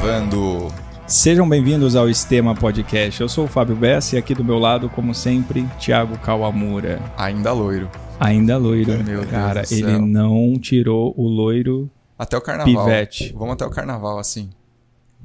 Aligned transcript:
Gravando. 0.00 0.68
Sejam 1.06 1.46
bem-vindos 1.46 1.94
ao 1.94 2.08
Estema 2.08 2.54
Podcast. 2.54 3.20
Eu 3.20 3.28
sou 3.28 3.44
o 3.44 3.48
Fábio 3.48 3.76
Bessa 3.76 4.16
e 4.16 4.18
aqui 4.18 4.34
do 4.34 4.42
meu 4.42 4.58
lado, 4.58 4.88
como 4.88 5.14
sempre, 5.14 5.62
Thiago 5.78 6.16
Kawamura. 6.18 6.98
Ainda 7.18 7.52
loiro. 7.52 7.86
Ainda 8.18 8.56
loiro. 8.56 8.92
Meu 8.92 9.04
Deus 9.20 9.26
Cara, 9.26 9.62
do 9.62 9.74
ele 9.74 9.82
céu. 9.84 10.00
não 10.00 10.58
tirou 10.58 11.12
o 11.18 11.28
loiro. 11.28 11.90
Até 12.18 12.34
o 12.34 12.40
carnaval. 12.40 12.86
Pivete. 12.86 13.34
Vamos 13.36 13.52
até 13.52 13.66
o 13.66 13.70
carnaval, 13.70 14.18
assim. 14.18 14.48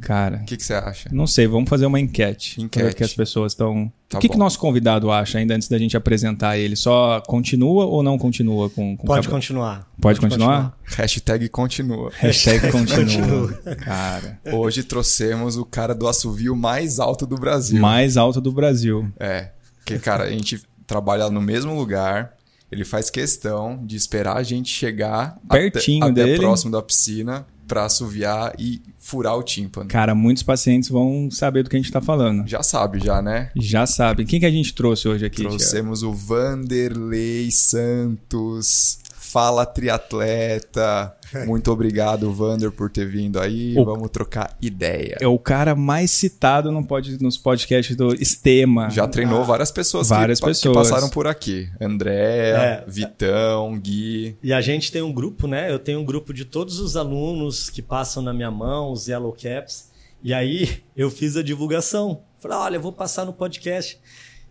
Cara, 0.02 0.38
O 0.38 0.46
que, 0.46 0.58
que 0.58 0.64
você 0.64 0.74
acha? 0.74 1.10
não 1.12 1.26
sei, 1.26 1.48
vamos 1.48 1.70
fazer 1.70 1.86
uma 1.86 2.00
enquete. 2.00 2.62
Enquete. 2.62 2.86
Ver 2.86 2.94
que 2.94 3.04
as 3.04 3.14
pessoas 3.14 3.54
estão. 3.54 3.92
Tá 4.08 4.18
o 4.18 4.22
que, 4.22 4.30
que 4.30 4.38
nosso 4.38 4.60
convidado 4.60 5.10
acha 5.12 5.38
ainda 5.40 5.56
antes 5.56 5.68
da 5.68 5.78
gente 5.80 5.98
apresentar 5.98 6.58
ele? 6.58 6.76
Só 6.76 7.22
continua 7.22 7.86
ou 7.86 8.04
não 8.04 8.18
continua 8.18 8.70
com, 8.70 8.96
com 8.96 9.08
Pode 9.08 9.22
cabelo? 9.28 9.34
continuar. 9.42 9.88
Pode 10.00 10.20
continuar? 10.20 10.78
Hashtag 10.84 11.50
continua. 11.50 12.12
Hashtag 12.18 12.72
continua. 12.72 13.54
Cara, 13.84 14.40
Hoje 14.54 14.84
trouxemos 14.84 15.58
o 15.58 15.66
cara 15.66 15.96
do 15.96 16.08
assovio 16.08 16.56
mais 16.56 17.00
alto 17.00 17.26
do 17.26 17.36
Brasil. 17.36 17.80
mais 17.82 18.16
alto 18.18 18.40
do 18.40 18.52
Brasil. 18.52 19.12
É. 19.20 19.50
Porque, 19.78 19.98
cara, 20.00 20.26
a 20.26 20.30
gente 20.32 20.62
trabalha 20.86 21.30
no 21.30 21.42
mesmo 21.42 21.74
lugar. 21.76 22.34
Ele 22.72 22.84
faz 22.84 23.10
questão 23.10 23.80
de 23.86 23.96
esperar 23.96 24.38
a 24.38 24.44
gente 24.44 24.70
chegar 24.70 25.38
Pertinho 25.50 26.04
até, 26.04 26.12
até 26.22 26.24
dele. 26.26 26.40
próximo 26.40 26.72
da 26.72 26.82
piscina 26.82 27.46
pra 27.68 27.86
assoviar 27.86 28.54
e 28.60 28.82
furar 28.98 29.38
o 29.38 29.44
tímpano. 29.44 29.88
Cara, 29.90 30.16
muitos 30.16 30.44
pacientes 30.44 30.90
vão 30.90 31.30
saber 31.32 31.64
do 31.64 31.70
que 31.70 31.76
a 31.76 31.80
gente 31.80 31.92
tá 31.92 32.02
falando. 32.02 32.48
Já 32.48 32.64
sabe, 32.64 33.00
já, 33.00 33.22
né? 33.22 33.52
Já 33.56 33.86
sabem. 33.86 34.26
Quem 34.26 34.40
que 34.40 34.46
a 34.46 34.52
gente 34.52 34.74
trouxe 34.74 35.08
hoje 35.08 35.26
aqui? 35.26 35.38
Thiago? 35.38 35.58
Trouxemos 35.58 36.04
o 36.04 36.12
Vanderlei 36.12 37.50
Santos. 37.52 39.00
Fala 39.28 39.66
triatleta. 39.66 41.16
Muito 41.46 41.72
obrigado, 41.72 42.32
Vander, 42.32 42.72
por 42.72 42.90
ter 42.90 43.06
vindo 43.08 43.40
aí. 43.40 43.78
O- 43.78 43.84
Vamos 43.84 44.10
trocar 44.10 44.56
ideia. 44.62 45.18
É 45.20 45.28
o 45.28 45.38
cara 45.40 45.76
mais 45.76 46.12
citado 46.12 46.72
no 46.72 46.86
pod, 46.86 47.22
nos 47.22 47.38
podcasts 47.38 47.96
do 47.96 48.14
Estema. 48.16 48.90
Já 48.90 49.08
treinou 49.08 49.44
várias 49.44 49.72
pessoas, 49.72 50.10
Várias 50.10 50.40
que, 50.40 50.46
pessoas. 50.46 50.74
que 50.78 50.80
passaram 50.92 51.10
por 51.10 51.28
aqui. 51.28 51.68
Andréa, 51.82 52.56
É. 52.56 52.84
Vitão, 52.88 53.78
Gui. 53.80 54.38
E 54.44 54.54
a 54.54 54.62
gente 54.62 54.92
tem 54.92 55.02
um 55.02 55.12
grupo, 55.12 55.48
né? 55.48 55.72
Eu 55.72 55.80
tenho 55.80 56.00
um 56.00 56.06
grupo 56.06 56.34
de 56.34 56.46
todos 56.46 56.80
os 56.80 56.96
alunos 56.96 57.70
que 57.70 57.82
passam 57.82 58.22
na 58.22 58.34
minha 58.34 58.52
mão, 58.52 58.92
os 58.92 59.08
Yellow 59.08 59.34
Caps. 59.34 59.90
E 60.24 60.34
aí 60.34 60.82
eu 60.96 61.10
fiz 61.12 61.36
a 61.36 61.44
divulgação. 61.44 62.22
Falei, 62.40 62.58
olha, 62.58 62.76
eu 62.78 62.82
vou 62.82 62.92
passar 62.94 63.26
no 63.26 63.34
podcast. 63.34 64.00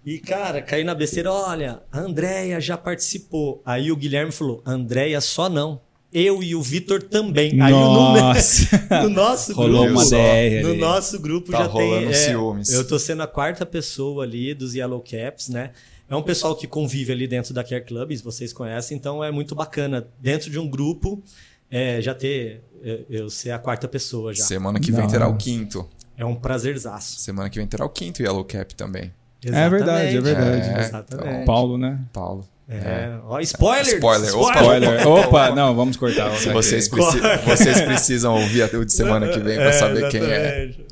E, 0.05 0.19
cara, 0.19 0.61
caí 0.61 0.85
na 0.85 0.95
besteira, 0.95 1.33
olha, 1.33 1.83
a 1.91 1.99
Andréia 2.01 2.61
já 2.61 2.77
participou. 2.77 3.63
Aí 3.65 3.91
o 3.91 3.97
Guilherme 3.97 4.31
falou, 4.33 4.63
Andréia 4.67 5.21
só 5.21 5.49
não. 5.49 5.81
Eu 6.13 6.43
e 6.43 6.55
o 6.55 6.63
Vitor 6.63 7.03
também. 7.03 7.61
Aí 7.61 7.73
Nossa. 7.73 8.69
no, 8.91 9.03
no 9.09 9.09
nosso 9.09 9.53
Rolou 9.53 9.85
grupo. 9.87 10.01
uma 10.01 10.05
DR 10.09 10.63
No 10.63 10.75
nosso 10.77 11.19
grupo 11.19 11.51
Tá 11.51 11.59
já 11.59 11.65
rolando 11.65 12.01
tem. 12.03 12.09
é, 12.11 12.13
ciúmes. 12.13 12.71
Eu 12.73 12.87
tô 12.87 12.99
sendo 13.01 13.23
a 13.23 13.27
quarta 13.27 13.67
pessoa 13.67 14.23
ali 14.23 14.55
dos 14.55 14.75
Yellow 14.77 15.01
Caps, 15.03 15.49
né? 15.49 15.73
É 16.09 16.15
um 16.15 16.23
pessoal 16.23 16.55
que 16.55 16.69
convive 16.69 17.11
ali 17.13 17.27
dentro 17.27 17.53
da 17.53 17.65
Care 17.65 17.83
Clubs, 17.85 18.21
vocês 18.21 18.53
conhecem, 18.53 18.97
então 18.97 19.25
é 19.25 19.33
muito 19.33 19.55
bacana. 19.57 20.07
Dentro 20.21 20.51
de 20.51 20.59
um 20.59 20.69
grupo, 20.69 21.21
é, 21.69 22.01
já 22.01 22.15
ter. 22.15 22.63
é, 22.85 23.01
Eu 23.11 23.29
ser 23.29 23.51
a 23.51 23.59
quarta 23.59 23.89
pessoa 23.89 24.33
já. 24.33 24.45
Semana 24.45 24.79
que 24.79 24.93
vem 24.93 25.09
terá 25.09 25.27
hora. 25.27 25.35
o 25.35 25.39
quinto. 25.39 25.89
É 26.17 26.25
um 26.25 26.37
prazerzaço. 26.37 27.19
Semana 27.19 27.51
que 27.51 27.59
vem 27.59 27.67
terá 27.67 27.85
o 27.85 27.89
quinto 27.89 28.23
Yellow 28.23 28.45
Cap 28.45 28.73
também. 28.77 29.13
É 29.53 29.69
verdade, 29.69 30.17
é 30.17 30.21
verdade. 30.21 30.69
É, 30.69 30.81
Exatamente. 30.81 31.45
Paulo, 31.47 31.77
né? 31.79 31.99
Paulo. 32.13 32.45
É. 32.69 33.11
Ó, 33.27 33.39
spoiler! 33.41 33.95
Spoiler, 33.95 34.37
opa. 34.39 34.61
Spoiler. 34.61 35.07
Opa, 35.09 35.51
não, 35.55 35.75
vamos 35.75 35.97
cortar. 35.99 36.35
Se 36.37 36.49
vocês, 36.51 36.89
preci- 36.89 37.21
vocês 37.45 37.81
precisam 37.83 38.35
ouvir 38.35 38.63
até 38.63 38.77
o 38.79 38.85
de 38.85 38.93
semana 38.93 39.29
que 39.29 39.39
vem 39.39 39.57
pra 39.57 39.73
saber 39.73 40.09
quem 40.09 40.23
é. 40.23 40.65
exatamente. 40.65 40.87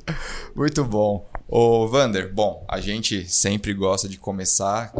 Muito 0.54 0.84
bom. 0.84 1.26
Ô, 1.48 1.86
Vander, 1.88 2.30
bom, 2.32 2.64
a 2.68 2.78
gente 2.80 3.26
sempre 3.30 3.72
gosta 3.74 4.08
de 4.08 4.18
começar 4.18 4.92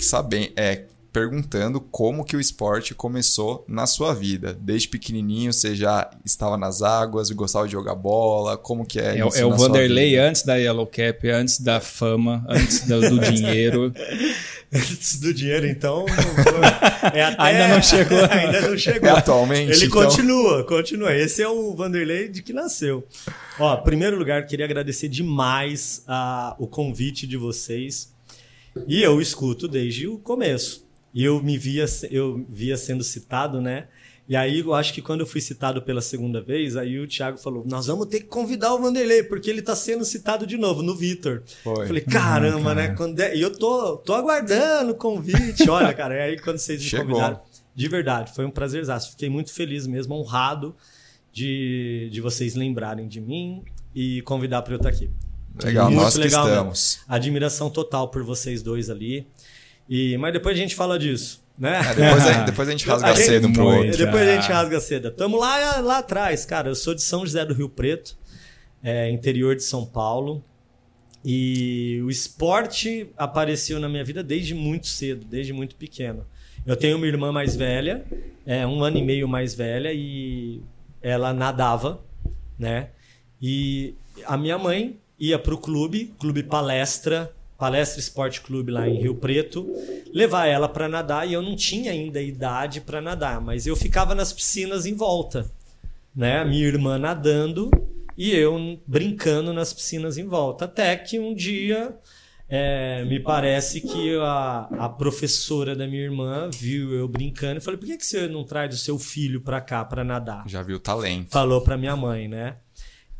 sabendo, 0.00 0.50
é, 0.56 0.82
perguntando 1.18 1.80
como 1.80 2.24
que 2.24 2.36
o 2.36 2.40
esporte 2.40 2.94
começou 2.94 3.64
na 3.66 3.86
sua 3.88 4.14
vida. 4.14 4.56
Desde 4.60 4.86
pequenininho 4.88 5.52
você 5.52 5.74
já 5.74 6.08
estava 6.24 6.56
nas 6.56 6.80
águas, 6.80 7.28
gostava 7.32 7.66
de 7.66 7.72
jogar 7.72 7.96
bola, 7.96 8.56
como 8.56 8.86
que 8.86 9.00
é 9.00 9.18
É, 9.18 9.26
isso 9.26 9.36
é 9.36 9.44
o 9.44 9.56
Vanderlei 9.56 10.16
antes 10.16 10.44
da 10.44 10.54
Yellow 10.54 10.86
Cap, 10.86 11.28
antes 11.28 11.58
da 11.58 11.80
fama, 11.80 12.44
antes 12.48 12.86
do, 12.86 13.00
do 13.00 13.18
dinheiro. 13.32 13.92
Antes 14.72 15.18
do 15.18 15.34
dinheiro, 15.34 15.66
então. 15.66 16.06
é 17.12 17.22
até- 17.24 17.42
Ainda 17.42 17.68
não 17.68 17.82
chegou. 17.82 18.18
Ainda 18.30 18.60
não 18.60 18.78
chegou. 18.78 19.08
É 19.08 19.12
atualmente, 19.12 19.72
Ele 19.72 19.86
então? 19.86 20.04
continua, 20.04 20.64
continua. 20.64 21.16
Esse 21.16 21.42
é 21.42 21.48
o 21.48 21.74
Vanderlei 21.74 22.28
de 22.28 22.42
que 22.42 22.52
nasceu. 22.52 23.04
Ó, 23.58 23.74
em 23.76 23.82
primeiro 23.82 24.16
lugar, 24.16 24.46
queria 24.46 24.64
agradecer 24.66 25.08
demais 25.08 26.04
a, 26.06 26.54
o 26.60 26.66
convite 26.68 27.26
de 27.26 27.36
vocês. 27.36 28.12
E 28.86 29.02
eu 29.02 29.20
escuto 29.20 29.66
desde 29.66 30.06
o 30.06 30.18
começo. 30.18 30.86
E 31.14 31.24
eu 31.24 31.42
me 31.42 31.56
via, 31.56 31.84
eu 32.10 32.44
via 32.48 32.76
sendo 32.76 33.02
citado, 33.02 33.60
né? 33.60 33.88
E 34.28 34.36
aí 34.36 34.58
eu 34.60 34.74
acho 34.74 34.92
que 34.92 35.00
quando 35.00 35.20
eu 35.20 35.26
fui 35.26 35.40
citado 35.40 35.80
pela 35.80 36.02
segunda 36.02 36.42
vez, 36.42 36.76
aí 36.76 36.98
o 36.98 37.08
Thiago 37.08 37.38
falou: 37.38 37.64
Nós 37.66 37.86
vamos 37.86 38.06
ter 38.08 38.20
que 38.20 38.26
convidar 38.26 38.74
o 38.74 38.78
Vanderlei, 38.82 39.22
porque 39.22 39.48
ele 39.48 39.62
tá 39.62 39.74
sendo 39.74 40.04
citado 40.04 40.46
de 40.46 40.58
novo 40.58 40.82
no 40.82 40.94
Vitor. 40.94 41.42
Falei, 41.64 42.02
caramba, 42.02 42.74
né? 42.74 42.88
Quando 42.88 43.18
é- 43.20 43.34
E 43.34 43.40
eu 43.40 43.50
tô, 43.56 43.96
tô 43.96 44.12
aguardando 44.12 44.92
o 44.92 44.94
convite. 44.94 45.68
Olha, 45.70 45.94
cara, 45.94 46.14
e 46.14 46.20
aí 46.20 46.38
quando 46.38 46.58
vocês 46.58 46.78
me 46.82 46.86
Chegou. 46.88 47.06
convidaram, 47.06 47.40
de 47.74 47.88
verdade, 47.88 48.34
foi 48.34 48.44
um 48.44 48.50
prazerzaço. 48.50 49.12
Fiquei 49.12 49.30
muito 49.30 49.50
feliz 49.50 49.86
mesmo, 49.86 50.14
honrado 50.14 50.76
de, 51.32 52.08
de 52.12 52.20
vocês 52.20 52.54
lembrarem 52.54 53.08
de 53.08 53.20
mim 53.22 53.62
e 53.94 54.20
convidar 54.22 54.60
para 54.62 54.74
eu 54.74 54.76
estar 54.76 54.90
aqui. 54.90 55.10
Legal, 55.62 55.90
Muito 55.90 56.02
nós 56.02 56.14
que 56.14 56.20
legal, 56.20 56.44
né? 56.44 56.52
estamos. 56.52 57.00
Admiração 57.08 57.68
total 57.70 58.08
por 58.10 58.22
vocês 58.22 58.62
dois 58.62 58.88
ali. 58.90 59.26
E, 59.88 60.16
mas 60.18 60.32
depois 60.32 60.56
a 60.56 60.60
gente 60.60 60.74
fala 60.74 60.98
disso, 60.98 61.42
né? 61.58 61.80
É, 61.80 61.94
depois, 61.94 62.26
a, 62.26 62.42
depois 62.44 62.68
a 62.68 62.70
gente 62.72 62.86
rasga 62.86 63.08
A 63.08 63.14
gente- 63.14 63.24
cedo 63.26 63.48
um 63.48 63.52
pro 63.52 63.64
Muito. 63.64 63.84
outro. 63.90 64.04
Depois 64.04 64.28
a 64.28 64.34
gente 64.34 64.48
Já. 64.48 64.54
rasga 64.54 64.76
a 64.76 64.80
seda. 64.80 65.10
Tamo 65.10 65.36
lá, 65.38 65.80
lá 65.80 65.98
atrás, 65.98 66.44
cara. 66.44 66.68
Eu 66.68 66.74
sou 66.74 66.94
de 66.94 67.02
São 67.02 67.24
José 67.24 67.44
do 67.44 67.54
Rio 67.54 67.68
Preto, 67.68 68.16
é, 68.82 69.10
interior 69.10 69.56
de 69.56 69.62
São 69.62 69.86
Paulo. 69.86 70.44
E 71.24 72.00
o 72.04 72.10
esporte 72.10 73.08
apareceu 73.16 73.80
na 73.80 73.88
minha 73.88 74.04
vida 74.04 74.22
desde 74.22 74.54
muito 74.54 74.86
cedo, 74.86 75.24
desde 75.28 75.52
muito 75.52 75.74
pequeno. 75.74 76.24
Eu 76.64 76.76
tenho 76.76 76.96
uma 76.96 77.06
irmã 77.06 77.32
mais 77.32 77.56
velha, 77.56 78.04
é, 78.46 78.66
um 78.66 78.82
ano 78.82 78.98
e 78.98 79.02
meio 79.02 79.26
mais 79.26 79.54
velha, 79.54 79.90
e 79.92 80.60
ela 81.02 81.32
nadava, 81.32 82.00
né? 82.58 82.90
E 83.40 83.94
a 84.26 84.36
minha 84.36 84.58
mãe 84.58 84.96
ia 85.18 85.38
pro 85.38 85.58
clube, 85.58 86.14
clube 86.18 86.42
palestra, 86.42 87.32
palestra 87.58 87.98
esporte 87.98 88.40
clube 88.40 88.70
lá 88.70 88.88
em 88.88 89.00
Rio 89.00 89.16
Preto, 89.16 89.66
levar 90.14 90.46
ela 90.46 90.68
para 90.68 90.88
nadar 90.88 91.28
e 91.28 91.32
eu 91.32 91.42
não 91.42 91.56
tinha 91.56 91.90
ainda 91.90 92.22
idade 92.22 92.80
para 92.80 93.00
nadar, 93.00 93.40
mas 93.40 93.66
eu 93.66 93.74
ficava 93.74 94.14
nas 94.14 94.32
piscinas 94.32 94.86
em 94.86 94.94
volta, 94.94 95.50
né? 96.14 96.44
Minha 96.44 96.66
irmã 96.66 96.96
nadando 96.96 97.68
e 98.16 98.30
eu 98.30 98.78
brincando 98.86 99.52
nas 99.52 99.72
piscinas 99.72 100.16
em 100.16 100.24
volta, 100.24 100.66
até 100.66 100.96
que 100.96 101.18
um 101.18 101.34
dia 101.34 101.96
é, 102.48 103.04
me 103.04 103.18
parece 103.18 103.80
que 103.80 104.16
a, 104.18 104.68
a 104.78 104.88
professora 104.88 105.74
da 105.74 105.86
minha 105.86 106.02
irmã 106.02 106.48
viu 106.50 106.94
eu 106.94 107.08
brincando 107.08 107.58
e 107.58 107.60
falou: 107.60 107.78
por 107.78 107.86
que, 107.86 107.96
que 107.96 108.06
você 108.06 108.28
não 108.28 108.44
traz 108.44 108.72
o 108.72 108.78
seu 108.78 108.98
filho 108.98 109.40
para 109.40 109.60
cá 109.60 109.84
para 109.84 110.04
nadar? 110.04 110.48
Já 110.48 110.62
viu 110.62 110.76
o 110.76 110.80
talento. 110.80 111.30
falou 111.30 111.60
para 111.60 111.76
minha 111.76 111.96
mãe, 111.96 112.28
né? 112.28 112.56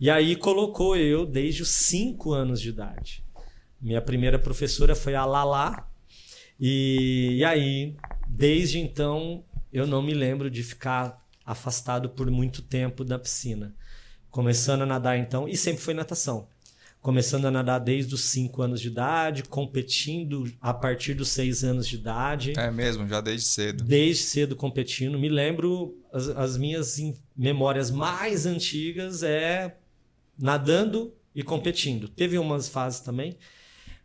E 0.00 0.08
aí 0.08 0.36
colocou 0.36 0.96
eu 0.96 1.26
desde 1.26 1.62
os 1.62 1.70
5 1.70 2.32
anos 2.32 2.60
de 2.60 2.68
idade. 2.68 3.24
Minha 3.80 4.00
primeira 4.02 4.38
professora 4.38 4.94
foi 4.94 5.14
a 5.14 5.24
Lala. 5.24 5.88
E, 6.60 7.36
e 7.38 7.44
aí, 7.44 7.96
desde 8.28 8.78
então, 8.78 9.44
eu 9.72 9.86
não 9.86 10.02
me 10.02 10.12
lembro 10.14 10.50
de 10.50 10.62
ficar 10.62 11.24
afastado 11.44 12.08
por 12.10 12.30
muito 12.30 12.60
tempo 12.62 13.04
da 13.04 13.18
piscina. 13.18 13.74
Começando 14.30 14.82
a 14.82 14.86
nadar 14.86 15.16
então, 15.18 15.48
e 15.48 15.56
sempre 15.56 15.82
foi 15.82 15.94
natação. 15.94 16.48
Começando 17.00 17.46
a 17.46 17.50
nadar 17.50 17.78
desde 17.78 18.12
os 18.12 18.22
5 18.24 18.60
anos 18.60 18.80
de 18.80 18.88
idade, 18.88 19.44
competindo 19.44 20.52
a 20.60 20.74
partir 20.74 21.14
dos 21.14 21.28
6 21.28 21.62
anos 21.62 21.86
de 21.86 21.94
idade 21.94 22.54
É 22.58 22.70
mesmo, 22.72 23.08
já 23.08 23.20
desde 23.20 23.46
cedo. 23.46 23.84
desde 23.84 24.24
cedo 24.24 24.56
competindo. 24.56 25.16
Me 25.16 25.28
lembro, 25.28 25.96
as, 26.12 26.28
as 26.30 26.56
minhas 26.58 26.98
in- 26.98 27.16
memórias 27.36 27.88
mais 27.92 28.44
antigas 28.46 29.22
é 29.22 29.76
nadando 30.36 31.14
e 31.34 31.42
competindo. 31.44 32.08
Teve 32.08 32.36
umas 32.36 32.68
fases 32.68 33.00
também 33.00 33.36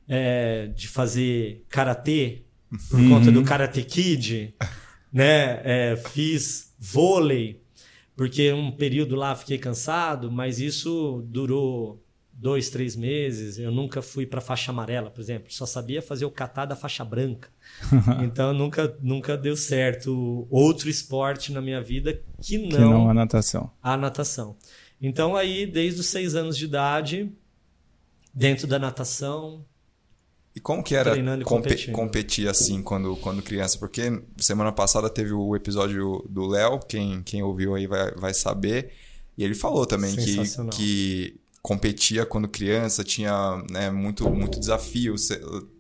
é, 0.08 0.68
de 0.68 0.88
fazer 0.88 1.66
karatê 1.70 2.44
por 2.90 3.00
conta 3.08 3.32
do 3.32 3.44
Karate 3.44 3.84
Kid, 3.84 4.56
né? 5.12 5.62
É, 5.64 5.96
fiz 5.96 6.74
vôlei 6.80 7.64
porque 8.16 8.52
um 8.54 8.72
período 8.72 9.16
lá 9.16 9.36
fiquei 9.36 9.58
cansado, 9.58 10.32
mas 10.32 10.60
isso 10.60 11.24
durou 11.28 12.04
dois, 12.32 12.70
três 12.70 12.96
meses. 12.96 13.58
Eu 13.58 13.72
nunca 13.72 14.02
fui 14.02 14.26
para 14.26 14.42
faixa 14.42 14.72
amarela, 14.72 15.10
por 15.10 15.22
exemplo. 15.22 15.52
Só 15.52 15.66
sabia 15.66 16.02
fazer 16.02 16.26
o 16.26 16.32
catar 16.32 16.66
da 16.66 16.76
faixa 16.76 17.04
branca. 17.04 17.50
então 18.24 18.54
nunca, 18.54 18.96
nunca 19.02 19.36
deu 19.36 19.56
certo 19.56 20.48
outro 20.50 20.90
esporte 20.90 21.52
na 21.52 21.62
minha 21.62 21.82
vida 21.82 22.22
que 22.42 22.58
não, 22.58 22.70
Que 22.70 22.78
não 22.78 23.10
a 23.10 23.14
natação. 23.14 23.72
a 23.82 23.98
natação. 23.98 24.56
Então 25.02 25.36
aí, 25.36 25.66
desde 25.66 26.00
os 26.00 26.08
seis 26.08 26.36
anos 26.36 26.56
de 26.58 26.66
idade, 26.66 27.32
dentro 28.34 28.68
da 28.68 28.78
natação, 28.78 29.66
E 30.56 30.60
como 30.60 30.84
que 30.84 30.96
era 30.96 31.16
compe- 31.44 31.92
competir 31.92 32.48
assim 32.48 32.82
quando, 32.84 33.16
quando 33.18 33.42
criança? 33.42 33.78
Porque 33.80 34.22
semana 34.38 34.72
passada 34.72 35.10
teve 35.10 35.34
o 35.34 35.56
episódio 35.56 36.24
do 36.30 36.46
Léo, 36.46 36.80
quem, 36.88 37.24
quem 37.24 37.42
ouviu 37.42 37.74
aí 37.74 37.88
vai, 37.88 38.12
vai 38.12 38.34
saber. 38.34 38.92
E 39.36 39.44
ele 39.44 39.56
falou 39.56 39.86
também 39.86 40.16
que, 40.16 40.36
que 40.72 41.42
competia 41.60 42.26
quando 42.26 42.48
criança, 42.48 43.04
tinha 43.04 43.64
né, 43.72 43.90
muito, 43.90 44.30
muito 44.30 44.60
desafio, 44.60 45.16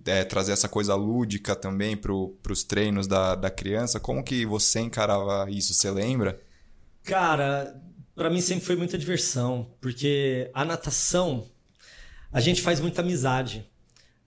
é, 0.05 0.23
trazer 0.23 0.53
essa 0.53 0.67
coisa 0.67 0.95
lúdica 0.95 1.55
também 1.55 1.95
para 1.95 2.11
os 2.13 2.63
treinos 2.63 3.05
da, 3.05 3.35
da 3.35 3.51
criança. 3.51 3.99
Como 3.99 4.23
que 4.23 4.43
você 4.45 4.79
encarava 4.79 5.51
isso? 5.51 5.73
Você 5.73 5.91
lembra? 5.91 6.41
Cara, 7.03 7.79
pra 8.15 8.29
mim 8.29 8.41
sempre 8.41 8.65
foi 8.65 8.75
muita 8.75 8.97
diversão, 8.97 9.75
porque 9.79 10.49
a 10.53 10.65
natação 10.65 11.45
a 12.31 12.39
gente 12.39 12.61
faz 12.61 12.79
muita 12.79 13.01
amizade. 13.01 13.69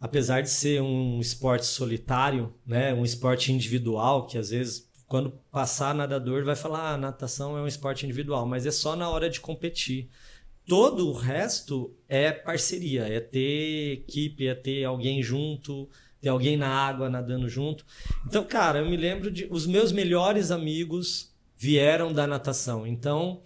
Apesar 0.00 0.42
de 0.42 0.50
ser 0.50 0.82
um 0.82 1.20
esporte 1.20 1.66
solitário, 1.66 2.54
né, 2.66 2.92
um 2.92 3.04
esporte 3.04 3.52
individual, 3.52 4.26
que 4.26 4.36
às 4.36 4.50
vezes 4.50 4.86
quando 5.06 5.30
passar 5.50 5.94
nadador 5.94 6.44
vai 6.44 6.56
falar, 6.56 6.94
ah, 6.94 6.96
natação 6.96 7.56
é 7.56 7.62
um 7.62 7.66
esporte 7.66 8.04
individual, 8.04 8.46
mas 8.46 8.66
é 8.66 8.70
só 8.70 8.96
na 8.96 9.08
hora 9.08 9.30
de 9.30 9.40
competir. 9.40 10.08
Todo 10.66 11.08
o 11.08 11.12
resto 11.12 11.94
é 12.08 12.32
parceria, 12.32 13.06
é 13.06 13.20
ter 13.20 13.92
equipe, 13.92 14.48
é 14.48 14.54
ter 14.54 14.84
alguém 14.84 15.22
junto, 15.22 15.88
ter 16.20 16.28
alguém 16.28 16.56
na 16.56 16.68
água 16.68 17.08
nadando 17.08 17.48
junto. 17.48 17.86
Então, 18.26 18.44
cara, 18.44 18.80
eu 18.80 18.90
me 18.90 18.96
lembro 18.96 19.30
de 19.30 19.46
os 19.48 19.64
meus 19.64 19.92
melhores 19.92 20.50
amigos 20.50 21.32
vieram 21.56 22.12
da 22.12 22.26
natação. 22.26 22.84
Então, 22.84 23.40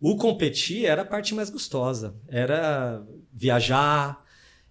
o 0.00 0.16
competir 0.16 0.84
era 0.84 1.02
a 1.02 1.06
parte 1.06 1.32
mais 1.32 1.48
gostosa. 1.48 2.16
Era 2.26 3.06
viajar 3.32 4.24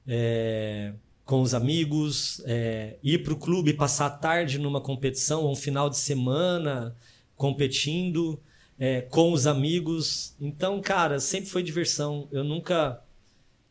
é, 0.06 0.94
com 1.26 1.42
os 1.42 1.54
amigos, 1.54 2.42
é, 2.46 2.98
ir 3.02 3.24
para 3.24 3.34
o 3.34 3.38
clube, 3.38 3.74
passar 3.74 4.08
a 4.08 4.10
tarde 4.10 4.60
numa 4.60 4.82
competição, 4.82 5.44
ou 5.44 5.52
um 5.52 5.56
final 5.56 5.90
de 5.90 5.98
semana 5.98 6.96
competindo 7.36 8.40
é, 8.78 9.02
com 9.02 9.32
os 9.32 9.48
amigos. 9.48 10.36
Então, 10.40 10.82
cara, 10.82 11.20
sempre 11.20 11.50
foi 11.50 11.64
diversão. 11.64 12.28
Eu 12.32 12.44
nunca, 12.44 13.02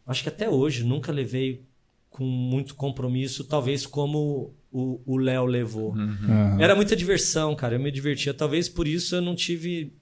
acho 0.06 0.22
que 0.22 0.28
até 0.28 0.48
hoje, 0.48 0.84
nunca 0.84 1.12
levei 1.12 1.62
com 2.08 2.24
muito 2.24 2.74
compromisso, 2.74 3.44
talvez 3.44 3.86
como 3.86 4.54
o 4.72 5.18
Léo 5.18 5.44
levou. 5.44 5.94
Aham. 5.94 6.56
Era 6.58 6.74
muita 6.74 6.96
diversão, 6.96 7.54
cara. 7.54 7.74
Eu 7.74 7.80
me 7.80 7.90
divertia. 7.90 8.32
Talvez 8.32 8.70
por 8.70 8.88
isso 8.88 9.14
eu 9.14 9.20
não 9.20 9.34
tive 9.34 9.92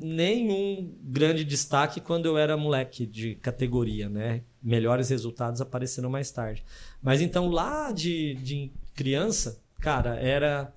nenhum 0.00 0.94
grande 1.02 1.44
destaque 1.44 2.00
quando 2.00 2.26
eu 2.26 2.38
era 2.38 2.56
moleque 2.56 3.06
de 3.06 3.34
categoria, 3.36 4.08
né? 4.08 4.42
Melhores 4.62 5.08
resultados 5.08 5.60
apareceram 5.60 6.10
mais 6.10 6.30
tarde. 6.30 6.64
Mas 7.02 7.20
então 7.20 7.48
lá 7.48 7.92
de, 7.92 8.34
de 8.34 8.70
criança, 8.94 9.60
cara, 9.80 10.16
era 10.16 10.72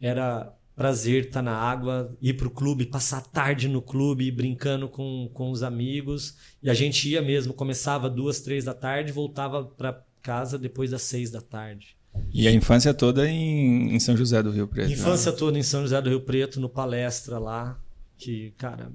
era 0.00 0.52
prazer 0.74 1.26
estar 1.26 1.42
na 1.42 1.54
água, 1.54 2.16
ir 2.20 2.34
pro 2.34 2.50
clube, 2.50 2.86
passar 2.86 3.18
a 3.18 3.20
tarde 3.20 3.68
no 3.68 3.80
clube, 3.80 4.30
brincando 4.30 4.88
com, 4.88 5.30
com 5.32 5.50
os 5.50 5.62
amigos. 5.62 6.36
E 6.62 6.68
a 6.68 6.74
gente 6.74 7.08
ia 7.08 7.22
mesmo, 7.22 7.52
começava 7.52 8.08
duas, 8.10 8.40
três 8.40 8.64
da 8.64 8.74
tarde, 8.74 9.12
voltava 9.12 9.64
para 9.64 10.02
casa 10.20 10.58
depois 10.58 10.90
das 10.90 11.02
seis 11.02 11.30
da 11.30 11.40
tarde. 11.40 11.96
E 12.32 12.46
a 12.46 12.52
infância 12.52 12.92
toda 12.92 13.28
em, 13.28 13.94
em 13.94 14.00
São 14.00 14.16
José 14.16 14.42
do 14.42 14.50
Rio 14.50 14.66
Preto. 14.68 14.88
né? 14.88 14.94
Infância 14.94 15.32
toda 15.32 15.58
em 15.58 15.62
São 15.62 15.82
José 15.82 16.00
do 16.00 16.10
Rio 16.10 16.20
Preto, 16.20 16.60
no 16.60 16.68
palestra 16.68 17.38
lá, 17.38 17.78
que, 18.22 18.54
cara, 18.56 18.90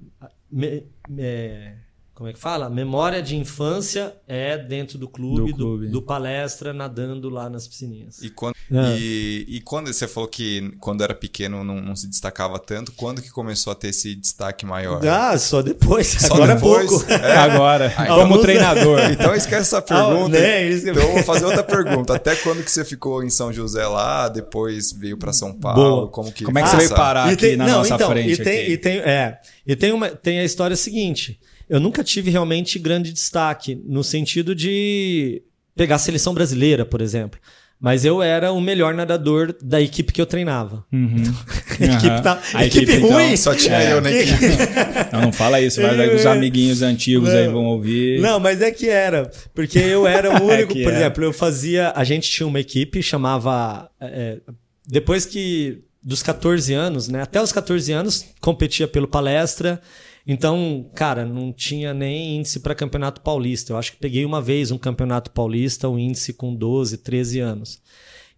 me- 0.50 0.84
me- 1.08 1.87
como 2.18 2.28
é 2.28 2.32
que 2.32 2.38
fala? 2.40 2.68
Memória 2.68 3.22
de 3.22 3.36
infância 3.36 4.12
é 4.26 4.58
dentro 4.58 4.98
do 4.98 5.08
clube, 5.08 5.52
Do 5.52 5.56
do, 5.56 5.64
clube. 5.64 5.86
do 5.86 6.02
palestra, 6.02 6.72
nadando 6.72 7.30
lá 7.30 7.48
nas 7.48 7.68
piscininhas. 7.68 8.20
E 8.20 8.28
quando, 8.28 8.56
Ah. 8.74 8.96
e, 8.98 9.44
e 9.46 9.60
quando 9.60 9.86
você 9.92 10.08
falou 10.08 10.28
que 10.28 10.72
quando 10.80 11.04
era 11.04 11.14
pequeno 11.14 11.62
não, 11.62 11.80
não 11.80 11.94
se 11.94 12.08
destacava 12.08 12.58
tanto, 12.58 12.90
quando 12.90 13.22
que 13.22 13.30
começou 13.30 13.72
a 13.72 13.76
ter 13.76 13.90
esse 13.90 14.16
destaque 14.16 14.66
maior? 14.66 15.00
Ah, 15.06 15.38
só 15.38 15.62
depois, 15.62 16.08
Só 16.08 16.34
agora 16.34 16.56
depois? 16.56 16.86
é 16.86 16.88
pouco. 16.88 17.12
É 17.12 17.36
agora, 17.38 17.94
Aí, 17.96 18.08
como 18.08 18.18
vamos- 18.22 18.42
treinador. 18.42 18.98
Então 19.12 19.32
esquece 19.36 19.62
essa 19.62 19.78
Ah, 19.78 19.82
pergunta. 19.82 20.40
né, 20.40 20.68
isso 20.68 20.82
que- 20.86 20.90
Então 20.90 21.02
eu 21.04 21.12
vou 21.14 21.22
fazer 21.22 21.44
outra 21.46 21.62
pergunta. 21.62 22.16
Até 22.16 22.34
quando 22.34 22.64
que 22.64 22.70
você 22.72 22.84
ficou 22.84 23.22
em 23.22 23.30
São 23.30 23.52
José 23.52 23.86
lá, 23.86 24.28
depois 24.28 24.90
veio 24.90 25.16
para 25.16 25.32
São 25.32 25.54
Paulo? 25.54 25.80
Boa. 26.00 26.08
Como 26.08 26.32
que 26.32 26.42
Como 26.44 26.58
é 26.58 26.62
que 26.64 26.68
você 26.68 26.78
veio 26.78 26.90
parar 26.96 27.28
E 27.30 27.34
aqui 27.34 27.46
tem- 27.46 27.56
na 27.56 27.64
não, 27.68 27.78
nossa 27.78 27.94
então, 27.94 28.10
frente? 28.10 28.32
E 28.40 28.44
tem, 28.44 28.62
aqui? 28.62 28.72
e 28.72 28.76
tem, 28.76 28.98
é, 28.98 29.38
e 29.64 29.76
tem, 29.76 29.92
uma, 29.92 30.08
tem 30.08 30.40
a 30.40 30.44
história 30.44 30.74
seguinte. 30.74 31.38
Eu 31.68 31.80
nunca 31.80 32.02
tive 32.02 32.30
realmente 32.30 32.78
grande 32.78 33.12
destaque 33.12 33.80
no 33.86 34.02
sentido 34.02 34.54
de 34.54 35.42
pegar 35.76 35.96
a 35.96 35.98
seleção 35.98 36.32
brasileira, 36.34 36.84
por 36.84 37.00
exemplo. 37.00 37.38
Mas 37.80 38.04
eu 38.04 38.20
era 38.20 38.50
o 38.50 38.60
melhor 38.60 38.92
nadador 38.92 39.54
da 39.62 39.80
equipe 39.80 40.12
que 40.12 40.20
eu 40.20 40.26
treinava. 40.26 40.84
Uhum. 40.92 41.22
A 41.78 41.84
equipe, 41.84 42.22
tá, 42.22 42.42
A 42.54 42.66
equipe, 42.66 42.82
equipe, 42.84 42.98
então, 43.04 43.10
ruim. 43.12 43.36
Só 43.36 43.54
tinha 43.54 43.76
É. 43.80 43.92
eu 43.92 44.00
na 44.00 44.10
equipe. 44.10 44.46
Não, 45.12 45.20
não 45.22 45.32
fala 45.32 45.60
isso, 45.60 45.80
vai 45.80 46.08
que 46.08 46.16
os 46.16 46.26
amiguinhos 46.26 46.82
antigos 46.82 47.28
aí 47.28 47.46
vão 47.46 47.66
ouvir. 47.66 48.20
Não, 48.20 48.40
mas 48.40 48.60
é 48.60 48.72
que 48.72 48.88
era. 48.88 49.30
Porque 49.54 49.78
eu 49.78 50.08
era 50.08 50.28
o 50.28 50.36
É 50.50 50.54
único. 50.56 50.72
que 50.72 50.82
por 50.82 50.92
era. 50.92 51.02
exemplo, 51.02 51.22
eu 51.22 51.32
fazia. 51.32 51.92
A 51.94 52.02
gente 52.02 52.28
tinha 52.28 52.46
uma 52.48 52.58
equipe, 52.58 53.00
chamava. 53.00 53.88
é, 54.00 54.38
depois 54.84 55.24
que. 55.24 55.78
Dos 56.02 56.22
14 56.22 56.72
anos, 56.74 57.06
né? 57.08 57.22
Até 57.22 57.40
os 57.42 57.52
14 57.52 57.92
anos, 57.92 58.24
competia 58.40 58.88
pelo 58.88 59.06
palestra. 59.06 59.80
Então, 60.28 60.90
cara, 60.94 61.24
não 61.24 61.52
tinha 61.52 61.94
nem 61.94 62.36
índice 62.36 62.60
para 62.60 62.74
campeonato 62.74 63.22
paulista. 63.22 63.72
Eu 63.72 63.78
acho 63.78 63.92
que 63.92 63.98
peguei 63.98 64.24
uma 64.26 64.42
vez 64.42 64.70
um 64.70 64.76
campeonato 64.76 65.30
paulista, 65.30 65.88
um 65.88 65.98
índice 65.98 66.34
com 66.34 66.54
12, 66.54 66.98
13 66.98 67.40
anos. 67.40 67.82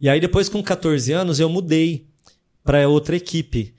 E 0.00 0.08
aí, 0.08 0.20
depois, 0.20 0.48
com 0.48 0.62
14 0.62 1.12
anos, 1.12 1.40
eu 1.40 1.48
mudei 1.48 2.06
para 2.62 2.88
outra 2.88 3.16
equipe 3.16 3.74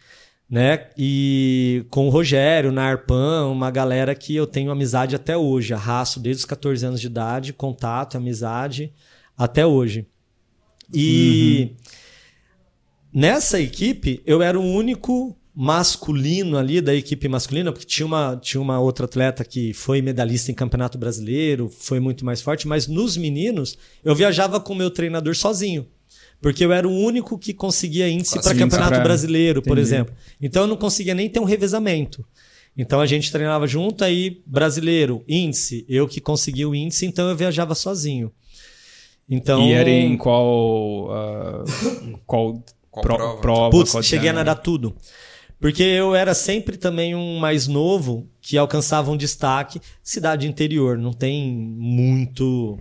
né? 0.51 0.89
E 0.97 1.85
com 1.89 2.07
o 2.07 2.09
Rogério, 2.09 2.73
na 2.73 2.83
Arpan, 2.83 3.45
uma 3.47 3.71
galera 3.71 4.13
que 4.13 4.35
eu 4.35 4.45
tenho 4.45 4.69
amizade 4.69 5.15
até 5.15 5.37
hoje, 5.37 5.73
arrasto 5.73 6.19
desde 6.19 6.41
os 6.41 6.45
14 6.45 6.85
anos 6.85 6.99
de 6.99 7.07
idade, 7.07 7.53
contato, 7.53 8.17
amizade 8.17 8.93
até 9.37 9.65
hoje. 9.65 10.05
E 10.93 11.77
nessa 13.13 13.61
equipe 13.61 14.21
eu 14.25 14.41
era 14.41 14.59
o 14.59 14.73
único 14.73 15.37
masculino 15.53 16.57
ali 16.57 16.79
da 16.81 16.93
equipe 16.95 17.27
masculina, 17.27 17.71
porque 17.71 17.85
tinha 17.85 18.05
uma, 18.05 18.37
tinha 18.41 18.61
uma 18.61 18.79
outra 18.79 19.05
atleta 19.05 19.43
que 19.43 19.73
foi 19.73 20.01
medalhista 20.01 20.51
em 20.51 20.55
Campeonato 20.55 20.97
Brasileiro, 20.97 21.69
foi 21.69 21.99
muito 21.99 22.25
mais 22.25 22.41
forte, 22.41 22.67
mas 22.67 22.87
nos 22.87 23.17
meninos 23.17 23.77
eu 24.03 24.15
viajava 24.15 24.59
com 24.59 24.73
o 24.73 24.75
meu 24.75 24.89
treinador 24.89 25.35
sozinho. 25.35 25.85
Porque 26.41 26.65
eu 26.65 26.71
era 26.71 26.87
o 26.87 26.91
único 26.91 27.37
que 27.37 27.53
conseguia 27.53 28.09
índice 28.09 28.33
para 28.41 28.51
Índice 28.53 28.59
Campeonato 28.59 28.93
pra- 28.95 29.03
Brasileiro, 29.03 29.61
por 29.61 29.73
Entendi. 29.77 29.81
exemplo. 29.81 30.15
Então 30.41 30.63
eu 30.63 30.67
não 30.67 30.75
conseguia 30.77 31.13
nem 31.13 31.29
ter 31.29 31.39
um 31.39 31.43
revezamento. 31.43 32.25
Então 32.75 32.99
a 32.99 33.05
gente 33.05 33.31
treinava 33.31 33.67
junto, 33.67 34.03
aí 34.03 34.41
brasileiro, 34.45 35.23
índice, 35.27 35.85
eu 35.87 36.07
que 36.07 36.19
conseguia 36.19 36.67
o 36.67 36.73
índice, 36.73 37.05
então 37.05 37.29
eu 37.29 37.35
viajava 37.35 37.75
sozinho. 37.75 38.31
Então, 39.29 39.61
E 39.67 39.73
era 39.73 39.89
em 39.89 40.17
qual. 40.17 41.11
ah, 41.11 41.63
qual, 42.25 42.63
Qual 42.89 43.03
pro- 43.05 43.15
prova? 43.17 43.41
prova? 43.41 43.69
Putz, 43.69 44.05
cheguei 44.05 44.29
a 44.29 44.33
nadar 44.33 44.55
tudo. 44.55 44.95
Porque 45.61 45.83
eu 45.83 46.13
era 46.15 46.33
sempre 46.33 46.75
também 46.75 47.15
um 47.15 47.37
mais 47.37 47.67
novo 47.67 48.27
que 48.41 48.57
alcançava 48.57 49.11
um 49.11 49.15
destaque. 49.15 49.79
Cidade 50.03 50.47
interior, 50.47 50.97
não 50.97 51.13
tem 51.13 51.49
muito. 51.49 52.77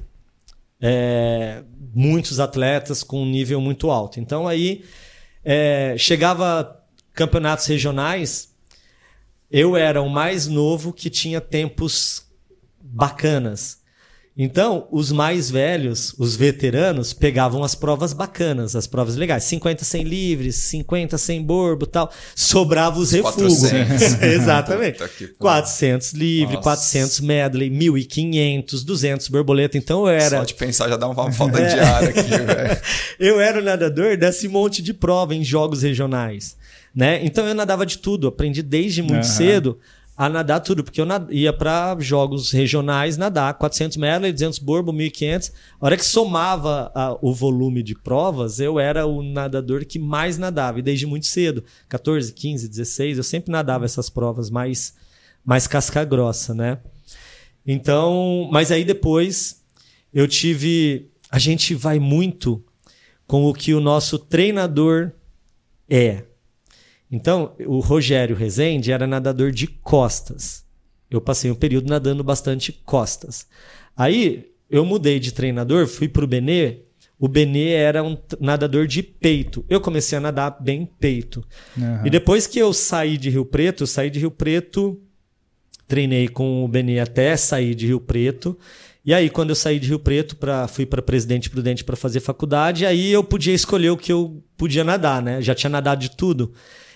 é, 0.80 1.62
muitos 1.94 2.40
atletas 2.40 3.02
com 3.02 3.22
um 3.22 3.26
nível 3.26 3.60
muito 3.60 3.90
alto. 3.90 4.18
Então 4.18 4.48
aí 4.48 4.84
é, 5.44 5.94
chegava 5.98 6.82
campeonatos 7.12 7.66
regionais, 7.66 8.54
eu 9.50 9.76
era 9.76 10.00
o 10.00 10.08
mais 10.08 10.46
novo 10.46 10.92
que 10.92 11.10
tinha 11.10 11.40
tempos 11.40 12.26
bacanas. 12.80 13.79
Então, 14.42 14.88
os 14.90 15.12
mais 15.12 15.50
velhos, 15.50 16.14
os 16.18 16.34
veteranos, 16.34 17.12
pegavam 17.12 17.62
as 17.62 17.74
provas 17.74 18.14
bacanas, 18.14 18.74
as 18.74 18.86
provas 18.86 19.14
legais. 19.14 19.44
50 19.44 19.84
sem 19.84 20.02
livres, 20.02 20.56
50 20.56 21.18
sem 21.18 21.42
borbo 21.42 21.84
tal. 21.84 22.10
Sobrava 22.34 22.98
os 22.98 23.12
refugos. 23.12 23.58
400. 23.58 24.22
Exatamente. 24.24 24.92
Que 24.92 25.26
pariu. 25.26 25.36
400 25.38 26.12
livre, 26.14 26.54
Nossa. 26.54 26.62
400 26.62 27.20
medley, 27.20 27.68
1.500, 27.68 28.82
200 28.82 29.28
borboleta. 29.28 29.76
Então, 29.76 30.08
eu 30.08 30.14
era... 30.14 30.38
Só 30.38 30.44
de 30.44 30.54
pensar 30.54 30.88
já 30.88 30.96
dá 30.96 31.06
uma 31.06 31.30
falta 31.32 31.58
de 31.58 31.78
ar 31.78 32.04
aqui, 32.04 32.22
velho. 32.22 32.80
Eu 33.20 33.38
era 33.38 33.60
o 33.60 33.62
nadador 33.62 34.16
desse 34.16 34.48
monte 34.48 34.80
de 34.80 34.94
prova 34.94 35.34
em 35.34 35.44
jogos 35.44 35.82
regionais, 35.82 36.56
né? 36.94 37.20
Então 37.22 37.46
eu 37.46 37.54
nadava 37.54 37.84
de 37.84 37.98
tudo, 37.98 38.26
aprendi 38.26 38.62
desde 38.62 39.02
muito 39.02 39.26
Aham. 39.26 39.34
cedo 39.36 39.78
a 40.22 40.28
nadar 40.28 40.60
tudo, 40.60 40.84
porque 40.84 41.00
eu 41.00 41.06
ia 41.30 41.50
para 41.50 41.96
jogos 41.98 42.50
regionais 42.50 43.16
nadar 43.16 43.54
400 43.54 43.96
medley, 43.96 44.30
200 44.30 44.58
borbo, 44.58 44.92
1500. 44.92 45.50
A 45.80 45.86
hora 45.86 45.96
que 45.96 46.04
somava 46.04 46.92
a- 46.94 47.16
o 47.22 47.32
volume 47.32 47.82
de 47.82 47.94
provas, 47.94 48.60
eu 48.60 48.78
era 48.78 49.06
o 49.06 49.22
nadador 49.22 49.86
que 49.86 49.98
mais 49.98 50.36
nadava, 50.36 50.78
e 50.78 50.82
desde 50.82 51.06
muito 51.06 51.24
cedo, 51.26 51.64
14, 51.88 52.34
15, 52.34 52.68
16, 52.68 53.16
eu 53.16 53.24
sempre 53.24 53.50
nadava 53.50 53.86
essas 53.86 54.10
provas 54.10 54.50
mais 54.50 54.92
mais 55.42 55.66
casca 55.66 56.04
grossa, 56.04 56.52
né? 56.52 56.80
Então, 57.66 58.46
mas 58.52 58.70
aí 58.70 58.84
depois 58.84 59.62
eu 60.12 60.28
tive. 60.28 61.08
A 61.30 61.38
gente 61.38 61.74
vai 61.74 61.98
muito 61.98 62.62
com 63.26 63.46
o 63.46 63.54
que 63.54 63.72
o 63.72 63.80
nosso 63.80 64.18
treinador 64.18 65.12
é. 65.88 66.24
Então, 67.10 67.54
o 67.66 67.80
Rogério 67.80 68.36
Rezende 68.36 68.92
era 68.92 69.06
nadador 69.06 69.50
de 69.50 69.66
costas. 69.66 70.64
Eu 71.10 71.20
passei 71.20 71.50
um 71.50 71.56
período 71.56 71.88
nadando 71.90 72.22
bastante 72.22 72.72
costas. 72.84 73.46
Aí 73.96 74.46
eu 74.70 74.84
mudei 74.84 75.18
de 75.18 75.32
treinador, 75.32 75.88
fui 75.88 76.08
pro 76.08 76.26
Benê. 76.26 76.82
O 77.18 77.26
Benê 77.26 77.70
era 77.70 78.02
um 78.02 78.16
nadador 78.38 78.86
de 78.86 79.02
peito. 79.02 79.64
Eu 79.68 79.80
comecei 79.80 80.16
a 80.16 80.20
nadar 80.20 80.56
bem 80.60 80.88
peito. 80.98 81.44
Aham. 81.76 82.02
E 82.06 82.10
depois 82.10 82.46
que 82.46 82.58
eu 82.58 82.72
saí 82.72 83.18
de 83.18 83.28
Rio 83.28 83.44
Preto, 83.44 83.82
eu 83.82 83.86
saí 83.86 84.08
de 84.08 84.20
Rio 84.20 84.30
Preto, 84.30 84.98
treinei 85.88 86.28
com 86.28 86.64
o 86.64 86.68
Benê 86.68 87.00
até 87.00 87.36
sair 87.36 87.74
de 87.74 87.88
Rio 87.88 88.00
Preto. 88.00 88.56
E 89.04 89.12
aí, 89.12 89.28
quando 89.28 89.50
eu 89.50 89.56
saí 89.56 89.78
de 89.80 89.88
Rio 89.88 89.98
Preto, 89.98 90.36
pra, 90.36 90.68
fui 90.68 90.86
para 90.86 91.02
Presidente 91.02 91.50
Prudente 91.50 91.82
para 91.82 91.96
fazer 91.96 92.20
faculdade, 92.20 92.86
aí 92.86 93.10
eu 93.10 93.24
podia 93.24 93.54
escolher 93.54 93.90
o 93.90 93.96
que 93.96 94.12
eu 94.12 94.42
podia 94.56 94.84
nadar, 94.84 95.20
né? 95.20 95.42
Já 95.42 95.54
tinha 95.54 95.70
nadado 95.70 96.00
de 96.00 96.10
tudo. 96.10 96.52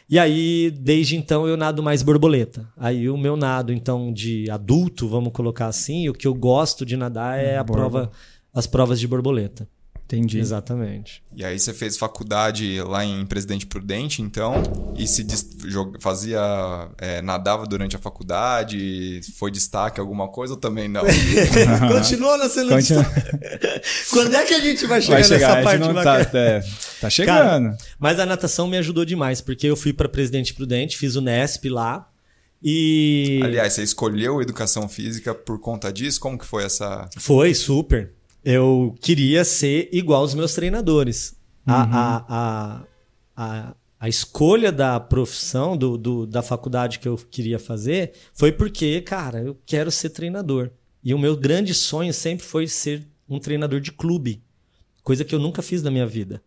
E 0.09 0.19
aí, 0.19 0.71
desde 0.71 1.17
então, 1.17 1.47
eu 1.47 1.57
nado 1.57 1.83
mais 1.83 2.03
borboleta. 2.03 2.69
Aí 2.77 3.09
o 3.09 3.17
meu 3.17 3.37
nado, 3.37 3.73
então, 3.73 4.13
de 4.13 4.51
adulto, 4.51 5.09
vamos 5.09 5.33
colocar 5.33 5.67
assim, 5.67 6.09
o 6.09 6.13
que 6.13 6.27
eu 6.27 6.35
gosto 6.35 6.85
de 6.85 6.97
nadar 6.97 7.39
é 7.39 7.57
a 7.57 7.65
Borbo. 7.65 7.81
prova, 7.81 8.11
as 8.53 8.67
provas 8.67 9.01
de 9.01 9.09
borboleta. 9.09 9.67
Entendi. 10.07 10.39
Exatamente. 10.39 11.23
E 11.35 11.43
aí 11.45 11.59
você 11.59 11.73
fez 11.73 11.97
faculdade 11.97 12.81
lá 12.83 13.05
em 13.05 13.25
Presidente 13.25 13.67
Prudente, 13.67 14.21
então, 14.21 14.63
e 14.97 15.07
se 15.07 15.27
fazia. 15.99 16.39
é, 16.99 17.23
nadava 17.23 17.67
durante 17.67 17.97
a 17.97 17.99
faculdade, 17.99 19.21
foi 19.39 19.51
destaque 19.51 19.99
alguma 19.99 20.29
coisa 20.29 20.55
ou 20.55 20.61
também 20.61 20.89
não? 20.89 21.03
Continua 21.91 22.37
na 22.37 22.49
sendo 22.51 22.69
Continua. 22.69 23.05
Quando 24.13 24.35
é 24.35 24.45
que 24.45 24.55
a 24.55 24.61
gente 24.61 24.87
vai 24.87 25.01
chegar, 25.01 25.15
Vai 25.15 25.25
chegar, 25.25 25.49
nessa 25.49 25.63
parte 25.63 25.81
não 25.81 25.95
bacana? 25.95 26.25
tá, 26.25 26.39
é, 26.39 26.65
tá 27.01 27.11
chegando. 27.11 27.77
Mas 27.99 28.21
a 28.21 28.27
natação 28.27 28.69
me 28.69 28.77
ajudou 28.77 29.05
demais, 29.07 29.41
porque 29.41 29.67
eu 29.67 29.77
fui 29.77 29.93
para 29.93 30.09
Presidente 30.09 30.53
Prudente, 30.53 30.99
fiz 30.99 31.17
o 31.17 31.23
Nesp 31.23 31.69
lá. 31.71 32.09
E 32.63 33.41
Aliás, 33.43 33.73
você 33.73 33.83
escolheu 33.83 34.41
educação 34.41 34.89
física 34.89 35.35
por 35.35 35.59
conta 35.61 35.93
disso? 35.93 36.21
Como 36.21 36.39
que 36.39 36.47
foi 36.47 36.65
essa. 36.65 37.09
foi 37.19 37.55
super. 37.55 38.11
Eu 38.45 38.95
queria 39.01 39.45
ser 39.45 39.89
igual 39.93 40.21
aos 40.21 40.35
meus 40.35 40.55
treinadores. 40.55 41.37
A, 41.67 41.83
a, 41.83 42.25
a, 42.29 42.85
a, 43.37 43.75
a 44.01 44.09
escolha 44.09 44.71
da 44.71 45.01
profissão, 45.01 45.77
do, 45.77 45.97
do- 45.97 46.27
da 46.27 46.43
faculdade 46.43 46.99
que 46.99 47.09
eu 47.09 47.17
queria 47.17 47.59
fazer, 47.59 48.13
foi 48.35 48.53
porque, 48.53 49.01
cara, 49.01 49.41
eu 49.41 49.57
quero 49.65 49.91
ser 49.91 50.11
treinador. 50.11 50.71
E 51.03 51.15
o 51.15 51.19
meu 51.19 51.37
grande 51.37 51.73
sonho 51.73 52.13
sempre 52.13 52.45
foi 52.45 52.67
ser 52.67 53.07
um 53.29 53.39
treinador 53.39 53.81
de 53.81 53.93
clube. 53.93 54.43
Coisa 55.03 55.25
que 55.25 55.35
eu 55.35 55.39
nunca 55.39 55.63
fiz 55.63 55.83
na 55.83 55.91
minha 55.91 56.07
vida. 56.07 56.43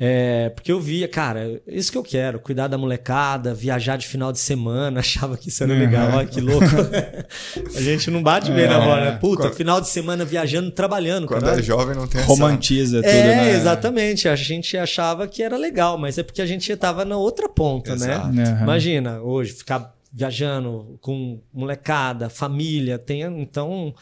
É, 0.00 0.50
porque 0.50 0.70
eu 0.70 0.80
via, 0.80 1.08
cara, 1.08 1.60
isso 1.66 1.90
que 1.90 1.98
eu 1.98 2.04
quero, 2.04 2.38
cuidar 2.38 2.68
da 2.68 2.78
molecada, 2.78 3.52
viajar 3.52 3.96
de 3.96 4.06
final 4.06 4.30
de 4.32 4.38
semana, 4.38 5.00
achava 5.00 5.36
que 5.36 5.48
isso 5.48 5.64
era 5.64 5.72
Uhum. 5.72 5.78
legal, 5.80 6.12
olha 6.14 6.26
que 6.28 6.40
louco. 6.40 6.64
a 7.76 7.80
gente 7.80 8.08
não 8.10 8.22
bate 8.22 8.50
bem 8.52 8.68
na 8.68 8.74
É. 8.76 8.78
bola, 8.84 9.00
né? 9.06 9.18
Puta, 9.20 9.42
Quando- 9.42 9.54
final 9.54 9.80
de 9.80 9.88
semana 9.88 10.24
viajando, 10.24 10.70
trabalhando, 10.70 11.26
Quando 11.26 11.42
cara. 11.44 11.58
é 11.58 11.62
jovem 11.62 11.96
não 11.96 12.06
tem 12.06 12.20
essa. 12.20 12.28
Romantiza 12.28 12.98
tudo, 13.02 13.08
É, 13.10 13.22
né? 13.36 13.50
exatamente. 13.56 14.28
A 14.28 14.36
gente 14.36 14.76
achava 14.76 15.26
que 15.26 15.42
era 15.42 15.56
legal, 15.56 15.98
mas 15.98 16.16
é 16.16 16.22
porque 16.22 16.42
a 16.42 16.46
gente 16.46 16.74
tava 16.76 17.04
na 17.04 17.16
outra 17.16 17.48
ponta, 17.48 17.92
Exato. 17.94 18.28
né? 18.32 18.44
Aham. 18.44 18.62
Imagina, 18.62 19.20
hoje, 19.20 19.52
ficar 19.52 19.94
viajando 20.12 20.96
com 21.00 21.40
molecada, 21.52 22.30
família, 22.30 22.98
tem 22.98 23.22
então 23.22 23.92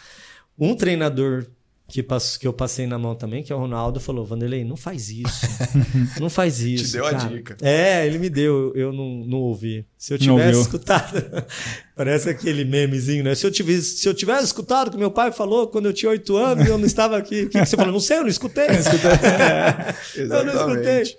um 0.58 0.74
treinador 0.74 1.46
que, 1.88 2.02
passo, 2.02 2.38
que 2.38 2.46
eu 2.46 2.52
passei 2.52 2.86
na 2.86 2.98
mão 2.98 3.14
também, 3.14 3.44
que 3.44 3.52
é 3.52 3.56
o 3.56 3.58
Ronaldo, 3.58 4.00
falou: 4.00 4.24
Vanderlei, 4.24 4.64
não 4.64 4.76
faz 4.76 5.08
isso. 5.08 5.46
não 6.20 6.28
faz 6.28 6.60
isso. 6.60 6.92
deu 6.92 7.06
a 7.06 7.12
cara." 7.12 7.28
dica. 7.28 7.56
É, 7.62 8.04
ele 8.06 8.18
me 8.18 8.28
deu, 8.28 8.72
eu 8.74 8.92
não, 8.92 9.24
não 9.24 9.38
ouvi. 9.38 9.86
Se 9.96 10.12
eu 10.14 10.18
Não 10.18 10.36
tivesse 10.36 10.60
escutado, 10.62 11.22
parece 11.94 12.28
aquele 12.28 12.64
memezinho, 12.64 13.22
né? 13.22 13.34
Se 13.34 13.46
eu, 13.46 13.50
tivesse, 13.52 13.98
se 13.98 14.08
eu 14.08 14.14
tivesse 14.14 14.46
escutado 14.46 14.88
o 14.88 14.90
que 14.90 14.96
meu 14.96 15.12
pai 15.12 15.30
falou 15.30 15.68
quando 15.68 15.86
eu 15.86 15.92
tinha 15.92 16.10
oito 16.10 16.36
anos, 16.36 16.66
eu 16.66 16.76
não 16.76 16.86
estava 16.86 17.16
aqui. 17.16 17.44
O 17.44 17.48
que, 17.48 17.60
que 17.60 17.66
você 17.66 17.76
falou? 17.76 17.92
Não 17.92 18.00
sei, 18.00 18.18
eu 18.18 18.22
não 18.22 18.28
escutei. 18.28 18.66
eu 18.66 18.72
não 18.72 18.80
escutei. 18.80 20.22
Exatamente. 20.24 21.16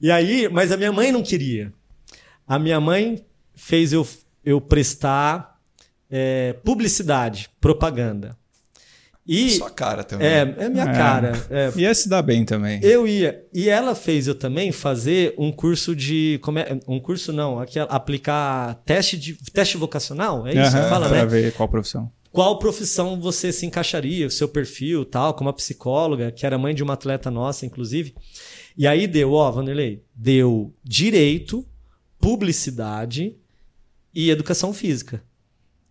E 0.00 0.10
aí, 0.10 0.48
mas 0.48 0.72
a 0.72 0.76
minha 0.76 0.90
mãe 0.90 1.12
não 1.12 1.22
queria. 1.22 1.72
A 2.46 2.58
minha 2.58 2.80
mãe 2.80 3.24
fez 3.54 3.92
eu, 3.92 4.06
eu 4.44 4.60
prestar 4.60 5.60
é, 6.10 6.54
publicidade, 6.64 7.48
propaganda. 7.60 8.36
E 9.26 9.50
Sua 9.50 9.70
cara 9.70 10.02
também. 10.02 10.26
é, 10.26 10.40
é 10.58 10.68
minha 10.68 10.82
É. 10.84 10.92
cara. 10.92 11.32
é, 11.48 11.72
Ia 11.76 11.94
se 11.94 12.08
dar 12.08 12.22
bem 12.22 12.44
também. 12.44 12.80
eu 12.82 13.06
ia. 13.06 13.44
E 13.54 13.68
ela 13.68 13.94
fez 13.94 14.26
eu 14.26 14.34
também 14.34 14.72
fazer 14.72 15.32
um 15.38 15.52
curso 15.52 15.94
de. 15.94 16.40
Como 16.42 16.58
é, 16.58 16.78
um 16.88 16.98
curso 16.98 17.32
não, 17.32 17.60
aqui, 17.60 17.78
aplicar 17.78 18.74
teste, 18.84 19.16
de, 19.16 19.34
teste 19.52 19.76
vocacional. 19.76 20.44
É 20.46 20.50
isso 20.50 20.72
que 20.72 20.76
Aham, 20.78 20.88
fala, 20.88 21.08
pra 21.08 21.18
né? 21.18 21.26
ver 21.26 21.52
qual 21.52 21.68
profissão. 21.68 22.10
Qual 22.32 22.58
profissão 22.58 23.20
você 23.20 23.52
se 23.52 23.64
encaixaria, 23.66 24.26
o 24.26 24.30
seu 24.30 24.48
perfil 24.48 25.04
tal, 25.04 25.34
como 25.34 25.50
a 25.50 25.52
psicóloga, 25.52 26.32
que 26.32 26.44
era 26.46 26.56
mãe 26.58 26.74
de 26.74 26.82
uma 26.82 26.94
atleta 26.94 27.30
nossa, 27.30 27.64
inclusive. 27.66 28.14
E 28.76 28.86
aí 28.88 29.06
deu, 29.06 29.32
ó, 29.34 29.50
Vanderlei, 29.52 30.02
deu 30.16 30.74
direito, 30.82 31.64
publicidade 32.18 33.36
e 34.14 34.30
educação 34.30 34.72
física. 34.72 35.22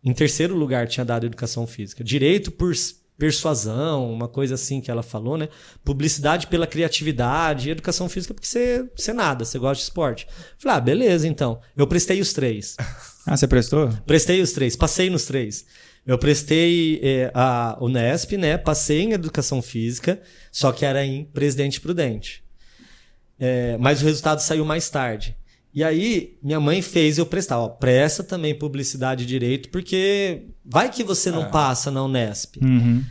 Em 0.04 0.14
terceiro 0.14 0.56
lugar 0.56 0.88
tinha 0.88 1.06
dado 1.06 1.26
educação 1.28 1.68
física. 1.68 2.04
Direito 2.04 2.52
por 2.52 2.74
persuasão, 3.22 4.12
uma 4.12 4.28
coisa 4.28 4.56
assim 4.56 4.82
que 4.82 4.90
ela 4.90 5.04
falou, 5.04 5.38
né? 5.38 5.48
Publicidade 5.86 6.48
pela 6.48 6.66
criatividade, 6.66 7.70
educação 7.70 8.10
física 8.10 8.34
porque 8.34 8.48
você, 8.48 8.90
você 8.96 9.14
nada, 9.14 9.46
você 9.46 9.60
gosta 9.60 9.76
de 9.76 9.84
esporte. 9.84 10.28
Falei, 10.58 10.78
ah, 10.78 10.82
beleza, 10.82 11.28
então. 11.28 11.62
Eu 11.78 11.86
prestei 11.86 12.20
os 12.20 12.34
três. 12.34 12.76
Ah, 13.24 13.38
você 13.38 13.48
prestou? 13.48 13.88
Prestei 14.04 14.42
os 14.42 14.52
três, 14.52 14.76
passei 14.76 15.08
nos 15.08 15.26
três. 15.26 15.64
Eu 16.08 16.18
prestei 16.18 17.00
eh, 17.04 17.32
a 17.36 17.78
Unesp, 17.80 18.36
né? 18.36 18.58
Passei 18.58 19.02
em 19.02 19.12
Educação 19.12 19.62
Física, 19.62 20.20
só 20.52 20.72
que 20.72 20.84
era 20.84 21.06
em 21.06 21.26
Presidente 21.26 21.80
Prudente. 21.80 22.44
Eh, 23.40 23.78
mas 23.80 24.02
o 24.02 24.06
resultado 24.06 24.40
saiu 24.40 24.66
mais 24.66 24.90
tarde. 24.90 25.38
E 25.74 25.84
aí, 25.84 26.38
minha 26.44 26.60
mãe 26.60 26.82
fez 26.82 27.18
eu 27.18 27.26
prestar. 27.26 27.60
Ó, 27.60 27.70
presta 27.70 28.24
também 28.24 28.54
Publicidade 28.54 29.24
e 29.24 29.28
Direito, 29.28 29.70
porque 29.70 30.48
vai 30.66 30.92
que 30.92 31.04
você 31.04 31.32
não 31.32 31.50
passa 31.50 31.90
na 31.90 32.04
Unesp. 32.04 32.58
Uhum. 32.62 33.04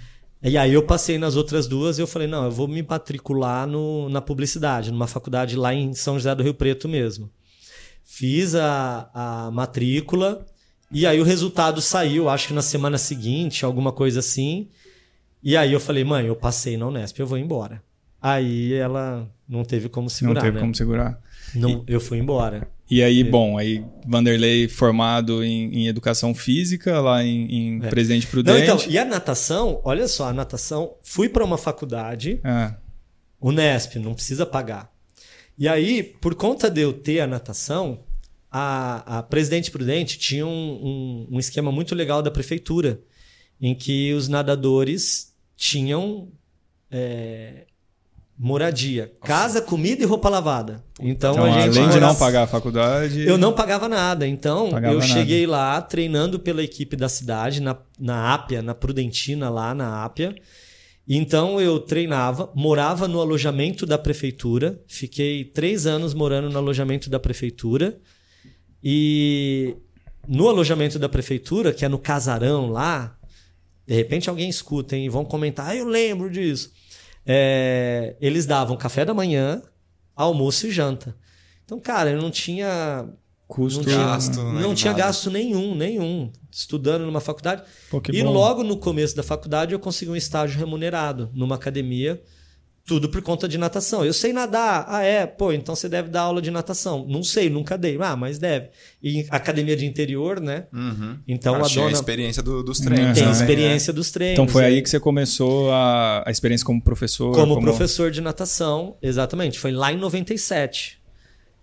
E 0.42 0.56
aí 0.56 0.72
eu 0.72 0.82
passei 0.82 1.18
nas 1.18 1.36
outras 1.36 1.66
duas 1.66 1.98
e 1.98 2.02
eu 2.02 2.06
falei, 2.06 2.26
não, 2.26 2.44
eu 2.44 2.50
vou 2.50 2.66
me 2.66 2.82
matricular 2.82 3.66
no, 3.66 4.08
na 4.08 4.22
publicidade, 4.22 4.90
numa 4.90 5.06
faculdade 5.06 5.54
lá 5.54 5.74
em 5.74 5.92
São 5.92 6.14
José 6.14 6.34
do 6.34 6.42
Rio 6.42 6.54
Preto 6.54 6.88
mesmo. 6.88 7.30
Fiz 8.02 8.54
a, 8.54 9.10
a 9.12 9.50
matrícula 9.50 10.46
e 10.90 11.06
aí 11.06 11.20
o 11.20 11.24
resultado 11.24 11.80
saiu, 11.82 12.28
acho 12.28 12.48
que 12.48 12.54
na 12.54 12.62
semana 12.62 12.96
seguinte, 12.96 13.66
alguma 13.66 13.92
coisa 13.92 14.20
assim. 14.20 14.68
E 15.42 15.56
aí 15.56 15.72
eu 15.72 15.80
falei, 15.80 16.04
mãe, 16.04 16.26
eu 16.26 16.36
passei 16.36 16.76
na 16.76 16.86
Unesp, 16.86 17.18
eu 17.18 17.26
vou 17.26 17.36
embora. 17.38 17.82
Aí 18.20 18.72
ela 18.72 19.28
não 19.46 19.62
teve 19.62 19.90
como 19.90 20.08
segurar, 20.08 20.34
não 20.34 20.42
teve 20.42 20.54
né? 20.54 20.60
como 20.60 20.74
segurar. 20.74 21.20
Não, 21.54 21.84
eu 21.86 22.00
fui 22.00 22.18
embora. 22.18 22.68
E 22.90 23.02
aí, 23.02 23.22
bom, 23.22 23.56
aí 23.56 23.84
Vanderlei 24.06 24.66
formado 24.68 25.44
em, 25.44 25.72
em 25.74 25.86
educação 25.88 26.34
física 26.34 27.00
lá 27.00 27.22
em, 27.22 27.76
em 27.76 27.80
Presidente 27.80 28.24
Não, 28.24 28.30
Prudente. 28.30 28.62
então, 28.62 28.78
e 28.88 28.98
a 28.98 29.04
natação, 29.04 29.80
olha 29.84 30.08
só, 30.08 30.28
a 30.28 30.32
natação, 30.32 30.96
fui 31.02 31.28
para 31.28 31.44
uma 31.44 31.56
faculdade, 31.56 32.40
Ah, 32.42 32.76
Unesp, 33.40 33.96
não 33.96 34.12
precisa 34.14 34.44
pagar. 34.44 34.92
E 35.56 35.68
aí, 35.68 36.02
por 36.02 36.34
conta 36.34 36.68
de 36.68 36.80
eu 36.80 36.92
ter 36.92 37.20
a 37.20 37.26
natação, 37.26 38.00
a, 38.50 39.18
a 39.18 39.22
Presidente 39.22 39.70
Prudente 39.70 40.18
tinha 40.18 40.44
um, 40.46 40.50
um, 41.30 41.36
um 41.36 41.38
esquema 41.38 41.70
muito 41.70 41.94
legal 41.94 42.22
da 42.22 42.30
prefeitura, 42.30 43.00
em 43.60 43.74
que 43.74 44.12
os 44.14 44.26
nadadores 44.26 45.32
tinham 45.56 46.28
é, 46.90 47.66
moradia, 48.42 49.12
casa, 49.22 49.60
comida 49.60 50.02
e 50.02 50.06
roupa 50.06 50.30
lavada. 50.30 50.82
Então, 50.98 51.32
então, 51.32 51.44
a 51.44 51.50
gente 51.50 51.78
além 51.78 51.90
de 51.90 52.00
não 52.00 52.14
pagar 52.14 52.44
a 52.44 52.46
faculdade. 52.46 53.20
eu 53.26 53.36
não 53.36 53.52
pagava 53.52 53.86
nada, 53.86 54.26
então 54.26 54.70
Pagava 54.70 54.94
eu 54.94 54.98
nada. 54.98 55.12
cheguei 55.12 55.46
lá 55.46 55.78
treinando 55.82 56.40
pela 56.40 56.62
equipe 56.62 56.96
da 56.96 57.06
cidade, 57.06 57.60
na, 57.60 57.76
na 57.98 58.32
Ápia, 58.32 58.62
na 58.62 58.74
Prudentina, 58.74 59.50
lá 59.50 59.74
na 59.74 60.02
Ápia. 60.02 60.34
Então 61.06 61.60
eu 61.60 61.78
treinava, 61.80 62.50
morava 62.54 63.06
no 63.06 63.20
alojamento 63.20 63.84
da 63.84 63.98
prefeitura, 63.98 64.80
fiquei 64.88 65.44
três 65.44 65.86
anos 65.86 66.14
morando 66.14 66.48
no 66.48 66.56
alojamento 66.56 67.10
da 67.10 67.20
prefeitura. 67.20 67.98
E 68.82 69.76
no 70.26 70.48
alojamento 70.48 70.98
da 70.98 71.10
prefeitura, 71.10 71.74
que 71.74 71.84
é 71.84 71.90
no 71.90 71.98
casarão 71.98 72.70
lá, 72.70 73.18
de 73.86 73.94
repente 73.94 74.30
alguém 74.30 74.48
escuta 74.48 74.96
hein, 74.96 75.04
e 75.04 75.08
vão 75.10 75.26
comentar, 75.26 75.68
ah, 75.68 75.76
eu 75.76 75.86
lembro 75.86 76.30
disso. 76.30 76.72
É, 77.32 78.16
eles 78.20 78.44
davam 78.44 78.76
café 78.76 79.04
da 79.04 79.14
manhã, 79.14 79.62
almoço 80.16 80.66
e 80.66 80.70
janta. 80.72 81.14
Então, 81.64 81.78
cara, 81.78 82.10
eu 82.10 82.20
não 82.20 82.30
tinha 82.30 83.08
Custo. 83.50 83.80
Não 83.80 83.84
tinha, 83.84 83.98
Gasto, 83.98 84.42
né, 84.44 84.60
não 84.62 84.74
tinha 84.76 84.92
nada. 84.92 85.04
gasto 85.04 85.28
nenhum, 85.28 85.74
nenhum. 85.74 86.30
Estudando 86.52 87.04
numa 87.04 87.20
faculdade. 87.20 87.62
Pô, 87.90 88.00
e 88.12 88.22
bom. 88.22 88.32
logo 88.32 88.62
no 88.62 88.76
começo 88.76 89.16
da 89.16 89.24
faculdade 89.24 89.72
eu 89.72 89.78
consegui 89.80 90.12
um 90.12 90.16
estágio 90.16 90.56
remunerado 90.58 91.30
numa 91.34 91.56
academia, 91.56 92.22
tudo 92.90 93.08
por 93.08 93.22
conta 93.22 93.46
de 93.46 93.56
natação. 93.56 94.04
Eu 94.04 94.12
sei 94.12 94.32
nadar. 94.32 94.84
Ah, 94.88 95.00
é? 95.04 95.24
Pô, 95.24 95.52
então 95.52 95.76
você 95.76 95.88
deve 95.88 96.08
dar 96.08 96.22
aula 96.22 96.42
de 96.42 96.50
natação. 96.50 97.06
Não 97.08 97.22
sei, 97.22 97.48
nunca 97.48 97.78
dei. 97.78 97.96
Ah, 98.00 98.16
mas 98.16 98.36
deve. 98.36 98.70
E 99.00 99.24
academia 99.30 99.76
de 99.76 99.86
interior, 99.86 100.40
né? 100.40 100.66
Uhum. 100.72 101.16
Então 101.28 101.54
Ah, 101.54 101.58
a 101.58 101.62
tinha 101.62 101.84
dona 101.84 101.94
experiência 101.94 102.42
do- 102.42 102.64
dos 102.64 102.80
treinos. 102.80 103.14
tem 103.16 103.22
Uhum. 103.22 103.30
também, 103.32 103.42
experiência 103.48 103.92
dos 103.92 104.10
treinos. 104.10 104.32
Então 104.32 104.48
foi 104.48 104.62
E 104.62 104.66
aí 104.66 104.82
que 104.82 104.90
você 104.90 104.98
começou 104.98 105.70
a, 105.70 106.24
a 106.26 106.30
experiência 106.32 106.66
como 106.66 106.82
professor? 106.82 107.32
como 107.32 107.60
professor 107.60 108.10
de 108.10 108.20
natação, 108.20 108.96
exatamente. 109.00 109.56
Foi 109.60 109.70
lá 109.70 109.92
em 109.92 109.96
97. 109.96 111.00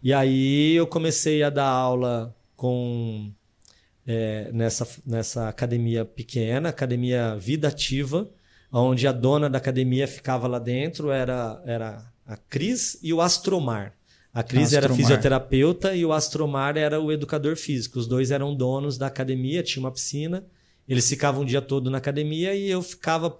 E 0.01 0.13
aí 0.13 0.75
eu 0.77 0.87
comecei 0.87 1.43
a 1.43 1.49
dar 1.49 1.67
aula 1.67 2.33
com 2.55 3.29
é, 4.07 4.49
nessa, 4.53 4.87
nessa 5.05 5.49
academia 5.49 6.05
pequena, 6.05 6.69
academia 6.69 7.35
Vida 7.37 7.67
Ativa, 7.67 8.29
onde 8.71 9.07
a 9.07 9.11
dona 9.11 9.49
da 9.49 9.57
academia 9.57 10.07
ficava 10.07 10.47
lá 10.47 10.59
dentro, 10.59 11.09
era, 11.09 11.61
era 11.65 12.11
a 12.25 12.35
Cris 12.35 12.97
e 13.01 13.13
o 13.13 13.21
Astromar. 13.21 13.93
A 14.33 14.43
Cris 14.43 14.73
era 14.73 14.85
Astromar. 14.85 14.97
fisioterapeuta 14.97 15.95
e 15.95 16.05
o 16.05 16.13
Astromar 16.13 16.77
era 16.77 16.99
o 16.99 17.11
educador 17.11 17.55
físico. 17.55 17.97
Os 17.97 18.07
dois 18.07 18.29
eram 18.31 18.53
donos 18.55 18.97
da 18.97 19.07
academia, 19.07 19.63
tinha 19.63 19.83
uma 19.83 19.91
piscina. 19.91 20.45
Eles 20.87 21.07
ficavam 21.09 21.41
o 21.41 21.45
dia 21.45 21.61
todo 21.61 21.89
na 21.89 21.97
academia 21.97 22.53
e 22.53 22.69
eu 22.69 22.81
ficava, 22.81 23.37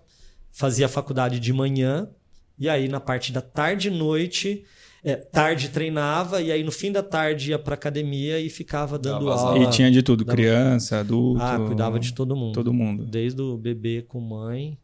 fazia 0.52 0.86
a 0.86 0.90
faculdade 0.90 1.40
de 1.40 1.54
manhã, 1.54 2.10
e 2.58 2.68
aí 2.68 2.88
na 2.88 3.00
parte 3.00 3.32
da 3.32 3.42
tarde 3.42 3.88
e 3.88 3.92
noite, 3.92 4.66
é, 5.04 5.16
tarde 5.16 5.70
treinava, 5.70 6.42
e 6.42 6.52
aí 6.52 6.64
no 6.64 6.72
fim 6.72 6.92
da 6.92 7.04
tarde 7.04 7.52
ia 7.52 7.60
pra 7.60 7.76
academia 7.76 8.40
e 8.40 8.50
ficava 8.50 8.98
dando 9.00 9.28
Dava 9.28 9.40
aula. 9.40 9.64
E 9.64 9.70
tinha 9.70 9.90
de 9.90 10.02
tudo, 10.02 10.26
criança, 10.26 11.00
adulto. 11.00 11.42
Ah, 11.42 11.58
cuidava 11.58 12.00
de 12.00 12.14
todo 12.14 12.36
mundo. 12.36 12.54
todo 12.54 12.74
mundo. 12.74 13.06
Desde 13.06 13.42
o 13.42 13.56
bebê 13.56 14.02
com 14.02 14.20
mãe 14.20 14.78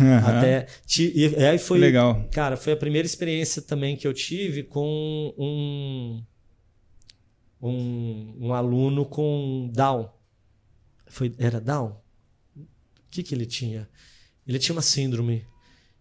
Aham. 0.00 0.38
até. 0.38 0.66
E 0.98 1.26
aí 1.44 1.58
foi. 1.58 1.78
Legal. 1.78 2.28
Cara, 2.32 2.56
foi 2.56 2.72
a 2.72 2.76
primeira 2.76 3.06
experiência 3.06 3.62
também 3.62 3.96
que 3.96 4.06
eu 4.06 4.14
tive 4.14 4.62
com 4.62 5.34
um. 5.38 6.24
Um, 7.60 8.36
um 8.48 8.52
aluno 8.52 9.06
com 9.06 9.70
Down. 9.72 10.10
Foi, 11.06 11.34
era 11.38 11.60
Down? 11.60 11.96
O 12.56 12.66
que, 13.10 13.22
que 13.22 13.34
ele 13.34 13.46
tinha? 13.46 13.88
Ele 14.46 14.58
tinha 14.58 14.74
uma 14.74 14.82
síndrome. 14.82 15.46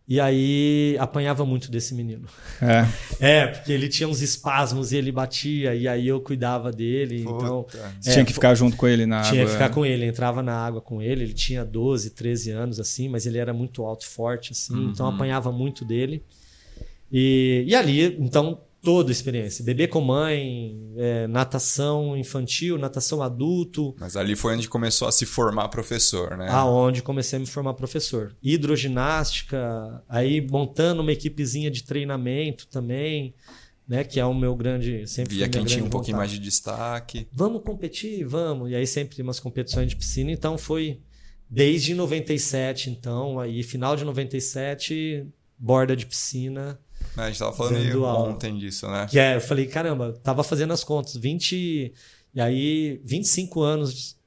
E 0.05 0.19
aí 0.19 0.98
apanhava 1.00 1.45
muito 1.45 1.72
desse 1.72 1.93
menino. 1.95 2.27
É. 2.62 2.86
É, 3.25 3.48
porque 3.48 3.72
ele 3.72 3.88
tinha 3.88 4.07
uns 4.10 4.22
espasmos 4.22 4.91
e 4.91 4.98
ele 4.98 5.12
batia, 5.13 5.74
e 5.74 5.88
aí 5.88 6.07
eu 6.07 6.19
cuidava 6.19 6.72
dele. 6.74 7.22
Então, 7.22 7.63
Puta. 7.63 7.77
Você 8.01 8.10
É, 8.10 8.13
tinha 8.13 8.25
que 8.25 8.33
ficar 8.33 8.53
junto 8.53 8.75
com 8.75 8.86
ele 8.86 9.05
na 9.05 9.22
tinha 9.22 9.41
água. 9.43 9.45
que 9.45 9.51
ficar 9.53 9.69
com 9.69 9.86
ele, 9.86 10.05
entrava 10.05 10.43
na 10.43 10.53
água 10.57 10.81
com 10.81 11.01
ele. 11.01 11.24
Ele 11.24 11.33
tinha 11.33 11.63
12, 11.63 12.10
13 12.10 12.51
anos, 12.51 12.79
assim, 12.81 13.07
mas 13.07 13.25
ele 13.25 13.38
era 13.38 13.53
muito 13.53 13.83
alto 13.86 14.03
e 14.05 14.10
forte, 14.10 14.51
assim, 14.51 14.88
então 14.88 15.07
apanhava 15.07 15.51
muito 15.53 15.86
dele. 15.86 16.22
E, 17.12 17.63
e 17.67 17.74
ali, 17.75 18.17
então, 18.19 18.60
toda 18.84 19.12
experiência: 19.12 19.63
bebê 19.63 19.88
com 19.88 20.02
mãe, 20.02 20.78
é, 20.98 21.25
natação 21.28 22.16
infantil, 22.18 22.78
natação 22.78 23.24
adulto, 23.24 23.96
Mas 23.98 24.16
ali 24.16 24.36
foi 24.36 24.56
onde 24.56 24.68
começou 24.68 25.08
a 25.08 25.12
se 25.12 25.25
formar 25.25 25.70
professor, 25.70 26.38
né? 26.38 26.50
aonde 26.50 27.02
comecei 27.02 27.38
a 27.38 27.40
me 27.40 27.48
formar 27.48 27.74
professor. 27.74 28.36
Hidroginástica, 28.44 30.04
aí 30.08 30.46
montando 30.46 31.02
uma 31.02 31.12
equipezinha 31.12 31.72
de 31.72 31.84
treinamento 31.84 32.68
também, 32.68 33.34
né, 33.88 34.04
que 34.04 34.20
é 34.20 34.25
o 34.25 34.34
meu 34.34 34.56
grande. 34.56 35.08
Sempre 35.08 35.36
Via 35.36 35.50
quem 35.50 35.63
tinha 35.63 35.84
um 35.84 35.90
pouquinho 35.90 36.18
vontade. 36.18 36.30
mais 36.30 36.32
de 36.32 36.40
destaque. 36.40 37.28
Vamos 37.32 37.63
competir? 37.63 38.25
Vamos. 38.25 38.70
E 38.70 38.75
aí 38.75 38.86
sempre 38.86 39.22
umas 39.22 39.40
competições 39.40 39.90
de 39.90 39.96
piscina. 39.96 40.32
Então 40.32 40.58
foi 40.58 41.00
desde 41.50 41.94
97, 41.94 42.90
então, 42.90 43.40
aí 43.40 43.64
final 43.64 43.96
de 43.96 44.03
97, 44.03 45.25
borda 45.57 45.96
de 45.96 46.05
piscina. 46.05 46.79
Né? 47.16 47.24
A 47.24 47.28
gente 47.28 47.40
tava 47.40 47.54
falando 47.54 48.04
ontem 48.04 48.58
disso, 48.58 48.88
né? 48.88 49.08
Que 49.10 49.20
é, 49.20 49.36
eu 49.36 49.42
falei, 49.42 49.66
caramba, 49.68 50.14
tava 50.24 50.44
fazendo 50.44 50.74
as 50.74 50.84
contas, 50.84 51.16
20 51.16 51.94
e 52.36 52.42
aí 52.42 53.02
25 53.06 53.62
anos 53.62 54.18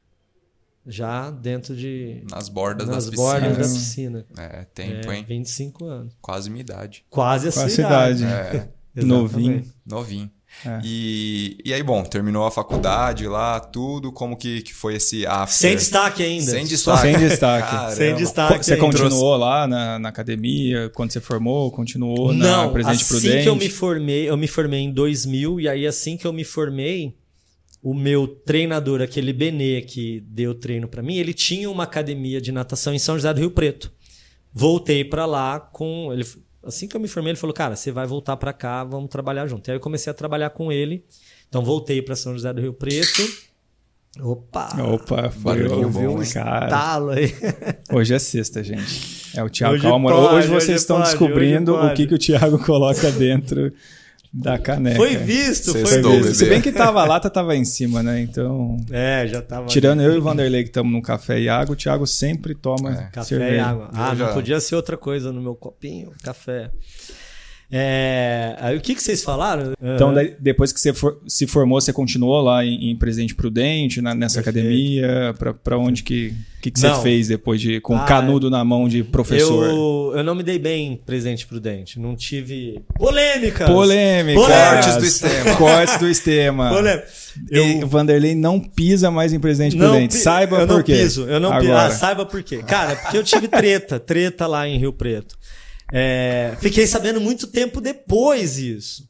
já 0.87 1.31
dentro 1.31 1.75
de 1.75 2.23
Nas 2.31 2.49
bordas 2.49 2.87
nas 2.89 3.07
das 3.07 3.15
bordas 3.15 3.57
da 3.57 3.65
piscinas. 3.65 4.23
piscina. 4.25 4.27
É, 4.39 4.65
tempo, 4.73 5.11
É, 5.11 5.17
hein? 5.17 5.25
25 5.27 5.85
anos. 5.85 6.15
Quase 6.21 6.49
minha 6.49 6.61
idade. 6.61 7.05
Quase 7.11 7.47
a 7.47 7.49
a 7.49 7.53
sua 7.53 7.69
cidade. 7.69 8.23
idade. 8.23 8.69
É, 8.95 9.03
Novinho. 9.03 9.65
Novinho. 9.85 10.31
É. 10.65 10.81
E, 10.83 11.59
e 11.65 11.73
aí, 11.75 11.83
bom, 11.83 12.03
terminou 12.03 12.47
a 12.47 12.51
faculdade 12.51 13.27
lá, 13.27 13.61
tudo, 13.61 14.11
como 14.11 14.37
que, 14.37 14.63
que 14.63 14.73
foi 14.73 14.97
esse 14.97 15.27
after? 15.27 15.57
Sem 15.57 15.77
destaque 15.77 16.23
ainda. 16.23 16.51
Sem 16.51 16.65
destaque. 16.65 17.03
Sem 17.03 17.19
destaque. 17.19 17.71
Caramba. 17.71 17.95
Sem 17.95 18.15
destaque. 18.15 18.65
Você 18.65 18.75
ainda. 18.75 18.87
continuou 18.87 19.37
lá 19.37 19.67
na, 19.67 19.99
na 19.99 20.09
academia? 20.09 20.91
Quando 20.95 21.13
você 21.13 21.21
formou, 21.21 21.71
continuou 21.71 22.33
na 22.33 22.65
Não, 22.65 22.73
Presidente 22.73 23.03
assim 23.03 23.21
Prudente? 23.21 23.43
que 23.43 23.49
eu 23.49 23.57
me 23.57 23.69
formei, 23.69 24.29
eu 24.29 24.37
me 24.37 24.49
formei 24.49 24.81
em 24.81 24.93
2000 24.93 25.61
e 25.61 25.69
aí 25.69 25.87
assim 25.87 26.17
que 26.17 26.27
eu 26.27 26.33
me 26.33 26.45
formei, 26.45 27.15
o 27.83 27.95
meu 27.95 28.27
treinador, 28.27 29.01
aquele 29.01 29.33
Benê 29.33 29.83
que 29.83 30.21
deu 30.27 30.55
treino 30.55 30.89
pra 30.89 31.03
mim, 31.03 31.17
ele 31.17 31.35
tinha 31.35 31.71
uma 31.71 31.85
academia 31.85 32.41
de 32.41 32.51
natação 32.51 32.93
em 32.95 32.99
São 32.99 33.15
José 33.15 33.33
do 33.33 33.41
Rio 33.41 33.51
Preto. 33.51 33.93
Voltei 34.53 35.05
pra 35.05 35.27
lá 35.27 35.61
com 35.61 36.13
ele 36.13 36.25
assim 36.67 36.89
que 36.89 36.97
eu 36.97 37.01
me 37.01 37.09
formei, 37.09 37.31
ele 37.33 37.39
falou: 37.39 37.55
"Cara, 37.55 37.77
você 37.77 37.91
vai 37.91 38.07
voltar 38.07 38.37
pra 38.37 38.53
cá, 38.53 38.85
vamos 38.85 39.09
trabalhar 39.09 39.47
junto". 39.47 39.69
E 39.69 39.71
aí 39.71 39.77
eu 39.77 39.81
comecei 39.81 40.11
a 40.11 40.15
trabalhar 40.15 40.51
com 40.51 40.71
ele. 40.71 41.05
Então 41.49 41.63
voltei 41.65 42.03
pra 42.03 42.17
São 42.17 42.33
José 42.33 42.53
do 42.53 42.61
Rio 42.61 42.73
Preto. 42.73 43.23
Opa! 44.21 44.69
Opa, 44.83 45.31
foi 45.31 45.69
ouviu 45.69 46.11
bom, 46.11 46.19
um 46.19 46.23
hein? 46.23 46.31
cara. 46.33 46.69
Talo 46.69 47.11
aí. 47.11 47.33
Hoje 47.93 48.15
é 48.15 48.19
sexta, 48.19 48.65
gente. 48.65 49.37
É 49.37 49.43
o 49.45 49.51
Thiago 49.51 49.75
Hoje 49.75 49.83
Calma. 49.83 50.11
pode, 50.11 50.35
hoje 50.37 50.49
vocês 50.49 50.69
hoje 50.69 50.73
estão 50.73 50.97
pode, 50.97 51.11
descobrindo 51.11 51.75
hoje 51.75 51.93
o 51.93 51.95
que, 51.95 52.07
que 52.07 52.15
o 52.15 52.19
Thiago 52.19 52.59
coloca 52.65 53.11
dentro 53.13 53.73
da 54.33 54.59
caneca. 54.59 54.97
Foi 54.97 55.17
visto, 55.17 55.73
Vocês 55.73 55.89
foi 55.89 56.03
visto. 56.03 56.35
Se 56.35 56.47
bem 56.47 56.61
que 56.61 56.73
tava 56.73 57.03
a 57.03 57.05
lata, 57.07 57.29
tava 57.31 57.57
em 57.57 57.65
cima, 57.65 58.03
né? 58.03 58.21
Então, 58.21 58.77
É, 58.91 59.27
já 59.27 59.41
tava 59.43 59.67
tirando 59.67 60.03
eu 60.03 60.15
e 60.15 60.19
o 60.19 60.23
Vanderlei 60.23 60.63
que 60.63 60.71
estamos 60.71 60.93
no 60.93 61.01
café 61.03 61.41
e 61.41 61.49
água, 61.49 61.73
o 61.73 61.77
Thiago 61.77 62.07
sempre 62.07 62.55
toma 62.55 62.91
É. 62.93 63.09
Café 63.13 63.29
cerveja. 63.29 63.55
e 63.57 63.59
água. 63.61 63.91
Ah, 63.93 64.15
já- 64.15 64.27
não 64.27 64.35
podia 64.35 64.61
ser 64.61 64.75
outra 64.77 64.97
coisa 64.97 65.33
no 65.33 65.41
meu 65.41 65.55
copinho, 65.55 66.11
café. 66.23 66.71
É, 67.71 68.55
aí 68.61 68.77
o 68.77 68.81
que, 68.81 68.95
que 68.95 69.03
vocês 69.03 69.25
falaram? 69.25 69.73
Então, 69.83 70.15
daí, 70.15 70.37
depois 70.39 70.73
que 70.73 70.79
você 70.81 70.93
for- 70.93 71.19
se 71.27 71.47
formou, 71.47 71.81
você 71.81 71.93
continuou 71.93 72.41
lá 72.41 72.65
em, 72.65 72.91
em 72.91 72.97
Presidente 72.97 73.35
Prudente, 73.35 74.01
na- 74.01 74.15
nessa 74.15 74.41
Perfeito. 74.43 74.67
academia? 74.67 75.35
Pra, 75.39 75.53
pra 75.53 75.77
onde 75.79 76.03
que, 76.05 76.33
que, 76.63 76.71
que 76.71 76.79
você 76.79 76.89
Não. 76.89 77.03
fez 77.03 77.27
depois 77.29 77.61
de 77.61 77.81
com 77.81 77.95
o 77.95 77.99
Ah, 77.99 78.05
canudo 78.05 78.49
na 78.49 78.65
mão 78.65 78.89
de 78.89 79.03
professor? 79.03 79.67
eu, 79.67 80.13
eu 80.19 80.23
não 80.25 80.35
me 80.37 80.45
dei 80.45 80.59
bem 80.61 80.93
em 80.93 80.97
Presidente 80.97 81.45
Prudente. 81.47 81.99
Não 81.99 82.15
tive. 82.15 82.81
Polêmicas! 82.95 83.69
Polêmica. 83.69 84.41
Polêmicas 84.41 84.97
do 84.97 85.05
Estema. 85.05 85.57
Cortes 85.57 85.99
do 85.99 86.07
Estema. 86.11 86.69
Polêmica. 86.71 87.07
Eu... 87.51 87.65
E 87.67 87.85
Vanderlei 87.85 88.35
não 88.37 88.61
pisa 88.61 89.11
mais 89.11 89.33
em 89.33 89.41
Presidente 89.41 89.77
não, 89.77 89.91
Prudente. 89.91 90.17
pi- 90.17 90.23
Saiba 90.23 90.61
eu 90.61 90.67
por 90.69 90.77
não 90.77 90.83
quê. 90.85 90.95
piso, 90.95 91.25
eu 91.29 91.41
não 91.41 91.59
piso. 91.59 91.73
Ah, 91.73 91.91
saiba 91.91 92.25
por 92.25 92.43
quê. 92.43 92.59
Cara, 92.67 92.95
porque 92.97 93.19
eu 93.19 93.25
tive 93.25 93.49
treta, 93.49 93.99
treta 93.99 94.47
lá 94.47 94.67
em 94.69 94.79
Rio 94.79 94.93
Preto. 94.93 95.37
É, 95.93 96.57
fiquei 96.61 96.87
sabendo 96.87 97.21
muito 97.21 97.47
tempo 97.47 97.81
depois 97.81 98.59
isso. 98.59 99.09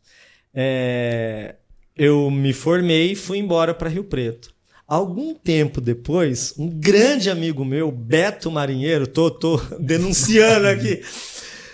É, 0.54 1.56
eu 1.96 2.30
me 2.30 2.52
formei 2.52 3.12
e 3.12 3.16
fui 3.16 3.38
embora 3.38 3.74
para 3.74 3.88
Rio 3.88 4.04
Preto. 4.04 4.54
Algum 4.86 5.34
tempo 5.34 5.80
depois, 5.80 6.54
um 6.56 6.68
grande 6.68 7.28
amigo 7.28 7.64
meu, 7.64 7.90
Beto 7.90 8.50
Marinheiro, 8.50 9.06
tô, 9.06 9.30
tô 9.30 9.56
denunciando 9.80 10.68
aqui, 10.68 11.02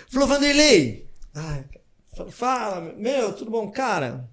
falou: 0.09 0.27
Vanderlei, 0.27 1.05
fala, 2.31 2.93
meu, 2.97 3.33
tudo 3.33 3.51
bom? 3.51 3.69
Cara, 3.69 4.27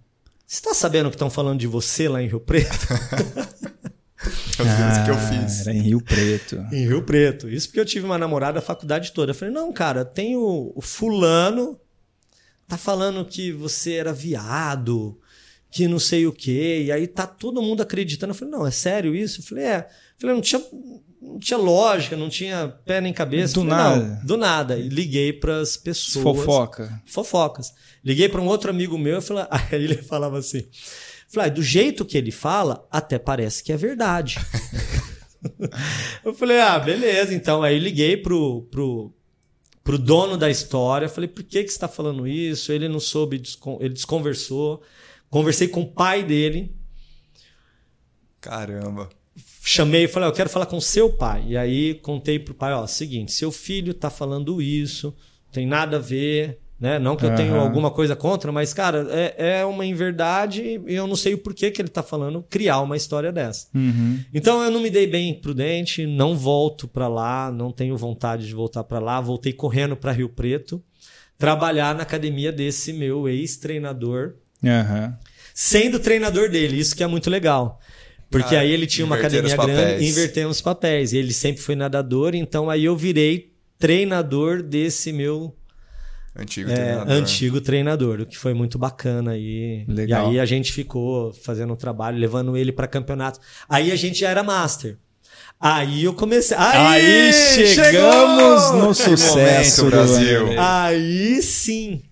você 0.47 0.63
tá 0.63 0.73
sabendo 0.73 1.11
que 1.11 1.17
estão 1.17 1.29
falando 1.29 1.61
de 1.61 1.67
você 1.67 2.09
lá 2.09 2.23
em 2.23 2.27
Rio 2.27 2.41
Preto? 2.41 2.71
Vezes 4.66 5.05
que 5.05 5.11
eu 5.11 5.18
fiz. 5.18 5.66
Era 5.66 5.77
em 5.77 5.81
Rio 5.81 6.01
Preto. 6.01 6.57
Em 6.73 6.87
Rio 6.87 7.03
Preto. 7.03 7.49
Isso 7.49 7.68
porque 7.68 7.81
eu 7.81 7.85
tive 7.85 8.07
uma 8.07 8.18
namorada 8.18 8.59
a 8.59 8.62
faculdade 8.62 9.12
toda. 9.12 9.31
Eu 9.31 9.35
falei, 9.35 9.53
não, 9.53 9.73
cara, 9.73 10.05
tem 10.05 10.37
o, 10.37 10.73
o 10.75 10.81
fulano, 10.81 11.79
tá 12.66 12.77
falando 12.77 13.25
que 13.25 13.53
você 13.53 13.94
era 13.94 14.12
viado, 14.12 15.18
que 15.70 15.88
não 15.88 15.99
sei 15.99 16.27
o 16.27 16.33
quê. 16.33 16.85
E 16.87 16.92
aí 16.92 17.07
tá 17.07 17.27
todo 17.27 17.62
mundo 17.62 17.83
acreditando. 17.83 18.33
Eu 18.33 18.35
falei, 18.35 18.53
não, 18.53 18.66
é 18.66 18.70
sério 18.70 19.14
isso? 19.14 19.40
Eu 19.40 19.44
falei, 19.44 19.64
é. 19.64 19.79
Eu 19.79 20.20
falei, 20.20 20.35
não 20.37 20.42
tinha, 20.42 20.62
não 21.20 21.38
tinha 21.38 21.59
lógica, 21.59 22.16
não 22.16 22.29
tinha 22.29 22.68
pé 22.85 23.01
nem 23.01 23.12
cabeça. 23.12 23.55
Do 23.55 23.61
falei, 23.61 23.77
nada. 23.77 24.05
Não, 24.05 24.27
do 24.27 24.37
nada. 24.37 24.79
E 24.79 24.88
liguei 24.88 25.33
pras 25.33 25.77
pessoas. 25.77 26.23
Fofoca. 26.23 27.03
Fofocas. 27.07 27.73
Liguei 28.05 28.29
para 28.29 28.40
um 28.40 28.46
outro 28.46 28.70
amigo 28.70 28.96
meu 28.96 29.18
e 29.18 29.23
falei, 29.23 29.44
aí 29.51 29.62
ele 29.73 29.96
falava 29.96 30.38
assim. 30.38 30.64
Falei, 31.33 31.49
ah, 31.49 31.53
do 31.55 31.62
jeito 31.62 32.05
que 32.05 32.19
ele 32.19 32.33
fala, 32.33 32.85
até 32.90 33.16
parece 33.16 33.62
que 33.62 33.73
é 33.73 33.77
verdade. 33.77 34.37
eu 36.25 36.35
falei, 36.35 36.61
ah, 36.61 36.77
beleza. 36.77 37.33
Então, 37.33 37.62
aí 37.62 37.79
liguei 37.79 38.16
pro, 38.16 38.62
pro, 38.62 39.14
pro 39.85 39.97
dono 39.97 40.37
da 40.37 40.51
história. 40.51 41.09
Falei, 41.09 41.29
por 41.29 41.45
que, 41.45 41.62
que 41.62 41.69
você 41.69 41.77
está 41.77 41.87
falando 41.87 42.27
isso? 42.27 42.73
Ele 42.73 42.88
não 42.88 42.99
soube, 42.99 43.40
ele 43.79 43.95
desconversou. 43.95 44.83
Conversei 45.31 45.69
com 45.69 45.83
o 45.83 45.93
pai 45.93 46.25
dele. 46.25 46.75
Caramba. 48.40 49.09
chamei 49.62 50.05
e 50.05 50.09
falei, 50.09 50.29
"Ó, 50.29 50.33
eu 50.33 50.35
quero 50.35 50.51
falar 50.51 50.66
com 50.66 50.81
seu 50.81 51.12
pai. 51.12 51.45
E 51.49 51.57
aí 51.57 51.95
contei 51.95 52.40
pro 52.40 52.55
pai, 52.55 52.73
ó, 52.73 52.87
seguinte, 52.87 53.33
seu 53.33 53.53
filho 53.53 53.95
tá 53.95 54.11
falando 54.11 54.61
isso, 54.61 55.14
tem 55.53 55.66
nada 55.66 55.99
a 55.99 56.01
ver, 56.01 56.60
né? 56.81 56.99
Não 56.99 57.14
que 57.14 57.27
eu 57.27 57.35
tenha 57.35 57.53
Aham. 57.53 57.61
alguma 57.61 57.90
coisa 57.90 58.16
contra, 58.16 58.51
mas, 58.51 58.73
cara, 58.73 59.07
é, 59.11 59.59
é 59.61 59.64
uma 59.66 59.85
inverdade 59.85 60.81
e 60.87 60.95
eu 60.95 61.07
não 61.07 61.14
sei 61.14 61.35
o 61.35 61.38
porquê 61.38 61.71
que 61.71 61.83
ele 61.83 61.90
tá 61.90 62.03
falando 62.03 62.43
criar 62.49 62.81
uma 62.81 62.97
história 62.97 63.31
dessa. 63.31 63.66
Uhum. 63.75 64.19
Então 64.33 64.62
eu 64.64 64.71
não 64.71 64.81
me 64.81 64.88
dei 64.88 65.07
bem 65.07 65.35
prudente, 65.35 66.07
não 66.07 66.35
volto 66.37 66.88
pra 66.88 67.07
lá, 67.07 67.53
não 67.53 67.71
tenho 67.71 67.97
vontade 67.99 68.47
de 68.47 68.55
voltar 68.55 68.83
pra 68.85 68.99
lá, 68.99 69.21
voltei 69.21 69.53
correndo 69.53 69.95
pra 69.95 70.11
Rio 70.12 70.31
Preto, 70.31 70.83
trabalhar 71.37 71.95
na 71.95 72.03
academia 72.03 72.51
desse 72.51 72.93
meu 72.95 73.29
ex-treinador, 73.29 74.35
Aham. 74.64 75.19
sendo 75.55 75.99
treinador 75.99 76.49
dele, 76.49 76.79
isso 76.79 76.97
que 76.97 77.03
é 77.03 77.07
muito 77.07 77.29
legal. 77.29 77.79
Porque 78.31 78.55
Ah, 78.55 78.61
aí 78.61 78.71
ele 78.71 78.87
tinha 78.87 79.05
uma 79.05 79.16
academia 79.16 79.57
grande 79.57 80.05
e 80.05 80.09
invertemos 80.09 80.57
os 80.59 80.62
papéis. 80.62 81.12
E 81.12 81.16
ele 81.19 81.33
sempre 81.33 81.61
foi 81.61 81.75
nadador, 81.75 82.35
então 82.35 82.71
aí 82.71 82.85
eu 82.85 82.97
virei 82.97 83.53
treinador 83.77 84.62
desse 84.62 85.12
meu 85.12 85.57
Antigo 86.37 86.71
é, 86.71 86.75
treinador. 86.75 87.12
antigo 87.12 87.61
treinador, 87.61 88.21
o 88.21 88.27
que 88.27 88.38
foi 88.38 88.55
muito 88.55 88.79
bacana 88.79 89.33
aí. 89.33 89.85
Legal. 89.88 90.27
E 90.27 90.31
aí 90.31 90.40
a 90.40 90.47
gente 90.47 90.73
ficou 90.73 91.33
fazendo 91.33 91.73
um 91.73 91.77
trabalho, 91.77 92.19
levando 92.19 92.57
ele 92.57 92.73
para 92.73 92.87
campeonato. 92.87 93.40
Aí 93.69 93.90
a 93.90 93.97
gente 93.97 94.21
já 94.21 94.31
era 94.31 94.43
master. 94.43 94.97
Aí 95.61 96.05
eu 96.05 96.14
comecei. 96.14 96.57
Aí 96.57 97.33
chegamos 97.33 98.71
no 98.73 98.95
sucesso, 98.95 99.85
momento, 99.85 99.95
Brasil. 99.95 100.43
Wander. 100.45 100.61
Aí 100.61 101.43
sim. 101.43 102.03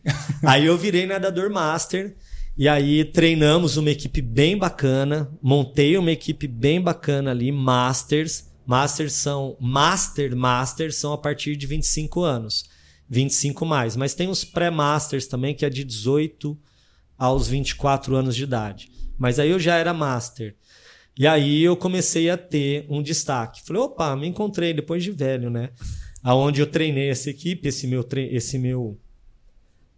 aí 0.45 0.67
eu 0.67 0.77
virei 0.77 1.07
nadador 1.07 1.49
master. 1.51 2.15
E 2.57 2.69
aí 2.69 3.05
treinamos 3.05 3.77
uma 3.77 3.91
equipe 3.91 4.21
bem 4.21 4.59
bacana. 4.59 5.31
Montei 5.41 5.97
uma 5.97 6.11
equipe 6.11 6.47
bem 6.47 6.81
bacana 6.81 7.31
ali, 7.31 7.53
masters. 7.53 8.49
Masters 8.67 9.13
são. 9.13 9.57
Master, 9.61 10.37
masters 10.37 10.97
são 10.97 11.13
a 11.13 11.19
partir 11.19 11.57
de 11.57 11.67
25 11.67 12.23
anos. 12.23 12.65
25 13.09 13.65
mais. 13.65 13.97
Mas 13.97 14.15
tem 14.15 14.29
os 14.29 14.45
pré-masters 14.45 15.27
também, 15.27 15.55
que 15.55 15.65
é 15.65 15.71
de 15.71 15.85
18 15.85 16.59
aos 17.17 17.49
24 17.49 18.15
anos 18.15 18.37
de 18.37 18.45
idade. 18.45 18.91
Mas 19.19 19.39
aí 19.39 19.51
eu 19.51 19.59
já 19.59 19.77
era 19.77 19.93
master. 19.95 20.55
E 21.19 21.27
aí 21.27 21.63
eu 21.65 21.77
comecei 21.77 22.31
a 22.31 22.37
ter 22.37 22.87
um 22.89 23.03
destaque. 23.03 23.63
Falei, 23.65 23.83
opa, 23.83 24.15
me 24.15 24.29
encontrei 24.29 24.73
depois 24.73 25.03
de 25.03 25.11
velho, 25.11 25.51
né? 25.51 25.71
Aonde 26.23 26.61
eu 26.61 26.67
treinei 26.67 27.09
essa 27.11 27.29
equipe, 27.31 27.67
esse 27.69 27.87
meu, 27.89 28.07
esse 28.31 28.59
meu 28.59 28.97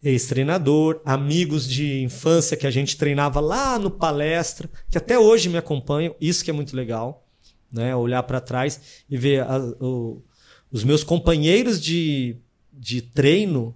ex-treinador, 0.03 1.01
amigos 1.05 1.69
de 1.69 2.03
infância 2.03 2.57
que 2.57 2.67
a 2.67 2.71
gente 2.71 2.97
treinava 2.97 3.39
lá 3.41 3.79
no 3.79 3.91
palestra, 3.91 4.71
que 4.91 4.97
até 4.97 5.19
hoje 5.19 5.49
me 5.49 5.59
acompanham, 5.59 6.15
isso 6.21 6.43
que 6.43 6.51
é 6.51 6.55
muito 6.55 6.75
legal, 6.75 7.27
né? 7.71 7.95
Olhar 7.95 8.23
para 8.23 8.41
trás 8.41 8.81
e 9.11 9.17
ver 9.19 9.43
a- 9.43 9.59
o- 9.81 10.23
os 10.73 10.85
meus 10.85 11.05
companheiros 11.05 11.81
de, 11.81 12.37
de 12.73 13.03
treino 13.03 13.75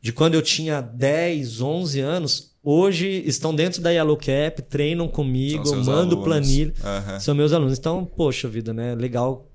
de 0.00 0.12
quando 0.12 0.34
eu 0.34 0.42
tinha 0.42 0.80
10, 0.80 1.60
11 1.60 2.00
anos, 2.00 2.52
hoje 2.62 3.22
estão 3.26 3.54
dentro 3.54 3.82
da 3.82 3.90
Yellow 3.90 4.16
Cap, 4.16 4.62
treinam 4.62 5.08
comigo, 5.08 5.66
eu 5.66 5.76
mando 5.84 6.14
alunos. 6.14 6.24
planilha. 6.24 6.74
Aham. 6.84 7.20
São 7.20 7.34
meus 7.34 7.52
alunos. 7.52 7.78
Então, 7.78 8.04
poxa 8.04 8.48
vida, 8.48 8.72
né? 8.72 8.94
Legal. 8.94 9.50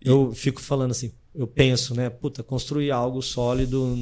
Eu 0.00 0.32
fico 0.32 0.60
falando 0.60 0.92
assim, 0.92 1.12
eu 1.34 1.46
penso, 1.46 1.94
né? 1.94 2.10
Puta, 2.10 2.42
construir 2.42 2.90
algo 2.90 3.20
sólido. 3.22 3.98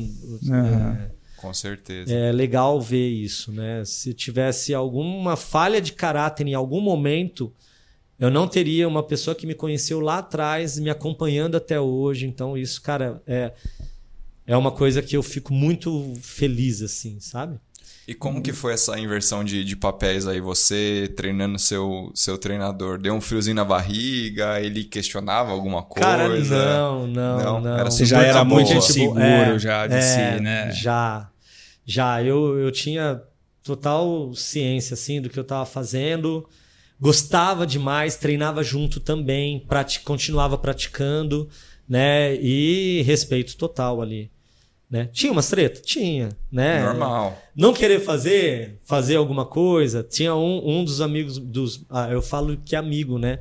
Aham. 0.51 1.11
Com 1.37 1.55
certeza. 1.55 2.13
É, 2.13 2.29
é 2.29 2.33
legal 2.33 2.79
ver 2.81 3.09
isso, 3.09 3.51
né? 3.51 3.83
Se 3.87 4.13
tivesse 4.13 4.75
alguma 4.75 5.37
falha 5.37 5.81
de 5.81 5.95
caráter 5.95 6.47
em 6.47 6.53
algum 6.53 6.83
momento, 6.83 7.51
eu 8.21 8.31
não 8.31 8.47
teria 8.47 8.87
uma 8.87 9.03
pessoa 9.03 9.35
que 9.35 9.47
me 9.47 9.55
conheceu 9.55 9.99
lá 9.99 10.19
atrás, 10.19 10.79
me 10.79 10.91
acompanhando 10.91 11.57
até 11.57 11.81
hoje. 11.81 12.27
Então, 12.27 12.57
isso, 12.57 12.81
cara, 12.83 13.23
é, 13.27 13.53
é 14.47 14.57
uma 14.57 14.71
coisa 14.71 15.01
que 15.01 15.17
eu 15.17 15.23
fico 15.23 15.53
muito 15.55 16.13
feliz, 16.21 16.83
assim, 16.83 17.19
sabe? 17.19 17.59
E 18.07 18.15
como 18.15 18.43
que 18.43 18.53
foi 18.53 18.73
essa 18.75 18.99
inversão 18.99 19.45
de, 19.45 19.65
de 19.65 19.77
papéis 19.77 20.27
aí? 20.27 20.41
Você 20.41 21.13
treinando 21.17 21.59
seu, 21.59 22.11
seu 22.15 22.37
treinador, 22.37 22.99
deu 22.99 23.15
um 23.15 23.21
friozinho 23.21 23.55
na 23.55 23.65
barriga? 23.65 24.61
Ele 24.61 24.83
questionava 24.85 25.53
alguma 25.53 25.83
coisa? 25.83 26.07
Cara, 26.07 26.29
não, 26.29 27.07
não, 27.07 27.39
Não? 27.39 27.61
não. 27.61 27.79
Era 27.79 27.91
Você 27.91 28.05
já 28.05 28.21
era 28.23 28.43
de 28.43 28.49
muito 28.49 28.69
boa. 28.69 28.81
seguro 28.83 29.21
É, 29.21 29.59
já 29.59 29.87
de 29.87 29.95
é, 29.95 30.01
si, 30.01 30.43
né? 30.43 30.73
Já, 30.73 31.31
já. 31.87 32.23
Eu, 32.23 32.59
eu 32.59 32.73
tinha 32.73 33.23
total 33.63 34.35
ciência, 34.35 34.95
assim, 34.95 35.21
do 35.23 35.31
que 35.31 35.39
eu 35.39 35.45
tava 35.45 35.65
fazendo. 35.65 36.49
Gostava 37.01 37.67
demais, 37.67 38.17
treinava 38.17 38.63
junto 38.63 39.01
também, 39.01 39.59
prati 39.61 40.01
continuava 40.01 40.59
praticando, 40.59 41.49
né? 41.89 42.37
E 42.37 43.03
respeito 43.07 43.57
total 43.57 44.03
ali. 44.03 44.31
Né? 44.91 45.09
Tinha 45.13 45.31
umas 45.31 45.49
treta? 45.49 45.81
Tinha, 45.81 46.31
né? 46.51 46.83
Normal. 46.83 47.41
Não 47.55 47.73
querer 47.73 48.01
fazer, 48.01 48.81
fazer 48.83 49.17
alguma 49.17 49.47
coisa. 49.47 50.03
Tinha 50.03 50.35
um, 50.35 50.81
um 50.81 50.85
dos 50.85 51.01
amigos 51.01 51.39
dos. 51.39 51.87
Ah, 51.89 52.09
eu 52.11 52.21
falo 52.21 52.57
que 52.57 52.75
é 52.75 52.79
amigo, 52.79 53.17
né? 53.17 53.39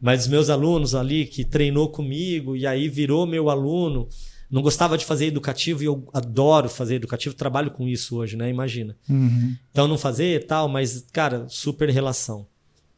Mas 0.00 0.22
os 0.22 0.28
meus 0.28 0.48
alunos 0.48 0.94
ali 0.94 1.26
que 1.26 1.44
treinou 1.44 1.90
comigo 1.90 2.56
e 2.56 2.66
aí 2.66 2.88
virou 2.88 3.26
meu 3.26 3.50
aluno. 3.50 4.08
Não 4.50 4.62
gostava 4.62 4.96
de 4.96 5.04
fazer 5.04 5.26
educativo 5.26 5.82
e 5.82 5.86
eu 5.86 6.08
adoro 6.14 6.68
fazer 6.68 6.94
educativo, 6.94 7.34
trabalho 7.34 7.70
com 7.70 7.86
isso 7.86 8.16
hoje, 8.16 8.36
né? 8.36 8.48
Imagina. 8.48 8.96
Uhum. 9.08 9.54
Então 9.70 9.86
não 9.86 9.98
fazer 9.98 10.40
e 10.40 10.44
tal, 10.44 10.68
mas, 10.68 11.06
cara, 11.12 11.46
super 11.48 11.90
relação. 11.90 12.46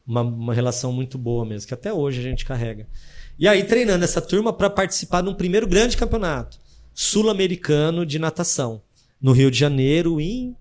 Uma, 0.08 0.22
uma 0.22 0.54
relação 0.54 0.90
muito 0.90 1.18
boa 1.18 1.44
mesmo, 1.44 1.68
que 1.68 1.74
até 1.74 1.92
hoje 1.92 2.18
a 2.18 2.22
gente 2.22 2.46
carrega. 2.46 2.88
E 3.38 3.46
aí 3.46 3.62
treinando 3.62 4.04
essa 4.04 4.22
turma 4.22 4.52
para 4.52 4.70
participar 4.70 5.20
de 5.20 5.28
um 5.28 5.34
primeiro 5.34 5.66
grande 5.66 5.96
campeonato 5.96 6.58
sul-americano 7.00 8.04
de 8.04 8.18
natação, 8.18 8.82
no 9.22 9.30
Rio 9.30 9.52
de 9.52 9.58
Janeiro 9.58 10.20
em 10.20 10.56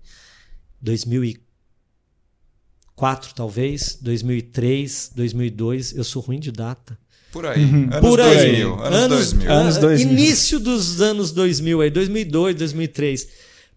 2004, 0.80 3.34
talvez, 3.34 3.98
2003, 4.00 5.10
2002. 5.16 5.96
Eu 5.96 6.04
sou 6.04 6.22
ruim 6.22 6.38
de 6.38 6.52
data. 6.52 6.96
Por 7.32 7.44
aí. 7.44 7.64
Anos 7.64 8.00
Por 8.00 8.20
aí. 8.20 8.62
2000. 8.62 8.84
Anos, 8.84 9.08
2000. 9.08 9.52
Anos 9.52 9.76
ah, 9.76 9.80
2000. 9.80 10.12
Início 10.12 10.60
dos 10.60 11.00
anos 11.00 11.32
2000, 11.32 11.80
aí 11.80 11.90
2002, 11.90 12.54
2003. 12.54 13.28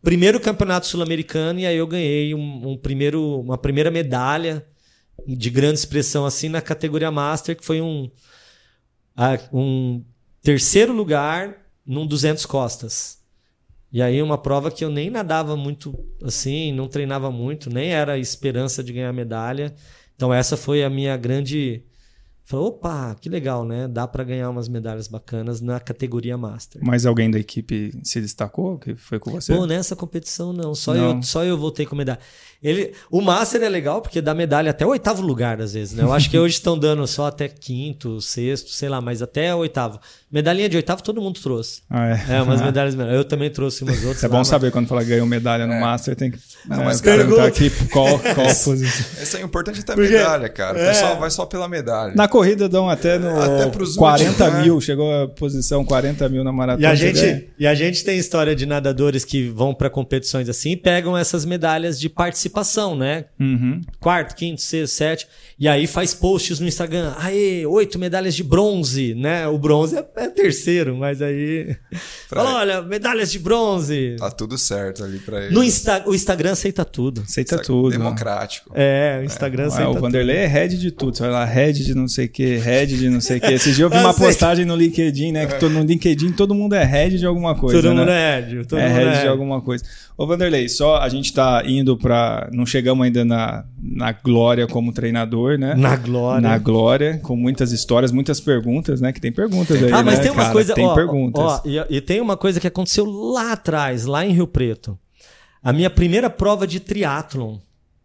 Primeiro 0.04 0.40
campeonato 0.40 0.86
sul-americano 0.86 1.60
e 1.60 1.66
aí 1.66 1.78
eu 1.78 1.88
ganhei 1.88 2.36
um, 2.36 2.74
um 2.74 2.78
primeiro, 2.78 3.40
uma 3.40 3.58
primeira 3.58 3.90
medalha 3.90 4.64
de 5.28 5.50
grande 5.50 5.80
expressão 5.80 6.26
assim 6.26 6.50
na 6.50 6.62
categoria 6.62 7.12
Master, 7.12 7.56
que 7.56 7.66
foi 7.66 7.82
um, 7.82 8.10
um 9.52 10.04
terceiro 10.42 10.94
lugar 10.94 11.58
num 11.86 12.06
200 12.06 12.46
costas. 12.46 13.20
E 13.92 14.02
aí 14.02 14.22
uma 14.22 14.38
prova 14.38 14.72
que 14.72 14.86
eu 14.86 14.90
nem 14.90 15.10
nadava 15.10 15.56
muito 15.58 15.94
assim, 16.24 16.72
não 16.72 16.88
treinava 16.88 17.30
muito, 17.30 17.70
nem 17.70 17.92
era 17.92 18.18
esperança 18.18 18.84
de 18.84 18.94
ganhar 18.94 19.12
medalha. 19.12 19.76
Então 20.16 20.34
essa 20.34 20.56
foi 20.56 20.84
a 20.84 20.90
minha 20.90 21.18
grande 21.18 21.84
Falei, 22.52 22.66
opa, 22.66 23.16
que 23.16 23.30
legal, 23.30 23.64
né? 23.64 23.88
Dá 23.88 24.06
pra 24.06 24.26
ganhar 24.26 24.50
umas 24.50 24.68
medalhas 24.68 25.08
bacanas 25.08 25.62
na 25.62 25.80
categoria 25.80 26.38
Master. 26.38 26.82
Mas 26.84 27.06
alguém 27.06 27.32
da 27.32 27.40
equipe 27.40 27.98
se 28.04 28.20
destacou 28.20 28.78
que 28.78 28.94
foi 28.96 29.20
com 29.20 29.32
você? 29.32 29.56
Pô, 29.56 29.66
nessa 29.66 29.96
competição 29.96 30.52
não, 30.52 30.76
só, 30.76 30.94
Não. 30.94 31.16
Eu, 31.16 31.24
só 31.24 31.46
eu 31.46 31.58
voltei 31.58 31.86
com 31.86 31.96
medalha. 31.96 32.20
Ele, 32.64 32.94
o 33.10 33.22
Master 33.22 33.64
é 33.64 33.70
legal 33.70 34.02
porque 34.02 34.22
dá 34.22 34.36
medalha 34.36 34.70
até 34.70 34.86
o 34.86 34.90
oitavo 34.90 35.22
lugar, 35.24 35.60
às 35.60 35.74
vezes, 35.74 35.96
né? 35.96 36.04
Eu 36.04 36.14
acho 36.14 36.30
que 36.30 36.38
hoje 36.38 36.56
estão 36.56 36.78
dando 36.78 37.06
só 37.08 37.26
até 37.26 37.48
quinto, 37.48 38.22
sexto, 38.22 38.70
sei 38.70 38.88
lá, 38.88 39.02
mas 39.02 39.22
até 39.22 39.54
o 39.56 39.60
oitavo. 39.60 40.00
Medalhinha 40.32 40.70
de 40.70 40.78
oitavo 40.78 41.02
todo 41.02 41.20
mundo 41.22 41.40
trouxe. 41.42 41.82
Ah, 41.90 42.08
é. 42.30 42.38
É, 42.38 42.42
umas 42.42 42.62
medalhas 42.64 42.94
menores. 42.96 43.18
Eu 43.18 43.26
também 43.26 43.50
trouxe 43.50 43.84
umas 43.84 43.98
outras. 44.04 44.24
É 44.24 44.28
lá, 44.28 44.32
bom 44.32 44.38
mas- 44.38 44.48
saber 44.48 44.72
quando 44.72 44.88
fala 44.88 45.04
ganhou 45.04 45.26
medalha 45.26 45.66
no 45.66 45.74
Master, 45.80 46.16
tem 46.16 46.30
que 46.32 46.38
Não, 46.68 46.78
né, 46.78 46.86
mas 46.86 47.02
perguntar 47.02 47.44
pergunta. 47.44 47.48
aqui 47.48 47.70
qual, 47.90 48.20
qual 48.36 48.48
posição. 48.64 49.22
Esse 49.24 49.38
é 49.38 49.42
importante 49.42 49.80
até 49.82 49.94
a 49.94 49.96
Porque- 49.96 50.12
medalha, 50.12 50.48
cara. 50.48 50.78
O 50.78 50.82
é. 50.82 50.88
pessoal 50.90 51.20
vai 51.20 51.32
só 51.32 51.46
pela 51.48 51.68
medalha. 51.68 52.14
Na 52.16 52.28
corrida 52.28 52.70
dão 52.70 52.88
até 52.88 53.18
no 53.18 53.42
Até 53.42 53.68
pros 53.72 53.96
40 53.96 54.30
últimos, 54.30 54.54
né? 54.54 54.62
mil, 54.64 54.80
chegou 54.80 55.24
a 55.24 55.28
posição 55.28 55.84
40 55.84 56.30
mil 56.30 56.44
na 56.44 56.52
maratona. 56.52 56.88
E 56.88 56.90
a, 56.90 56.94
gente, 56.96 57.50
e 57.60 57.66
a 57.68 57.74
gente 57.74 58.04
tem 58.06 58.18
história 58.20 58.56
de 58.56 58.66
nadadores 58.68 59.26
que 59.26 59.50
vão 59.50 59.74
pra 59.74 59.90
competições 59.90 60.48
assim 60.48 60.72
e 60.74 60.78
pegam 60.78 61.18
essas 61.18 61.44
medalhas 61.44 62.00
de 62.00 62.08
participação, 62.08 62.51
né? 62.96 63.26
Uhum. 63.40 63.82
quarto, 64.00 64.36
quinto, 64.36 64.62
sexto, 64.62 64.94
sétimo. 64.94 65.32
E 65.62 65.68
aí 65.68 65.86
faz 65.86 66.12
posts 66.12 66.60
no 66.60 66.68
Instagram. 66.68 67.14
Aê, 67.20 67.68
oito 67.68 68.00
medalhas 68.00 68.34
de 68.34 68.44
bronze, 68.44 69.14
né? 69.14 69.48
O 69.48 69.60
bronze 69.60 69.96
é, 69.96 70.04
é 70.16 70.28
terceiro, 70.28 70.98
mas 70.98 71.22
aí. 71.22 71.76
Pra- 72.28 72.44
Fala, 72.44 72.60
olha, 72.62 72.82
medalhas 72.82 73.32
de 73.32 73.38
bronze. 73.38 74.16
Tá 74.18 74.32
tudo 74.32 74.58
certo 74.58 75.04
ali 75.04 75.20
pra 75.20 75.46
ele. 75.46 75.54
No 75.54 75.64
Insta, 75.64 76.02
o 76.08 76.16
Instagram 76.16 76.54
aceita 76.54 76.84
tudo. 76.84 77.22
Aceita 77.22 77.58
é 77.58 77.58
tudo. 77.60 77.92
Democrático. 77.92 78.72
É, 78.74 79.20
o 79.22 79.26
Instagram 79.26 79.66
Ah, 79.66 79.68
aceita 79.68 79.90
o 79.90 79.94
tudo. 79.94 80.02
Vanderlei 80.02 80.38
é 80.38 80.48
head 80.48 80.80
de 80.80 80.90
tudo. 80.90 81.16
Você 81.16 81.22
vai 81.22 81.32
lá, 81.32 81.46
head 81.46 81.84
de 81.84 81.94
não 81.94 82.08
sei 82.08 82.28
que, 82.28 82.56
head 82.56 82.98
de 82.98 83.08
não 83.08 83.22
sei 83.22 83.38
o 83.38 83.42
que. 83.42 83.54
Esse 83.54 83.72
dia 83.72 83.86
eu 83.86 83.90
vi 83.92 83.98
uma 83.98 84.16
postagem 84.18 84.66
no 84.66 84.76
LinkedIn, 84.76 85.32
né? 85.32 85.46
Que 85.46 85.60
todo, 85.60 85.74
no 85.74 85.84
LinkedIn 85.84 86.32
todo 86.32 86.56
mundo 86.56 86.74
é 86.74 86.84
head 86.84 87.20
de 87.20 87.26
alguma 87.28 87.54
coisa. 87.54 87.80
Todo 87.80 87.94
né? 87.94 88.00
mundo 88.00 88.10
é 88.10 88.42
head. 88.42 88.66
Todo 88.66 88.80
é 88.80 88.88
mundo 88.88 88.98
head 88.98 89.18
é 89.18 89.22
de 89.22 89.28
alguma 89.28 89.62
coisa. 89.62 89.84
Ô, 90.18 90.26
Vanderlei, 90.26 90.70
só 90.70 90.98
a 90.98 91.08
gente 91.08 91.32
tá 91.32 91.62
indo 91.68 91.96
pra. 91.98 92.50
Não 92.52 92.66
chegamos 92.66 93.06
ainda 93.06 93.24
na, 93.24 93.64
na 93.82 94.12
glória 94.12 94.66
como 94.66 94.92
treinador, 94.94 95.51
né? 95.58 95.76
Na 95.76 95.96
glória. 95.96 96.42
Na 96.42 96.58
glória, 96.58 97.20
com 97.24 97.36
muitas 97.36 97.72
histórias, 97.72 98.12
muitas 98.12 98.40
perguntas, 98.40 99.02
né? 99.02 99.12
Que 99.12 99.22
tem 99.22 99.32
perguntas 99.32 99.82
aí. 99.82 99.92
Ah, 99.92 100.04
mas 100.04 100.18
né, 100.18 100.24
tem 100.24 100.32
uma 100.32 100.42
cara? 100.44 100.54
coisa. 100.54 100.74
Tem 100.74 100.86
ó, 100.86 100.96
perguntas. 100.96 101.44
ó, 101.44 101.62
e, 101.66 101.78
e 101.98 102.02
tem 102.02 102.22
uma 102.22 102.38
coisa 102.38 102.60
que 102.60 102.68
aconteceu 102.68 103.06
lá 103.06 103.54
atrás, 103.54 104.06
lá 104.06 104.26
em 104.26 104.32
Rio 104.32 104.48
Preto. 104.48 104.98
A 105.64 105.72
minha 105.72 105.90
primeira 105.90 106.30
prova 106.30 106.66
de 106.66 106.80
triatlon. 106.80 107.58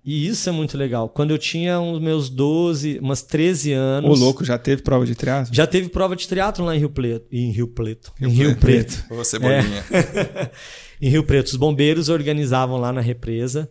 E 0.07 0.29
isso 0.29 0.49
é 0.49 0.53
muito 0.53 0.79
legal. 0.79 1.09
Quando 1.09 1.33
eu 1.33 1.39
tinha 1.39 1.81
uns 1.81 2.01
meus 2.01 2.31
12, 2.31 3.01
umas 3.01 3.23
13 3.23 3.73
anos. 3.73 4.09
Ô, 4.09 4.25
louco, 4.25 4.45
já 4.45 4.57
teve 4.57 4.81
prova 4.81 5.05
de 5.05 5.17
triatlo? 5.17 5.53
Já 5.53 5.67
teve 5.67 5.89
prova 5.89 6.15
de 6.15 6.29
triatlon 6.29 6.67
lá 6.67 6.77
em 6.77 6.79
Rio 6.79 6.91
Preto. 6.91 7.27
Em 7.33 7.51
Rio 7.51 7.67
Preto. 7.67 8.13
em 8.21 8.29
Rio 8.29 8.57
Preto. 8.57 9.05
Ô, 9.11 9.25
Cebolinha. 9.25 9.85
em 11.03 11.09
Rio 11.09 11.25
Preto. 11.25 11.49
Os 11.49 11.57
bombeiros 11.57 12.09
organizavam 12.09 12.77
lá 12.77 12.93
na 12.93 13.01
represa. 13.01 13.69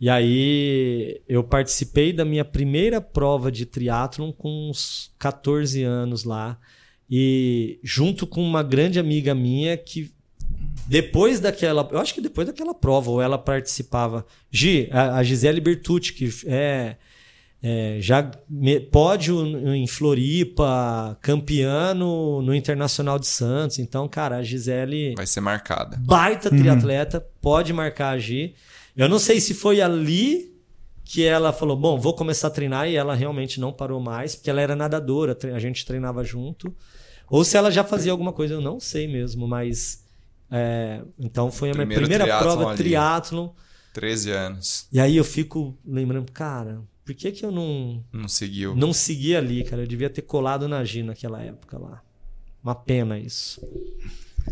E 0.00 0.10
aí 0.10 1.22
eu 1.26 1.42
participei 1.42 2.12
da 2.12 2.24
minha 2.24 2.44
primeira 2.44 3.00
prova 3.00 3.50
de 3.50 3.64
triatlon 3.64 4.30
com 4.32 4.70
uns 4.70 5.10
14 5.18 5.82
anos 5.82 6.24
lá. 6.24 6.58
E 7.08 7.78
junto 7.82 8.26
com 8.26 8.42
uma 8.42 8.62
grande 8.62 8.98
amiga 8.98 9.34
minha 9.34 9.76
que 9.76 10.12
depois 10.86 11.40
daquela, 11.40 11.88
eu 11.90 11.98
acho 11.98 12.14
que 12.14 12.20
depois 12.20 12.46
daquela 12.46 12.74
prova, 12.74 13.10
ou 13.10 13.20
ela 13.20 13.38
participava. 13.38 14.24
Gi, 14.50 14.88
a, 14.92 15.16
a 15.16 15.22
Gisele 15.22 15.60
Bertucci, 15.60 16.12
que 16.12 16.30
é, 16.46 16.96
é 17.62 17.98
já 18.00 18.30
me, 18.48 18.78
pódio 18.78 19.44
em 19.74 19.86
Floripa, 19.86 21.18
campeã 21.20 21.92
no, 21.92 22.40
no 22.42 22.54
Internacional 22.54 23.18
de 23.18 23.26
Santos. 23.26 23.78
Então, 23.78 24.08
cara, 24.08 24.36
a 24.36 24.42
Gisele. 24.42 25.14
Vai 25.16 25.26
ser 25.26 25.40
marcada. 25.40 25.96
Baita 26.00 26.50
triatleta, 26.50 27.20
pode 27.40 27.72
marcar 27.72 28.10
a 28.10 28.18
Gi. 28.18 28.54
Eu 28.96 29.08
não 29.08 29.18
sei 29.18 29.40
se 29.40 29.52
foi 29.54 29.80
ali 29.80 30.54
que 31.04 31.22
ela 31.24 31.52
falou: 31.52 31.76
bom, 31.76 31.98
vou 31.98 32.14
começar 32.14 32.48
a 32.48 32.50
treinar, 32.50 32.88
e 32.88 32.96
ela 32.96 33.14
realmente 33.14 33.60
não 33.60 33.72
parou 33.72 34.00
mais, 34.00 34.34
porque 34.34 34.50
ela 34.50 34.60
era 34.60 34.74
nadadora, 34.74 35.36
a 35.54 35.58
gente 35.58 35.84
treinava 35.84 36.24
junto. 36.24 36.74
Ou 37.28 37.44
se 37.44 37.56
ela 37.56 37.70
já 37.70 37.82
fazia 37.84 38.12
alguma 38.12 38.32
coisa, 38.32 38.54
eu 38.54 38.60
não 38.60 38.78
sei 38.80 39.06
mesmo, 39.08 39.46
mas. 39.46 40.04
É, 40.50 41.02
então 41.18 41.50
foi 41.50 41.70
a 41.70 41.74
minha 41.74 41.86
Primeiro 41.86 42.06
primeira 42.08 42.38
prova 42.38 42.68
ali. 42.68 42.76
triatlon. 42.76 43.48
13 43.92 44.30
anos. 44.30 44.86
E 44.92 45.00
aí 45.00 45.16
eu 45.16 45.24
fico 45.24 45.76
lembrando, 45.84 46.30
cara, 46.30 46.82
por 47.04 47.14
que, 47.14 47.32
que 47.32 47.44
eu 47.44 47.50
não, 47.50 48.04
Não 48.12 48.28
seguiu. 48.28 48.76
não 48.76 48.92
segui 48.92 49.34
ali, 49.34 49.64
cara? 49.64 49.82
Eu 49.82 49.86
devia 49.86 50.10
ter 50.10 50.22
colado 50.22 50.68
na 50.68 50.84
G 50.84 51.02
naquela 51.02 51.42
época 51.42 51.78
lá. 51.78 52.02
Uma 52.62 52.74
pena 52.74 53.18
isso. 53.18 53.60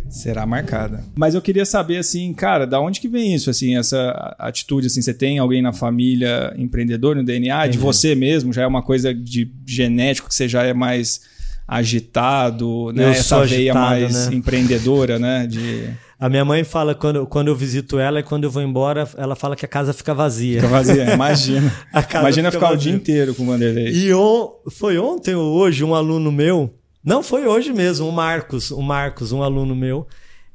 Será 0.09 0.47
marcada. 0.47 1.03
Mas 1.17 1.35
eu 1.35 1.43
queria 1.43 1.65
saber, 1.65 1.97
assim, 1.99 2.33
cara, 2.33 2.67
da 2.67 2.81
onde 2.81 3.01
que 3.01 3.09
vem 3.09 3.35
isso, 3.35 3.51
assim, 3.51 3.77
essa 3.77 4.35
atitude, 4.39 4.87
assim, 4.87 5.03
você 5.03 5.13
tem 5.15 5.39
alguém 5.39 5.61
na 5.63 5.73
família 5.73 6.55
empreendedor 6.57 7.17
no 7.17 7.25
DNA, 7.25 7.63
de 7.63 7.69
Entendi. 7.71 7.79
você 7.79 8.15
mesmo, 8.15 8.53
já 8.53 8.63
é 8.63 8.67
uma 8.67 8.83
coisa 8.83 9.13
de 9.15 9.51
genético, 9.67 10.29
que 10.29 10.35
você 10.35 10.49
já 10.49 10.63
é 10.63 10.73
mais 10.73 11.21
agitado, 11.67 12.93
né? 12.93 13.05
Eu 13.05 13.09
Essa 13.11 13.45
veia 13.45 13.73
agitado, 13.73 13.85
mais 13.91 14.29
né? 14.29 14.35
empreendedora, 14.37 15.19
né? 15.19 15.47
De 15.47 15.89
A 16.19 16.29
minha 16.29 16.45
mãe 16.45 16.63
fala, 16.65 16.95
quando, 16.95 17.27
quando 17.27 17.49
eu 17.49 17.57
visito 17.57 17.99
ela 17.99 18.21
e 18.21 18.23
quando 18.23 18.45
eu 18.45 18.51
vou 18.51 18.63
embora, 18.63 19.09
ela 19.17 19.35
fala 19.35 19.57
que 19.57 19.65
a 19.65 19.69
casa 19.69 19.93
fica 19.93 20.15
vazia. 20.15 20.57
fica 20.61 20.69
vazia, 20.69 21.13
imagina. 21.15 21.73
A 21.93 22.03
casa 22.03 22.21
Imagina 22.25 22.51
fica 22.51 22.61
ficar 22.61 22.73
o 22.73 22.77
vazia. 22.77 22.93
dia 22.93 22.97
inteiro 23.01 23.35
com 23.35 23.43
o 23.43 23.47
Vanderlei. 23.47 23.91
E 23.93 24.13
on, 24.15 24.49
foi 24.71 24.99
ontem 24.99 25.35
ou 25.35 25.55
hoje 25.55 25.83
um 25.85 25.95
aluno 25.95 26.31
meu, 26.31 26.73
não 27.05 27.23
foi 27.23 27.47
hoje 27.47 27.73
mesmo, 27.73 28.09
o 28.09 28.13
Marcos, 28.13 28.71
o 28.71 28.81
Marcos, 28.81 29.31
um 29.31 29.43
aluno 29.43 29.77
meu. 29.77 30.07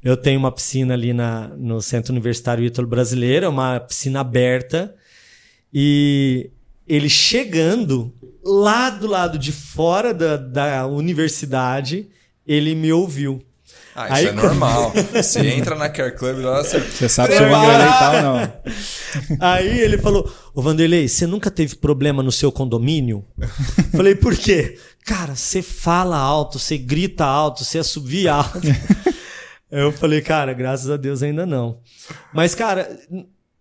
Eu 0.02 0.16
tenho 0.16 0.38
uma 0.38 0.50
piscina 0.50 0.94
ali 0.94 1.12
na, 1.12 1.48
no 1.48 1.80
Centro 1.80 2.12
Universitário 2.12 2.64
Ítalo 2.64 2.88
Brasileiro, 2.88 3.46
é 3.46 3.48
uma 3.48 3.78
piscina 3.78 4.20
aberta. 4.20 4.94
E 5.72 6.50
ele 6.88 7.08
chegando 7.08 8.12
lá 8.44 8.90
do 8.90 9.06
lado 9.06 9.38
de 9.38 9.52
fora 9.52 10.12
da, 10.12 10.36
da 10.36 10.86
universidade, 10.86 12.08
ele 12.44 12.74
me 12.74 12.92
ouviu. 12.92 13.40
Ah, 14.00 14.06
isso 14.06 14.14
Aí 14.14 14.26
é 14.26 14.32
normal. 14.32 14.92
Você 15.12 15.40
entra 15.48 15.74
na 15.74 15.88
Care 15.88 16.16
Club 16.16 16.38
lá, 16.38 16.62
você... 16.62 16.80
Você 16.80 17.08
sabe 17.08 17.34
se 17.34 17.42
o 17.42 17.48
Vanderlei 17.48 17.88
tá 17.88 18.12
ou 18.12 18.22
não. 18.22 18.52
Aí 19.40 19.80
ele 19.80 19.98
falou: 19.98 20.32
Ô 20.54 20.62
Vanderlei, 20.62 21.08
você 21.08 21.26
nunca 21.26 21.50
teve 21.50 21.76
problema 21.76 22.22
no 22.22 22.32
seu 22.32 22.50
condomínio? 22.50 23.24
Falei, 23.92 24.14
por 24.14 24.36
quê? 24.36 24.78
Cara, 25.04 25.34
você 25.34 25.60
fala 25.60 26.16
alto, 26.16 26.58
você 26.58 26.78
grita 26.78 27.24
alto, 27.24 27.64
você 27.64 27.78
assovia 27.78 28.34
alto. 28.34 28.60
Eu 29.70 29.92
falei, 29.92 30.20
cara, 30.20 30.52
graças 30.52 30.90
a 30.90 30.96
Deus 30.96 31.22
ainda 31.22 31.46
não. 31.46 31.78
Mas, 32.34 32.56
cara, 32.56 32.98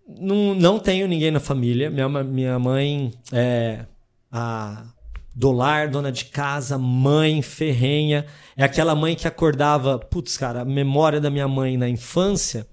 não, 0.08 0.56
não 0.56 0.80
tenho 0.80 1.08
ninguém 1.08 1.30
na 1.30 1.39
família. 1.39 1.89
Minha, 1.91 2.10
minha 2.23 2.58
mãe 2.58 3.12
é 3.32 3.86
a 4.32 4.86
do 5.33 5.51
lar, 5.51 5.89
dona 5.89 6.11
de 6.11 6.25
casa, 6.25 6.77
mãe 6.77 7.41
ferrenha. 7.41 8.25
É 8.57 8.63
aquela 8.63 8.95
mãe 8.95 9.15
que 9.15 9.27
acordava. 9.27 9.99
Putz, 9.99 10.37
cara, 10.37 10.61
a 10.61 10.65
memória 10.65 11.21
da 11.21 11.29
minha 11.29 11.47
mãe 11.47 11.77
na 11.77 11.87
infância, 11.87 12.67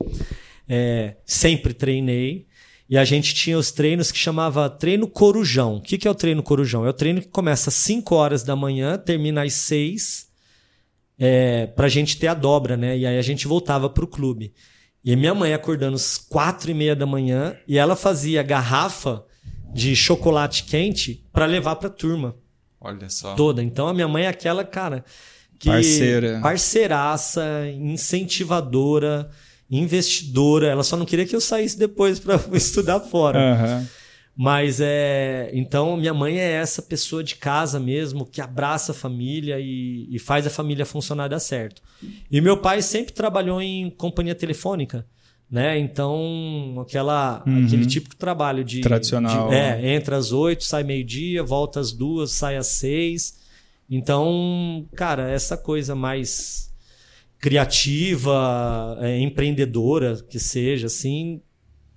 é, 0.69 1.17
sempre 1.25 1.73
treinei. 1.73 2.47
E 2.89 2.97
a 2.97 3.05
gente 3.05 3.35
tinha 3.35 3.59
os 3.59 3.73
treinos 3.73 4.13
que 4.13 4.19
chamava 4.19 4.71
treino 4.71 5.09
corujão. 5.09 5.77
O 5.77 5.81
que, 5.81 5.99
que 5.99 6.07
é 6.07 6.11
o 6.11 6.15
treino 6.15 6.43
corujão? 6.43 6.87
É 6.87 6.89
o 6.89 6.93
treino 6.93 7.21
que 7.21 7.29
começa 7.29 7.69
às 7.69 7.75
5 7.75 8.15
horas 8.15 8.43
da 8.45 8.55
manhã, 8.55 8.97
termina 8.97 9.43
às 9.43 9.55
6 9.55 10.29
é, 11.19 11.67
pra 11.67 11.89
gente 11.89 12.19
ter 12.19 12.29
a 12.29 12.35
dobra, 12.35 12.77
né? 12.77 12.97
E 12.97 13.07
aí 13.07 13.19
a 13.19 13.23
gente 13.23 13.49
voltava 13.49 13.91
pro 13.91 14.07
clube. 14.07 14.53
E 15.05 15.15
minha 15.17 15.35
mãe 15.35 15.53
acordando 15.53 15.97
às 15.97 16.17
quatro 16.19 16.71
e 16.71 16.75
meia 16.75 16.95
da 16.95 17.07
manhã 17.07 17.57
e 17.67 17.79
ela 17.79 17.97
fazia 17.97 18.43
garrafa 18.43 19.25
de 19.73 19.95
chocolate 19.95 20.65
quente 20.65 21.25
pra 21.33 21.47
levar 21.47 21.77
pra 21.77 21.91
turma 21.91 22.37
Olha 22.87 23.09
só. 23.09 23.35
toda. 23.35 23.63
Então 23.63 23.89
a 23.89 23.95
minha 23.95 24.09
mãe 24.09 24.25
é 24.25 24.29
aquela, 24.29 24.65
cara, 24.65 25.05
que 25.59 25.69
Parceira. 25.69 26.41
parceiraça, 26.43 27.43
incentivadora, 27.81 29.31
investidora. 29.71 30.69
Ela 30.69 30.85
só 30.85 30.97
não 30.97 31.05
queria 31.07 31.27
que 31.27 31.35
eu 31.35 31.41
saísse 31.41 31.79
depois 31.79 32.19
pra 32.19 32.41
estudar 32.53 33.01
fora. 33.01 33.39
Aham. 33.39 33.87
Mas 34.39 34.81
é. 34.83 35.51
Então, 35.55 35.97
minha 35.97 36.13
mãe 36.13 36.39
é 36.39 36.53
essa 36.53 36.83
pessoa 36.83 37.25
de 37.25 37.37
casa 37.37 37.81
mesmo, 37.81 38.27
que 38.27 38.41
abraça 38.43 38.93
a 38.93 38.95
família 38.95 39.59
e, 39.59 40.07
e 40.15 40.19
faz 40.19 40.47
a 40.47 40.51
família 40.51 40.85
funcionar 40.85 41.29
dar 41.29 41.41
certo. 41.41 41.81
E 42.31 42.39
meu 42.43 42.59
pai 42.59 42.83
sempre 42.83 43.15
trabalhou 43.15 43.63
em 43.63 43.89
companhia 43.89 44.35
telefônica. 44.35 45.07
Né? 45.49 45.79
Então, 45.79 46.77
aquela, 46.81 47.43
Uhum. 47.47 47.65
aquele 47.67 47.87
típico 47.87 48.17
trabalho 48.17 48.65
de. 48.65 48.81
Tradicional. 48.81 49.49
de- 49.49 49.55
é, 49.55 49.95
entra 49.95 50.17
às 50.17 50.33
oito, 50.33 50.65
sai 50.65 50.83
meio-dia, 50.83 51.43
volta 51.45 51.79
às 51.79 51.93
duas, 51.93 52.33
sai 52.33 52.57
às 52.57 52.67
seis. 52.67 53.39
Então, 53.89 54.85
cara, 54.97 55.31
essa 55.31 55.57
coisa 55.57 55.95
mais 55.95 56.69
criativa, 57.39 58.99
é, 59.01 59.21
empreendedora 59.21 60.17
que 60.29 60.39
seja, 60.39 60.87
assim, 60.89 61.41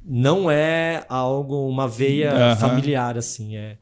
não 0.06 0.50
é 0.50 1.04
algo, 1.10 1.68
uma 1.68 1.88
veia 1.88 2.32
Aham. 2.34 2.56
familiar, 2.56 3.18
assim. 3.18 3.56
É, 3.58 3.78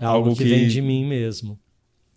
é 0.00 0.04
Algo 0.04 0.28
algo 0.28 0.36
que, 0.36 0.42
que- 0.44 0.48
vem 0.50 0.66
de 0.68 0.80
mim 0.80 1.04
mesmo. 1.06 1.58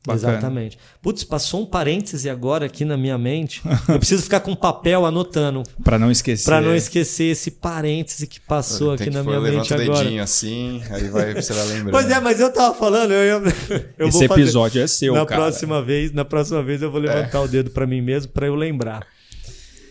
Bacana. 0.07 0.31
Exatamente. 0.33 0.77
Putz, 1.01 1.25
passou 1.25 1.61
um 1.61 1.65
parêntese 1.65 2.29
agora 2.29 2.65
aqui 2.65 2.85
na 2.85 2.95
minha 2.95 3.17
mente. 3.17 3.61
Eu 3.87 3.99
preciso 3.99 4.23
ficar 4.23 4.39
com 4.39 4.55
papel 4.55 5.05
anotando 5.05 5.61
Pra 5.83 5.99
não 5.99 6.09
esquecer. 6.09 6.45
pra 6.45 6.61
não 6.61 6.73
esquecer 6.73 7.25
esse 7.25 7.51
parêntese 7.51 8.25
que 8.25 8.39
passou 8.39 8.93
aqui 8.93 9.03
que 9.05 9.09
na 9.09 9.23
for- 9.23 9.29
minha 9.29 9.41
mente 9.41 9.69
levanta 9.73 9.75
o 9.77 9.81
agora. 9.83 10.03
dedinho 10.05 10.23
assim, 10.23 10.81
aí 10.89 11.09
vai, 11.09 11.33
você 11.33 11.51
vai 11.53 11.67
lembrando. 11.67 11.91
Pois 11.91 12.09
é, 12.09 12.19
mas 12.21 12.39
eu 12.39 12.51
tava 12.51 12.73
falando, 12.75 13.11
eu, 13.11 13.41
eu, 13.41 13.53
eu 13.97 14.07
Esse 14.07 14.19
vou 14.19 14.27
fazer- 14.29 14.41
episódio 14.41 14.81
é 14.81 14.87
seu, 14.87 15.13
na 15.13 15.25
cara. 15.25 15.41
próxima 15.41 15.81
vez, 15.83 16.13
na 16.13 16.23
próxima 16.23 16.63
vez 16.63 16.81
eu 16.81 16.89
vou 16.89 17.01
levantar 17.01 17.41
o 17.41 17.47
dedo 17.47 17.69
pra 17.71 17.85
mim 17.85 18.01
mesmo 18.01 18.31
pra 18.31 18.47
eu 18.47 18.55
lembrar. 18.55 19.05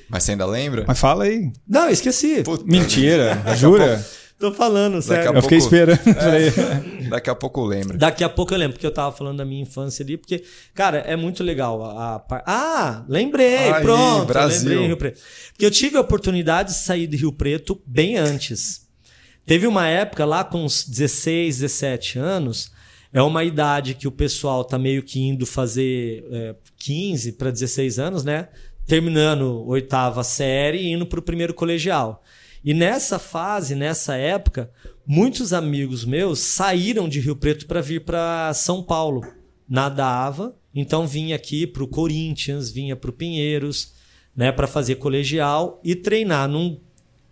Mas 0.09 0.23
você 0.23 0.31
ainda 0.33 0.47
lembra? 0.47 0.85
Mas 0.89 0.99
fala 0.99 1.25
aí. 1.25 1.53
Não, 1.69 1.91
esqueci. 1.91 2.43
Puta, 2.43 2.65
Mentira, 2.67 3.43
jura? 3.57 4.03
Tô 4.39 4.53
falando, 4.53 5.03
sério. 5.03 5.33
a 5.33 5.35
Eu 5.35 5.43
fiquei 5.43 5.59
pouco- 5.59 5.75
esperando. 5.75 6.15
Falei, 6.15 6.53
Daqui 7.11 7.29
a 7.31 7.35
pouco 7.35 7.65
lembra. 7.65 7.97
Daqui 7.99 8.23
a 8.23 8.29
pouco 8.29 8.55
eu 8.55 8.59
lembro, 8.59 8.75
porque 8.75 8.87
eu 8.87 8.93
tava 8.95 9.11
falando 9.17 9.39
da 9.39 9.45
minha 9.45 9.63
infância 9.63 10.05
ali, 10.05 10.17
porque, 10.17 10.45
cara, 10.75 10.99
é 10.99 11.17
muito 11.17 11.43
legal. 11.43 11.83
A, 11.85 12.15
a 12.15 12.19
par- 12.21 12.45
Ah, 12.47 13.05
lembrei, 13.09 13.57
Aí, 13.71 13.83
pronto. 13.83 14.27
Brasil. 14.27 14.69
Lembrei 14.71 14.87
Rio 14.87 14.97
Preto. 14.97 15.21
Porque 15.53 15.67
eu 15.67 15.71
tive 15.71 15.97
a 15.97 16.01
oportunidade 16.01 16.69
de 16.71 16.77
sair 16.77 17.07
de 17.07 17.17
Rio 17.17 17.33
Preto 17.33 17.81
bem 17.85 18.17
antes. 18.17 18.87
Teve 19.45 19.67
uma 19.67 19.89
época 19.89 20.25
lá 20.25 20.45
com 20.45 20.65
uns 20.65 20.85
16, 20.87 21.59
17 21.61 22.19
anos, 22.19 22.71
é 23.13 23.23
uma 23.23 23.43
idade 23.43 23.95
que 23.95 24.07
o 24.07 24.13
pessoal 24.13 24.63
tá 24.63 24.79
meio 24.79 25.03
que 25.03 25.19
indo 25.19 25.47
fazer 25.47 26.23
é, 26.31 26.55
15 26.77 27.33
para 27.33 27.51
16 27.51 27.99
anos, 27.99 28.23
né? 28.23 28.49
Terminando 28.87 29.67
oitava 29.67 30.23
série 30.23 30.79
e 30.79 30.93
indo 30.93 31.07
pro 31.07 31.23
primeiro 31.23 31.55
colegial. 31.55 32.23
E 32.69 32.75
nessa 32.75 33.19
fase, 33.19 33.75
nessa 33.75 34.15
época, 34.15 34.71
muitos 35.07 35.55
amigos 35.55 36.05
meus 36.05 36.41
saíram 36.41 37.09
de 37.09 37.19
Rio 37.19 37.35
Preto 37.35 37.67
para 37.67 37.81
vir 37.81 38.05
para 38.05 38.53
São 38.53 38.83
Paulo, 38.83 39.27
nadava, 39.67 40.55
então 40.75 41.07
vinha 41.07 41.35
aqui 41.35 41.67
para 41.67 41.83
o 41.83 41.89
Corinthians, 41.89 42.71
vinha 42.71 42.95
para 42.95 43.09
o 43.09 43.13
Pinheiros, 43.15 43.95
né, 44.37 44.53
para 44.53 44.67
fazer 44.67 44.97
colegial 44.97 45.81
e 45.83 45.97
treinar 45.97 46.47
num 46.47 46.79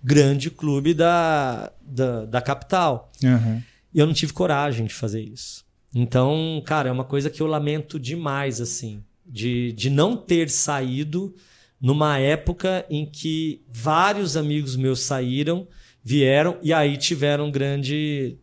grande 0.03 0.51
clube 0.51 0.95
da, 0.95 1.71
da, 1.83 2.25
da 2.25 2.41
capital. 2.41 3.13
Uhum. 3.23 3.63
E 3.93 3.99
eu 3.99 4.07
não 4.07 4.15
tive 4.15 4.33
coragem 4.33 4.87
de 4.87 4.95
fazer 4.95 5.21
isso. 5.21 5.67
Então, 5.95 6.63
cara, 6.65 6.89
é 6.89 6.93
uma 6.93 7.05
coisa 7.05 7.29
que 7.29 7.43
eu 7.43 7.47
lamento 7.47 8.01
demais, 8.01 8.59
assim, 8.59 9.05
de, 9.27 9.71
de 9.73 9.91
não 9.91 10.17
ter 10.17 10.49
saído 10.49 11.35
numa 11.81 12.19
época 12.19 12.85
em 12.89 13.05
que 13.07 13.63
vários 13.69 14.37
amigos 14.37 14.77
meus 14.77 15.01
saíram, 15.01 15.69
vieram 16.03 16.59
e 16.63 16.73
aí 16.73 16.97
tiveram 16.97 17.51
grande, 17.51 18.39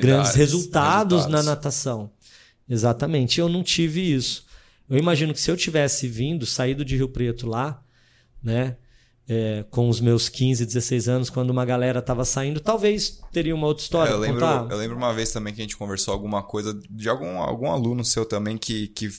grandes 0.00 0.34
resultados, 0.34 0.36
resultados 0.36 1.26
na 1.26 1.42
natação. 1.42 2.10
Exatamente. 2.68 3.40
Eu 3.40 3.48
não 3.48 3.62
tive 3.62 4.12
isso. 4.12 4.44
Eu 4.88 4.98
imagino 4.98 5.32
que 5.32 5.40
se 5.40 5.50
eu 5.50 5.56
tivesse 5.56 6.08
vindo, 6.08 6.46
saído 6.46 6.84
de 6.84 6.96
Rio 6.96 7.08
Preto 7.08 7.46
lá, 7.46 7.82
né? 8.42 8.76
É, 9.30 9.62
com 9.68 9.90
os 9.90 10.00
meus 10.00 10.30
15, 10.30 10.64
16 10.64 11.06
anos, 11.06 11.28
quando 11.28 11.50
uma 11.50 11.62
galera 11.62 12.00
tava 12.00 12.24
saindo, 12.24 12.60
talvez 12.60 13.20
teria 13.30 13.54
uma 13.54 13.66
outra 13.66 13.82
história. 13.82 14.10
É, 14.10 14.14
eu, 14.14 14.18
lembro, 14.18 14.42
eu 14.42 14.76
lembro 14.78 14.96
uma 14.96 15.12
vez 15.12 15.30
também 15.30 15.52
que 15.52 15.60
a 15.60 15.64
gente 15.64 15.76
conversou 15.76 16.14
alguma 16.14 16.42
coisa 16.42 16.72
de 16.88 17.10
algum, 17.10 17.36
algum 17.36 17.70
aluno 17.70 18.02
seu 18.02 18.24
também 18.24 18.56
que, 18.56 18.88
que 18.88 19.10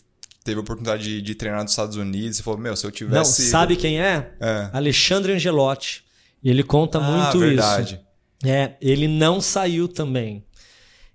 teve 0.50 0.60
a 0.60 0.62
oportunidade 0.62 1.04
de, 1.04 1.22
de 1.22 1.36
treinar 1.36 1.62
nos 1.62 1.72
Estados 1.72 1.96
Unidos. 1.96 2.40
e 2.40 2.44
falou: 2.44 2.60
Meu, 2.60 2.76
se 2.76 2.86
eu 2.86 2.92
tivesse. 2.92 3.42
Não, 3.44 3.50
sabe 3.50 3.76
quem 3.76 4.02
é? 4.02 4.32
é. 4.40 4.70
Alexandre 4.74 5.34
Angelotti. 5.34 6.04
Ele 6.44 6.64
conta 6.64 7.00
ah, 7.00 7.02
muito 7.02 7.40
verdade. 7.40 7.96
isso. 7.96 8.50
É, 8.50 8.78
ele 8.82 9.08
não 9.08 9.42
saiu 9.42 9.88
também. 9.88 10.46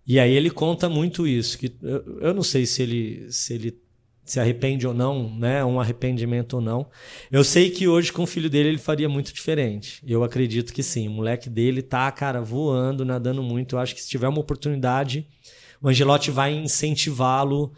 E 0.07 0.21
aí 0.21 0.33
ele 0.33 0.51
conta 0.51 0.89
muito 0.89 1.27
isso. 1.27 1.59
Que 1.59 1.75
eu, 1.83 2.19
eu 2.21 2.35
não 2.35 2.43
sei 2.43 2.67
se 2.67 2.83
ele, 2.83 3.27
se 3.31 3.55
ele 3.55 3.81
se 4.23 4.39
arrepende 4.39 4.87
ou 4.87 4.93
não, 4.93 5.35
né? 5.35 5.65
Um 5.65 5.81
arrependimento 5.81 6.55
ou 6.55 6.61
não. 6.61 6.87
Eu 7.33 7.43
sei 7.43 7.71
que 7.71 7.89
hoje 7.89 8.13
com 8.13 8.23
o 8.23 8.27
filho 8.27 8.51
dele 8.51 8.69
ele 8.69 8.79
faria 8.79 9.09
muito 9.09 9.33
diferente. 9.33 10.03
Eu 10.07 10.23
acredito 10.23 10.73
que 10.73 10.83
sim. 10.83 11.09
O 11.09 11.13
moleque 11.13 11.49
dele 11.49 11.81
tá, 11.81 12.13
cara, 12.13 12.43
voando, 12.43 13.05
nadando 13.05 13.43
muito. 13.43 13.77
Eu 13.77 13.81
acho 13.81 13.95
que 13.95 14.03
se 14.03 14.09
tiver 14.09 14.29
uma 14.29 14.41
oportunidade, 14.41 15.27
o 15.81 15.89
Angelotti 15.89 16.31
vai 16.31 16.55
incentivá-lo 16.55 17.73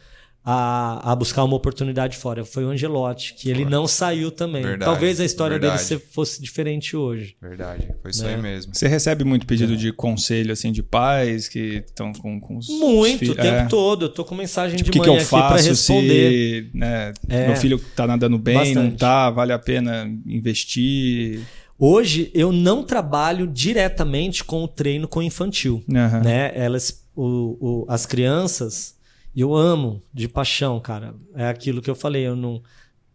a, 0.48 1.10
a, 1.10 1.16
buscar 1.16 1.42
uma 1.42 1.56
oportunidade 1.56 2.16
fora. 2.16 2.44
Foi 2.44 2.64
o 2.64 2.68
Angelotti, 2.68 3.34
que 3.34 3.50
ele 3.50 3.64
não 3.64 3.88
saiu 3.88 4.30
também. 4.30 4.62
Verdade, 4.62 4.88
Talvez 4.88 5.18
a 5.18 5.24
história 5.24 5.58
verdade. 5.58 5.88
dele 5.88 6.00
fosse 6.12 6.40
diferente 6.40 6.96
hoje. 6.96 7.36
Verdade, 7.42 7.88
foi 8.00 8.12
isso 8.12 8.22
né? 8.22 8.36
aí 8.36 8.40
mesmo. 8.40 8.72
Você 8.72 8.86
recebe 8.86 9.24
muito 9.24 9.44
pedido 9.44 9.72
é. 9.72 9.76
de 9.76 9.92
conselho 9.92 10.52
assim 10.52 10.70
de 10.70 10.84
pais 10.84 11.48
que 11.48 11.82
estão 11.84 12.12
com, 12.12 12.38
com 12.38 12.58
os 12.58 12.68
Muito, 12.68 13.24
os 13.24 13.30
o 13.30 13.34
tempo 13.34 13.48
é. 13.48 13.66
todo. 13.66 14.04
Eu 14.04 14.08
tô 14.08 14.24
com 14.24 14.36
mensagem 14.36 14.76
tipo, 14.76 14.92
de 14.92 14.98
manhã 15.00 15.18
que 15.18 15.26
que 15.26 15.34
eu 15.34 15.38
aqui 15.38 15.48
para 15.48 15.60
responder. 15.60 16.70
Se, 16.70 16.78
né, 16.78 17.12
é. 17.28 17.48
Meu 17.48 17.56
filho 17.56 17.80
tá 17.96 18.06
nadando 18.06 18.38
bem, 18.38 18.54
Bastante. 18.54 18.76
não 18.76 18.90
tá, 18.92 19.28
vale 19.30 19.52
a 19.52 19.58
pena 19.58 20.08
investir. 20.24 21.40
Hoje 21.76 22.30
eu 22.32 22.52
não 22.52 22.84
trabalho 22.84 23.48
diretamente 23.48 24.44
com 24.44 24.62
o 24.62 24.68
treino 24.68 25.08
com 25.08 25.20
infantil, 25.20 25.82
uhum. 25.88 26.22
né? 26.22 26.52
Elas, 26.54 27.04
o, 27.16 27.24
o, 27.60 27.86
as 27.88 28.06
crianças 28.06 28.95
eu 29.40 29.54
amo 29.54 30.02
de 30.12 30.28
paixão, 30.28 30.80
cara. 30.80 31.14
É 31.34 31.48
aquilo 31.48 31.82
que 31.82 31.90
eu 31.90 31.94
falei, 31.94 32.26
eu 32.26 32.34
não, 32.34 32.62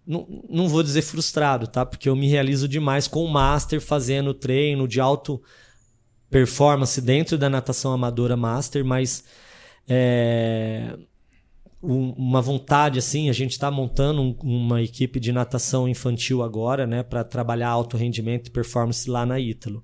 não, 0.05 0.43
não 0.49 0.67
vou 0.69 0.83
dizer 0.83 1.01
frustrado, 1.01 1.67
tá? 1.67 1.85
Porque 1.85 2.07
eu 2.07 2.15
me 2.15 2.27
realizo 2.27 2.67
demais 2.67 3.07
com 3.07 3.23
o 3.23 3.31
Master 3.31 3.81
fazendo 3.81 4.33
treino 4.33 4.87
de 4.87 4.99
alto 4.99 5.41
performance 6.29 7.01
dentro 7.01 7.37
da 7.37 7.49
natação 7.49 7.91
amadora 7.91 8.37
Master, 8.37 8.85
mas 8.85 9.23
é, 9.87 10.97
uma 11.81 12.41
vontade 12.41 12.99
assim, 12.99 13.29
a 13.29 13.33
gente 13.33 13.51
está 13.51 13.71
montando 13.71 14.21
um, 14.21 14.35
uma 14.41 14.81
equipe 14.81 15.19
de 15.19 15.31
natação 15.31 15.87
infantil 15.87 16.43
agora, 16.43 16.85
né, 16.85 17.03
para 17.03 17.23
trabalhar 17.23 17.69
alto 17.69 17.97
rendimento 17.97 18.47
e 18.47 18.51
performance 18.51 19.09
lá 19.09 19.25
na 19.25 19.39
Ítalo. 19.39 19.83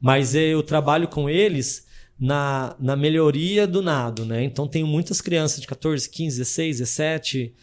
Mas 0.00 0.34
eu 0.34 0.62
trabalho 0.62 1.08
com 1.08 1.28
eles 1.28 1.83
na, 2.18 2.76
na 2.78 2.96
melhoria 2.96 3.66
do 3.66 3.82
nado, 3.82 4.24
né? 4.24 4.44
Então 4.44 4.68
tenho 4.68 4.86
muitas 4.86 5.20
crianças 5.20 5.60
de 5.60 5.66
14, 5.66 6.08
15, 6.08 6.38
16, 6.38 6.78
17 6.78 7.54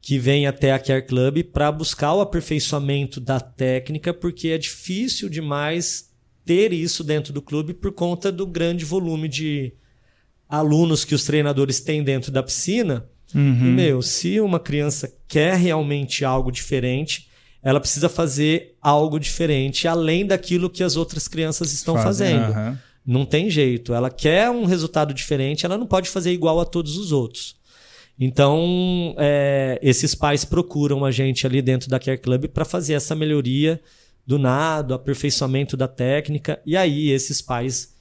que 0.00 0.18
vêm 0.18 0.46
até 0.46 0.72
a 0.72 0.78
Care 0.78 1.04
Club 1.04 1.42
para 1.42 1.72
buscar 1.72 2.14
o 2.14 2.20
aperfeiçoamento 2.20 3.20
da 3.20 3.40
técnica, 3.40 4.14
porque 4.14 4.48
é 4.48 4.58
difícil 4.58 5.28
demais 5.28 6.10
ter 6.44 6.72
isso 6.72 7.02
dentro 7.02 7.32
do 7.32 7.42
clube 7.42 7.74
por 7.74 7.90
conta 7.90 8.30
do 8.30 8.46
grande 8.46 8.84
volume 8.84 9.26
de 9.26 9.72
alunos 10.48 11.04
que 11.04 11.14
os 11.14 11.24
treinadores 11.24 11.80
têm 11.80 12.04
dentro 12.04 12.30
da 12.30 12.40
piscina. 12.40 13.04
Uhum. 13.34 13.66
E, 13.66 13.70
meu, 13.70 14.00
se 14.00 14.38
uma 14.38 14.60
criança 14.60 15.12
quer 15.26 15.56
realmente 15.56 16.24
algo 16.24 16.52
diferente, 16.52 17.28
ela 17.60 17.80
precisa 17.80 18.08
fazer 18.08 18.76
algo 18.80 19.18
diferente, 19.18 19.88
além 19.88 20.24
daquilo 20.24 20.70
que 20.70 20.84
as 20.84 20.94
outras 20.94 21.26
crianças 21.26 21.72
estão 21.72 21.96
fazendo. 21.96 22.52
Uhum. 22.52 22.78
Não 23.06 23.24
tem 23.24 23.48
jeito. 23.48 23.94
Ela 23.94 24.10
quer 24.10 24.50
um 24.50 24.64
resultado 24.64 25.14
diferente, 25.14 25.64
ela 25.64 25.78
não 25.78 25.86
pode 25.86 26.10
fazer 26.10 26.32
igual 26.32 26.58
a 26.60 26.64
todos 26.64 26.96
os 26.96 27.12
outros. 27.12 27.56
Então, 28.18 29.14
é, 29.18 29.78
esses 29.82 30.14
pais 30.14 30.44
procuram 30.44 31.04
a 31.04 31.10
gente 31.10 31.46
ali 31.46 31.60
dentro 31.60 31.88
da 31.88 32.00
Care 32.00 32.18
Club 32.18 32.46
para 32.48 32.64
fazer 32.64 32.94
essa 32.94 33.14
melhoria 33.14 33.80
do 34.26 34.38
nado, 34.38 34.94
aperfeiçoamento 34.94 35.76
da 35.76 35.86
técnica. 35.86 36.60
E 36.66 36.76
aí, 36.76 37.10
esses 37.10 37.40
pais 37.40 37.94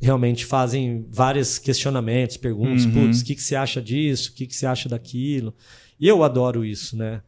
realmente 0.00 0.46
fazem 0.46 1.06
vários 1.10 1.58
questionamentos, 1.58 2.38
perguntas: 2.38 2.86
uhum. 2.86 2.92
putz, 2.92 3.20
o 3.20 3.24
que, 3.24 3.34
que 3.34 3.42
você 3.42 3.54
acha 3.54 3.82
disso? 3.82 4.30
O 4.30 4.34
que, 4.34 4.46
que 4.46 4.56
você 4.56 4.66
acha 4.66 4.88
daquilo? 4.88 5.54
E 5.98 6.08
eu 6.08 6.24
adoro 6.24 6.64
isso, 6.64 6.96
né? 6.96 7.22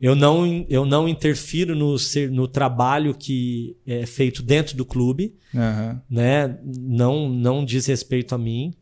Eu 0.00 0.14
não, 0.14 0.66
eu 0.68 0.84
não 0.84 1.08
interfiro 1.08 1.74
no, 1.74 1.96
no 2.30 2.46
trabalho 2.46 3.14
que 3.14 3.76
é 3.86 4.04
feito 4.04 4.42
dentro 4.42 4.76
do 4.76 4.84
clube, 4.84 5.34
uhum. 5.54 6.00
né? 6.08 6.58
Não, 6.64 7.28
não 7.28 7.64
diz 7.64 7.86
respeito 7.86 8.34
a 8.34 8.38
mim, 8.38 8.74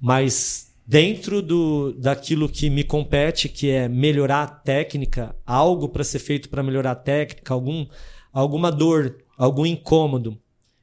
mas 0.00 0.72
dentro 0.86 1.42
do, 1.42 1.92
daquilo 1.94 2.48
que 2.48 2.70
me 2.70 2.84
compete, 2.84 3.48
que 3.48 3.70
é 3.70 3.88
melhorar 3.88 4.42
a 4.42 4.46
técnica, 4.46 5.34
algo 5.44 5.88
para 5.88 6.04
ser 6.04 6.20
feito 6.20 6.48
para 6.48 6.62
melhorar 6.62 6.92
a 6.92 6.96
técnica, 6.96 7.52
algum, 7.52 7.84
alguma 8.32 8.70
dor, 8.70 9.18
algum 9.36 9.66
incômodo 9.66 10.38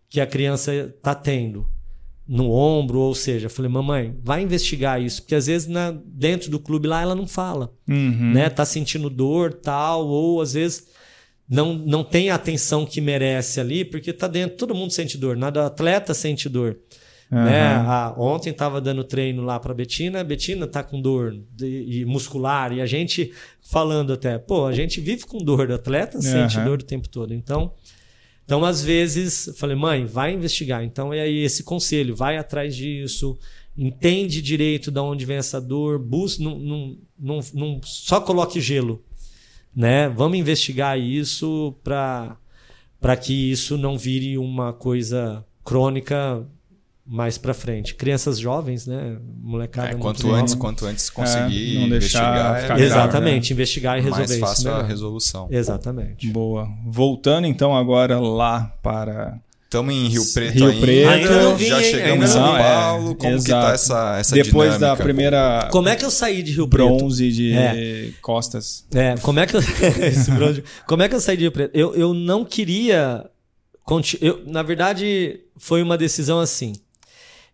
que 0.09 0.19
a 0.19 0.27
criança 0.27 0.73
está 0.73 1.15
tendo 1.15 1.65
no 2.29 2.51
ombro, 2.51 2.99
ou 2.99 3.15
seja, 3.15 3.49
falei, 3.49 3.71
mamãe, 3.71 4.15
vai 4.23 4.43
investigar 4.43 5.01
isso, 5.01 5.23
porque 5.23 5.33
às 5.33 5.47
vezes 5.47 5.67
na, 5.67 5.89
dentro 6.05 6.51
do 6.51 6.59
clube 6.59 6.87
lá 6.87 7.01
ela 7.01 7.15
não 7.15 7.25
fala, 7.25 7.73
uhum. 7.87 8.33
né? 8.33 8.51
Tá 8.51 8.63
sentindo 8.65 9.09
dor, 9.09 9.51
tal, 9.51 10.05
ou 10.05 10.39
às 10.39 10.53
vezes 10.53 10.89
não, 11.49 11.73
não 11.73 12.03
tem 12.03 12.29
a 12.29 12.35
atenção 12.35 12.85
que 12.85 13.01
merece 13.01 13.59
ali, 13.59 13.83
porque 13.83 14.13
tá 14.13 14.27
dentro, 14.27 14.57
todo 14.57 14.75
mundo 14.75 14.93
sente 14.93 15.17
dor, 15.17 15.35
nada 15.35 15.65
atleta 15.65 16.13
sente 16.13 16.47
dor. 16.47 16.77
Uhum. 17.31 17.43
Né? 17.43 17.63
Ah, 17.63 18.13
ontem 18.15 18.51
estava 18.51 18.79
dando 18.79 19.03
treino 19.03 19.43
lá 19.43 19.59
para 19.59 19.73
Betina, 19.73 20.19
a 20.19 20.23
Betina 20.23 20.67
tá 20.67 20.83
com 20.83 21.01
dor 21.01 21.35
de, 21.55 22.01
e 22.01 22.05
muscular 22.05 22.71
e 22.71 22.79
a 22.79 22.85
gente 22.85 23.33
falando 23.59 24.13
até, 24.13 24.37
pô, 24.37 24.67
a 24.67 24.71
gente 24.71 25.01
vive 25.01 25.25
com 25.25 25.39
dor, 25.39 25.71
o 25.71 25.73
atleta 25.73 26.21
sente 26.21 26.59
dor 26.59 26.77
o 26.77 26.83
tempo 26.83 27.09
todo. 27.09 27.33
Então, 27.33 27.73
então, 28.49 28.65
às 28.65 28.81
vezes, 28.81 29.47
falei, 29.57 29.75
mãe, 29.75 30.05
vai 30.05 30.33
investigar. 30.33 30.83
Então, 30.83 31.13
é 31.13 31.21
aí 31.21 31.43
esse 31.43 31.61
conselho, 31.61 32.15
vai 32.15 32.35
atrás 32.35 32.75
disso, 32.75 33.37
entende 33.77 34.41
direito 34.41 34.89
de 34.89 34.99
onde 34.99 35.23
vem 35.23 35.37
essa 35.37 35.61
dor, 35.61 35.99
busca, 35.99 36.41
não, 36.43 36.57
não, 36.57 36.97
não, 37.19 37.39
não 37.53 37.81
só 37.83 38.19
coloque 38.19 38.59
gelo, 38.59 39.05
né? 39.75 40.09
Vamos 40.09 40.39
investigar 40.39 40.99
isso 40.99 41.75
para 41.83 43.15
que 43.21 43.51
isso 43.51 43.77
não 43.77 43.95
vire 43.95 44.35
uma 44.35 44.73
coisa 44.73 45.45
crônica 45.63 46.43
mais 47.09 47.39
para 47.39 47.55
frente. 47.55 47.95
Crianças 47.95 48.37
jovens, 48.37 48.85
né? 48.85 49.17
Molecada. 49.41 49.89
É, 49.89 49.95
quanto 49.95 50.31
antes, 50.31 50.53
nova. 50.53 50.67
quanto 50.67 50.85
antes 50.85 51.09
conseguir 51.09 51.77
é, 51.77 51.79
não 51.79 51.87
investigar. 51.87 52.53
Deixar, 52.53 52.79
é, 52.79 52.83
exatamente, 52.83 53.49
né? 53.49 53.53
investigar 53.55 53.97
e 53.97 54.01
resolver 54.01 54.27
mais 54.27 54.39
fácil 54.39 54.69
isso. 54.69 54.79
a 54.79 54.83
resolução. 54.83 55.47
Exatamente. 55.49 56.27
Boa. 56.27 56.69
Voltando 56.85 57.47
então 57.47 57.75
agora 57.75 58.19
lá 58.19 58.71
para 58.83 59.39
Estamos 59.63 59.93
em 59.93 60.07
Rio 60.07 60.23
Preto 60.33 60.53
Rio 60.53 60.67
ainda. 60.67 60.81
Preto. 60.81 61.09
Ainda 61.09 61.57
já 61.57 61.81
chegamos 61.81 62.29
em 62.29 62.33
São 62.33 62.57
Paulo. 62.57 63.11
É, 63.11 63.15
como 63.15 63.33
exato. 63.35 63.43
que 63.43 63.51
tá 63.51 63.73
essa, 63.73 64.17
essa 64.19 64.35
Depois 64.35 64.73
dinâmica? 64.73 64.79
da 64.79 64.95
primeira... 64.95 65.69
Como 65.71 65.89
é 65.89 65.95
que 65.95 66.05
eu 66.05 66.11
saí 66.11 66.43
de 66.43 66.53
Rio 66.53 66.67
Preto? 66.67 66.97
Bronze 66.97 67.31
de 67.31 67.53
é. 67.53 68.09
costas. 68.21 68.85
É, 68.93 69.15
como 69.21 69.39
é 69.39 69.45
que 69.45 69.55
eu... 69.55 69.59
Esse 70.01 70.31
bronze... 70.31 70.63
Como 70.87 71.03
é 71.03 71.09
que 71.09 71.13
eu 71.13 71.19
saí 71.19 71.37
de 71.37 71.43
Rio 71.43 71.51
Preto? 71.51 71.75
Eu, 71.75 71.95
eu 71.95 72.13
não 72.13 72.45
queria... 72.45 73.25
Eu, 74.21 74.43
na 74.45 74.61
verdade, 74.61 75.39
foi 75.57 75.81
uma 75.81 75.97
decisão 75.97 76.39
assim. 76.39 76.73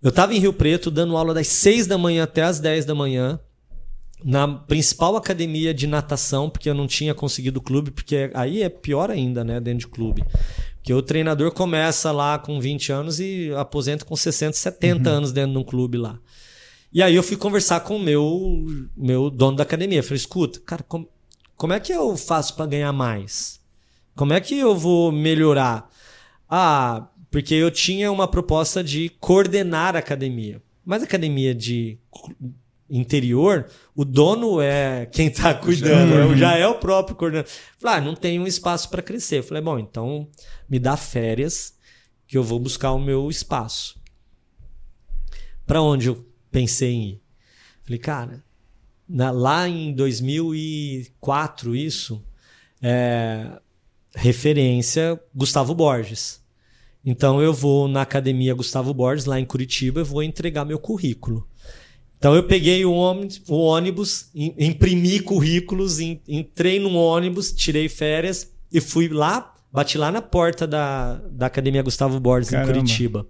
Eu 0.05 0.09
estava 0.09 0.35
em 0.35 0.37
Rio 0.37 0.53
Preto 0.53 0.91
dando 0.91 1.17
aula 1.17 1.33
das 1.33 1.47
6 1.47 1.87
da 1.87 1.97
manhã 1.97 2.25
até 2.25 2.43
as 2.43 2.59
10 2.59 2.85
da 2.85 2.93
manhã, 2.93 3.39
na 4.23 4.47
principal 4.47 5.15
academia 5.15 5.73
de 5.73 5.87
natação, 5.87 6.47
porque 6.47 6.69
eu 6.69 6.75
não 6.75 6.85
tinha 6.85 7.15
conseguido 7.15 7.59
clube, 7.59 7.89
porque 7.89 8.29
aí 8.35 8.61
é 8.61 8.69
pior 8.69 9.09
ainda, 9.09 9.43
né, 9.43 9.59
dentro 9.59 9.79
de 9.79 9.87
clube. 9.87 10.23
Porque 10.75 10.93
o 10.93 11.01
treinador 11.01 11.51
começa 11.53 12.11
lá 12.11 12.37
com 12.37 12.59
20 12.59 12.91
anos 12.91 13.19
e 13.19 13.51
aposenta 13.57 14.05
com 14.05 14.15
60, 14.15 14.55
70 14.55 15.09
uhum. 15.09 15.15
anos 15.15 15.31
dentro 15.31 15.53
de 15.53 15.57
um 15.57 15.63
clube 15.63 15.97
lá. 15.97 16.19
E 16.93 17.01
aí 17.01 17.15
eu 17.15 17.23
fui 17.23 17.35
conversar 17.35 17.79
com 17.79 17.95
o 17.95 17.99
meu, 17.99 18.63
meu 18.95 19.31
dono 19.31 19.57
da 19.57 19.63
academia. 19.63 20.03
falei, 20.03 20.17
escuta, 20.17 20.59
cara, 20.59 20.83
como, 20.83 21.09
como 21.57 21.73
é 21.73 21.79
que 21.79 21.91
eu 21.91 22.15
faço 22.15 22.55
para 22.55 22.67
ganhar 22.67 22.93
mais? 22.93 23.59
Como 24.15 24.33
é 24.33 24.39
que 24.39 24.55
eu 24.55 24.77
vou 24.77 25.11
melhorar? 25.11 25.89
Ah, 26.47 27.07
porque 27.35 27.53
eu 27.53 27.69
tinha 27.69 28.09
uma 28.13 28.29
proposta 28.29 28.81
de 28.81 29.09
coordenar 29.19 29.93
a 29.93 29.99
academia. 29.99 30.61
Mas 30.85 31.01
a 31.01 31.05
academia 31.05 31.53
de 31.53 31.99
interior, 32.89 33.69
o 33.93 34.05
dono 34.05 34.61
é 34.61 35.05
quem 35.07 35.27
está 35.27 35.53
cuidando, 35.53 36.29
já, 36.29 36.51
já 36.51 36.55
é 36.55 36.65
o 36.65 36.75
próprio 36.75 37.17
coordenador. 37.17 37.51
Falei, 37.77 37.97
ah, 37.97 38.01
não 38.01 38.15
tem 38.15 38.39
um 38.39 38.47
espaço 38.47 38.89
para 38.89 39.01
crescer. 39.01 39.43
falei, 39.43 39.61
bom, 39.61 39.77
então 39.77 40.29
me 40.69 40.79
dá 40.79 40.95
férias 40.95 41.77
que 42.25 42.37
eu 42.37 42.43
vou 42.43 42.57
buscar 42.57 42.93
o 42.93 42.99
meu 43.01 43.29
espaço. 43.29 44.01
Para 45.65 45.81
onde 45.81 46.07
eu 46.07 46.25
pensei 46.49 46.93
em 46.93 47.03
ir? 47.09 47.21
Falei, 47.83 47.99
cara, 47.99 48.45
na, 49.09 49.29
lá 49.29 49.67
em 49.67 49.93
2004, 49.93 51.75
isso, 51.75 52.25
é, 52.81 53.59
referência 54.15 55.21
Gustavo 55.35 55.75
Borges. 55.75 56.44
Então 57.05 57.39
eu 57.39 57.53
vou 57.53 57.87
na 57.87 58.01
academia 58.01 58.55
Gustavo 58.55 58.91
Borges, 58.91 59.25
lá 59.25 59.39
em 59.39 59.45
Curitiba, 59.45 60.01
e 60.01 60.03
vou 60.03 60.23
entregar 60.23 60.65
meu 60.65 60.79
currículo. 60.79 61.47
Então 62.17 62.33
eu 62.33 62.43
peguei 62.43 62.83
o 62.83 62.91
ônibus, 62.91 63.41
o 63.47 63.57
ônibus 63.57 64.31
imprimi 64.33 65.19
currículos, 65.19 65.99
entrei 65.99 66.79
num 66.79 66.95
ônibus, 66.95 67.51
tirei 67.51 67.87
férias 67.87 68.51
e 68.71 68.81
fui 68.81 69.07
lá, 69.07 69.53
bati 69.71 69.97
lá 69.97 70.11
na 70.11 70.21
porta 70.21 70.65
da, 70.65 71.21
da 71.29 71.45
Academia 71.45 71.83
Gustavo 71.83 72.19
Borges, 72.19 72.49
Caramba. 72.49 72.71
em 72.71 72.73
Curitiba. 72.73 73.27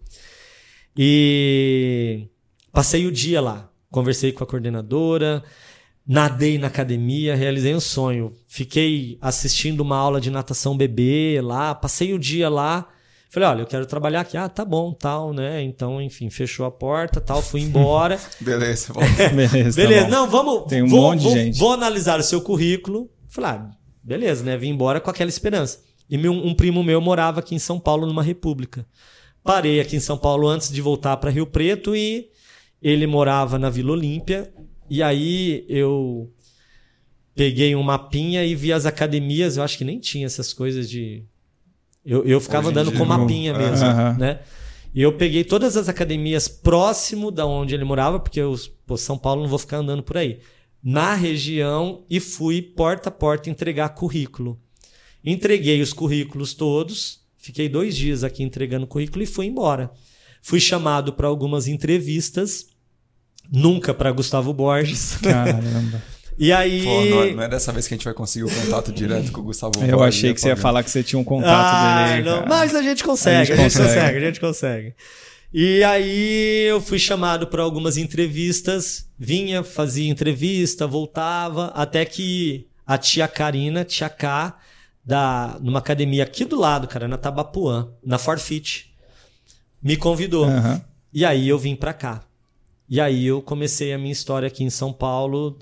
E 0.95 2.27
passei 2.71 3.05
o 3.05 3.11
dia 3.11 3.41
lá. 3.41 3.69
Conversei 3.91 4.31
com 4.31 4.43
a 4.43 4.47
coordenadora, 4.47 5.43
nadei 6.07 6.57
na 6.57 6.67
academia, 6.67 7.35
realizei 7.35 7.75
um 7.75 7.79
sonho. 7.81 8.33
Fiquei 8.47 9.17
assistindo 9.19 9.81
uma 9.81 9.97
aula 9.97 10.21
de 10.21 10.29
natação 10.29 10.77
bebê 10.77 11.41
lá, 11.41 11.75
passei 11.75 12.13
o 12.13 12.19
dia 12.19 12.47
lá 12.47 12.87
Falei, 13.35 13.49
olha, 13.49 13.61
eu 13.63 13.67
quero 13.67 13.85
trabalhar 13.85 14.21
aqui. 14.21 14.37
Ah, 14.37 14.47
tá 14.47 14.63
bom, 14.63 14.93
tal, 14.93 15.33
né? 15.33 15.61
Então, 15.61 16.01
enfim, 16.01 16.29
fechou 16.29 16.65
a 16.65 16.71
porta, 16.71 17.19
tal, 17.19 17.41
fui 17.41 17.59
embora. 17.59 18.17
Beleza, 18.39 18.93
bom. 18.93 19.01
beleza. 19.35 19.75
Beleza, 19.75 20.05
tá 20.05 20.09
não, 20.09 20.29
vamos. 20.29 20.69
Tem 20.69 20.81
um 20.81 20.87
vou, 20.87 21.01
monte 21.01 21.23
vou, 21.23 21.33
de 21.33 21.39
gente. 21.39 21.59
Vou 21.59 21.73
analisar 21.73 22.17
o 22.17 22.23
seu 22.23 22.39
currículo. 22.39 23.11
Falei, 23.27 23.49
ah, 23.49 23.71
beleza, 24.01 24.41
né? 24.41 24.55
Vim 24.55 24.69
embora 24.69 25.01
com 25.01 25.09
aquela 25.09 25.29
esperança. 25.29 25.81
E 26.09 26.17
meu, 26.17 26.31
um 26.31 26.53
primo 26.53 26.81
meu 26.81 27.01
morava 27.01 27.41
aqui 27.41 27.53
em 27.53 27.59
São 27.59 27.77
Paulo, 27.77 28.07
numa 28.07 28.23
república. 28.23 28.87
Parei 29.43 29.81
aqui 29.81 29.97
em 29.97 29.99
São 29.99 30.17
Paulo 30.17 30.47
antes 30.47 30.71
de 30.71 30.81
voltar 30.81 31.17
para 31.17 31.29
Rio 31.29 31.45
Preto 31.45 31.93
e 31.93 32.29
ele 32.81 33.05
morava 33.05 33.59
na 33.59 33.69
Vila 33.69 33.91
Olímpia. 33.91 34.49
E 34.89 35.03
aí 35.03 35.65
eu 35.67 36.31
peguei 37.35 37.75
um 37.75 37.83
mapinha 37.83 38.45
e 38.45 38.55
vi 38.55 38.71
as 38.71 38.85
academias. 38.85 39.57
Eu 39.57 39.63
acho 39.63 39.77
que 39.77 39.83
nem 39.83 39.99
tinha 39.99 40.25
essas 40.25 40.53
coisas 40.53 40.89
de 40.89 41.25
eu, 42.05 42.23
eu 42.23 42.39
ficava 42.39 42.69
andando 42.69 42.91
com 42.91 43.03
mapinha 43.03 43.53
mesmo, 43.57 43.87
né? 44.19 44.39
E 44.93 45.01
eu 45.01 45.11
peguei 45.11 45.43
todas 45.43 45.75
as 45.75 45.89
academias 45.89 46.47
próximo 46.47 47.29
da 47.29 47.45
onde 47.45 47.73
ele 47.73 47.83
morava, 47.83 48.19
porque 48.19 48.39
eu, 48.39 48.55
pô, 48.85 48.95
São 48.95 49.17
Paulo 49.17 49.41
não 49.41 49.49
vou 49.49 49.59
ficar 49.59 49.77
andando 49.77 50.03
por 50.03 50.15
aí. 50.17 50.39
Na 50.81 51.15
região 51.15 52.05
e 52.09 52.19
fui 52.19 52.61
porta 52.61 53.09
a 53.09 53.11
porta 53.11 53.49
entregar 53.49 53.89
currículo. 53.89 54.57
Entreguei 55.23 55.81
os 55.81 55.91
currículos 55.91 56.53
todos, 56.53 57.21
fiquei 57.37 57.67
dois 57.67 57.95
dias 57.95 58.23
aqui 58.23 58.43
entregando 58.43 58.87
currículo 58.87 59.23
e 59.23 59.27
fui 59.27 59.47
embora. 59.47 59.91
Fui 60.41 60.59
chamado 60.59 61.11
para 61.11 61.27
algumas 61.27 61.67
entrevistas, 61.67 62.67
nunca 63.51 63.93
para 63.93 64.11
Gustavo 64.11 64.53
Borges. 64.53 65.17
Caramba. 65.17 66.01
E 66.37 66.51
aí. 66.51 66.83
Pô, 66.83 67.05
não, 67.05 67.23
é, 67.23 67.33
não, 67.33 67.43
é 67.43 67.47
dessa 67.47 67.71
vez 67.71 67.87
que 67.87 67.93
a 67.93 67.97
gente 67.97 68.05
vai 68.05 68.13
conseguir 68.13 68.45
o 68.45 68.49
contato 68.49 68.91
direto 68.91 69.31
com 69.31 69.41
o 69.41 69.43
Gustavo 69.43 69.71
Eu 69.83 70.03
achei 70.03 70.33
que 70.33 70.41
você 70.41 70.49
ia 70.49 70.55
falar 70.55 70.83
que 70.83 70.89
você 70.89 71.01
tinha 71.01 71.19
um 71.19 71.23
contato 71.23 71.75
ah, 71.75 72.07
dele. 72.07 72.29
Não, 72.29 72.45
mas 72.45 72.75
a 72.75 72.81
gente 72.81 73.03
consegue, 73.03 73.37
a 73.37 73.43
gente, 73.43 73.53
a 73.53 73.55
gente 73.55 73.77
consegue. 73.77 73.95
consegue, 73.95 74.17
a 74.17 74.21
gente 74.21 74.39
consegue. 74.39 74.95
E 75.53 75.83
aí 75.83 76.67
eu 76.67 76.81
fui 76.81 76.99
chamado 76.99 77.47
para 77.47 77.63
algumas 77.63 77.95
entrevistas, 77.95 79.09
vinha, 79.17 79.63
fazia 79.63 80.09
entrevista, 80.09 80.85
voltava, 80.85 81.67
até 81.67 82.03
que 82.03 82.67
a 82.85 82.97
tia 82.97 83.27
Karina, 83.27 83.85
tia 83.85 84.09
K, 84.09 84.57
da, 85.05 85.57
numa 85.61 85.79
academia 85.79 86.23
aqui 86.23 86.43
do 86.43 86.59
lado, 86.59 86.87
cara, 86.87 87.07
na 87.07 87.17
Tabapuã, 87.17 87.87
na 88.03 88.17
Forfeit, 88.17 88.93
me 89.81 89.95
convidou. 89.95 90.45
Uhum. 90.45 90.81
E 91.13 91.23
aí 91.23 91.47
eu 91.47 91.57
vim 91.57 91.75
para 91.75 91.93
cá. 91.93 92.23
E 92.89 92.99
aí 92.99 93.25
eu 93.25 93.41
comecei 93.41 93.93
a 93.93 93.97
minha 93.97 94.11
história 94.11 94.47
aqui 94.47 94.63
em 94.63 94.69
São 94.69 94.91
Paulo 94.91 95.57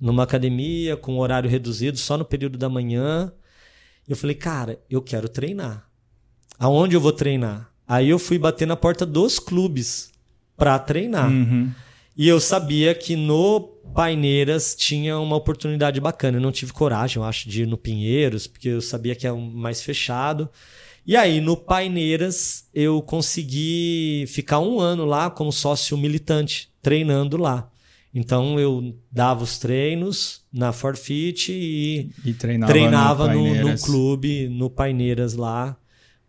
numa 0.00 0.22
academia 0.22 0.96
com 0.96 1.18
horário 1.18 1.50
reduzido, 1.50 1.98
só 1.98 2.16
no 2.16 2.24
período 2.24 2.56
da 2.56 2.68
manhã. 2.68 3.32
Eu 4.08 4.16
falei, 4.16 4.34
cara, 4.34 4.80
eu 4.88 5.02
quero 5.02 5.28
treinar. 5.28 5.86
Aonde 6.58 6.96
eu 6.96 7.00
vou 7.00 7.12
treinar? 7.12 7.70
Aí 7.86 8.08
eu 8.08 8.18
fui 8.18 8.38
bater 8.38 8.66
na 8.66 8.76
porta 8.76 9.04
dos 9.04 9.38
clubes 9.38 10.10
para 10.56 10.78
treinar. 10.78 11.30
Uhum. 11.30 11.70
E 12.16 12.28
eu 12.28 12.40
sabia 12.40 12.94
que 12.94 13.16
no 13.16 13.60
Paineiras 13.94 14.74
tinha 14.74 15.18
uma 15.18 15.36
oportunidade 15.36 16.00
bacana. 16.00 16.36
Eu 16.36 16.42
não 16.42 16.52
tive 16.52 16.72
coragem, 16.72 17.16
eu 17.16 17.24
acho, 17.24 17.48
de 17.48 17.62
ir 17.62 17.66
no 17.66 17.78
Pinheiros, 17.78 18.46
porque 18.46 18.68
eu 18.68 18.80
sabia 18.80 19.14
que 19.14 19.26
é 19.26 19.32
mais 19.32 19.82
fechado. 19.82 20.48
E 21.06 21.16
aí, 21.16 21.40
no 21.40 21.56
Paineiras, 21.56 22.68
eu 22.74 23.00
consegui 23.00 24.24
ficar 24.28 24.60
um 24.60 24.78
ano 24.78 25.04
lá 25.04 25.30
como 25.30 25.50
sócio 25.50 25.96
militante, 25.96 26.68
treinando 26.82 27.36
lá. 27.36 27.69
Então 28.12 28.58
eu 28.58 28.96
dava 29.10 29.44
os 29.44 29.58
treinos 29.58 30.44
na 30.52 30.72
Forfeit 30.72 31.52
e, 31.52 32.10
e 32.24 32.34
treinava, 32.34 32.72
treinava 32.72 33.32
no, 33.32 33.54
no, 33.54 33.70
no, 33.70 33.78
clube, 33.78 34.48
no 34.48 34.68
Paineiras 34.68 35.34
lá, 35.34 35.76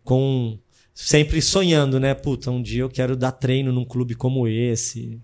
com 0.04 0.58
sempre 0.94 1.42
sonhando, 1.42 1.98
né? 1.98 2.14
Puta, 2.14 2.50
um 2.50 2.62
dia 2.62 2.82
eu 2.82 2.88
quero 2.88 3.16
dar 3.16 3.32
treino 3.32 3.72
num 3.72 3.84
clube 3.84 4.14
como 4.14 4.46
esse. 4.46 5.20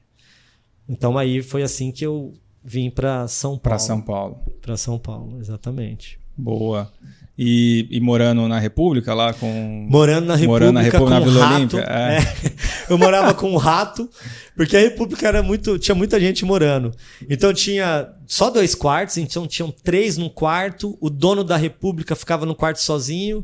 Então 0.88 1.16
aí 1.16 1.42
foi 1.42 1.62
assim 1.62 1.92
que 1.92 2.04
eu 2.04 2.32
vim 2.64 2.90
para 2.90 3.28
São 3.28 3.50
Paulo. 3.50 3.60
Para 3.62 3.78
São 3.78 4.00
Paulo. 4.00 4.40
Para 4.60 4.76
São 4.76 4.98
Paulo, 4.98 5.38
exatamente. 5.40 6.18
Boa. 6.36 6.92
E, 7.38 7.86
e, 7.88 8.00
morando 8.00 8.48
na 8.48 8.58
República 8.58 9.14
lá 9.14 9.32
com. 9.32 9.86
Morando 9.88 10.26
na 10.26 10.34
República. 10.34 10.48
Morando 10.48 10.74
na 10.74 10.80
República, 10.80 11.10
na 11.10 11.20
Vila 11.20 11.54
Olímpia. 11.54 11.86
É. 11.88 12.18
É. 12.18 12.52
Eu 12.90 12.98
morava 12.98 13.32
com 13.32 13.52
um 13.52 13.56
rato, 13.56 14.10
porque 14.56 14.76
a 14.76 14.80
República 14.80 15.28
era 15.28 15.40
muito. 15.40 15.78
Tinha 15.78 15.94
muita 15.94 16.18
gente 16.18 16.44
morando. 16.44 16.92
Então 17.30 17.54
tinha 17.54 18.08
só 18.28 18.50
dois 18.50 18.74
quartos, 18.74 19.16
então 19.16 19.46
tinham 19.46 19.70
três 19.70 20.18
num 20.18 20.28
quarto. 20.28 20.98
O 21.00 21.08
dono 21.08 21.42
da 21.42 21.56
República 21.56 22.14
ficava 22.14 22.44
no 22.44 22.54
quarto 22.54 22.76
sozinho. 22.76 23.42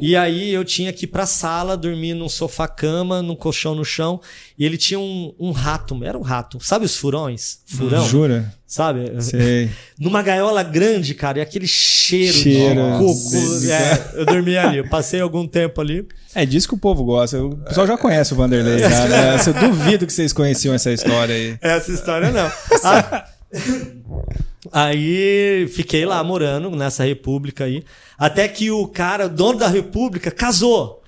E 0.00 0.16
aí 0.16 0.52
eu 0.52 0.64
tinha 0.64 0.92
que 0.92 1.04
ir 1.04 1.06
pra 1.06 1.24
sala, 1.24 1.76
dormir 1.76 2.14
num 2.14 2.28
sofá-cama, 2.28 3.22
num 3.22 3.36
colchão 3.36 3.76
no 3.76 3.84
chão. 3.84 4.20
E 4.58 4.64
ele 4.64 4.76
tinha 4.76 4.98
um, 4.98 5.32
um 5.38 5.52
rato, 5.52 6.02
era 6.02 6.18
um 6.18 6.22
rato. 6.22 6.58
Sabe 6.60 6.84
os 6.84 6.96
furões? 6.96 7.60
Furão? 7.64 8.04
Jura? 8.08 8.52
Sabe? 8.66 9.22
Sei. 9.22 9.70
Numa 9.96 10.20
gaiola 10.20 10.64
grande, 10.64 11.14
cara, 11.14 11.38
e 11.38 11.40
aquele 11.40 11.68
cheiro, 11.68 12.34
cheiro 12.36 12.74
de 12.74 12.98
coco. 12.98 13.70
É, 13.70 14.20
eu 14.20 14.26
dormi 14.26 14.56
ali, 14.56 14.78
eu 14.78 14.88
passei 14.88 15.20
algum 15.20 15.46
tempo 15.46 15.80
ali. 15.80 16.04
É 16.34 16.44
disso 16.44 16.66
que 16.66 16.74
o 16.74 16.78
povo 16.78 17.04
gosta. 17.04 17.40
O 17.40 17.56
pessoal 17.58 17.86
já 17.86 17.96
conhece 17.96 18.32
o 18.32 18.36
Vanderlei, 18.36 18.80
cara. 18.82 19.36
Eu 19.46 19.70
duvido 19.70 20.06
que 20.06 20.12
vocês 20.12 20.32
conheciam 20.32 20.74
essa 20.74 20.90
história 20.90 21.32
aí. 21.32 21.56
Essa 21.60 21.92
história 21.92 22.32
não. 22.32 22.50
Ah, 22.86 23.24
Aí 24.72 25.68
fiquei 25.68 26.06
lá 26.06 26.22
morando 26.24 26.70
nessa 26.70 27.04
república 27.04 27.64
aí. 27.64 27.84
Até 28.18 28.48
que 28.48 28.70
o 28.70 28.86
cara, 28.86 29.28
dono 29.28 29.58
da 29.58 29.68
república, 29.68 30.30
casou. 30.30 31.02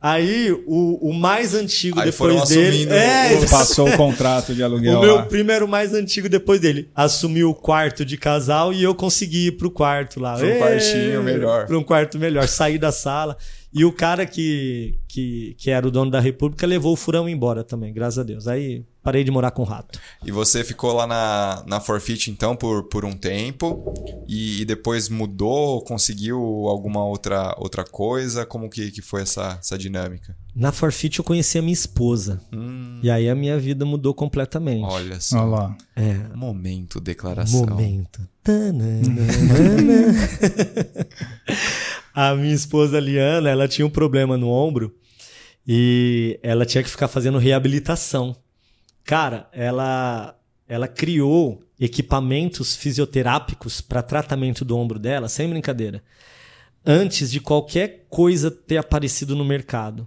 Aí 0.00 0.52
o, 0.64 1.10
o 1.10 1.12
mais 1.12 1.54
antigo 1.54 1.98
aí 1.98 2.10
depois 2.10 2.48
dele. 2.48 2.88
É, 2.88 3.34
o... 3.34 3.50
passou 3.50 3.88
o 3.88 3.96
contrato 3.96 4.54
de 4.54 4.62
aluguel. 4.62 4.98
O 4.98 5.00
meu 5.00 5.26
primo 5.26 5.50
era 5.50 5.64
o 5.64 5.68
mais 5.68 5.92
antigo 5.92 6.28
depois 6.28 6.60
dele. 6.60 6.88
Assumiu 6.94 7.50
o 7.50 7.54
quarto 7.54 8.04
de 8.04 8.16
casal 8.16 8.72
e 8.72 8.80
eu 8.80 8.94
consegui 8.94 9.48
ir 9.48 9.52
pro 9.52 9.70
quarto 9.70 10.20
lá. 10.20 10.36
Para 10.36 10.46
um 10.46 10.58
quartinho 10.58 11.22
melhor. 11.24 11.66
Para 11.66 11.78
um 11.78 11.82
quarto 11.82 12.16
melhor. 12.16 12.46
Saí 12.46 12.78
da 12.78 12.92
sala. 12.92 13.36
E 13.72 13.84
o 13.84 13.92
cara 13.92 14.24
que, 14.24 14.94
que, 15.08 15.56
que 15.58 15.70
era 15.70 15.86
o 15.86 15.90
dono 15.90 16.10
da 16.10 16.20
República 16.20 16.66
levou 16.66 16.92
o 16.92 16.96
furão 16.96 17.28
embora 17.28 17.64
também, 17.64 17.92
graças 17.92 18.18
a 18.18 18.22
Deus. 18.22 18.46
Aí 18.46 18.84
parei 19.08 19.24
de 19.24 19.30
morar 19.30 19.52
com 19.52 19.62
o 19.62 19.64
rato. 19.64 19.98
E 20.22 20.30
você 20.30 20.62
ficou 20.62 20.92
lá 20.92 21.06
na, 21.06 21.64
na 21.66 21.80
Forfeit, 21.80 22.30
então, 22.30 22.54
por, 22.54 22.90
por 22.90 23.06
um 23.06 23.12
tempo, 23.12 23.82
e, 24.28 24.60
e, 24.60 24.64
depois 24.66 25.08
mudou, 25.08 25.80
conseguiu 25.80 26.38
alguma 26.68 27.02
outra, 27.02 27.54
outra 27.56 27.84
coisa? 27.84 28.44
Como 28.44 28.68
que, 28.68 28.90
que 28.90 29.00
foi 29.00 29.22
essa, 29.22 29.56
essa 29.58 29.78
dinâmica? 29.78 30.36
Na 30.54 30.72
Forfeit 30.72 31.18
eu 31.18 31.24
conheci 31.24 31.56
a 31.56 31.62
minha 31.62 31.72
esposa. 31.72 32.38
Hum. 32.52 33.00
E 33.02 33.10
aí 33.10 33.30
a 33.30 33.34
minha 33.34 33.58
vida 33.58 33.86
mudou 33.86 34.12
completamente. 34.12 34.84
Olha 34.84 35.18
só. 35.20 35.38
Olha 35.38 35.46
lá. 35.46 35.74
É. 35.96 36.12
Momento 36.34 37.00
declaração. 37.00 37.64
Momento. 37.64 38.20
a 42.12 42.34
minha 42.34 42.54
esposa 42.54 43.00
Liana, 43.00 43.48
ela 43.48 43.66
tinha 43.66 43.86
um 43.86 43.90
problema 43.90 44.36
no 44.36 44.50
ombro 44.50 44.94
e 45.66 46.38
ela 46.42 46.66
tinha 46.66 46.82
que 46.82 46.90
ficar 46.90 47.08
fazendo 47.08 47.38
reabilitação. 47.38 48.36
Cara, 49.08 49.48
ela 49.52 50.34
ela 50.68 50.86
criou 50.86 51.62
equipamentos 51.80 52.76
fisioterápicos 52.76 53.80
para 53.80 54.02
tratamento 54.02 54.66
do 54.66 54.76
ombro 54.76 54.98
dela, 54.98 55.30
sem 55.30 55.48
brincadeira, 55.48 56.02
antes 56.84 57.30
de 57.30 57.40
qualquer 57.40 58.04
coisa 58.10 58.50
ter 58.50 58.76
aparecido 58.76 59.34
no 59.34 59.46
mercado. 59.46 60.06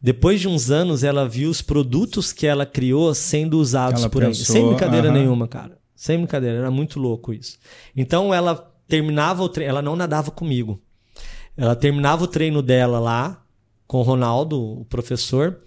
Depois 0.00 0.40
de 0.40 0.48
uns 0.48 0.70
anos, 0.70 1.04
ela 1.04 1.28
viu 1.28 1.50
os 1.50 1.60
produtos 1.60 2.32
que 2.32 2.46
ela 2.46 2.64
criou 2.64 3.14
sendo 3.14 3.58
usados 3.58 4.00
Ela 4.00 4.08
por 4.10 4.22
aí. 4.22 4.28
pensou, 4.30 4.46
Sem 4.56 4.66
brincadeira 4.66 5.08
aham. 5.08 5.18
nenhuma, 5.18 5.46
cara. 5.46 5.76
Sem 5.94 6.16
brincadeira, 6.16 6.56
era 6.56 6.70
muito 6.70 6.98
louco 6.98 7.34
isso. 7.34 7.58
Então 7.94 8.32
ela 8.32 8.54
terminava 8.88 9.42
o 9.42 9.50
treino, 9.50 9.70
ela 9.70 9.82
não 9.82 9.94
nadava 9.96 10.30
comigo. 10.30 10.80
Ela 11.58 11.76
terminava 11.76 12.24
o 12.24 12.26
treino 12.26 12.62
dela 12.62 12.98
lá 12.98 13.44
com 13.86 13.98
o 13.98 14.02
Ronaldo, 14.02 14.80
o 14.80 14.86
professor, 14.86 15.58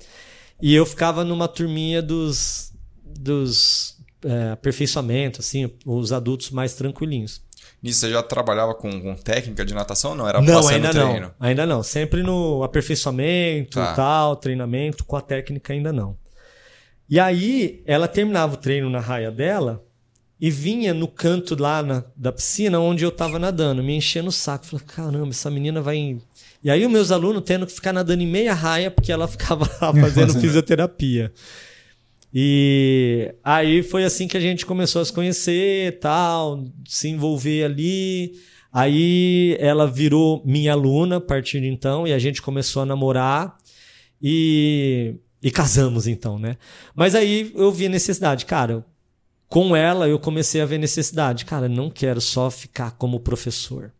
e 0.65 0.73
eu 0.73 0.85
ficava 0.85 1.23
numa 1.25 1.47
turminha 1.47 2.01
dos 2.01 2.71
dos 3.05 3.97
é, 4.23 4.51
aperfeiçoamento, 4.51 5.41
assim, 5.41 5.69
os 5.85 6.11
adultos 6.13 6.49
mais 6.51 6.73
tranquilinhos. 6.73 7.41
Nisso 7.81 7.99
você 7.99 8.09
já 8.11 8.23
trabalhava 8.23 8.73
com, 8.73 8.89
com 9.01 9.13
técnica 9.15 9.65
de 9.65 9.73
natação 9.73 10.11
ou 10.11 10.17
não? 10.17 10.27
Era 10.27 10.41
não, 10.41 10.65
ainda 10.69 10.89
treino? 10.91 11.19
não. 11.19 11.31
Ainda 11.39 11.65
não. 11.65 11.83
Sempre 11.83 12.23
no 12.23 12.63
aperfeiçoamento, 12.63 13.77
Tá. 13.77 13.93
tal, 13.93 14.35
treinamento, 14.37 15.03
com 15.03 15.17
a 15.17 15.21
técnica 15.21 15.73
ainda 15.73 15.91
não. 15.91 16.17
E 17.09 17.19
aí, 17.19 17.83
ela 17.85 18.07
terminava 18.07 18.53
o 18.53 18.57
treino 18.57 18.89
na 18.89 19.01
raia 19.01 19.29
dela 19.29 19.83
e 20.39 20.49
vinha 20.49 20.93
no 20.93 21.07
canto 21.07 21.61
lá 21.61 21.83
na- 21.83 22.03
da 22.15 22.31
piscina 22.31 22.79
onde 22.79 23.03
eu 23.03 23.11
tava 23.11 23.37
nadando, 23.37 23.83
me 23.83 23.93
enchendo 23.95 24.29
o 24.29 24.31
saco. 24.31 24.65
Falei, 24.65 24.85
caramba, 24.85 25.29
essa 25.29 25.51
menina 25.51 25.81
vai. 25.81 26.17
Em-" 26.63 26.67
E 26.67 26.71
aí, 26.71 26.85
os 26.85 26.91
meus 26.91 27.11
alunos 27.11 27.43
tendo 27.45 27.65
que 27.65 27.73
ficar 27.73 27.93
nadando 27.93 28.23
em 28.23 28.27
meia 28.27 28.53
raia 28.53 28.89
porque 28.89 29.11
ela 29.11 29.27
ficava 29.27 29.69
lá 29.81 29.93
fazendo 30.01 30.39
fisioterapia. 30.39 31.31
E 32.33 33.35
aí 33.43 33.83
foi 33.83 34.03
assim 34.03 34.27
que 34.27 34.35
a 34.35 34.39
gente 34.39 34.65
começou 34.65 35.01
a 35.01 35.05
se 35.05 35.13
conhecer, 35.13 35.99
tal, 35.99 36.65
se 36.87 37.07
envolver 37.07 37.63
ali. 37.63 38.33
Aí 38.71 39.55
ela 39.59 39.85
virou 39.85 40.41
minha 40.43 40.73
aluna 40.73 41.17
a 41.17 41.21
partir 41.21 41.61
de 41.61 41.67
então 41.67 42.07
e 42.07 42.13
a 42.13 42.17
gente 42.17 42.41
começou 42.41 42.81
a 42.81 42.85
namorar 42.87 43.55
e, 44.19 45.15
e 45.43 45.51
casamos 45.51 46.07
então, 46.07 46.39
né? 46.39 46.57
Mas 46.95 47.13
aí 47.13 47.51
eu 47.53 47.71
vi 47.71 47.85
a 47.85 47.89
necessidade, 47.89 48.47
cara. 48.47 48.83
Com 49.47 49.75
ela 49.75 50.07
eu 50.07 50.17
comecei 50.17 50.59
a 50.59 50.65
ver 50.65 50.79
necessidade, 50.79 51.45
cara. 51.45 51.69
Não 51.69 51.87
quero 51.91 52.19
só 52.19 52.49
ficar 52.49 52.91
como 52.91 53.19
professor. 53.19 53.93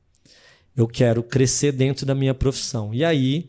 Eu 0.75 0.87
quero 0.87 1.21
crescer 1.21 1.71
dentro 1.71 2.05
da 2.05 2.15
minha 2.15 2.33
profissão. 2.33 2.93
E 2.93 3.03
aí, 3.05 3.47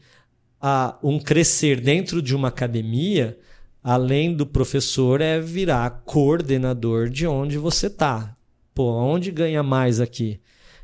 a, 0.60 0.96
um 1.02 1.18
crescer 1.18 1.80
dentro 1.80 2.20
de 2.20 2.34
uma 2.36 2.48
academia, 2.48 3.36
além 3.82 4.34
do 4.34 4.44
professor, 4.46 5.20
é 5.20 5.40
virar 5.40 6.02
coordenador 6.04 7.08
de 7.08 7.26
onde 7.26 7.56
você 7.58 7.88
tá. 7.88 8.34
Pô, 8.74 8.90
onde 8.92 9.30
ganha 9.30 9.62
mais 9.62 10.00
aqui, 10.00 10.40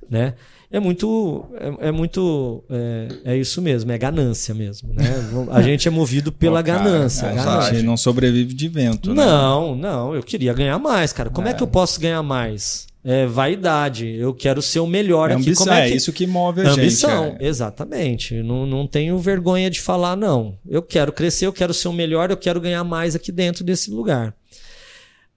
né? 0.09 0.35
É 0.73 0.79
muito, 0.79 1.47
é, 1.81 1.89
é 1.89 1.91
muito, 1.91 2.63
é, 2.71 3.33
é 3.33 3.37
isso 3.37 3.61
mesmo, 3.61 3.91
é 3.91 3.99
ganância 3.99 4.55
mesmo, 4.55 4.95
né? 4.95 5.03
A 5.51 5.61
gente 5.61 5.89
é 5.89 5.91
movido 5.91 6.31
pela 6.31 6.61
Pô, 6.63 6.67
cara, 6.71 6.85
ganância. 6.85 7.29
A 7.29 7.35
ganância. 7.35 7.75
gente 7.75 7.85
não 7.85 7.97
sobrevive 7.97 8.55
de 8.55 8.69
vento, 8.69 9.13
né? 9.13 9.17
Não, 9.25 9.75
não, 9.75 10.15
eu 10.15 10.23
queria 10.23 10.53
ganhar 10.55 10.79
mais, 10.79 11.13
cara. 11.13 11.29
Como 11.29 11.49
é, 11.49 11.51
É. 11.51 11.55
que 11.55 11.63
eu 11.63 11.67
posso 11.67 12.01
ganhar 12.01 12.23
mais? 12.23 12.87
É 13.03 13.27
vaidade. 13.27 14.07
Eu 14.07 14.35
quero 14.35 14.61
ser 14.61 14.81
o 14.81 14.87
melhor 14.87 15.31
É, 15.31 15.35
aqui. 15.35 15.43
ambição, 15.43 15.67
Como 15.67 15.77
é, 15.77 15.87
é 15.87 15.91
que... 15.91 15.97
isso 15.97 16.13
que 16.13 16.27
move 16.27 16.61
a 16.61 16.71
Ambição, 16.73 17.25
gente. 17.31 17.43
é. 17.43 17.47
exatamente. 17.49 18.43
Não, 18.43 18.67
não 18.67 18.87
tenho 18.87 19.17
vergonha 19.19 19.71
de 19.71 19.81
falar, 19.81 20.17
não. 20.17 20.59
Eu 20.69 20.83
quero 20.83 21.11
crescer, 21.13 21.47
eu 21.47 21.53
quero 21.53 21.73
ser 21.73 21.89
o 21.89 21.93
melhor, 21.93 22.31
eu 22.31 22.37
quero 22.37 22.61
ganhar 22.61 22.85
mais 22.85 23.15
aqui 23.17 23.33
dentro 23.33 23.65
desse 23.65 23.91
lugar. 23.91 24.35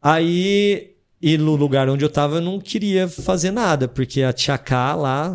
Aí, 0.01 0.91
e 1.21 1.37
no 1.37 1.55
lugar 1.55 1.87
onde 1.87 2.03
eu 2.03 2.09
tava, 2.09 2.35
eu 2.37 2.41
não 2.41 2.59
queria 2.59 3.07
fazer 3.07 3.51
nada, 3.51 3.87
porque 3.87 4.21
a 4.23 4.33
Tia 4.33 4.57
K 4.57 4.93
lá, 4.95 5.33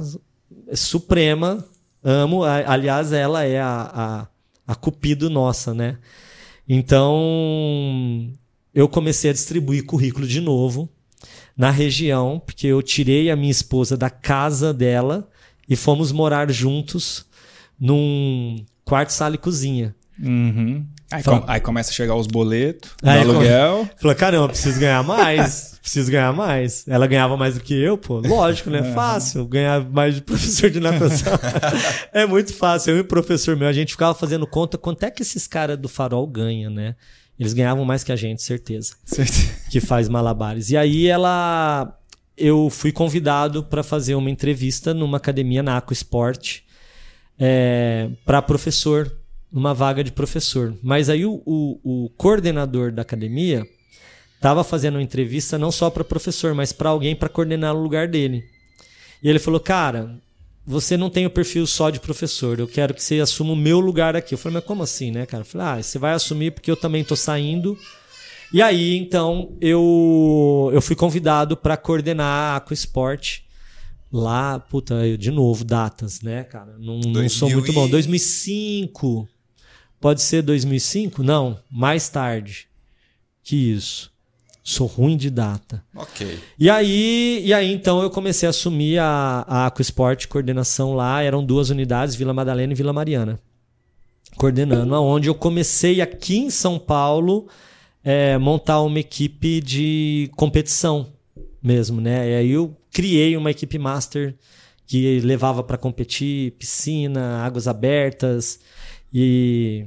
é 0.67 0.77
suprema, 0.77 1.65
amo. 2.05 2.45
Aliás, 2.45 3.11
ela 3.11 3.43
é 3.45 3.59
a, 3.59 3.91
a, 4.67 4.73
a 4.73 4.75
cupido 4.75 5.31
nossa, 5.31 5.73
né? 5.73 5.97
Então, 6.69 8.31
eu 8.75 8.87
comecei 8.87 9.31
a 9.31 9.33
distribuir 9.33 9.87
currículo 9.87 10.27
de 10.27 10.43
novo 10.43 10.91
na 11.59 11.71
região, 11.73 12.41
porque 12.47 12.69
eu 12.69 12.81
tirei 12.81 13.31
a 13.31 13.37
minha 13.37 13.51
esposa 13.51 13.97
da 13.97 14.09
casa 14.09 14.73
dela 14.73 15.29
e 15.69 15.75
fomos 15.75 16.13
morar 16.13 16.49
juntos 16.51 17.27
num 17.79 18.65
quarto, 18.85 19.11
sala 19.11 19.35
e 19.35 19.39
cozinha. 19.39 19.95
Uhum. 20.23 20.87
Aí, 21.11 21.23
Fala. 21.23 21.41
com- 21.41 21.51
aí 21.51 21.61
começa 21.61 21.91
a 21.91 21.95
chegar 21.95 22.15
os 22.17 22.27
boletos 22.27 22.91
do 23.03 23.09
aluguel. 23.09 23.89
Falei, 23.97 24.17
caramba, 24.17 24.49
preciso 24.49 24.79
ganhar 24.79 25.03
mais. 25.03 25.79
preciso 25.81 26.11
ganhar 26.13 26.33
mais. 26.35 26.87
Ela 26.87 27.07
ganhava 27.07 27.35
mais 27.37 27.55
do 27.55 27.61
que 27.61 27.73
eu, 27.75 27.97
pô. 27.97 28.19
Lógico, 28.21 28.69
né? 28.69 28.93
Fácil 28.95 29.47
ganhar 29.47 29.81
mais 29.89 30.17
de 30.17 30.21
professor 30.21 30.69
de 30.71 30.81
natação. 30.81 31.33
é 32.13 32.27
muito 32.27 32.53
fácil. 32.53 32.91
Eu 32.93 32.97
e 32.99 33.01
o 33.01 33.05
professor 33.05 33.57
meu, 33.57 33.69
a 33.69 33.73
gente 33.73 33.93
ficava 33.93 34.15
fazendo 34.15 34.47
conta 34.47 34.77
quanto 34.77 35.03
é 35.05 35.11
que 35.11 35.23
esses 35.23 35.47
caras 35.47 35.79
do 35.79 35.89
farol 35.89 36.27
ganham, 36.27 36.71
né? 36.71 36.95
Eles 37.39 37.53
ganhavam 37.53 37.85
mais 37.85 38.03
que 38.03 38.13
a 38.13 38.17
gente, 38.17 38.43
certeza. 38.43 38.95
que 39.71 39.81
faz 39.81 40.09
malabares. 40.09 40.71
E 40.71 40.77
aí 40.77 41.07
ela 41.07 41.95
eu 42.37 42.71
fui 42.71 42.93
convidado 42.93 43.65
para 43.65 43.83
fazer 43.83 44.15
uma 44.15 44.31
entrevista 44.31 44.95
numa 44.95 45.17
academia 45.17 45.63
na 45.63 45.77
Aqua 45.77 45.93
Sport 45.93 46.61
para 48.25 48.43
professor, 48.43 49.13
numa 49.51 49.75
vaga 49.75 50.05
de 50.05 50.13
professor. 50.13 50.77
Mas 50.83 51.09
aí 51.09 51.25
o, 51.25 51.43
o, 51.45 52.05
o 52.05 52.09
coordenador 52.11 52.93
da 52.93 53.03
academia 53.03 53.67
estava 54.37 54.63
fazendo 54.63 54.95
uma 54.95 55.03
entrevista 55.03 55.59
não 55.59 55.73
só 55.73 55.91
para 55.91 56.05
professor, 56.05 56.55
mas 56.55 56.73
para 56.73 56.91
alguém 56.91 57.17
para 57.17 57.29
coordenar 57.29 57.75
o 57.75 57.83
lugar 57.83 58.09
dele. 58.09 58.45
E 59.23 59.29
ele 59.29 59.39
falou: 59.39 59.61
Cara, 59.61 60.21
você 60.69 60.99
não 60.99 61.09
tem 61.09 61.25
o 61.25 61.31
perfil 61.31 61.67
só 61.67 61.89
de 61.89 61.99
professor, 61.99 62.61
eu 62.61 62.69
quero 62.69 62.93
que 62.93 63.03
você 63.03 63.21
assuma 63.21 63.55
o 63.55 63.57
meu 63.57 63.81
lugar 63.81 64.15
aqui. 64.15 64.35
Eu 64.35 64.39
falei: 64.39 64.57
Mas 64.59 64.65
como 64.65 64.83
assim, 64.83 65.11
né, 65.11 65.25
cara? 65.25 65.41
Eu 65.41 65.47
falei: 65.47 65.67
Ah, 65.67 65.83
você 65.83 65.99
vai 65.99 66.13
assumir 66.13 66.53
porque 66.53 66.71
eu 66.71 66.77
também 66.77 67.03
tô 67.03 67.17
saindo. 67.17 67.77
E 68.53 68.61
aí, 68.63 68.97
então, 68.97 69.57
eu, 69.61 70.71
eu 70.73 70.81
fui 70.81 70.95
convidado 70.97 71.57
para 71.57 71.77
coordenar 71.77 72.55
a 72.55 72.57
Aquasport 72.57 73.41
lá, 74.13 74.59
puta, 74.59 74.95
eu, 75.07 75.17
de 75.19 75.31
novo, 75.31 75.65
datas, 75.65 76.21
né, 76.23 76.45
cara? 76.45 76.77
Não, 76.79 76.99
não 77.01 77.29
sou 77.29 77.49
2000 77.49 77.51
muito 77.59 77.73
bom. 77.73 77.87
e- 77.87 77.91
2005. 77.91 79.29
Pode 80.01 80.23
ser 80.23 80.43
2005? 80.43 81.23
Não, 81.23 81.59
mais 81.71 82.09
tarde 82.09 82.69
que 83.43 83.57
isso. 83.57 84.13
Sou 84.69 84.87
ruim 84.87 85.17
de 85.17 85.31
data. 85.31 85.83
Ok. 85.97 86.39
E 86.59 86.69
aí, 86.69 87.41
e 87.43 87.55
aí 87.55 87.73
então 87.73 88.03
eu 88.03 88.11
comecei 88.11 88.47
a 88.47 88.51
assumir 88.51 88.99
a, 88.99 89.43
a 89.49 89.67
Aquasport 89.67 90.27
coordenação 90.27 90.93
lá, 90.95 91.23
eram 91.23 91.43
duas 91.43 91.71
unidades, 91.71 92.15
Vila 92.15 92.35
Madalena 92.35 92.75
e 92.75 92.77
Vila 92.77 92.93
Mariana. 92.93 93.41
Coordenando, 94.37 94.95
aonde 94.95 95.27
eu 95.27 95.35
comecei 95.35 96.03
aqui 96.03 96.37
em 96.37 96.51
São 96.51 96.79
Paulo 96.79 97.49
é, 98.05 98.37
montar 98.37 98.83
uma 98.83 99.01
equipe 99.01 99.63
de 99.63 100.31
competição 100.37 101.15
mesmo, 101.63 101.99
né? 101.99 102.31
E 102.31 102.35
aí 102.35 102.51
eu 102.51 102.77
criei 102.93 103.39
uma 103.39 103.51
equipe 103.51 103.79
master 103.79 104.37
que 104.87 105.19
levava 105.21 105.63
para 105.63 105.79
competir, 105.79 106.51
piscina, 106.59 107.43
águas 107.43 107.67
abertas 107.67 108.61
e 109.11 109.87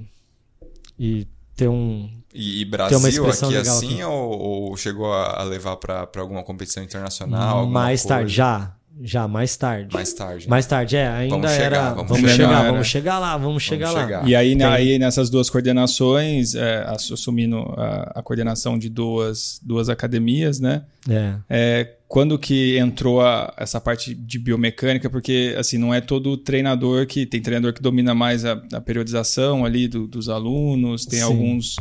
e 0.97 1.27
ter 1.55 1.67
um 1.67 2.09
E, 2.33 2.61
e 2.61 2.65
Tem 2.65 2.65
uma 2.65 2.87
Brasil 2.87 3.09
expressão 3.09 3.49
aqui 3.49 3.57
legal 3.57 3.75
assim 3.77 3.93
aqui. 3.93 4.03
Ou, 4.03 4.39
ou 4.69 4.77
chegou 4.77 5.11
a 5.13 5.41
a 5.41 5.43
levar 5.43 5.75
para 5.77 6.07
alguma 6.17 6.43
competição 6.43 6.83
internacional? 6.83 7.59
alguma 7.59 7.81
mais 7.81 8.01
coisa? 8.01 8.15
tarde, 8.15 8.33
já, 8.33 8.73
já 9.01 9.27
mais 9.27 9.57
tarde. 9.57 9.93
Mais 9.93 10.13
tarde. 10.13 10.49
Mais 10.49 10.65
tarde, 10.65 10.95
é, 10.95 11.07
ainda 11.07 11.35
Vamos 11.35 11.51
chegar, 11.51 11.65
era. 11.65 11.93
vamos 11.93 12.07
Vamos, 12.09 12.19
chegar. 12.31 12.35
chegar, 12.35 12.59
Era. 12.61 12.71
vamos 12.71 12.87
chegar 12.87 13.19
lá, 13.19 13.37
vamos 13.37 13.63
chegar 13.63 13.91
lá. 13.91 14.01
chegar. 14.01 14.27
E 14.27 14.35
aí, 14.35 14.55
Tem. 14.57 14.65
aí 14.65 14.99
nessas 14.99 15.29
duas 15.29 15.49
coordenações, 15.49 16.55
é, 16.55 16.83
ass- 16.87 17.11
assumindo 17.11 17.57
a, 17.77 18.19
a 18.19 18.23
coordenação 18.23 18.77
de 18.77 18.89
duas, 18.89 19.59
duas 19.63 19.89
academias, 19.89 20.59
né? 20.59 20.83
É. 21.09 21.33
É, 21.49 21.93
quando 22.07 22.37
que 22.37 22.77
entrou 22.77 23.21
a- 23.21 23.53
essa 23.57 23.79
parte 23.81 24.13
de 24.13 24.37
biomecânica? 24.39 25.09
Porque 25.09 25.55
assim 25.57 25.77
não 25.77 25.93
é 25.93 25.99
todo 26.01 26.37
treinador 26.37 27.05
que 27.07 27.25
tem 27.25 27.41
treinador 27.41 27.73
que 27.73 27.81
domina 27.81 28.13
mais 28.13 28.45
a, 28.45 28.61
a 28.73 28.81
periodização 28.81 29.65
ali 29.65 29.87
do- 29.87 30.07
dos 30.07 30.29
alunos, 30.29 31.05
tem 31.05 31.19
Sim. 31.19 31.25
alguns 31.25 31.75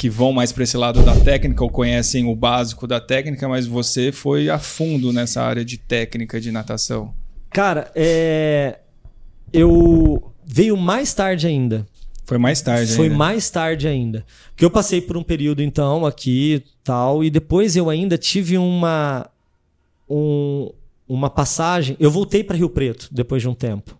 que 0.00 0.08
vão 0.08 0.32
mais 0.32 0.50
para 0.50 0.62
esse 0.64 0.78
lado 0.78 1.02
da 1.02 1.14
técnica 1.14 1.62
ou 1.62 1.68
conhecem 1.68 2.24
o 2.24 2.34
básico 2.34 2.86
da 2.86 2.98
técnica, 2.98 3.46
mas 3.46 3.66
você 3.66 4.10
foi 4.10 4.48
a 4.48 4.58
fundo 4.58 5.12
nessa 5.12 5.42
área 5.42 5.62
de 5.62 5.76
técnica 5.76 6.40
de 6.40 6.50
natação. 6.50 7.14
Cara, 7.50 7.92
é. 7.94 8.78
Eu. 9.52 10.32
Veio 10.42 10.74
mais 10.74 11.12
tarde 11.12 11.46
ainda. 11.46 11.86
Foi 12.24 12.38
mais 12.38 12.62
tarde. 12.62 12.94
Foi 12.94 13.04
ainda. 13.06 13.16
mais 13.18 13.50
tarde 13.50 13.86
ainda. 13.86 14.24
Porque 14.52 14.64
eu 14.64 14.70
passei 14.70 15.02
por 15.02 15.18
um 15.18 15.22
período, 15.22 15.62
então, 15.62 16.06
aqui 16.06 16.62
tal, 16.82 17.22
e 17.22 17.28
depois 17.28 17.76
eu 17.76 17.90
ainda 17.90 18.16
tive 18.16 18.56
uma. 18.56 19.28
um- 20.08 20.70
uma 21.06 21.28
passagem. 21.28 21.94
Eu 22.00 22.10
voltei 22.10 22.42
para 22.42 22.56
Rio 22.56 22.70
Preto 22.70 23.06
depois 23.12 23.42
de 23.42 23.48
um 23.48 23.54
tempo. 23.54 23.98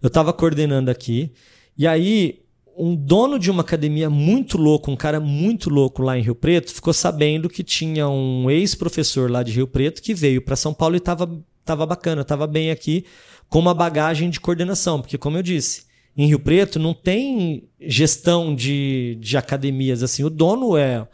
Eu 0.00 0.06
estava 0.06 0.32
coordenando 0.32 0.90
aqui, 0.90 1.30
e 1.76 1.86
aí 1.86 2.40
um 2.78 2.94
dono 2.94 3.38
de 3.38 3.50
uma 3.50 3.62
academia 3.62 4.08
muito 4.08 4.56
louco, 4.56 4.90
um 4.90 4.96
cara 4.96 5.18
muito 5.18 5.68
louco 5.68 6.02
lá 6.02 6.16
em 6.16 6.22
Rio 6.22 6.34
Preto, 6.34 6.72
ficou 6.72 6.92
sabendo 6.92 7.48
que 7.48 7.64
tinha 7.64 8.08
um 8.08 8.48
ex-professor 8.48 9.30
lá 9.30 9.42
de 9.42 9.52
Rio 9.52 9.66
Preto 9.66 10.00
que 10.00 10.14
veio 10.14 10.40
para 10.40 10.54
São 10.54 10.72
Paulo 10.72 10.94
e 10.94 10.98
estava 10.98 11.28
tava 11.68 11.84
bacana, 11.84 12.22
estava 12.22 12.46
bem 12.46 12.70
aqui, 12.70 13.04
com 13.48 13.58
uma 13.58 13.74
bagagem 13.74 14.30
de 14.30 14.40
coordenação. 14.40 15.00
Porque, 15.00 15.18
como 15.18 15.36
eu 15.36 15.42
disse, 15.42 15.82
em 16.16 16.26
Rio 16.26 16.40
Preto 16.40 16.78
não 16.78 16.94
tem 16.94 17.68
gestão 17.80 18.54
de, 18.54 19.18
de 19.20 19.36
academias 19.36 20.02
assim. 20.02 20.24
O 20.24 20.30
dono 20.30 20.76
é. 20.76 21.06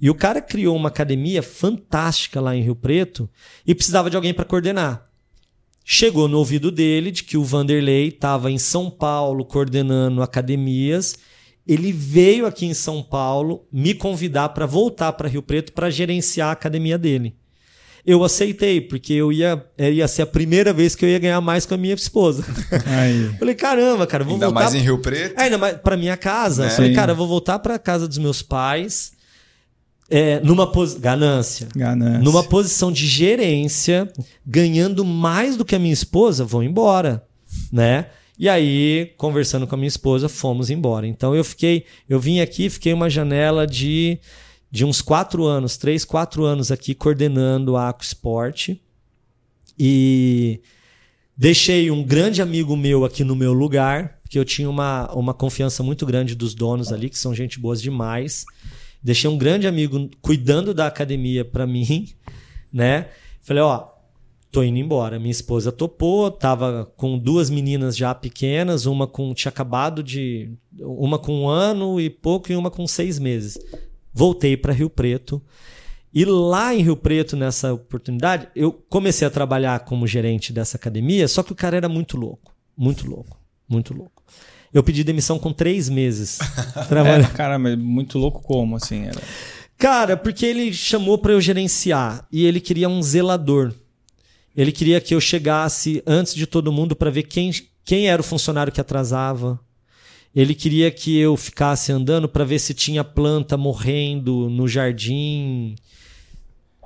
E 0.00 0.08
o 0.08 0.14
cara 0.14 0.40
criou 0.40 0.76
uma 0.76 0.88
academia 0.88 1.42
fantástica 1.42 2.40
lá 2.40 2.56
em 2.56 2.62
Rio 2.62 2.76
Preto 2.76 3.28
e 3.66 3.74
precisava 3.74 4.08
de 4.08 4.16
alguém 4.16 4.32
para 4.32 4.44
coordenar. 4.44 5.07
Chegou 5.90 6.28
no 6.28 6.36
ouvido 6.36 6.70
dele 6.70 7.10
de 7.10 7.24
que 7.24 7.38
o 7.38 7.42
Vanderlei 7.42 8.08
estava 8.08 8.50
em 8.50 8.58
São 8.58 8.90
Paulo 8.90 9.42
coordenando 9.42 10.20
academias. 10.20 11.16
Ele 11.66 11.90
veio 11.92 12.44
aqui 12.44 12.66
em 12.66 12.74
São 12.74 13.02
Paulo 13.02 13.66
me 13.72 13.94
convidar 13.94 14.50
para 14.50 14.66
voltar 14.66 15.14
para 15.14 15.30
Rio 15.30 15.40
Preto 15.40 15.72
para 15.72 15.88
gerenciar 15.88 16.50
a 16.50 16.52
academia 16.52 16.98
dele. 16.98 17.34
Eu 18.04 18.22
aceitei, 18.22 18.82
porque 18.82 19.14
eu 19.14 19.32
ia, 19.32 19.64
ia 19.78 20.06
ser 20.06 20.20
a 20.22 20.26
primeira 20.26 20.74
vez 20.74 20.94
que 20.94 21.06
eu 21.06 21.08
ia 21.08 21.18
ganhar 21.18 21.40
mais 21.40 21.64
com 21.64 21.72
a 21.72 21.78
minha 21.78 21.94
esposa. 21.94 22.44
Aí. 22.84 23.30
Falei, 23.38 23.54
caramba, 23.54 24.06
cara, 24.06 24.24
vou 24.24 24.34
Ainda 24.34 24.46
voltar. 24.46 24.60
mais 24.60 24.74
em 24.74 24.80
Rio 24.80 24.98
Preto. 24.98 25.40
É, 25.40 25.44
ainda 25.44 25.56
mais 25.56 25.78
pra 25.78 25.96
minha 25.96 26.18
casa. 26.18 26.64
Né? 26.64 26.70
Falei, 26.70 26.90
Sim. 26.90 26.96
cara, 26.96 27.12
eu 27.12 27.16
vou 27.16 27.26
voltar 27.26 27.58
pra 27.60 27.78
casa 27.78 28.06
dos 28.06 28.18
meus 28.18 28.42
pais. 28.42 29.12
É, 30.10 30.40
numa 30.40 30.66
posição. 30.66 31.00
Ganância. 31.00 31.68
Ganância. 31.74 32.18
Numa 32.20 32.42
posição 32.42 32.90
de 32.90 33.06
gerência, 33.06 34.10
ganhando 34.44 35.04
mais 35.04 35.56
do 35.56 35.64
que 35.64 35.74
a 35.74 35.78
minha 35.78 35.92
esposa, 35.92 36.44
vou 36.44 36.62
embora, 36.62 37.26
né? 37.70 38.06
E 38.38 38.48
aí, 38.48 39.12
conversando 39.16 39.66
com 39.66 39.74
a 39.74 39.78
minha 39.78 39.88
esposa, 39.88 40.28
fomos 40.28 40.70
embora. 40.70 41.06
Então 41.06 41.34
eu 41.34 41.42
fiquei, 41.42 41.84
eu 42.08 42.20
vim 42.20 42.40
aqui, 42.40 42.70
fiquei 42.70 42.92
uma 42.92 43.10
janela 43.10 43.66
de, 43.66 44.18
de 44.70 44.84
uns 44.84 45.02
quatro 45.02 45.44
anos, 45.44 45.76
três, 45.76 46.04
quatro 46.04 46.44
anos 46.44 46.70
aqui 46.70 46.94
coordenando 46.94 47.76
a 47.76 47.88
Aquasport. 47.88 48.76
E 49.76 50.60
deixei 51.36 51.90
um 51.90 52.02
grande 52.02 52.40
amigo 52.40 52.76
meu 52.76 53.04
aqui 53.04 53.24
no 53.24 53.34
meu 53.34 53.52
lugar, 53.52 54.20
porque 54.22 54.38
eu 54.38 54.44
tinha 54.44 54.70
uma, 54.70 55.12
uma 55.12 55.34
confiança 55.34 55.82
muito 55.82 56.06
grande 56.06 56.36
dos 56.36 56.54
donos 56.54 56.92
ali, 56.92 57.10
que 57.10 57.18
são 57.18 57.34
gente 57.34 57.58
boas 57.58 57.82
demais. 57.82 58.46
Deixei 59.02 59.30
um 59.30 59.38
grande 59.38 59.66
amigo 59.66 60.10
cuidando 60.20 60.74
da 60.74 60.86
academia 60.86 61.44
para 61.44 61.66
mim, 61.66 62.08
né? 62.72 63.08
Falei, 63.40 63.62
ó, 63.62 63.88
tô 64.50 64.62
indo 64.62 64.78
embora. 64.78 65.18
Minha 65.18 65.30
esposa 65.30 65.70
topou, 65.70 66.30
tava 66.30 66.90
com 66.96 67.18
duas 67.18 67.50
meninas 67.50 67.96
já 67.96 68.14
pequenas, 68.14 68.86
uma 68.86 69.06
com 69.06 69.32
tinha 69.34 69.50
acabado 69.50 70.02
de 70.02 70.50
uma 70.80 71.18
com 71.18 71.42
um 71.42 71.48
ano 71.48 72.00
e 72.00 72.10
pouco 72.10 72.50
e 72.50 72.56
uma 72.56 72.70
com 72.70 72.86
seis 72.86 73.18
meses. 73.18 73.58
Voltei 74.12 74.56
para 74.56 74.72
Rio 74.72 74.90
Preto. 74.90 75.40
E 76.12 76.24
lá 76.24 76.74
em 76.74 76.82
Rio 76.82 76.96
Preto, 76.96 77.36
nessa 77.36 77.72
oportunidade, 77.72 78.48
eu 78.56 78.72
comecei 78.72 79.28
a 79.28 79.30
trabalhar 79.30 79.78
como 79.80 80.06
gerente 80.06 80.52
dessa 80.52 80.76
academia, 80.76 81.28
só 81.28 81.42
que 81.42 81.52
o 81.52 81.56
cara 81.56 81.76
era 81.76 81.88
muito 81.88 82.16
louco. 82.16 82.54
Muito 82.76 83.08
louco. 83.08 83.38
Muito 83.68 83.94
louco. 83.94 84.17
Eu 84.72 84.82
pedi 84.82 85.02
demissão 85.02 85.38
com 85.38 85.52
três 85.52 85.88
meses. 85.88 86.38
trabalhando. 86.88 87.24
É, 87.24 87.34
cara, 87.34 87.58
mas 87.58 87.78
muito 87.78 88.18
louco 88.18 88.42
como, 88.42 88.76
assim? 88.76 89.06
Era... 89.06 89.20
Cara, 89.78 90.16
porque 90.16 90.44
ele 90.44 90.72
chamou 90.72 91.16
para 91.18 91.32
eu 91.32 91.40
gerenciar 91.40 92.26
e 92.32 92.44
ele 92.44 92.60
queria 92.60 92.88
um 92.88 93.02
zelador. 93.02 93.72
Ele 94.56 94.72
queria 94.72 95.00
que 95.00 95.14
eu 95.14 95.20
chegasse 95.20 96.02
antes 96.04 96.34
de 96.34 96.46
todo 96.46 96.72
mundo 96.72 96.96
para 96.96 97.10
ver 97.10 97.22
quem, 97.22 97.52
quem 97.84 98.08
era 98.08 98.20
o 98.20 98.24
funcionário 98.24 98.72
que 98.72 98.80
atrasava. 98.80 99.58
Ele 100.34 100.54
queria 100.54 100.90
que 100.90 101.16
eu 101.16 101.36
ficasse 101.36 101.92
andando 101.92 102.28
para 102.28 102.44
ver 102.44 102.58
se 102.58 102.74
tinha 102.74 103.04
planta 103.04 103.56
morrendo 103.56 104.50
no 104.50 104.66
jardim. 104.66 105.76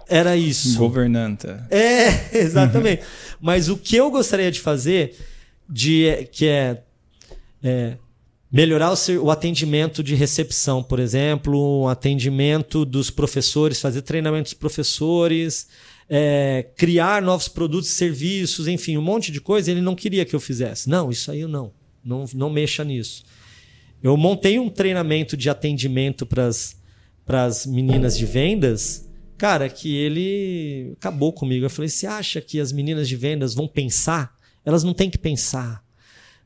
Era 0.07 0.37
isso. 0.37 0.78
Governanta. 0.78 1.66
É, 1.70 2.37
exatamente. 2.39 3.03
Mas 3.41 3.70
o 3.70 3.76
que 3.76 3.97
eu 3.97 4.11
gostaria 4.11 4.51
de 4.51 4.61
fazer, 4.61 5.16
de, 5.68 6.28
que 6.30 6.47
é, 6.47 6.83
é, 7.62 7.96
melhorar 8.50 8.92
o, 8.92 9.24
o 9.24 9.30
atendimento 9.30 10.02
de 10.02 10.14
recepção, 10.14 10.82
por 10.82 10.98
exemplo, 10.98 11.82
o 11.82 11.88
atendimento 11.88 12.84
dos 12.84 13.10
professores, 13.10 13.80
fazer 13.80 14.02
treinamento 14.02 14.44
dos 14.44 14.54
professores, 14.54 15.68
é, 16.08 16.66
criar 16.76 17.22
novos 17.22 17.48
produtos 17.48 17.88
e 17.90 17.94
serviços, 17.94 18.68
enfim, 18.68 18.98
um 18.98 19.02
monte 19.02 19.32
de 19.32 19.40
coisa, 19.40 19.70
ele 19.70 19.80
não 19.80 19.94
queria 19.94 20.24
que 20.24 20.34
eu 20.34 20.40
fizesse. 20.40 20.88
Não, 20.88 21.10
isso 21.10 21.30
aí 21.30 21.40
eu 21.40 21.48
não. 21.48 21.72
Não, 22.04 22.24
não 22.34 22.50
mexa 22.50 22.84
nisso. 22.84 23.24
Eu 24.02 24.16
montei 24.16 24.58
um 24.58 24.68
treinamento 24.68 25.36
de 25.36 25.48
atendimento 25.48 26.26
para 26.26 27.44
as 27.46 27.64
meninas 27.64 28.18
de 28.18 28.26
vendas, 28.26 29.08
cara, 29.38 29.68
que 29.68 29.96
ele 29.96 30.92
acabou 30.98 31.32
comigo. 31.32 31.64
Eu 31.64 31.70
falei: 31.70 31.88
você 31.88 32.06
acha 32.06 32.40
que 32.40 32.58
as 32.58 32.72
meninas 32.72 33.08
de 33.08 33.16
vendas 33.16 33.54
vão 33.54 33.68
pensar? 33.68 34.36
Elas 34.64 34.82
não 34.82 34.92
têm 34.92 35.08
que 35.08 35.18
pensar. 35.18 35.82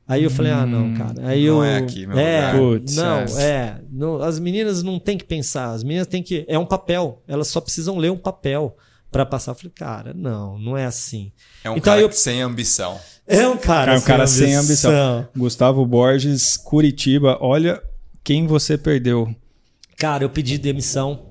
Aí 0.08 0.22
eu 0.22 0.30
falei: 0.30 0.52
ah, 0.52 0.64
não, 0.64 0.94
cara. 0.94 1.14
Aí 1.26 1.46
não 1.46 1.56
eu, 1.56 1.64
é 1.64 1.76
aqui 1.78 2.06
meu 2.06 2.18
é, 2.18 2.52
lugar. 2.52 2.58
Putz, 2.58 2.96
não, 2.96 3.18
é. 3.38 3.42
é. 3.42 3.80
não- 3.90 4.22
as 4.22 4.38
meninas 4.38 4.82
não 4.82 4.98
têm 4.98 5.18
que 5.18 5.24
pensar. 5.24 5.72
As 5.72 5.82
meninas 5.82 6.06
têm 6.06 6.22
que. 6.22 6.44
É 6.48 6.58
um 6.58 6.66
papel. 6.66 7.22
Elas 7.26 7.48
só 7.48 7.60
precisam 7.60 7.98
ler 7.98 8.12
um 8.12 8.16
papel 8.16 8.76
para 9.10 9.26
passar. 9.26 9.50
Eu 9.52 9.56
falei: 9.56 9.72
cara, 9.74 10.14
não, 10.14 10.58
não 10.58 10.76
é 10.76 10.84
assim. 10.84 11.32
É 11.64 11.70
um 11.70 11.76
Então 11.76 11.92
cara 11.92 12.00
eu- 12.00 12.12
sem 12.12 12.40
ambição. 12.40 12.98
É 13.26 13.48
um 13.48 13.56
cara, 13.56 13.86
Cara, 13.86 13.98
um 13.98 14.02
cara 14.02 14.26
sem 14.28 14.54
ambição. 14.54 15.26
Gustavo 15.36 15.84
Borges, 15.84 16.56
Curitiba. 16.56 17.36
Olha 17.40 17.82
quem 18.22 18.46
você 18.46 18.78
perdeu. 18.78 19.34
Cara, 19.96 20.22
eu 20.22 20.30
pedi 20.30 20.58
demissão. 20.58 21.26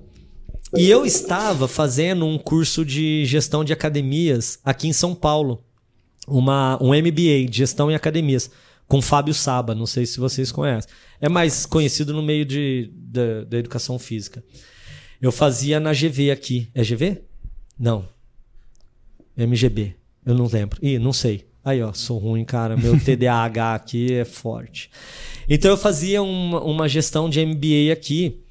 E 0.75 0.89
eu 0.89 1.05
estava 1.05 1.69
fazendo 1.69 2.25
um 2.25 2.37
curso 2.37 2.83
de 2.83 3.23
gestão 3.25 3.63
de 3.63 3.71
academias 3.71 4.59
aqui 4.65 4.89
em 4.89 4.93
São 4.93 5.15
Paulo. 5.15 5.63
Uma, 6.27 6.77
um 6.81 6.89
MBA 6.89 7.45
de 7.49 7.59
gestão 7.59 7.89
em 7.89 7.95
academias, 7.95 8.49
com 8.87 9.01
Fábio 9.01 9.33
Saba. 9.33 9.75
Não 9.75 9.85
sei 9.85 10.05
se 10.05 10.19
vocês 10.19 10.51
conhecem. 10.51 10.89
É 11.19 11.29
mais 11.29 11.65
conhecido 11.65 12.13
no 12.13 12.21
meio 12.21 12.45
de, 12.45 12.91
da, 12.93 13.43
da 13.43 13.57
educação 13.57 13.97
física. 13.97 14.43
Eu 15.21 15.31
fazia 15.31 15.79
na 15.79 15.93
GV 15.93 16.31
aqui. 16.31 16.69
É 16.73 16.83
GV? 16.83 17.21
Não. 17.77 18.07
MGB. 19.37 19.95
Eu 20.25 20.33
não 20.33 20.47
lembro. 20.47 20.79
Ih, 20.81 20.99
não 20.99 21.13
sei. 21.13 21.47
Aí, 21.63 21.81
ó, 21.81 21.93
sou 21.93 22.17
ruim, 22.17 22.45
cara. 22.45 22.77
Meu 22.77 22.97
TDAH 23.01 23.75
aqui 23.75 24.13
é 24.13 24.25
forte. 24.25 24.89
Então 25.49 25.71
eu 25.71 25.77
fazia 25.77 26.21
uma, 26.21 26.61
uma 26.61 26.87
gestão 26.87 27.29
de 27.29 27.43
MBA 27.45 27.91
aqui, 27.91 28.43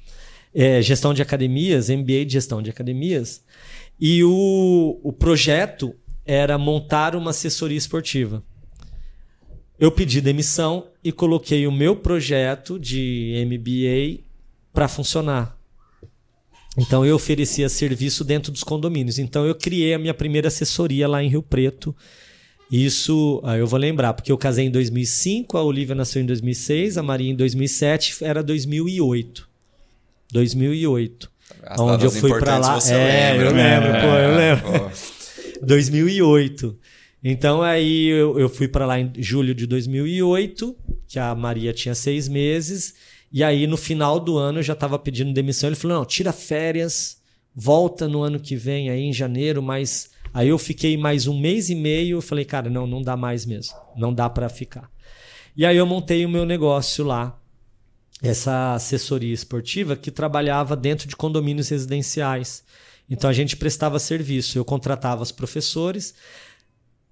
é, 0.53 0.81
gestão 0.81 1.13
de 1.13 1.21
academias, 1.21 1.89
MBA 1.89 2.25
de 2.25 2.33
gestão 2.33 2.61
de 2.61 2.69
academias, 2.69 3.43
e 3.99 4.23
o, 4.23 4.99
o 5.03 5.13
projeto 5.13 5.93
era 6.25 6.57
montar 6.57 7.15
uma 7.15 7.31
assessoria 7.31 7.77
esportiva. 7.77 8.43
Eu 9.79 9.91
pedi 9.91 10.21
demissão 10.21 10.87
e 11.03 11.11
coloquei 11.11 11.67
o 11.67 11.71
meu 11.71 11.95
projeto 11.95 12.79
de 12.79 13.45
MBA 13.45 14.23
para 14.73 14.87
funcionar. 14.87 15.55
Então 16.77 17.05
eu 17.05 17.15
oferecia 17.15 17.69
serviço 17.69 18.23
dentro 18.23 18.51
dos 18.51 18.63
condomínios. 18.63 19.19
Então 19.19 19.45
eu 19.45 19.55
criei 19.55 19.93
a 19.93 19.99
minha 19.99 20.13
primeira 20.13 20.47
assessoria 20.47 21.07
lá 21.07 21.23
em 21.23 21.29
Rio 21.29 21.41
Preto. 21.41 21.95
Isso, 22.71 23.41
ah, 23.43 23.57
eu 23.57 23.67
vou 23.67 23.79
lembrar, 23.79 24.13
porque 24.13 24.31
eu 24.31 24.37
casei 24.37 24.65
em 24.65 24.71
2005, 24.71 25.57
a 25.57 25.63
Olivia 25.63 25.93
nasceu 25.93 26.21
em 26.21 26.25
2006, 26.25 26.97
a 26.97 27.03
Maria 27.03 27.31
em 27.31 27.35
2007, 27.35 28.23
era 28.23 28.41
2008. 28.41 29.47
2008. 30.31 31.31
As 31.63 31.79
Onde 31.79 32.05
eu 32.05 32.11
fui 32.11 32.29
importantes 32.29 32.89
lá. 32.89 32.97
É, 32.97 33.31
lembra, 33.33 33.47
eu 33.47 33.53
né? 33.53 33.79
lembro, 33.79 34.01
pô, 34.01 34.07
eu 34.07 34.35
lembro. 34.35 34.89
Pô, 34.89 35.61
2008. 35.65 36.77
Então 37.27 37.63
aí 37.63 38.05
eu, 38.05 38.39
eu 38.39 38.47
fui 38.47 38.67
para 38.67 38.85
lá 38.85 38.99
em 38.99 39.11
julho 39.17 39.55
de 39.55 39.65
2008, 39.65 40.77
que 41.07 41.17
a 41.17 41.33
Maria 41.33 41.73
tinha 41.73 41.95
seis 41.95 42.27
meses, 42.27 42.93
e 43.31 43.43
aí 43.43 43.65
no 43.65 43.77
final 43.77 44.19
do 44.19 44.37
ano 44.37 44.59
eu 44.59 44.63
já 44.63 44.73
estava 44.73 44.99
pedindo 44.99 45.33
demissão. 45.33 45.67
Ele 45.67 45.75
falou: 45.75 45.97
não, 45.97 46.05
tira 46.05 46.31
férias, 46.31 47.17
volta 47.55 48.07
no 48.07 48.21
ano 48.21 48.39
que 48.39 48.55
vem, 48.55 48.91
aí 48.91 49.01
em 49.01 49.11
janeiro, 49.11 49.63
mas. 49.63 50.13
Aí 50.31 50.49
eu 50.49 50.59
fiquei 50.59 50.97
mais 50.97 51.25
um 51.25 51.39
mês 51.39 51.71
e 51.71 51.75
meio. 51.75 52.17
Eu 52.17 52.21
falei, 52.21 52.45
cara, 52.45 52.69
não, 52.69 52.85
não 52.85 53.01
dá 53.01 53.17
mais 53.17 53.43
mesmo. 53.43 53.73
Não 53.95 54.13
dá 54.13 54.29
para 54.29 54.47
ficar. 54.47 54.91
E 55.57 55.65
aí 55.65 55.77
eu 55.77 55.85
montei 55.85 56.25
o 56.25 56.29
meu 56.29 56.45
negócio 56.45 57.03
lá, 57.03 57.39
essa 58.21 58.75
assessoria 58.75 59.33
esportiva 59.33 59.95
que 59.95 60.11
trabalhava 60.11 60.75
dentro 60.75 61.07
de 61.07 61.15
condomínios 61.15 61.69
residenciais. 61.69 62.63
Então 63.09 63.29
a 63.29 63.33
gente 63.33 63.57
prestava 63.57 63.97
serviço. 63.97 64.59
Eu 64.59 64.65
contratava 64.65 65.23
os 65.23 65.31
professores. 65.31 66.13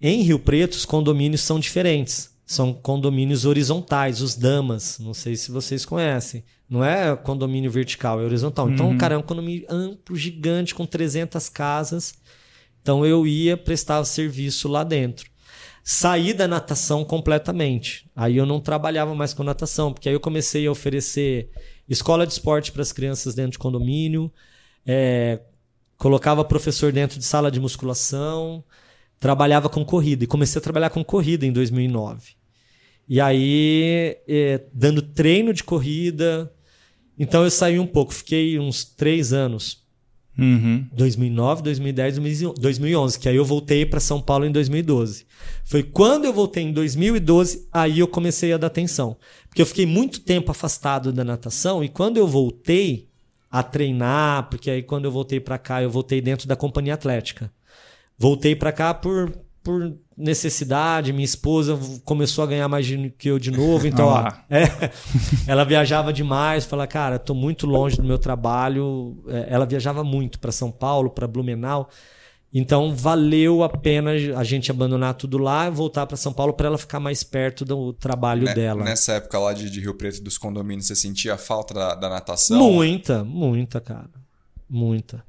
Em 0.05 0.21
Rio 0.21 0.37
Preto, 0.37 0.73
os 0.73 0.83
condomínios 0.83 1.39
são 1.39 1.57
diferentes. 1.57 2.29
São 2.45 2.73
condomínios 2.73 3.45
horizontais, 3.45 4.19
os 4.21 4.35
damas. 4.35 4.99
Não 4.99 5.13
sei 5.13 5.37
se 5.37 5.49
vocês 5.49 5.85
conhecem. 5.85 6.43
Não 6.69 6.83
é 6.83 7.15
condomínio 7.15 7.71
vertical, 7.71 8.19
é 8.19 8.25
horizontal. 8.25 8.69
Então, 8.69 8.97
cara, 8.97 9.15
é 9.15 9.17
um 9.17 9.21
condomínio 9.21 9.65
amplo, 9.69 10.13
gigante, 10.13 10.75
com 10.75 10.85
300 10.85 11.47
casas. 11.47 12.15
Então, 12.81 13.05
eu 13.05 13.25
ia 13.25 13.55
prestar 13.55 14.03
serviço 14.03 14.67
lá 14.67 14.83
dentro. 14.83 15.31
saí 15.85 16.33
da 16.33 16.49
natação 16.49 17.05
completamente. 17.05 18.05
Aí 18.13 18.35
eu 18.35 18.45
não 18.45 18.59
trabalhava 18.59 19.15
mais 19.15 19.33
com 19.33 19.41
natação, 19.41 19.93
porque 19.93 20.09
aí 20.09 20.15
eu 20.15 20.19
comecei 20.19 20.67
a 20.67 20.71
oferecer 20.71 21.49
escola 21.87 22.27
de 22.27 22.33
esporte 22.33 22.73
para 22.73 22.81
as 22.81 22.91
crianças 22.91 23.35
dentro 23.35 23.53
de 23.53 23.59
condomínio, 23.59 24.31
é, 24.85 25.39
colocava 25.97 26.43
professor 26.43 26.91
dentro 26.91 27.17
de 27.19 27.25
sala 27.25 27.49
de 27.49 27.59
musculação, 27.59 28.63
trabalhava 29.23 29.69
com 29.69 29.85
corrida. 29.85 30.25
E 30.25 30.27
comecei 30.27 30.59
a 30.59 30.61
trabalhar 30.61 30.89
com 30.89 31.01
corrida 31.01 31.45
em 31.45 31.51
2009. 31.53 32.33
E 33.07 33.21
aí, 33.21 34.17
é, 34.27 34.65
dando 34.73 35.01
treino 35.01 35.53
de 35.53 35.63
corrida. 35.63 36.51
Então 37.17 37.45
eu 37.45 37.49
saí 37.49 37.79
um 37.79 37.87
pouco, 37.87 38.13
fiquei 38.13 38.59
uns 38.59 38.83
três 38.83 39.31
anos 39.31 39.81
Uhum. 40.35 40.87
2009, 40.91 41.61
2010, 41.61 42.17
2011, 42.59 43.19
que 43.19 43.29
aí 43.29 43.35
eu 43.35 43.45
voltei 43.45 43.85
para 43.85 43.99
São 43.99 44.19
Paulo 44.19 44.45
em 44.45 44.51
2012. 44.51 45.27
Foi 45.63 45.83
quando 45.83 46.25
eu 46.25 46.33
voltei 46.33 46.63
em 46.63 46.73
2012, 46.73 47.67
aí 47.71 47.99
eu 47.99 48.07
comecei 48.07 48.51
a 48.51 48.57
dar 48.57 48.67
atenção. 48.67 49.15
Porque 49.47 49.61
eu 49.61 49.65
fiquei 49.65 49.85
muito 49.85 50.21
tempo 50.21 50.49
afastado 50.49 51.13
da 51.13 51.23
natação 51.23 51.83
e 51.83 51.89
quando 51.89 52.17
eu 52.17 52.27
voltei 52.27 53.07
a 53.51 53.61
treinar, 53.61 54.49
porque 54.49 54.71
aí 54.71 54.81
quando 54.81 55.05
eu 55.05 55.11
voltei 55.11 55.39
para 55.39 55.59
cá, 55.59 55.83
eu 55.83 55.91
voltei 55.91 56.19
dentro 56.19 56.47
da 56.47 56.55
companhia 56.55 56.95
atlética. 56.95 57.51
Voltei 58.17 58.55
para 58.55 58.71
cá 58.71 58.93
por 58.93 59.31
por 59.63 59.97
necessidade, 60.15 61.13
minha 61.13 61.23
esposa 61.23 61.79
começou 62.03 62.43
a 62.43 62.47
ganhar 62.47 62.67
mais 62.67 62.85
dinheiro 62.85 63.13
que 63.17 63.29
eu 63.29 63.39
de 63.39 63.49
novo, 63.49 63.87
então 63.87 64.07
ó, 64.07 64.27
é, 64.49 64.91
ela 65.47 65.63
viajava 65.63 66.11
demais, 66.11 66.65
fala, 66.65 66.85
cara, 66.85 67.17
tô 67.17 67.33
muito 67.33 67.65
longe 67.65 67.95
do 67.95 68.03
meu 68.03 68.19
trabalho. 68.19 69.23
É, 69.27 69.47
ela 69.49 69.65
viajava 69.65 70.03
muito 70.03 70.37
para 70.37 70.51
São 70.51 70.69
Paulo, 70.69 71.09
para 71.09 71.25
Blumenau. 71.27 71.89
Então 72.53 72.93
valeu 72.95 73.63
a 73.63 73.69
pena 73.69 74.11
a 74.11 74.43
gente 74.43 74.69
abandonar 74.69 75.15
tudo 75.15 75.39
lá 75.39 75.67
e 75.67 75.71
voltar 75.71 76.05
para 76.05 76.15
São 76.15 76.31
Paulo 76.31 76.53
para 76.53 76.67
ela 76.67 76.77
ficar 76.77 76.99
mais 76.99 77.23
perto 77.23 77.65
do 77.65 77.93
trabalho 77.93 78.43
né, 78.43 78.53
dela. 78.53 78.83
Nessa 78.83 79.13
época 79.13 79.39
lá 79.39 79.53
de, 79.53 79.71
de, 79.71 79.79
Rio 79.79 79.95
Preto 79.95 80.21
dos 80.21 80.37
condomínios, 80.37 80.85
você 80.85 80.95
sentia 80.95 81.35
falta 81.35 81.73
da, 81.73 81.95
da 81.95 82.09
natação? 82.09 82.59
Muita, 82.59 83.23
muita, 83.23 83.81
cara. 83.81 84.11
Muita. 84.69 85.25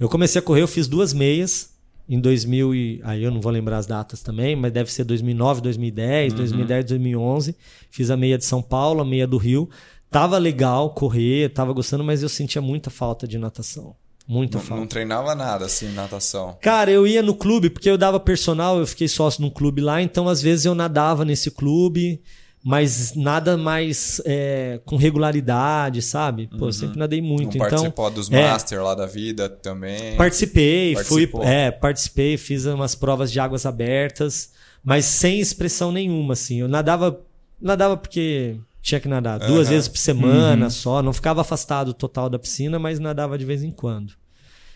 Eu 0.00 0.08
comecei 0.08 0.38
a 0.38 0.42
correr, 0.42 0.62
eu 0.62 0.68
fiz 0.68 0.88
duas 0.88 1.12
meias 1.12 1.71
em 2.14 2.20
2000 2.20 2.74
e 2.74 3.00
aí 3.04 3.24
eu 3.24 3.30
não 3.30 3.40
vou 3.40 3.50
lembrar 3.50 3.78
as 3.78 3.86
datas 3.86 4.20
também, 4.20 4.54
mas 4.54 4.70
deve 4.70 4.92
ser 4.92 5.02
2009, 5.02 5.62
2010, 5.62 6.32
uhum. 6.32 6.38
2010, 6.38 6.84
2011. 6.84 7.56
Fiz 7.90 8.10
a 8.10 8.16
meia 8.18 8.36
de 8.36 8.44
São 8.44 8.60
Paulo, 8.60 9.00
a 9.00 9.04
meia 9.04 9.26
do 9.26 9.38
Rio. 9.38 9.66
Tava 10.10 10.36
legal 10.36 10.90
correr, 10.90 11.48
tava 11.48 11.72
gostando, 11.72 12.04
mas 12.04 12.22
eu 12.22 12.28
sentia 12.28 12.60
muita 12.60 12.90
falta 12.90 13.26
de 13.26 13.38
natação. 13.38 13.96
Muita 14.28 14.58
não, 14.58 14.64
falta. 14.64 14.80
Não 14.82 14.86
treinava 14.86 15.34
nada 15.34 15.64
assim, 15.64 15.90
natação? 15.94 16.54
Cara, 16.60 16.90
eu 16.90 17.06
ia 17.06 17.22
no 17.22 17.34
clube, 17.34 17.70
porque 17.70 17.88
eu 17.88 17.96
dava 17.96 18.20
personal, 18.20 18.78
eu 18.78 18.86
fiquei 18.86 19.08
sócio 19.08 19.40
num 19.40 19.50
clube 19.50 19.80
lá, 19.80 20.02
então 20.02 20.28
às 20.28 20.42
vezes 20.42 20.66
eu 20.66 20.74
nadava 20.74 21.24
nesse 21.24 21.50
clube 21.50 22.20
mas 22.64 23.14
nada 23.16 23.56
mais 23.56 24.22
é, 24.24 24.80
com 24.84 24.96
regularidade, 24.96 26.00
sabe? 26.00 26.46
Pô, 26.46 26.66
uhum. 26.66 26.72
sempre 26.72 26.98
nadei 26.98 27.20
muito. 27.20 27.58
Não 27.58 27.66
então, 27.66 27.68
participou 27.68 28.10
dos 28.10 28.30
é, 28.30 28.50
Master 28.50 28.82
lá 28.82 28.94
da 28.94 29.06
vida 29.06 29.48
também? 29.48 30.16
Participei, 30.16 30.94
Participou. 30.94 31.42
fui, 31.42 31.50
é, 31.50 31.70
participei, 31.72 32.36
fiz 32.36 32.64
umas 32.64 32.94
provas 32.94 33.32
de 33.32 33.40
águas 33.40 33.66
abertas, 33.66 34.52
mas 34.84 35.04
sem 35.06 35.40
expressão 35.40 35.90
nenhuma, 35.90 36.34
assim. 36.34 36.60
Eu 36.60 36.68
nadava, 36.68 37.20
nadava 37.60 37.96
porque 37.96 38.56
tinha 38.80 39.00
que 39.00 39.08
nadar 39.08 39.40
duas 39.40 39.66
uhum. 39.66 39.74
vezes 39.74 39.88
por 39.88 39.98
semana 39.98 40.66
uhum. 40.66 40.70
só, 40.70 41.02
não 41.02 41.12
ficava 41.12 41.40
afastado 41.40 41.92
total 41.92 42.30
da 42.30 42.38
piscina, 42.38 42.78
mas 42.78 43.00
nadava 43.00 43.36
de 43.36 43.44
vez 43.44 43.64
em 43.64 43.72
quando. 43.72 44.14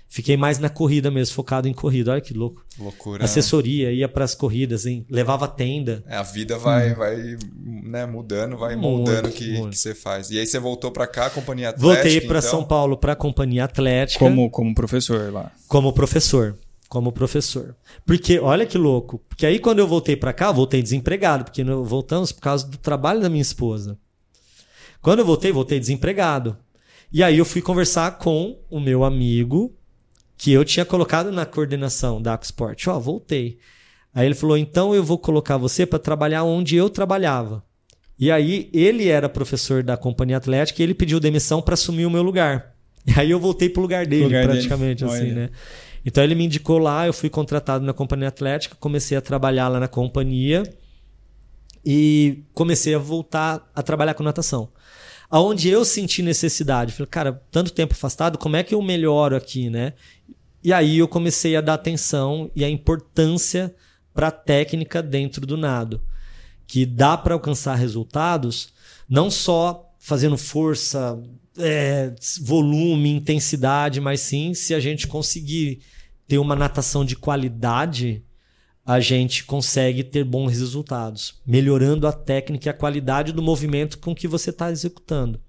Fiquei 0.09 0.36
mais 0.36 0.59
na 0.59 0.68
corrida 0.68 1.11
mesmo, 1.11 1.34
focado 1.34 1.68
em 1.68 1.72
corrida. 1.72 2.12
Olha 2.12 2.20
que 2.20 2.32
louco. 2.32 2.64
Loucura. 2.78 3.24
Assessoria, 3.24 3.92
ia 3.92 4.09
para 4.09 4.24
as 4.24 4.34
corridas, 4.34 4.86
hein? 4.86 5.04
levava 5.11 5.48
tenda. 5.48 6.02
É, 6.07 6.16
a 6.16 6.22
vida 6.22 6.57
vai, 6.59 6.92
hum. 6.92 6.94
vai 6.94 7.36
né, 7.62 8.07
mudando, 8.07 8.57
vai 8.57 8.76
muito, 8.76 8.98
moldando 8.98 9.28
o 9.28 9.32
que, 9.32 9.57
que 9.57 9.61
você 9.61 9.94
faz. 9.94 10.30
E 10.30 10.38
aí 10.38 10.46
você 10.46 10.59
voltou 10.59 10.90
para 10.90 11.07
cá, 11.07 11.28
companhia 11.28 11.70
atlética? 11.70 12.02
Voltei 12.02 12.20
para 12.20 12.38
então... 12.38 12.50
São 12.50 12.64
Paulo 12.64 12.96
para 12.96 13.12
a 13.12 13.16
companhia 13.16 13.64
atlética. 13.64 14.18
Como, 14.18 14.48
como 14.50 14.74
professor 14.74 15.32
lá? 15.32 15.50
Como 15.66 15.92
professor. 15.92 16.57
Como 16.88 17.11
professor. 17.11 17.76
Porque, 18.04 18.38
olha 18.38 18.64
que 18.64 18.78
louco. 18.78 19.20
Porque 19.28 19.44
aí 19.44 19.59
quando 19.59 19.80
eu 19.80 19.88
voltei 19.88 20.16
para 20.16 20.32
cá, 20.32 20.52
voltei 20.52 20.80
desempregado. 20.80 21.44
Porque 21.44 21.64
voltamos 21.64 22.30
por 22.30 22.40
causa 22.40 22.66
do 22.66 22.78
trabalho 22.78 23.20
da 23.20 23.28
minha 23.28 23.42
esposa. 23.42 23.98
Quando 25.02 25.18
eu 25.18 25.26
voltei, 25.26 25.50
voltei 25.50 25.80
desempregado. 25.80 26.57
E 27.12 27.22
aí 27.22 27.38
eu 27.38 27.44
fui 27.44 27.61
conversar 27.61 28.18
com 28.18 28.59
o 28.70 28.80
meu 28.80 29.04
amigo 29.04 29.76
que 30.37 30.53
eu 30.53 30.64
tinha 30.64 30.84
colocado 30.84 31.32
na 31.32 31.47
coordenação 31.47 32.20
da 32.20 32.34
Aquasport. 32.34 32.87
Ó, 32.89 32.97
oh, 32.97 33.01
voltei. 33.01 33.59
Aí 34.14 34.26
ele 34.26 34.34
falou: 34.34 34.57
então 34.57 34.95
eu 34.95 35.05
vou 35.05 35.18
colocar 35.18 35.57
você 35.57 35.84
para 35.84 35.99
trabalhar 35.99 36.45
onde 36.45 36.76
eu 36.76 36.89
trabalhava. 36.89 37.62
E 38.18 38.30
aí 38.30 38.70
ele 38.72 39.09
era 39.09 39.28
professor 39.28 39.82
da 39.82 39.97
companhia 39.97 40.39
atlética 40.39 40.80
e 40.80 40.84
ele 40.84 40.95
pediu 40.95 41.20
demissão 41.20 41.61
para 41.61 41.74
assumir 41.74 42.07
o 42.07 42.11
meu 42.11 42.22
lugar. 42.22 42.74
E 43.07 43.20
aí 43.20 43.30
eu 43.30 43.39
voltei 43.39 43.68
pro 43.68 43.82
lugar 43.82 44.05
dele, 44.05 44.24
lugar 44.24 44.47
praticamente 44.47 45.05
dele. 45.05 45.16
assim, 45.16 45.32
né? 45.32 45.51
Então 46.05 46.24
ele 46.24 46.34
me 46.34 46.45
indicou 46.45 46.78
lá, 46.78 47.07
eu 47.07 47.12
fui 47.12 47.28
contratado 47.28 47.84
na 47.84 47.93
companhia 47.93 48.28
atlética, 48.28 48.76
comecei 48.80 49.16
a 49.16 49.20
trabalhar 49.20 49.68
lá 49.68 49.78
na 49.78 49.87
companhia 49.87 50.62
e 51.84 52.43
comecei 52.53 52.95
a 52.95 52.99
voltar 52.99 53.70
a 53.74 53.82
trabalhar 53.82 54.14
com 54.14 54.22
natação. 54.22 54.68
Aonde 55.28 55.68
eu 55.68 55.84
senti 55.84 56.22
necessidade, 56.22 56.93
falei, 56.93 57.09
cara, 57.09 57.43
tanto 57.51 57.72
tempo 57.72 57.93
afastado, 57.93 58.39
como 58.39 58.57
é 58.57 58.62
que 58.62 58.74
eu 58.74 58.80
melhoro 58.80 59.37
aqui, 59.37 59.68
né? 59.68 59.93
E 60.66 60.72
aí 60.72 60.98
eu 60.98 61.06
comecei 61.06 61.54
a 61.54 61.60
dar 61.60 61.74
atenção 61.74 62.50
e 62.52 62.64
a 62.64 62.68
importância 62.68 63.72
para 64.12 64.26
a 64.26 64.32
técnica 64.32 65.00
dentro 65.00 65.46
do 65.46 65.56
nado, 65.56 66.02
que 66.66 66.84
dá 66.84 67.16
para 67.16 67.34
alcançar 67.34 67.76
resultados 67.76 68.70
não 69.08 69.30
só 69.30 69.94
fazendo 70.00 70.36
força, 70.36 71.22
é, 71.56 72.12
volume, 72.40 73.10
intensidade, 73.10 74.00
mas 74.00 74.22
sim 74.22 74.54
se 74.54 74.74
a 74.74 74.80
gente 74.80 75.06
conseguir 75.06 75.82
ter 76.26 76.38
uma 76.38 76.56
natação 76.56 77.04
de 77.04 77.14
qualidade, 77.14 78.24
a 78.84 78.98
gente 78.98 79.44
consegue 79.44 80.02
ter 80.02 80.24
bons 80.24 80.48
resultados, 80.58 81.40
melhorando 81.46 82.08
a 82.08 82.12
técnica 82.12 82.68
e 82.68 82.70
a 82.70 82.74
qualidade 82.74 83.30
do 83.30 83.40
movimento 83.40 83.98
com 83.98 84.12
que 84.12 84.26
você 84.26 84.50
está 84.50 84.72
executando. 84.72 85.40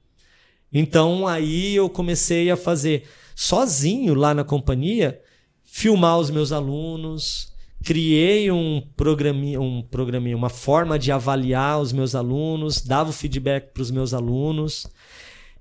Então 0.72 1.28
aí 1.28 1.76
eu 1.76 1.90
comecei 1.90 2.52
a 2.52 2.58
fazer 2.58 3.04
sozinho 3.36 4.14
lá 4.14 4.34
na 4.34 4.44
companhia, 4.44 5.22
filmar 5.64 6.18
os 6.18 6.30
meus 6.30 6.52
alunos, 6.52 7.54
criei 7.84 8.52
um 8.52 8.82
programinha, 8.96 9.62
um 9.62 9.82
programinha, 9.82 10.36
uma 10.36 10.50
forma 10.50 10.98
de 10.98 11.12
avaliar 11.12 11.80
os 11.80 11.94
meus 11.94 12.16
alunos, 12.16 12.82
dava 12.82 13.12
o 13.12 13.14
feedback 13.14 13.72
para 13.74 13.82
os 13.82 13.92
meus 13.92 14.14
alunos. 14.14 14.88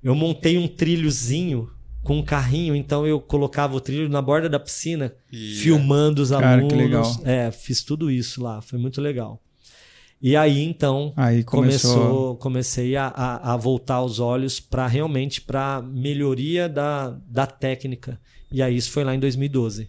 Eu 0.02 0.14
montei 0.14 0.59
um 0.59 0.66
trilhozinho 0.66 1.70
com 2.02 2.18
um 2.18 2.22
carrinho, 2.22 2.74
então 2.76 3.07
eu 3.07 3.20
colocava 3.20 3.76
o 3.76 3.80
trilho 3.80 4.09
na 4.09 4.22
borda 4.22 4.48
da 4.48 4.61
piscina, 4.61 5.12
yeah. 5.32 5.61
filmando 5.61 6.22
os 6.22 6.30
Cara, 6.30 6.52
alunos. 6.52 6.72
Que 6.72 6.78
legal. 6.78 7.20
É, 7.24 7.50
fiz 7.50 7.82
tudo 7.82 8.11
isso 8.11 8.42
lá, 8.42 8.61
foi 8.62 8.78
muito 8.78 9.00
legal. 9.00 9.42
E 10.21 10.35
aí 10.35 10.62
então 10.62 11.12
aí 11.17 11.45
começou... 11.45 11.95
começou 11.95 12.37
comecei 12.37 12.97
a, 12.97 13.07
a, 13.09 13.53
a, 13.53 13.57
voltar 13.57 14.03
os 14.03 14.19
olhos 14.19 14.59
para 14.59 14.87
realmente 14.87 15.41
para 15.41 15.83
melhoria 15.83 16.69
da, 16.69 17.17
da 17.29 17.47
técnica. 17.47 18.19
E 18.51 18.62
aí 18.62 18.77
isso 18.77 18.91
foi 18.91 19.05
lá 19.05 19.14
em 19.14 19.21
2012. 19.21 19.89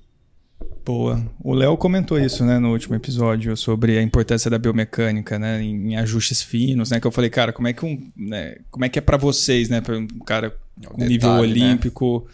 Boa. 0.85 1.21
O 1.43 1.53
Léo 1.53 1.77
comentou 1.77 2.19
isso, 2.19 2.43
né, 2.45 2.59
no 2.59 2.71
último 2.71 2.95
episódio 2.95 3.55
sobre 3.55 3.97
a 3.97 4.01
importância 4.01 4.49
da 4.49 4.57
biomecânica, 4.57 5.37
né, 5.37 5.61
em, 5.61 5.91
em 5.91 5.97
ajustes 5.97 6.41
finos, 6.41 6.89
né, 6.91 6.99
que 6.99 7.05
eu 7.05 7.11
falei, 7.11 7.29
cara, 7.29 7.51
como 7.51 7.67
é 7.67 7.73
que 7.73 7.85
um, 7.85 8.09
né, 8.15 8.55
como 8.71 8.85
é 8.85 8.89
que 8.89 8.97
é 8.97 9.01
para 9.01 9.17
vocês, 9.17 9.69
né, 9.69 9.81
para 9.81 9.97
um 9.97 10.07
cara 10.25 10.55
é 10.81 10.87
com 10.87 11.03
nível 11.03 11.33
né? 11.33 11.39
olímpico, 11.39 12.25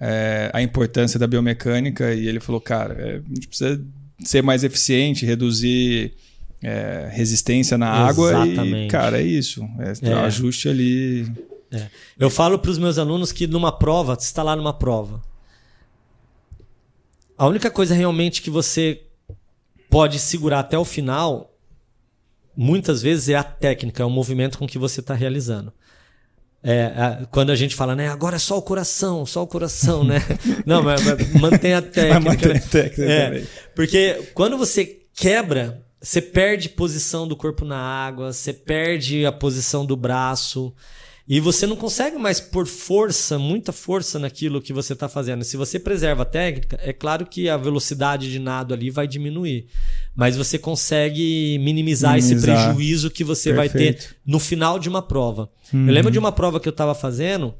né? 0.00 0.08
é, 0.08 0.50
a 0.52 0.60
importância 0.60 1.18
da 1.18 1.26
biomecânica 1.26 2.12
e 2.12 2.26
ele 2.26 2.40
falou, 2.40 2.60
cara, 2.60 2.94
é, 2.94 3.16
a 3.16 3.34
gente 3.34 3.48
precisa 3.48 3.80
ser 4.24 4.42
mais 4.42 4.64
eficiente, 4.64 5.24
reduzir 5.24 6.12
é, 6.62 7.08
resistência 7.10 7.76
na 7.76 7.88
água 7.90 8.46
e, 8.46 8.88
cara, 8.88 9.20
é 9.20 9.24
isso. 9.24 9.62
É, 9.78 10.10
é. 10.10 10.14
ajuste 10.14 10.68
ali. 10.68 11.30
É. 11.70 11.88
Eu 12.18 12.30
falo 12.30 12.58
para 12.58 12.70
os 12.70 12.78
meus 12.78 12.98
alunos 12.98 13.32
que 13.32 13.46
numa 13.46 13.72
prova, 13.72 14.14
você 14.14 14.26
está 14.26 14.42
lá 14.42 14.54
numa 14.54 14.72
prova. 14.72 15.22
A 17.36 17.46
única 17.46 17.70
coisa 17.70 17.94
realmente 17.94 18.40
que 18.40 18.50
você 18.50 19.02
pode 19.90 20.18
segurar 20.18 20.60
até 20.60 20.78
o 20.78 20.84
final, 20.84 21.52
muitas 22.56 23.02
vezes, 23.02 23.28
é 23.28 23.34
a 23.34 23.42
técnica, 23.42 24.02
é 24.02 24.06
o 24.06 24.10
movimento 24.10 24.58
com 24.58 24.66
que 24.66 24.78
você 24.78 25.00
está 25.00 25.14
realizando. 25.14 25.72
É, 26.64 27.26
quando 27.32 27.50
a 27.50 27.56
gente 27.56 27.74
fala, 27.74 27.96
né, 27.96 28.08
agora 28.08 28.36
é 28.36 28.38
só 28.38 28.56
o 28.56 28.62
coração, 28.62 29.26
só 29.26 29.42
o 29.42 29.46
coração, 29.48 30.04
né? 30.04 30.20
Não, 30.64 30.80
mas, 30.80 31.02
mas 31.04 31.32
mantém 31.32 31.74
a 31.74 31.82
técnica. 31.82 32.20
mantém 32.20 32.56
a 32.56 32.60
técnica 32.60 33.12
é, 33.12 33.44
Porque 33.74 34.30
quando 34.32 34.56
você 34.56 35.00
quebra 35.12 35.82
você 36.02 36.20
perde 36.20 36.68
posição 36.68 37.28
do 37.28 37.36
corpo 37.36 37.64
na 37.64 37.78
água, 37.78 38.32
você 38.32 38.52
perde 38.52 39.24
a 39.24 39.30
posição 39.30 39.86
do 39.86 39.96
braço. 39.96 40.74
E 41.28 41.38
você 41.38 41.68
não 41.68 41.76
consegue 41.76 42.18
mais 42.18 42.40
pôr 42.40 42.66
força, 42.66 43.38
muita 43.38 43.70
força 43.70 44.18
naquilo 44.18 44.60
que 44.60 44.72
você 44.72 44.92
está 44.92 45.08
fazendo. 45.08 45.44
Se 45.44 45.56
você 45.56 45.78
preserva 45.78 46.22
a 46.22 46.26
técnica, 46.26 46.78
é 46.82 46.92
claro 46.92 47.24
que 47.24 47.48
a 47.48 47.56
velocidade 47.56 48.30
de 48.30 48.40
nado 48.40 48.74
ali 48.74 48.90
vai 48.90 49.06
diminuir. 49.06 49.66
Mas 50.16 50.36
você 50.36 50.58
consegue 50.58 51.58
minimizar, 51.60 52.18
esse 52.18 52.34
Minimizar. 52.34 52.66
prejuízo 52.66 53.08
que 53.08 53.22
você 53.22 53.52
vai 53.52 53.68
Perfeito. 53.68 54.08
ter 54.08 54.16
no 54.26 54.40
final 54.40 54.80
de 54.80 54.88
uma 54.88 55.00
prova. 55.00 55.48
Uhum. 55.72 55.86
Eu 55.86 55.94
lembro 55.94 56.10
de 56.10 56.18
uma 56.18 56.32
prova 56.32 56.58
que 56.58 56.68
eu 56.68 56.72
estava 56.72 56.94
fazendo 56.94 57.54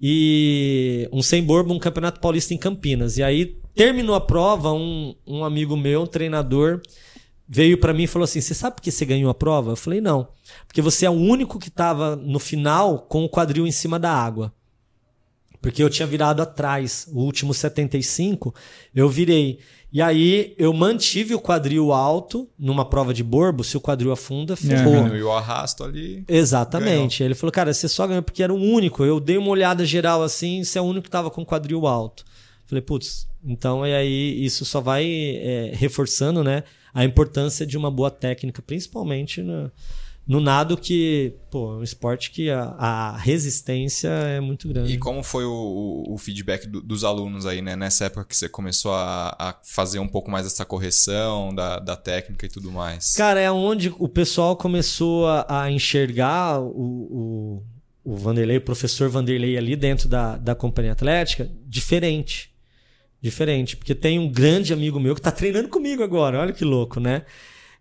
e 0.00 1.06
um 1.12 1.22
sem 1.22 1.42
borbo, 1.42 1.74
um 1.74 1.78
campeonato 1.78 2.18
paulista 2.20 2.54
em 2.54 2.58
Campinas. 2.58 3.18
E 3.18 3.22
aí 3.22 3.58
terminou 3.74 4.14
a 4.14 4.20
prova, 4.20 4.72
um, 4.72 5.14
um 5.26 5.44
amigo 5.44 5.76
meu, 5.76 6.02
um 6.02 6.06
treinador, 6.06 6.80
veio 7.48 7.78
para 7.78 7.92
mim 7.94 8.04
e 8.04 8.06
falou 8.06 8.24
assim: 8.24 8.40
Você 8.40 8.54
sabe 8.54 8.76
por 8.76 8.82
que 8.82 8.90
você 8.90 9.04
ganhou 9.04 9.30
a 9.30 9.34
prova? 9.34 9.72
Eu 9.72 9.76
falei: 9.76 10.00
Não, 10.00 10.28
porque 10.66 10.82
você 10.82 11.06
é 11.06 11.10
o 11.10 11.14
único 11.14 11.58
que 11.58 11.68
estava 11.68 12.16
no 12.16 12.38
final 12.38 13.00
com 13.00 13.24
o 13.24 13.28
quadril 13.28 13.66
em 13.66 13.72
cima 13.72 13.98
da 13.98 14.10
água. 14.10 14.52
Porque 15.60 15.82
eu 15.82 15.90
tinha 15.90 16.06
virado 16.06 16.42
atrás, 16.42 17.08
o 17.12 17.20
último 17.20 17.52
75, 17.52 18.54
eu 18.94 19.08
virei. 19.08 19.58
E 19.92 20.02
aí 20.02 20.54
eu 20.58 20.72
mantive 20.72 21.34
o 21.34 21.40
quadril 21.40 21.92
alto 21.92 22.48
numa 22.58 22.84
prova 22.84 23.14
de 23.14 23.24
borbo, 23.24 23.64
se 23.64 23.76
o 23.76 23.80
quadril 23.80 24.12
afunda, 24.12 24.54
ferrou. 24.54 24.96
Diminuiu 24.96 25.28
o 25.28 25.32
arrasto 25.32 25.82
ali. 25.82 26.22
Exatamente. 26.28 27.22
Ele 27.22 27.34
falou, 27.34 27.52
cara, 27.52 27.72
você 27.72 27.88
só 27.88 28.06
ganhou 28.06 28.22
porque 28.22 28.42
era 28.42 28.52
o 28.52 28.60
único. 28.60 29.04
Eu 29.04 29.18
dei 29.18 29.38
uma 29.38 29.48
olhada 29.48 29.84
geral 29.84 30.22
assim, 30.22 30.62
você 30.62 30.78
é 30.78 30.82
o 30.82 30.84
único 30.84 31.04
que 31.04 31.10
tava 31.10 31.30
com 31.30 31.42
o 31.42 31.46
quadril 31.46 31.86
alto. 31.86 32.24
Falei, 32.66 32.82
putz, 32.82 33.26
então 33.44 33.86
e 33.86 33.94
aí 33.94 34.44
isso 34.44 34.64
só 34.64 34.80
vai 34.80 35.06
é, 35.08 35.70
reforçando, 35.74 36.44
né, 36.44 36.64
a 36.96 37.04
importância 37.04 37.66
de 37.66 37.76
uma 37.76 37.90
boa 37.90 38.10
técnica, 38.10 38.62
principalmente 38.62 39.42
no, 39.42 39.70
no 40.26 40.40
nado 40.40 40.76
que, 40.76 41.34
pô, 41.50 41.74
é 41.74 41.76
um 41.76 41.82
esporte 41.82 42.30
que 42.32 42.50
a, 42.50 42.62
a 42.78 43.16
resistência 43.18 44.08
é 44.08 44.40
muito 44.40 44.66
grande. 44.68 44.94
E 44.94 44.98
como 44.98 45.22
foi 45.22 45.44
o, 45.44 46.04
o- 46.08 46.18
feedback 46.18 46.66
do- 46.66 46.80
dos 46.80 47.04
alunos 47.04 47.46
aí, 47.46 47.62
né? 47.62 47.76
Nessa 47.76 48.06
época 48.06 48.24
que 48.24 48.36
você 48.36 48.48
começou 48.48 48.92
a, 48.92 49.36
a 49.38 49.54
fazer 49.62 49.98
um 50.00 50.08
pouco 50.08 50.30
mais 50.30 50.46
essa 50.46 50.64
correção 50.64 51.54
da, 51.54 51.78
da 51.78 51.94
técnica 51.94 52.46
e 52.46 52.48
tudo 52.48 52.72
mais. 52.72 53.12
Cara, 53.14 53.38
é 53.40 53.50
onde 53.52 53.94
o 53.98 54.08
pessoal 54.08 54.56
começou 54.56 55.26
a, 55.28 55.62
a 55.64 55.70
enxergar 55.70 56.60
o, 56.60 57.62
o, 58.02 58.12
o 58.12 58.16
Vanderlei, 58.16 58.56
o 58.56 58.60
professor 58.62 59.08
Vanderlei 59.08 59.56
ali 59.56 59.76
dentro 59.76 60.08
da, 60.08 60.36
da 60.36 60.54
companhia 60.54 60.92
atlética, 60.92 61.48
diferente. 61.66 62.50
Diferente. 63.20 63.76
Porque 63.76 63.94
tem 63.94 64.18
um 64.18 64.30
grande 64.30 64.72
amigo 64.72 65.00
meu 65.00 65.14
que 65.14 65.20
tá 65.20 65.32
treinando 65.32 65.68
comigo 65.68 66.02
agora, 66.02 66.40
olha 66.40 66.52
que 66.52 66.64
louco, 66.64 67.00
né? 67.00 67.22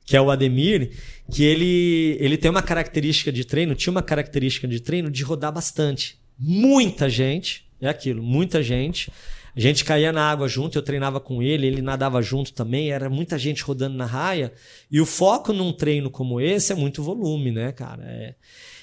Que 0.05 0.15
é 0.15 0.21
o 0.21 0.29
Ademir, 0.29 0.91
que 1.31 1.43
ele, 1.43 2.17
ele 2.19 2.37
tem 2.37 2.51
uma 2.51 2.61
característica 2.61 3.31
de 3.31 3.43
treino, 3.43 3.75
tinha 3.75 3.91
uma 3.91 4.03
característica 4.03 4.67
de 4.67 4.79
treino 4.79 5.09
de 5.09 5.23
rodar 5.23 5.51
bastante. 5.51 6.19
Muita 6.37 7.09
gente, 7.09 7.65
é 7.81 7.87
aquilo, 7.87 8.21
muita 8.21 8.61
gente. 8.61 9.11
A 9.55 9.59
gente 9.59 9.85
caía 9.85 10.11
na 10.11 10.29
água 10.29 10.49
junto, 10.49 10.77
eu 10.77 10.81
treinava 10.81 11.19
com 11.19 11.41
ele, 11.41 11.65
ele 11.65 11.81
nadava 11.81 12.21
junto 12.21 12.51
também, 12.51 12.91
era 12.91 13.09
muita 13.09 13.39
gente 13.39 13.63
rodando 13.63 13.95
na 13.95 14.05
raia. 14.05 14.51
E 14.91 14.99
o 14.99 15.05
foco 15.05 15.53
num 15.53 15.71
treino 15.71 16.09
como 16.11 16.41
esse 16.41 16.73
é 16.73 16.75
muito 16.75 17.01
volume, 17.01 17.51
né, 17.51 17.71
cara? 17.71 18.03
É. 18.03 18.35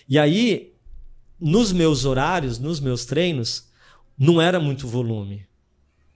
E 0.09 0.19
aí, 0.19 0.73
nos 1.39 1.73
meus 1.73 2.07
horários, 2.07 2.59
nos 2.59 2.81
meus 2.81 3.05
treinos, 3.05 3.71
não 4.19 4.41
era 4.41 4.59
muito 4.59 4.89
volume. 4.89 5.47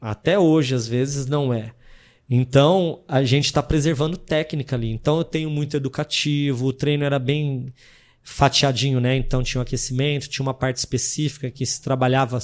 Até 0.00 0.38
hoje, 0.38 0.74
às 0.74 0.86
vezes, 0.86 1.26
não 1.26 1.52
é. 1.52 1.72
Então, 2.28 3.02
a 3.06 3.22
gente 3.22 3.46
está 3.46 3.62
preservando 3.62 4.16
técnica 4.16 4.76
ali. 4.76 4.90
Então, 4.90 5.18
eu 5.18 5.24
tenho 5.24 5.48
muito 5.48 5.76
educativo, 5.76 6.66
o 6.66 6.72
treino 6.72 7.04
era 7.04 7.18
bem 7.18 7.72
fatiadinho, 8.22 9.00
né? 9.00 9.16
Então, 9.16 9.42
tinha 9.42 9.60
um 9.60 9.62
aquecimento, 9.62 10.28
tinha 10.28 10.44
uma 10.44 10.54
parte 10.54 10.78
específica 10.78 11.50
que 11.50 11.64
se 11.64 11.80
trabalhava. 11.80 12.38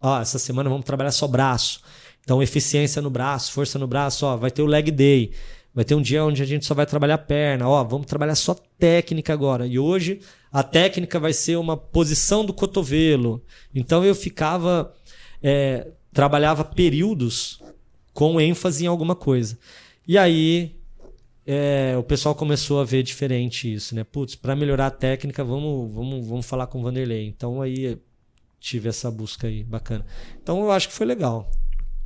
Ó, 0.00 0.20
essa 0.20 0.38
semana 0.38 0.70
vamos 0.70 0.86
trabalhar 0.86 1.10
só 1.10 1.26
braço. 1.26 1.82
Então, 2.22 2.42
eficiência 2.42 3.02
no 3.02 3.10
braço, 3.10 3.52
força 3.52 3.78
no 3.78 3.86
braço, 3.86 4.24
ó, 4.24 4.36
vai 4.36 4.50
ter 4.50 4.62
o 4.62 4.66
leg 4.66 4.90
day. 4.90 5.32
Vai 5.74 5.84
ter 5.84 5.94
um 5.94 6.02
dia 6.02 6.24
onde 6.24 6.42
a 6.42 6.46
gente 6.46 6.66
só 6.66 6.74
vai 6.74 6.84
trabalhar 6.86 7.18
perna. 7.18 7.68
Ó, 7.68 7.82
vamos 7.84 8.06
trabalhar 8.06 8.34
só 8.34 8.54
técnica 8.78 9.32
agora. 9.32 9.66
E 9.66 9.78
hoje 9.78 10.20
a 10.52 10.62
técnica 10.62 11.18
vai 11.20 11.32
ser 11.32 11.56
uma 11.56 11.76
posição 11.76 12.44
do 12.44 12.52
cotovelo. 12.52 13.42
Então 13.74 14.04
eu 14.04 14.14
ficava. 14.14 14.92
é, 15.42 15.86
trabalhava 16.12 16.64
períodos 16.64 17.60
com 18.12 18.40
ênfase 18.40 18.84
em 18.84 18.88
alguma 18.88 19.14
coisa. 19.14 19.58
E 20.06 20.18
aí 20.18 20.76
é, 21.46 21.94
o 21.98 22.02
pessoal 22.02 22.34
começou 22.34 22.80
a 22.80 22.84
ver 22.84 23.02
diferente 23.02 23.72
isso, 23.72 23.94
né? 23.94 24.04
Putz, 24.04 24.34
para 24.34 24.54
melhorar 24.56 24.86
a 24.86 24.90
técnica, 24.90 25.42
vamos, 25.44 25.92
vamos, 25.92 26.26
vamos 26.26 26.46
falar 26.46 26.66
com 26.66 26.80
o 26.80 26.82
Vanderlei. 26.82 27.26
Então 27.26 27.62
aí 27.62 27.98
tive 28.58 28.88
essa 28.88 29.10
busca 29.10 29.46
aí 29.46 29.64
bacana. 29.64 30.04
Então 30.42 30.60
eu 30.60 30.70
acho 30.70 30.88
que 30.88 30.94
foi 30.94 31.06
legal. 31.06 31.50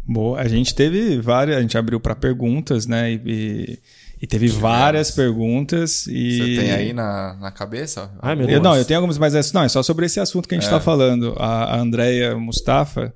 Boa, 0.07 0.38
a 0.40 0.46
gente 0.46 0.74
teve 0.74 1.18
várias, 1.20 1.57
a 1.57 1.61
gente 1.62 1.78
abriu 1.78 1.98
para 1.98 2.14
perguntas, 2.14 2.86
né? 2.86 3.12
E, 3.12 3.20
e, 3.26 3.78
e 4.22 4.26
teve 4.26 4.48
várias 4.48 5.11
perguntas 5.11 6.07
e 6.07 6.36
Você 6.38 6.61
tem 6.61 6.72
aí 6.72 6.92
na, 6.92 7.34
na 7.40 7.50
cabeça? 7.50 8.12
Ai, 8.20 8.34
meu 8.36 8.44
Eu, 8.44 8.48
Deus. 8.50 8.62
não, 8.62 8.76
eu 8.76 8.84
tenho 8.84 8.98
algumas, 8.98 9.16
mas 9.16 9.34
essa- 9.34 9.52
não, 9.55 9.64
é 9.64 9.68
só 9.68 9.82
sobre 9.82 10.05
esse 10.05 10.20
assunto 10.20 10.46
que 10.46 10.55
a 10.55 10.59
gente 10.59 10.66
está 10.66 10.78
falando. 10.78 11.34
A, 11.38 11.74
a 11.74 11.80
Andrea 11.80 12.36
Mustafa, 12.36 13.14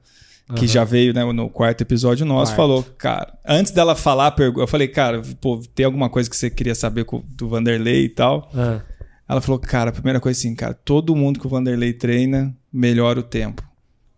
que 0.56 0.66
já 0.66 0.82
veio 0.84 1.12
né, 1.12 1.24
no 1.32 1.48
quarto 1.50 1.82
episódio 1.82 2.24
nosso, 2.24 2.52
Quarto. 2.54 2.56
falou, 2.56 2.82
cara, 2.96 3.34
antes 3.46 3.70
dela 3.72 3.94
falar, 3.94 4.34
eu 4.38 4.66
falei, 4.66 4.88
cara, 4.88 5.20
pô, 5.40 5.60
tem 5.74 5.84
alguma 5.84 6.08
coisa 6.08 6.28
que 6.30 6.36
você 6.36 6.48
queria 6.48 6.74
saber 6.74 7.04
do 7.36 7.48
Vanderlei 7.48 8.04
e 8.04 8.08
tal? 8.08 8.50
Ah, 8.54 8.80
Ela 9.28 9.40
falou, 9.42 9.58
cara, 9.58 9.90
a 9.90 9.92
primeira 9.92 10.20
coisa 10.20 10.38
assim, 10.38 10.54
cara, 10.54 10.72
todo 10.72 11.14
mundo 11.14 11.38
que 11.38 11.46
o 11.46 11.50
Vanderlei 11.50 11.92
treina 11.92 12.54
melhora 12.72 13.20
o 13.20 13.22
tempo. 13.22 13.62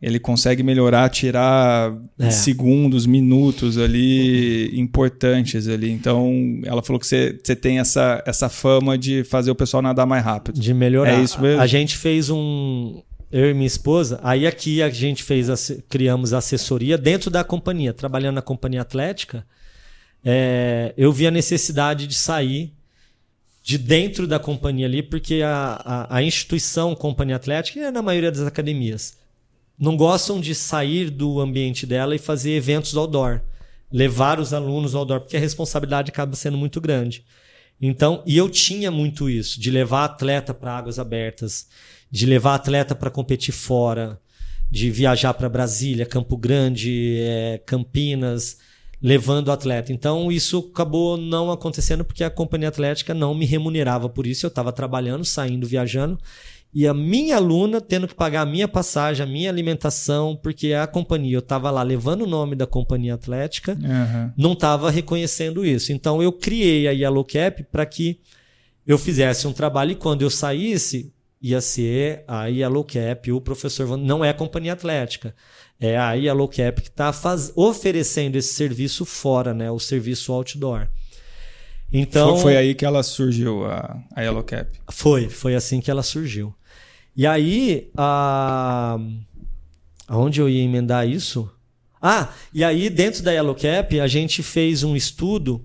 Ele 0.01 0.19
consegue 0.19 0.63
melhorar, 0.63 1.11
tirar 1.11 1.93
É. 2.19 2.31
segundos, 2.31 3.05
minutos 3.05 3.77
ali 3.77 4.71
importantes 4.81 5.69
ali. 5.69 5.91
Então, 5.91 6.59
ela 6.65 6.83
falou 6.83 6.99
que 6.99 7.07
você, 7.07 7.39
você 7.45 7.55
tem 7.55 7.79
essa, 7.81 8.23
essa 8.27 8.49
fama 8.49 8.97
de 8.97 9.25
fazer 9.25 9.51
o 9.51 9.55
pessoal 9.55 9.83
nadar 9.83 10.07
mais 10.07 10.25
rápido. 10.25 10.59
de 10.59 10.73
melhorar. 10.73 11.13
É 11.19 11.23
isso 11.23 11.39
mesmo? 11.43 11.61
A 11.61 11.67
gente 11.67 11.99
fez 11.99 12.31
um. 12.31 13.03
Eu 13.31 13.49
e 13.49 13.55
minha 13.55 13.67
esposa, 13.67 14.19
aí 14.23 14.47
aqui 14.47 14.83
a 14.83 14.91
gente 14.91 15.23
fez, 15.23 15.49
criamos 15.89 16.33
assessoria 16.33 16.99
dentro 16.99 17.31
da 17.31 17.45
companhia, 17.45 17.95
trabalhando 17.95 18.37
na 18.37 18.43
companhia 18.43 18.83
atlética. 18.83 19.47
é, 20.25 20.93
eu 20.97 21.13
vi 21.13 21.27
a 21.27 21.31
necessidade 21.31 22.07
de 22.07 22.15
sair 22.15 22.75
de 23.63 23.79
dentro 23.79 24.27
da 24.27 24.39
companhia 24.39 24.87
ali, 24.87 25.03
porque 25.03 25.43
a, 25.43 25.81
a, 25.85 26.17
a 26.17 26.23
instituição 26.23 26.95
Companhia 26.95 27.37
Atlética, 27.37 27.81
é 27.81 27.91
na 27.91 28.03
maioria 28.03 28.31
das 28.33 28.41
academias, 28.41 29.19
não 29.79 29.97
gostam 29.97 30.41
de 30.41 30.55
sair 30.55 31.11
do 31.11 31.41
ambiente 31.41 31.87
dela 31.87 32.15
e 32.15 32.19
fazer 32.19 32.53
eventos 32.53 32.97
outdoor. 32.97 33.41
Levar 33.93 34.39
os 34.39 34.53
alunos 34.53 34.95
outdoor, 34.95 35.21
porque 35.21 35.37
a 35.37 35.41
responsabilidade 35.41 36.11
acaba 36.11 36.37
sendo 36.37 36.57
muito 36.57 36.81
grande. 36.81 37.25
Então, 37.81 38.23
e 38.27 38.37
eu 38.37 38.49
tinha 38.49 38.91
muito 38.91 39.29
isso, 39.29 39.59
de 39.59 39.71
levar 39.71 40.05
atleta 40.05 40.53
para 40.53 40.77
águas 40.77 40.99
abertas, 40.99 41.67
de 42.11 42.27
levar 42.27 42.55
atleta 42.55 42.95
para 42.95 43.11
competir 43.11 43.53
fora, 43.53 44.21
de 44.71 44.91
viajar 44.91 45.35
para 45.35 45.49
Brasília, 45.49 46.07
Campo 46.07 46.37
Grande, 46.37 47.17
eh, 47.21 47.63
Campinas, 47.67 48.59
levando 49.03 49.49
o 49.49 49.53
atleta. 49.53 49.93
Então, 49.93 50.31
isso 50.31 50.71
acabou 50.73 51.17
não 51.17 51.51
acontecendo 51.51 52.05
porque 52.05 52.23
a 52.23 52.31
companhia 52.31 52.69
atlética 52.69 53.15
não 53.15 53.35
me 53.35 53.47
remunerava 53.47 54.09
por 54.09 54.27
isso. 54.27 54.47
Eu 54.47 54.49
estava 54.49 54.73
trabalhando, 54.73 55.25
saindo, 55.25 55.67
viajando. 55.67 56.19
E 56.73 56.87
a 56.87 56.95
minha 56.95 57.37
aluna 57.37 57.81
tendo 57.81 58.07
que 58.07 58.15
pagar 58.15 58.43
a 58.43 58.47
minha 58.47 58.69
passagem, 58.69 59.25
a 59.25 59.29
minha 59.29 59.51
alimentação, 59.51 60.39
porque 60.41 60.73
a 60.73 60.87
companhia, 60.87 61.35
eu 61.35 61.41
estava 61.41 61.69
lá 61.69 61.83
levando 61.83 62.23
o 62.23 62.29
nome 62.29 62.55
da 62.55 62.67
companhia 62.67 63.15
atlética, 63.15 63.77
Aham. 63.83 64.33
não 64.37 64.53
estava 64.53 64.89
reconhecendo 64.89 65.67
isso. 65.67 65.93
Então 65.93 66.23
eu 66.23 66.31
criei 66.31 66.87
a 66.87 66.93
Yellow 66.93 67.25
Cap 67.25 67.65
para 67.73 67.85
que 67.85 68.21
eu 68.87 68.97
fizesse 68.97 69.49
um 69.49 69.53
trabalho 69.53 69.93
e 69.93 69.97
quando 69.97 70.23
eu 70.23 70.31
saísse, 70.31 71.13
ia 71.41 71.61
ser 71.61 72.23
a 72.29 72.47
Yellow 72.47 72.85
Cap, 72.85 73.33
o 73.33 73.41
professor 73.41 73.97
não 73.97 74.25
é 74.25 74.29
a 74.29 74.35
companhia 74.35 74.75
atlética. 74.75 75.35
É 75.81 75.97
a 75.97 76.13
Yellow 76.13 76.49
Cap 76.49 76.83
que 76.83 76.89
está 76.89 77.11
oferecendo 77.57 78.37
esse 78.37 78.53
serviço 78.53 79.07
fora, 79.07 79.55
né? 79.55 79.71
O 79.71 79.79
serviço 79.79 80.33
outdoor. 80.33 80.87
Então, 81.93 82.35
foi, 82.35 82.43
foi 82.43 82.57
aí 82.57 82.75
que 82.75 82.85
ela 82.85 83.03
surgiu, 83.03 83.65
a, 83.65 83.99
a 84.15 84.21
Yellow 84.21 84.45
Cap. 84.45 84.71
foi, 84.91 85.29
foi 85.29 85.55
assim 85.55 85.81
que 85.81 85.91
ela 85.91 86.03
surgiu. 86.03 86.55
E 87.17 87.27
aí, 87.27 87.91
a... 87.97 88.99
aonde 90.07 90.41
eu 90.41 90.49
ia 90.49 90.63
emendar 90.63 91.09
isso? 91.09 91.51
Ah, 92.01 92.33
e 92.55 92.63
aí 92.63 92.89
dentro 92.89 93.23
da 93.23 93.33
Yellow 93.33 93.55
Cap 93.55 93.99
a 94.01 94.07
gente 94.07 94.43
fez 94.43 94.83
um 94.83 94.97
estudo 94.97 95.63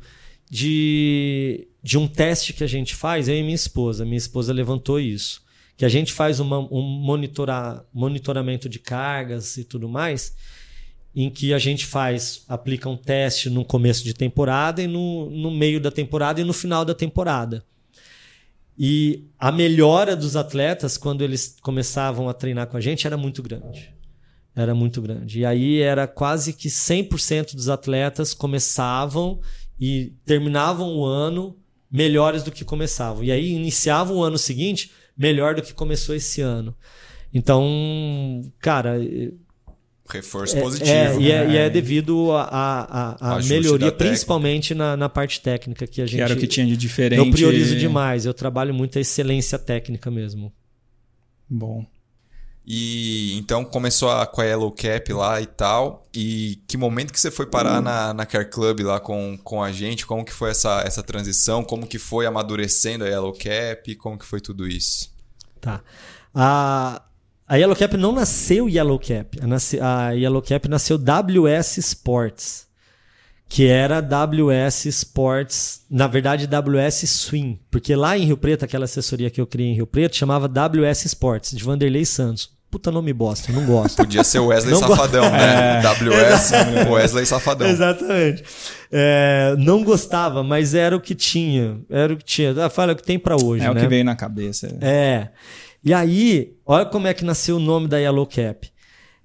de, 0.50 1.68
de 1.82 1.98
um 1.98 2.08
teste 2.08 2.52
que 2.54 2.64
a 2.64 2.68
gente 2.68 2.96
faz, 2.96 3.28
eu 3.28 3.36
e 3.36 3.44
minha 3.44 3.56
esposa. 3.56 4.04
Minha 4.04 4.18
esposa 4.18 4.52
levantou 4.52 5.00
isso. 5.00 5.45
Que 5.78 5.86
a 5.86 5.90
gente 5.90 6.14
faz 6.14 6.40
uma, 6.40 6.60
um 6.60 6.82
monitora, 6.82 7.86
monitoramento 7.94 8.70
de 8.70 8.80
cargas 8.80 9.58
e 9.58 9.64
tudo 9.64 9.90
mais, 9.90 10.36
em 11.16 11.30
que 11.30 11.54
a 11.54 11.60
gente 11.60 11.86
faz, 11.86 12.44
aplica 12.48 12.90
um 12.90 12.98
teste 12.98 13.50
no 13.50 13.64
começo 13.64 14.04
de 14.04 14.14
temporada 14.14 14.82
e 14.82 14.88
no, 14.88 15.30
no 15.30 15.52
meio 15.52 15.80
da 15.80 15.92
temporada 15.92 16.42
e 16.42 16.44
no 16.44 16.54
final 16.54 16.84
da 16.84 16.94
temporada. 16.94 17.64
E 18.78 19.30
a 19.40 19.52
melhora 19.52 20.16
dos 20.16 20.36
atletas, 20.36 20.98
quando 20.98 21.24
eles 21.24 21.56
começavam 21.62 22.28
a 22.28 22.34
treinar 22.34 22.68
com 22.68 22.76
a 22.76 22.82
gente, 22.82 23.08
era 23.08 23.16
muito 23.16 23.42
grande. 23.42 23.94
Era 24.54 24.76
muito 24.76 25.02
grande. 25.02 25.40
E 25.40 25.46
aí 25.46 25.80
era 25.80 26.08
quase 26.08 26.54
que 26.54 26.68
100% 26.68 27.56
dos 27.56 27.70
atletas 27.70 28.34
começavam 28.34 29.40
e 29.80 30.14
terminavam 30.26 30.96
o 30.96 31.06
ano 31.06 31.58
melhores 31.90 32.44
do 32.44 32.52
que 32.52 32.66
começavam. 32.66 33.24
E 33.24 33.32
aí 33.32 33.52
iniciavam 33.52 34.18
o 34.18 34.24
ano 34.24 34.38
seguinte 34.38 34.92
melhor 35.18 35.56
do 35.56 35.62
que 35.62 35.74
começou 35.74 36.16
esse 36.16 36.42
ano. 36.42 36.76
Então, 37.34 38.42
cara, 38.60 38.98
Reforço 40.08 40.56
é, 40.56 40.62
positivo. 40.62 40.92
É, 40.92 41.18
e, 41.20 41.32
é, 41.32 41.46
né? 41.46 41.54
e 41.54 41.58
é 41.58 41.70
devido 41.70 42.32
à 42.32 43.40
melhoria, 43.48 43.92
principalmente 43.92 44.76
na, 44.76 44.96
na 44.96 45.10
parte 45.10 45.42
técnica 45.42 45.88
que 45.88 46.00
a 46.00 46.06
gente. 46.06 46.18
Que 46.18 46.22
era 46.22 46.34
o 46.34 46.38
que 46.38 46.46
tinha 46.46 46.66
de 46.66 46.78
diferente. 46.78 47.18
Eu 47.20 47.32
priorizo 47.32 47.76
demais. 47.76 48.26
Eu 48.26 48.34
trabalho 48.34 48.74
muito 48.74 49.00
a 49.00 49.02
excelência 49.02 49.58
técnica 49.58 50.12
mesmo. 50.12 50.54
Bom. 51.50 51.86
E 52.68 53.38
então 53.38 53.64
começou 53.64 54.10
a, 54.10 54.26
com 54.26 54.42
a 54.42 54.46
Yellow 54.46 54.72
Cap 54.72 55.14
lá 55.14 55.40
e 55.40 55.46
tal. 55.46 56.06
E 56.16 56.60
que 56.68 56.78
momento 56.78 57.14
que 57.14 57.20
você 57.20 57.30
foi 57.30 57.46
parar 57.46 57.80
na, 57.82 58.14
na 58.14 58.26
Care 58.26 58.50
Club 58.50 58.80
lá 58.82 59.00
com, 59.00 59.38
com 59.44 59.62
a 59.62 59.72
gente? 59.72 60.06
Como 60.06 60.26
que 60.26 60.34
foi 60.34 60.50
essa, 60.50 60.82
essa 60.86 61.04
transição? 61.04 61.64
Como 61.64 61.86
que 61.86 62.00
foi 62.00 62.26
amadurecendo 62.26 63.04
a 63.04 63.08
Yellow 63.08 63.34
Cap? 63.34 63.94
Como 63.96 64.18
que 64.18 64.26
foi 64.26 64.42
tudo 64.42 64.68
isso? 64.68 65.14
Tá. 65.62 65.82
A, 66.34 67.04
a 67.48 67.56
Yellow 67.56 67.76
Cap 67.76 67.96
não 67.98 68.12
nasceu 68.12 68.68
Yellow 68.68 68.98
Cap. 69.00 69.40
A, 69.40 69.46
nasce- 69.46 69.80
a 69.80 70.12
Yellow 70.12 70.42
Cap 70.42 70.68
nasceu 70.68 70.98
WS 70.98 71.78
Sports. 71.78 72.65
Que 73.48 73.68
era 73.68 74.02
WS 74.02 74.86
Sports, 74.88 75.82
na 75.90 76.08
verdade 76.08 76.48
WS 76.48 77.08
Swing. 77.08 77.60
Porque 77.72 77.96
lá 77.96 78.18
em 78.18 78.26
Rio 78.26 78.38
Preto, 78.38 78.66
aquela 78.66 78.86
assessoria 78.86 79.30
que 79.30 79.40
eu 79.40 79.46
criei 79.48 79.70
em 79.70 79.76
Rio 79.76 79.88
Preto, 79.88 80.16
chamava 80.16 80.48
WS 80.48 81.06
Sports, 81.06 81.52
de 81.56 81.64
Vanderlei 81.64 82.06
Santos. 82.06 82.54
Puta 82.72 82.92
nome 82.92 83.14
bosta, 83.14 83.54
não 83.54 83.66
gosto. 83.66 83.96
Podia 83.98 84.24
ser 84.24 84.40
o 84.40 84.48
Wesley 84.48 84.74
Não 84.74 84.82
go- 84.82 84.88
Safadão, 84.88 85.32
né? 85.32 85.80
WS, 85.86 86.52
Wesley 86.92 87.26
Safadão. 87.26 87.68
Exatamente. 87.70 88.44
É, 88.92 89.56
não 89.60 89.82
gostava, 89.84 90.44
mas 90.44 90.74
era 90.74 90.94
o 90.96 91.00
que 91.00 91.16
tinha. 91.16 91.80
Era 91.90 92.14
o 92.14 92.18
que 92.18 92.26
tinha. 92.26 92.54
Ah, 92.66 92.70
Fala 92.70 92.92
o 92.92 92.96
que 92.96 93.04
tem 93.04 93.18
pra 93.18 93.36
hoje, 93.42 93.64
É 93.64 93.70
o 93.72 93.74
né? 93.74 93.80
que 93.82 93.88
veio 93.88 94.04
na 94.04 94.16
cabeça. 94.16 94.76
É. 94.82 95.30
E 95.84 95.94
aí, 95.94 96.54
olha 96.66 96.86
como 96.88 97.08
é 97.08 97.14
que 97.14 97.24
nasceu 97.24 97.56
o 97.58 97.60
nome 97.60 97.88
da 97.88 97.98
Yellow 98.00 98.26
Cap. 98.26 98.68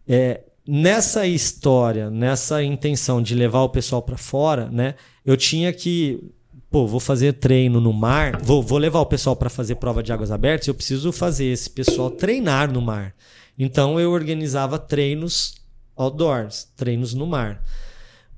É, 0.06 0.42
nessa 0.66 1.26
história, 1.26 2.10
nessa 2.10 2.62
intenção 2.62 3.22
de 3.22 3.34
levar 3.34 3.62
o 3.62 3.68
pessoal 3.68 4.02
para 4.02 4.16
fora, 4.16 4.70
né? 4.70 4.94
Eu 5.24 5.36
tinha 5.36 5.72
que, 5.72 6.22
pô, 6.70 6.86
vou 6.86 7.00
fazer 7.00 7.34
treino 7.34 7.80
no 7.80 7.92
mar, 7.92 8.40
vou, 8.42 8.62
vou 8.62 8.78
levar 8.78 9.00
o 9.00 9.06
pessoal 9.06 9.36
para 9.36 9.50
fazer 9.50 9.76
prova 9.76 10.02
de 10.02 10.12
águas 10.12 10.30
abertas, 10.30 10.68
eu 10.68 10.74
preciso 10.74 11.12
fazer 11.12 11.46
esse 11.46 11.70
pessoal 11.70 12.10
treinar 12.10 12.72
no 12.72 12.80
mar. 12.80 13.14
Então 13.58 14.00
eu 14.00 14.10
organizava 14.10 14.78
treinos 14.78 15.54
outdoors, 15.96 16.68
treinos 16.76 17.14
no 17.14 17.26
mar. 17.26 17.62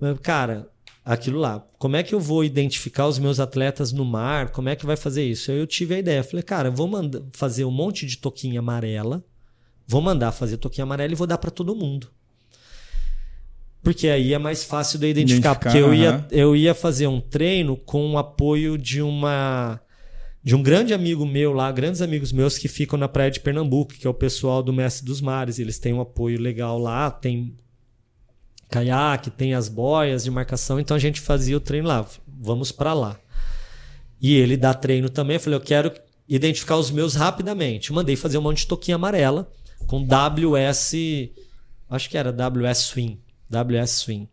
Mas, 0.00 0.18
Cara, 0.20 0.68
aquilo 1.04 1.38
lá. 1.38 1.64
Como 1.78 1.96
é 1.96 2.02
que 2.02 2.14
eu 2.14 2.20
vou 2.20 2.44
identificar 2.44 3.06
os 3.06 3.18
meus 3.18 3.40
atletas 3.40 3.92
no 3.92 4.04
mar? 4.04 4.50
Como 4.50 4.68
é 4.68 4.76
que 4.76 4.86
vai 4.86 4.96
fazer 4.96 5.24
isso? 5.24 5.50
Eu 5.50 5.66
tive 5.66 5.94
a 5.94 5.98
ideia. 5.98 6.22
Falei, 6.22 6.42
cara, 6.42 6.68
eu 6.68 6.72
vou 6.72 6.88
mandar 6.88 7.22
fazer 7.32 7.64
um 7.64 7.70
monte 7.70 8.06
de 8.06 8.18
toquinha 8.18 8.60
amarela. 8.60 9.24
Vou 9.92 10.00
mandar 10.00 10.32
fazer 10.32 10.56
toquinha 10.56 10.84
amarela 10.84 11.12
e 11.12 11.14
vou 11.14 11.26
dar 11.26 11.36
para 11.36 11.50
todo 11.50 11.76
mundo. 11.76 12.08
Porque 13.82 14.08
aí 14.08 14.32
é 14.32 14.38
mais 14.38 14.64
fácil 14.64 14.98
de 14.98 15.06
identificar. 15.06 15.50
Identificar, 15.50 15.70
porque 15.70 15.76
eu 15.76 15.92
ia, 15.92 16.26
eu 16.30 16.56
ia 16.56 16.74
fazer 16.74 17.08
um 17.08 17.20
treino 17.20 17.76
com 17.76 18.12
o 18.12 18.16
apoio 18.16 18.78
de 18.78 19.02
uma 19.02 19.78
de 20.42 20.56
um 20.56 20.62
grande 20.62 20.94
amigo 20.94 21.26
meu 21.26 21.52
lá, 21.52 21.70
grandes 21.70 22.00
amigos 22.00 22.32
meus 22.32 22.56
que 22.56 22.68
ficam 22.68 22.98
na 22.98 23.06
praia 23.06 23.30
de 23.30 23.40
Pernambuco, 23.40 23.92
que 23.92 24.06
é 24.06 24.10
o 24.10 24.14
pessoal 24.14 24.62
do 24.62 24.72
Mestre 24.72 25.04
dos 25.04 25.20
Mares. 25.20 25.58
Eles 25.58 25.78
têm 25.78 25.92
um 25.92 26.00
apoio 26.00 26.40
legal 26.40 26.78
lá, 26.78 27.10
tem 27.10 27.54
caiaque, 28.70 29.30
tem 29.30 29.52
as 29.52 29.68
boias 29.68 30.24
de 30.24 30.30
marcação, 30.30 30.80
então 30.80 30.96
a 30.96 31.00
gente 31.00 31.20
fazia 31.20 31.54
o 31.54 31.60
treino 31.60 31.86
lá. 31.86 32.06
Vamos 32.26 32.72
para 32.72 32.94
lá. 32.94 33.20
E 34.18 34.34
ele 34.36 34.56
dá 34.56 34.72
treino 34.72 35.10
também. 35.10 35.36
Eu 35.36 35.40
falei, 35.40 35.58
eu 35.58 35.62
quero 35.62 35.92
identificar 36.26 36.78
os 36.78 36.90
meus 36.90 37.14
rapidamente. 37.14 37.92
Mandei 37.92 38.16
fazer 38.16 38.38
um 38.38 38.42
monte 38.42 38.60
de 38.60 38.68
toquinha 38.68 38.94
amarela 38.94 39.52
com 39.86 40.04
WS, 40.04 40.94
acho 41.88 42.10
que 42.10 42.16
era 42.16 42.32
WS 42.32 42.78
Swing, 42.78 43.18
WS 43.50 43.90
Swing. 43.90 44.28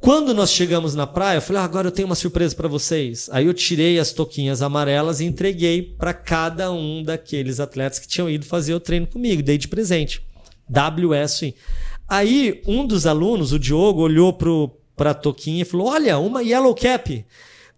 Quando 0.00 0.32
nós 0.32 0.50
chegamos 0.50 0.94
na 0.94 1.06
praia, 1.06 1.36
eu 1.36 1.42
falei, 1.42 1.60
ah, 1.60 1.64
agora 1.64 1.88
eu 1.88 1.92
tenho 1.92 2.06
uma 2.06 2.14
surpresa 2.14 2.56
para 2.56 2.66
vocês. 2.66 3.28
Aí 3.32 3.44
eu 3.44 3.52
tirei 3.52 3.98
as 3.98 4.12
toquinhas 4.12 4.62
amarelas 4.62 5.20
e 5.20 5.26
entreguei 5.26 5.82
para 5.82 6.14
cada 6.14 6.72
um 6.72 7.02
daqueles 7.02 7.60
atletas 7.60 7.98
que 7.98 8.08
tinham 8.08 8.28
ido 8.28 8.46
fazer 8.46 8.72
o 8.72 8.80
treino 8.80 9.06
comigo, 9.06 9.42
dei 9.42 9.58
de 9.58 9.68
presente. 9.68 10.22
WS 10.70 11.32
Swing. 11.32 11.54
Aí 12.08 12.62
um 12.66 12.86
dos 12.86 13.06
alunos, 13.06 13.52
o 13.52 13.58
Diogo, 13.58 14.00
olhou 14.00 14.32
para 14.96 15.10
a 15.10 15.14
toquinha 15.14 15.62
e 15.62 15.66
falou: 15.66 15.88
Olha, 15.88 16.18
uma 16.18 16.42
Yellow 16.42 16.74
Cap. 16.74 17.24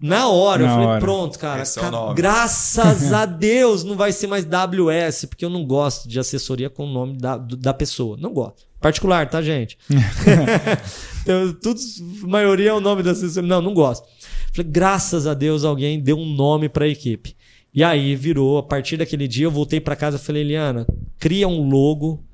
Na 0.02 0.28
hora, 0.28 0.62
eu 0.62 0.66
Na 0.66 0.72
falei: 0.72 0.88
hora. 0.88 1.00
Pronto, 1.00 1.38
cara. 1.38 1.62
Esse 1.62 1.78
é 1.78 1.82
o 1.82 1.84
cara, 1.84 1.96
nome. 1.96 2.14
graças 2.14 3.12
a 3.14 3.24
Deus 3.24 3.84
não 3.84 3.96
vai 3.96 4.10
ser 4.10 4.26
mais 4.26 4.44
WS, 4.44 5.26
porque 5.26 5.44
eu 5.44 5.50
não 5.50 5.64
gosto 5.64 6.08
de 6.08 6.18
assessoria 6.18 6.68
com 6.68 6.84
o 6.84 6.92
nome 6.92 7.16
da, 7.16 7.36
da 7.36 7.72
pessoa. 7.72 8.16
Não 8.18 8.32
gosto. 8.32 8.66
Particular, 8.80 9.30
tá, 9.30 9.40
gente? 9.40 9.78
Eu, 11.24 11.54
tudo, 11.54 11.78
a 12.24 12.26
maioria 12.26 12.70
é 12.70 12.72
o 12.72 12.80
nome 12.80 13.00
da 13.04 13.12
assessoria. 13.12 13.48
Não, 13.48 13.62
não 13.62 13.72
gosto. 13.72 14.08
Falei, 14.52 14.68
graças 14.68 15.24
a 15.24 15.34
Deus 15.34 15.62
alguém 15.64 16.00
deu 16.00 16.18
um 16.18 16.26
nome 16.26 16.68
para 16.68 16.84
a 16.84 16.88
equipe. 16.88 17.36
E 17.72 17.84
aí 17.84 18.16
virou, 18.16 18.58
a 18.58 18.62
partir 18.62 18.96
daquele 18.96 19.28
dia 19.28 19.46
eu 19.46 19.50
voltei 19.52 19.80
para 19.80 19.94
casa 19.94 20.16
e 20.16 20.20
falei, 20.20 20.42
Eliana, 20.42 20.84
cria 21.18 21.46
um 21.46 21.68
logo 21.68 22.24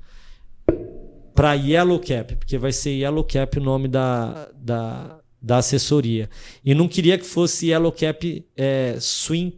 para 1.35 1.53
Yellow 1.53 1.99
Cap, 1.99 2.35
porque 2.35 2.57
vai 2.57 2.73
ser 2.73 2.89
Yellow 2.89 3.23
Cap 3.23 3.57
o 3.57 3.63
nome 3.63 3.87
da, 3.87 4.49
da, 4.55 5.18
da 5.41 5.57
assessoria. 5.57 6.29
E 6.63 6.73
não 6.73 6.87
queria 6.87 7.17
que 7.17 7.25
fosse 7.25 7.67
Yellow 7.67 7.91
Cap 7.91 8.45
é, 8.55 8.97
Swing, 8.99 9.57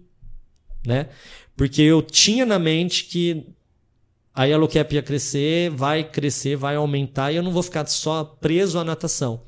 né? 0.85 1.09
Porque 1.55 1.81
eu 1.81 2.01
tinha 2.01 2.45
na 2.45 2.59
mente 2.59 3.05
que 3.05 3.45
a 4.33 4.45
Yellow 4.45 4.67
Cap 4.67 4.93
ia 4.93 5.01
crescer, 5.01 5.69
vai 5.69 6.03
crescer, 6.03 6.55
vai 6.55 6.75
aumentar 6.75 7.31
e 7.31 7.35
eu 7.35 7.43
não 7.43 7.51
vou 7.51 7.63
ficar 7.63 7.85
só 7.87 8.23
preso 8.23 8.79
à 8.79 8.83
natação. 8.83 9.41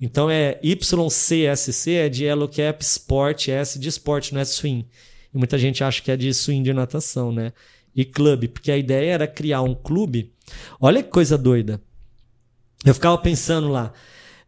Então 0.00 0.28
é 0.28 0.58
YCSC, 0.62 1.92
é 1.92 2.08
de 2.08 2.24
Yellow 2.24 2.48
Cap 2.48 2.82
Sport, 2.82 3.48
S 3.48 3.78
de 3.78 3.88
esporte, 3.88 4.34
não 4.34 4.40
é 4.40 4.44
swing. 4.44 4.86
E 5.32 5.38
muita 5.38 5.56
gente 5.56 5.82
acha 5.84 6.02
que 6.02 6.10
é 6.10 6.16
de 6.16 6.32
swing 6.34 6.62
de 6.62 6.72
natação, 6.72 7.32
né? 7.32 7.52
E 7.94 8.04
clube, 8.04 8.48
porque 8.48 8.72
a 8.72 8.76
ideia 8.76 9.12
era 9.12 9.26
criar 9.26 9.62
um 9.62 9.74
clube. 9.74 10.32
Olha 10.80 11.02
que 11.02 11.10
coisa 11.10 11.38
doida. 11.38 11.80
Eu 12.84 12.92
ficava 12.92 13.16
pensando 13.16 13.68
lá, 13.68 13.92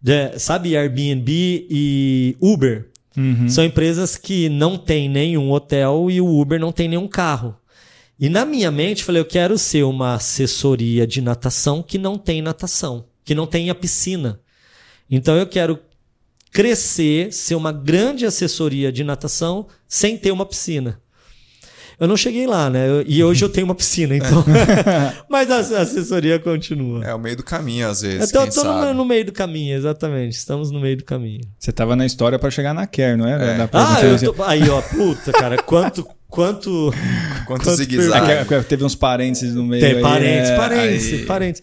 de- 0.07 0.39
sabe 0.39 0.77
Airbnb 0.77 1.67
e 1.69 2.37
Uber? 2.41 2.89
Uhum. 3.17 3.49
São 3.49 3.65
empresas 3.65 4.17
que 4.17 4.49
não 4.49 4.79
têm 4.79 5.09
nenhum 5.09 5.51
hotel 5.51 6.09
e 6.09 6.21
o 6.21 6.41
Uber 6.41 6.61
não 6.61 6.71
tem 6.71 6.87
nenhum 6.87 7.09
carro. 7.09 7.57
E 8.17 8.29
na 8.29 8.45
minha 8.45 8.71
mente, 8.71 9.01
eu 9.01 9.07
falei, 9.07 9.21
eu 9.21 9.27
quero 9.27 9.59
ser 9.59 9.83
uma 9.83 10.15
assessoria 10.15 11.09
de 11.09 11.21
natação 11.21 11.83
que 11.83 11.99
não 11.99 12.17
tem 12.17 12.41
natação, 12.41 13.07
que 13.25 13.35
não 13.35 13.49
tenha 13.49 13.75
piscina. 13.75 14.39
Então 15.11 15.35
eu 15.35 15.47
quero 15.47 15.77
crescer, 16.53 17.33
ser 17.33 17.57
uma 17.57 17.73
grande 17.73 18.25
assessoria 18.25 18.93
de 18.93 19.03
natação 19.03 19.67
sem 19.89 20.17
ter 20.17 20.31
uma 20.31 20.47
piscina. 20.47 21.01
Eu 21.99 22.07
não 22.07 22.17
cheguei 22.17 22.47
lá, 22.47 22.69
né? 22.69 22.89
Eu- 22.89 23.05
e 23.07 23.23
hoje 23.25 23.45
eu 23.45 23.49
tenho 23.49 23.67
uma 23.67 23.75
piscina, 23.75 24.15
então. 24.17 24.45
Mas 25.29 25.51
a 25.51 25.57
a 25.79 25.83
assessoria 25.83 26.39
continua. 26.39 27.05
É 27.05 27.15
o 27.15 27.19
meio 27.19 27.37
do 27.37 27.43
caminho, 27.43 27.89
às 27.89 28.03
vezes. 28.03 28.29
Então, 28.29 28.43
eu 28.43 28.49
quem 28.49 28.55
tô 28.63 28.65
no, 28.69 28.81
sabe. 28.83 28.95
no 28.95 29.05
meio 29.05 29.25
do 29.25 29.33
caminho, 29.33 29.77
exatamente. 29.77 30.33
Estamos 30.37 30.71
no 30.71 30.81
meio 30.81 30.97
do 30.97 31.05
caminho. 31.05 31.41
Você 31.59 31.73
tava 31.73 31.97
na 31.97 32.05
história 32.05 32.39
pra 32.39 32.51
chegar 32.51 32.75
na 32.75 32.87
Care, 32.87 33.17
não 33.17 33.27
é? 33.27 33.33
É. 33.61 33.69
Ah, 33.73 34.01
eu 34.03 34.33
tô... 34.35 34.43
aí, 34.43 34.69
ó, 34.69 34.81
puta, 34.83 35.33
cara, 35.33 35.57
quanto, 35.63 36.05
quanto 36.29 36.93
Quanto 37.47 37.65
Quanto 37.65 37.71
zigue-zague. 37.77 38.31
É 38.33 38.45
que 38.45 38.63
teve 38.65 38.85
uns 38.85 38.95
parênteses 38.95 39.55
no 39.55 39.65
meio. 39.65 39.81
Tem 39.81 39.97
aí, 39.97 40.03
parentes, 40.03 40.51
é, 40.51 40.57
parentes, 40.57 41.13
aí- 41.13 41.25
parentes. 41.27 41.63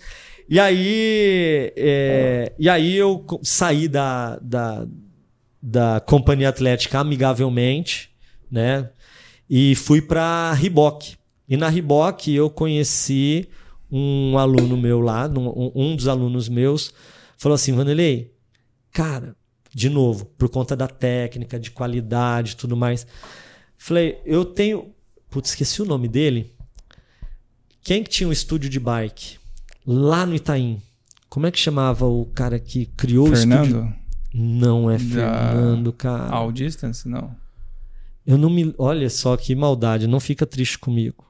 E 0.50 0.60
aí, 0.60 1.74
é, 1.76 2.52
e 2.60 2.70
aí 2.70 2.96
eu 2.96 3.26
saí 3.42 3.88
da, 3.88 4.38
da, 4.42 4.86
da 5.62 6.02
companhia 6.06 6.50
atlética 6.50 7.00
amigavelmente, 7.00 8.10
né? 8.52 8.90
E 9.56 9.76
fui 9.76 10.02
para 10.02 10.52
Riboc. 10.54 11.14
E 11.48 11.56
na 11.56 11.70
Riboc 11.70 12.28
eu 12.28 12.50
conheci 12.50 13.48
um 13.92 14.36
aluno 14.36 14.76
meu 14.76 15.00
lá, 15.00 15.28
um, 15.76 15.96
dos 15.96 16.08
alunos 16.08 16.50
meus, 16.50 16.92
falou 17.38 17.54
assim, 17.54 17.72
Vanderlei, 17.72 18.34
cara, 18.92 19.36
de 19.72 19.92
novo, 19.92 20.26
por 20.26 20.50
conta 20.50 20.76
da 20.76 20.88
técnica, 20.88 21.60
de 21.60 21.70
qualidade 21.70 22.54
e 22.54 22.56
tudo 22.56 22.76
mais. 22.76 23.06
Falei, 23.78 24.20
eu 24.26 24.44
tenho. 24.44 24.92
Putz, 25.30 25.52
esqueci 25.52 25.84
o 25.84 25.86
nome 25.86 26.08
dele. 26.08 26.52
Quem 27.84 28.04
que 28.04 28.10
tinha 28.10 28.28
um 28.28 28.34
estúdio 28.34 28.72
de 28.72 28.80
bike? 28.80 29.38
Lá 29.86 30.26
no 30.26 30.34
Itaim. 30.34 30.82
Como 31.30 31.46
é 31.46 31.52
que 31.52 31.60
chamava 31.60 32.08
o 32.08 32.26
cara 32.26 32.58
que 32.58 32.88
criou 32.88 33.30
o 33.30 33.34
estúdio? 33.34 33.66
Fernando? 33.66 33.94
Não 34.34 34.90
é 34.90 34.98
Fernando, 34.98 35.94
cara. 35.94 36.34
All 36.34 36.52
Distance? 36.52 37.08
Não. 37.08 37.43
Eu 38.26 38.38
não 38.38 38.50
me. 38.50 38.74
Olha 38.78 39.10
só 39.10 39.36
que 39.38 39.56
maldade, 39.56 40.08
não 40.08 40.20
fica 40.20 40.46
triste 40.46 40.80
comigo. 40.80 41.26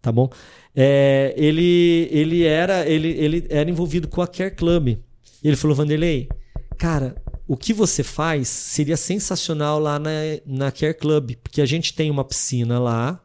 Tá 0.00 0.10
bom? 0.10 0.28
É, 0.74 1.32
ele, 1.36 2.08
ele, 2.10 2.42
era, 2.42 2.84
ele, 2.88 3.08
ele 3.08 3.46
era 3.48 3.70
envolvido 3.70 4.08
com 4.08 4.20
a 4.20 4.26
Care 4.26 4.54
Club. 4.54 4.98
Ele 5.44 5.56
falou, 5.56 5.76
Vanderlei, 5.76 6.28
cara, 6.76 7.14
o 7.46 7.56
que 7.56 7.72
você 7.72 8.02
faz 8.02 8.48
seria 8.48 8.96
sensacional 8.96 9.78
lá 9.78 9.98
na, 9.98 10.10
na 10.44 10.72
Care 10.72 10.94
Club, 10.94 11.36
porque 11.42 11.60
a 11.60 11.66
gente 11.66 11.94
tem 11.94 12.10
uma 12.10 12.24
piscina 12.24 12.80
lá 12.80 13.21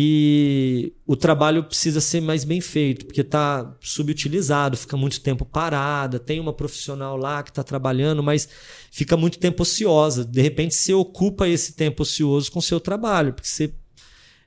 e 0.00 0.92
o 1.04 1.16
trabalho 1.16 1.64
precisa 1.64 2.00
ser 2.00 2.20
mais 2.20 2.44
bem 2.44 2.60
feito, 2.60 3.04
porque 3.04 3.22
está 3.22 3.76
subutilizado, 3.80 4.76
fica 4.76 4.96
muito 4.96 5.20
tempo 5.20 5.44
parada, 5.44 6.20
tem 6.20 6.38
uma 6.38 6.52
profissional 6.52 7.16
lá 7.16 7.42
que 7.42 7.50
está 7.50 7.64
trabalhando, 7.64 8.22
mas 8.22 8.48
fica 8.92 9.16
muito 9.16 9.40
tempo 9.40 9.64
ociosa. 9.64 10.24
De 10.24 10.40
repente 10.40 10.76
você 10.76 10.94
ocupa 10.94 11.48
esse 11.48 11.72
tempo 11.72 12.04
ocioso 12.04 12.52
com 12.52 12.60
o 12.60 12.62
seu 12.62 12.78
trabalho, 12.78 13.32
porque 13.32 13.48
você, 13.48 13.74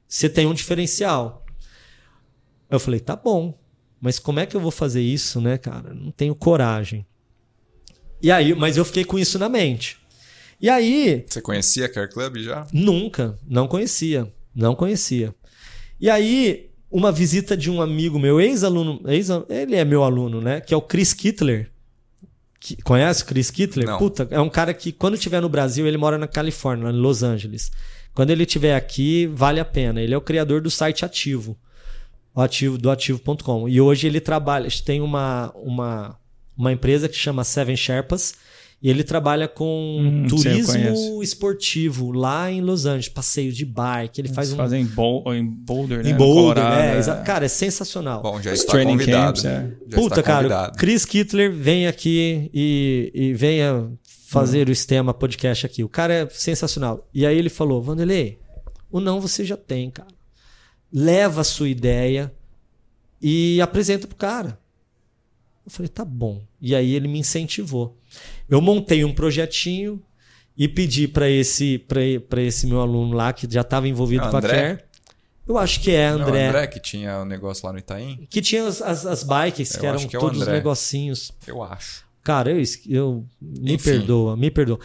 você 0.08 0.30
tem 0.30 0.48
um 0.48 0.54
diferencial. 0.54 1.46
Eu 2.70 2.80
falei, 2.80 3.02
tá 3.02 3.18
bom, 3.18 3.60
mas 4.00 4.20
como 4.20 4.40
é 4.40 4.46
que 4.46 4.56
eu 4.56 4.62
vou 4.62 4.72
fazer 4.72 5.02
isso, 5.02 5.42
né, 5.42 5.58
cara? 5.58 5.94
Não 5.94 6.12
tenho 6.12 6.34
coragem. 6.34 7.06
E 8.22 8.32
aí, 8.32 8.56
mas 8.56 8.78
eu 8.78 8.86
fiquei 8.86 9.04
com 9.04 9.20
isso 9.20 9.38
na 9.38 9.50
mente. 9.50 10.00
E 10.62 10.70
aí. 10.70 11.26
Você 11.28 11.42
conhecia 11.42 11.88
a 11.88 11.90
Care 11.90 12.10
Club 12.10 12.38
já? 12.38 12.66
Nunca, 12.72 13.38
não 13.46 13.68
conhecia. 13.68 14.32
Não 14.56 14.76
conhecia. 14.76 15.36
E 16.02 16.10
aí, 16.10 16.72
uma 16.90 17.12
visita 17.12 17.56
de 17.56 17.70
um 17.70 17.80
amigo 17.80 18.18
meu, 18.18 18.42
ex-aluno, 18.42 19.00
ex 19.06 19.30
ele 19.48 19.76
é 19.76 19.86
meu 19.86 20.04
aluno, 20.04 20.42
né? 20.42 20.60
Que 20.60 20.74
é 20.74 20.78
o 20.78 20.82
Chris 20.82 21.14
Kittler. 21.14 21.70
Que, 22.60 22.76
conhece 22.82 23.22
o 23.24 23.26
Chris 23.28 23.52
Kittler? 23.52 23.86
Não. 23.86 24.00
Puta, 24.00 24.28
é 24.32 24.40
um 24.40 24.50
cara 24.50 24.74
que 24.74 24.92
quando 24.92 25.14
estiver 25.14 25.40
no 25.40 25.48
Brasil, 25.48 25.86
ele 25.86 25.98
mora 25.98 26.18
na 26.18 26.28
Califórnia, 26.28 26.90
em 26.90 27.00
Los 27.00 27.22
Angeles. 27.22 27.72
Quando 28.16 28.32
ele 28.32 28.44
estiver 28.44 28.76
aqui, 28.76 29.28
vale 29.28 29.60
a 29.60 29.66
pena. 29.66 30.02
Ele 30.02 30.14
é 30.14 30.18
o 30.18 30.22
criador 30.22 30.60
do 30.60 30.72
site 30.72 31.06
Ativo, 31.06 31.56
o 32.34 32.42
ativo 32.42 32.78
do 32.80 32.90
ativo.com. 32.90 33.70
E 33.70 33.80
hoje 33.80 34.08
ele 34.08 34.20
trabalha, 34.20 34.68
tem 34.84 35.02
uma, 35.02 35.52
uma, 35.56 36.18
uma 36.58 36.72
empresa 36.72 37.08
que 37.08 37.16
chama 37.16 37.44
Seven 37.44 37.76
Sherpas, 37.76 38.34
e 38.84 38.90
ele 38.90 39.04
trabalha 39.04 39.48
com 39.48 39.98
Hum, 40.02 40.28
turismo 40.28 40.74
conheço. 40.74 41.22
esportivo 41.24 42.12
lá 42.12 42.52
em 42.52 42.62
Los 42.62 42.86
Angeles, 42.88 43.10
passeio 43.10 43.52
de 43.54 43.64
bike. 43.64 44.20
Ele 44.22 44.30
faz 44.30 44.48
Eles 44.50 44.54
um 44.54 44.58
fazem 44.58 44.82
em, 44.82 44.86
Bol- 44.86 45.24
em 45.36 45.46
Boulder, 45.46 46.04
né? 46.04 46.10
em 46.10 46.16
Boulder, 46.16 46.64
Colorado, 46.64 46.82
é, 47.10 47.20
é. 47.22 47.24
Cara, 47.24 47.46
é 47.46 47.48
sensacional. 47.48 48.22
Bom, 48.24 48.42
já 48.42 48.52
está 48.54 48.72
training 48.72 48.98
convidado. 48.98 49.28
camps, 49.42 49.46
é. 49.46 49.72
Já 49.88 49.98
Puta, 49.98 50.20
está 50.20 50.24
cara, 50.24 50.38
convidado. 50.44 50.78
Chris 50.78 51.06
Kittler 51.06 51.52
vem 51.54 51.86
aqui 51.86 52.50
e, 52.54 53.12
e 53.14 53.34
venha 53.34 53.92
fazer 54.28 54.68
o 54.68 54.72
Estema 54.72 55.14
Podcast 55.14 55.66
aqui. 55.66 55.84
O 55.84 55.90
cara 55.90 56.14
é 56.14 56.30
sensacional. 56.30 57.08
E 57.14 57.26
aí 57.26 57.38
ele 57.38 57.50
falou, 57.50 57.82
Vanderlei, 57.84 58.40
o 58.92 59.00
não 59.00 59.22
você 59.22 59.46
já 59.46 59.58
tem, 59.58 59.92
cara. 59.92 60.10
Leva 60.92 61.42
a 61.42 61.44
sua 61.44 61.70
ideia 61.70 62.34
e 63.22 63.62
apresenta 63.62 64.08
pro 64.08 64.16
cara. 64.18 64.58
Eu 65.66 65.72
falei, 65.72 65.88
tá 65.88 66.04
bom. 66.04 66.42
E 66.60 66.74
aí 66.74 66.96
ele 66.96 67.08
me 67.08 67.20
incentivou. 67.20 67.98
Eu 68.52 68.62
montei 68.62 69.04
um 69.06 69.14
projetinho 69.14 70.02
e 70.58 70.68
pedi 70.68 71.08
para 71.08 71.30
esse, 71.30 71.80
pra 71.80 72.02
pra 72.30 72.42
esse 72.42 72.68
meu 72.68 72.82
aluno 72.82 73.16
lá, 73.16 73.32
que 73.34 73.48
já 73.50 73.62
estava 73.62 73.88
envolvido 73.88 74.26
É 74.28 74.30
com 74.30 74.38
a? 74.38 74.42
Care. 74.42 74.80
Eu 75.48 75.58
acho 75.58 75.80
que 75.82 75.92
é, 75.92 76.12
Não, 76.12 76.22
André. 76.22 76.48
André 76.50 76.68
que 76.68 76.80
tinha 76.80 77.20
o 77.20 77.26
negócio 77.26 77.66
lá 77.66 77.74
no 77.74 77.80
Itaim? 77.80 78.28
Que 78.30 78.42
tinha 78.42 78.68
as, 78.68 78.82
as, 78.82 79.06
as 79.06 79.24
bikes, 79.24 79.74
Eu 79.74 79.80
que 79.80 79.86
eram 79.86 80.00
que 80.08 80.16
é 80.16 80.20
todos 80.20 80.38
os 80.38 80.44
André. 80.44 80.58
negocinhos. 80.58 81.32
Eu 81.48 81.64
acho. 81.64 82.04
Cara, 82.24 82.52
eu, 82.52 82.62
eu 82.88 83.26
me 83.42 83.74
Enfim. 83.74 83.84
perdoa, 83.84 84.38
me 84.38 84.52
perdoa. 84.52 84.80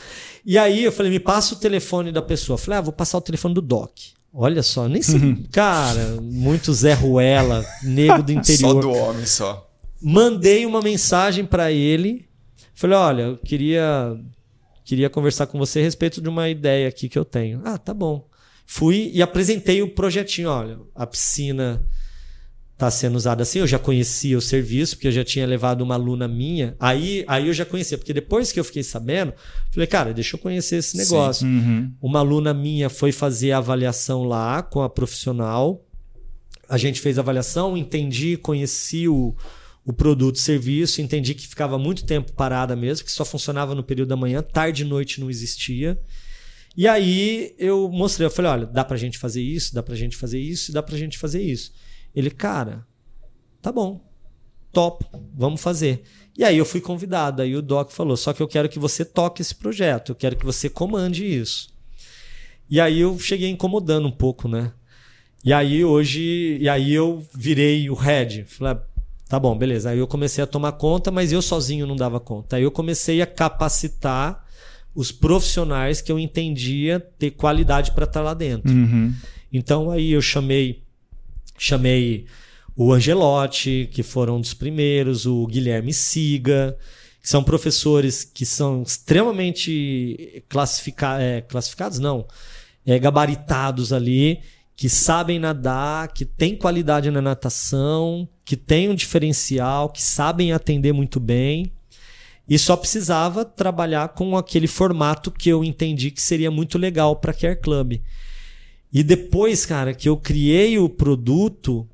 E 0.44 0.56
aí 0.56 0.84
eu 0.84 0.90
falei, 0.92 1.12
me 1.12 1.20
passa 1.20 1.54
o 1.54 1.58
telefone 1.58 2.10
da 2.10 2.22
pessoa. 2.22 2.54
Eu 2.54 2.58
falei, 2.58 2.78
ah, 2.78 2.82
vou 2.82 2.92
passar 2.92 3.18
o 3.18 3.20
telefone 3.20 3.52
do 3.54 3.60
Doc. 3.60 3.90
Olha 4.32 4.62
só, 4.62 4.88
nem 4.88 5.02
sei. 5.02 5.36
cara, 5.52 6.18
muito 6.22 6.72
Zé 6.72 6.94
Ruela, 6.94 7.64
nego 7.82 8.22
do 8.22 8.32
Só 8.32 8.38
interior. 8.38 8.80
do 8.80 8.90
homem, 8.92 9.26
só. 9.26 9.70
Mandei 10.00 10.64
uma 10.64 10.80
mensagem 10.80 11.44
pra 11.44 11.70
ele. 11.70 12.25
Falei, 12.76 12.96
olha, 12.98 13.22
eu 13.22 13.38
queria 13.38 14.20
queria 14.84 15.10
conversar 15.10 15.46
com 15.46 15.58
você 15.58 15.80
a 15.80 15.82
respeito 15.82 16.20
de 16.20 16.28
uma 16.28 16.48
ideia 16.48 16.86
aqui 16.86 17.08
que 17.08 17.18
eu 17.18 17.24
tenho. 17.24 17.60
Ah, 17.64 17.78
tá 17.78 17.92
bom. 17.92 18.28
Fui 18.66 19.10
e 19.14 19.22
apresentei 19.22 19.82
o 19.82 19.88
projetinho. 19.88 20.50
Olha, 20.50 20.78
a 20.94 21.06
piscina 21.06 21.84
está 22.74 22.90
sendo 22.90 23.16
usada 23.16 23.42
assim. 23.42 23.60
Eu 23.60 23.66
já 23.66 23.78
conhecia 23.78 24.36
o 24.36 24.42
serviço, 24.42 24.96
porque 24.96 25.08
eu 25.08 25.12
já 25.12 25.24
tinha 25.24 25.46
levado 25.46 25.80
uma 25.80 25.94
aluna 25.94 26.28
minha. 26.28 26.76
Aí, 26.78 27.24
aí 27.26 27.46
eu 27.46 27.54
já 27.54 27.64
conhecia, 27.64 27.96
porque 27.96 28.12
depois 28.12 28.52
que 28.52 28.60
eu 28.60 28.64
fiquei 28.64 28.82
sabendo, 28.82 29.32
falei, 29.72 29.86
cara, 29.86 30.12
deixa 30.12 30.36
eu 30.36 30.40
conhecer 30.40 30.76
esse 30.76 30.98
negócio. 30.98 31.48
Uhum. 31.48 31.90
Uma 32.00 32.18
aluna 32.18 32.52
minha 32.52 32.90
foi 32.90 33.10
fazer 33.10 33.52
a 33.52 33.58
avaliação 33.58 34.22
lá 34.24 34.62
com 34.62 34.82
a 34.82 34.90
profissional. 34.90 35.82
A 36.68 36.76
gente 36.76 37.00
fez 37.00 37.16
a 37.16 37.22
avaliação, 37.22 37.74
entendi, 37.74 38.36
conheci 38.36 39.08
o, 39.08 39.34
o 39.86 39.92
produto, 39.92 40.38
serviço, 40.38 41.00
entendi 41.00 41.32
que 41.32 41.46
ficava 41.46 41.78
muito 41.78 42.04
tempo 42.04 42.32
parada 42.32 42.74
mesmo, 42.74 43.06
que 43.06 43.12
só 43.12 43.24
funcionava 43.24 43.72
no 43.72 43.84
período 43.84 44.08
da 44.08 44.16
manhã, 44.16 44.42
tarde 44.42 44.82
e 44.82 44.84
noite 44.84 45.20
não 45.20 45.30
existia. 45.30 45.96
E 46.76 46.88
aí 46.88 47.54
eu 47.56 47.88
mostrei, 47.88 48.26
eu 48.26 48.30
falei, 48.30 48.50
olha, 48.50 48.66
dá 48.66 48.84
pra 48.84 48.96
gente 48.96 49.16
fazer 49.16 49.40
isso, 49.40 49.72
dá 49.72 49.84
pra 49.84 49.94
gente 49.94 50.16
fazer 50.16 50.40
isso, 50.40 50.72
dá 50.72 50.82
pra 50.82 50.98
gente 50.98 51.16
fazer 51.16 51.40
isso. 51.40 51.72
Ele, 52.12 52.30
cara, 52.30 52.84
tá 53.62 53.70
bom, 53.70 54.04
top, 54.72 55.06
vamos 55.32 55.60
fazer. 55.60 56.02
E 56.36 56.42
aí 56.42 56.58
eu 56.58 56.64
fui 56.64 56.80
convidado, 56.80 57.40
aí 57.40 57.54
o 57.54 57.62
Doc 57.62 57.92
falou, 57.92 58.16
só 58.16 58.32
que 58.32 58.42
eu 58.42 58.48
quero 58.48 58.68
que 58.68 58.80
você 58.80 59.04
toque 59.04 59.40
esse 59.40 59.54
projeto, 59.54 60.10
eu 60.10 60.16
quero 60.16 60.36
que 60.36 60.44
você 60.44 60.68
comande 60.68 61.24
isso. 61.24 61.68
E 62.68 62.80
aí 62.80 62.98
eu 62.98 63.16
cheguei 63.20 63.48
incomodando 63.48 64.08
um 64.08 64.12
pouco, 64.12 64.48
né? 64.48 64.72
E 65.44 65.52
aí 65.52 65.84
hoje, 65.84 66.58
e 66.60 66.68
aí 66.68 66.92
eu 66.92 67.24
virei 67.32 67.88
o 67.88 67.94
head. 67.94 68.44
Falei, 68.48 68.82
tá 69.28 69.38
bom, 69.38 69.56
beleza. 69.56 69.90
Aí 69.90 69.98
eu 69.98 70.06
comecei 70.06 70.42
a 70.42 70.46
tomar 70.46 70.72
conta, 70.72 71.10
mas 71.10 71.32
eu 71.32 71.42
sozinho 71.42 71.86
não 71.86 71.96
dava 71.96 72.20
conta. 72.20 72.56
Aí 72.56 72.62
eu 72.62 72.70
comecei 72.70 73.20
a 73.20 73.26
capacitar 73.26 74.44
os 74.94 75.12
profissionais 75.12 76.00
que 76.00 76.10
eu 76.10 76.18
entendia 76.18 77.00
ter 77.18 77.32
qualidade 77.32 77.92
para 77.92 78.04
estar 78.04 78.22
lá 78.22 78.32
dentro. 78.32 78.72
Uhum. 78.72 79.12
Então 79.52 79.90
aí 79.90 80.12
eu 80.12 80.22
chamei 80.22 80.82
chamei 81.58 82.26
o 82.76 82.92
Angelotti, 82.92 83.88
que 83.90 84.02
foram 84.02 84.36
um 84.36 84.40
dos 84.40 84.52
primeiros, 84.52 85.24
o 85.24 85.46
Guilherme 85.46 85.92
Siga, 85.92 86.76
que 87.22 87.28
são 87.28 87.42
professores 87.42 88.22
que 88.22 88.44
são 88.44 88.82
extremamente 88.82 90.44
classifica 90.48 91.20
é, 91.20 91.40
classificados, 91.40 91.98
não, 91.98 92.26
é, 92.86 92.98
gabaritados 92.98 93.92
ali, 93.92 94.40
que 94.76 94.88
sabem 94.90 95.38
nadar, 95.38 96.08
que 96.08 96.24
têm 96.24 96.54
qualidade 96.54 97.10
na 97.10 97.22
natação, 97.22 98.28
que 98.46 98.56
têm 98.56 98.88
um 98.88 98.94
diferencial, 98.94 99.90
que 99.90 100.00
sabem 100.00 100.52
atender 100.52 100.92
muito 100.92 101.20
bem. 101.20 101.70
E 102.48 102.56
só 102.56 102.76
precisava 102.76 103.44
trabalhar 103.44 104.10
com 104.10 104.36
aquele 104.36 104.68
formato 104.68 105.32
que 105.32 105.48
eu 105.48 105.64
entendi 105.64 106.12
que 106.12 106.22
seria 106.22 106.50
muito 106.50 106.78
legal 106.78 107.16
para 107.16 107.34
Care 107.34 107.60
Club. 107.60 108.00
E 108.92 109.02
depois, 109.02 109.66
cara, 109.66 109.92
que 109.92 110.08
eu 110.08 110.16
criei 110.16 110.78
o 110.78 110.88
produto 110.88 111.86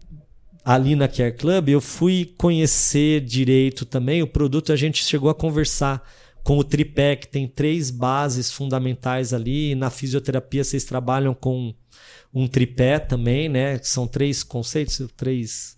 ali 0.62 0.94
na 0.94 1.08
Care 1.08 1.32
Club, 1.32 1.70
eu 1.70 1.80
fui 1.80 2.34
conhecer 2.36 3.22
direito 3.22 3.86
também 3.86 4.22
o 4.22 4.26
produto. 4.26 4.74
A 4.74 4.76
gente 4.76 5.02
chegou 5.02 5.30
a 5.30 5.34
conversar 5.34 6.06
com 6.44 6.58
o 6.58 6.64
tripé, 6.64 7.16
que 7.16 7.28
tem 7.28 7.48
três 7.48 7.90
bases 7.90 8.52
fundamentais 8.52 9.32
ali. 9.32 9.74
Na 9.74 9.88
fisioterapia, 9.88 10.62
vocês 10.62 10.84
trabalham 10.84 11.32
com 11.32 11.74
um 12.32 12.46
tripé 12.46 12.98
também, 12.98 13.48
né? 13.48 13.78
São 13.82 14.06
três 14.06 14.42
conceitos, 14.42 15.00
três. 15.16 15.74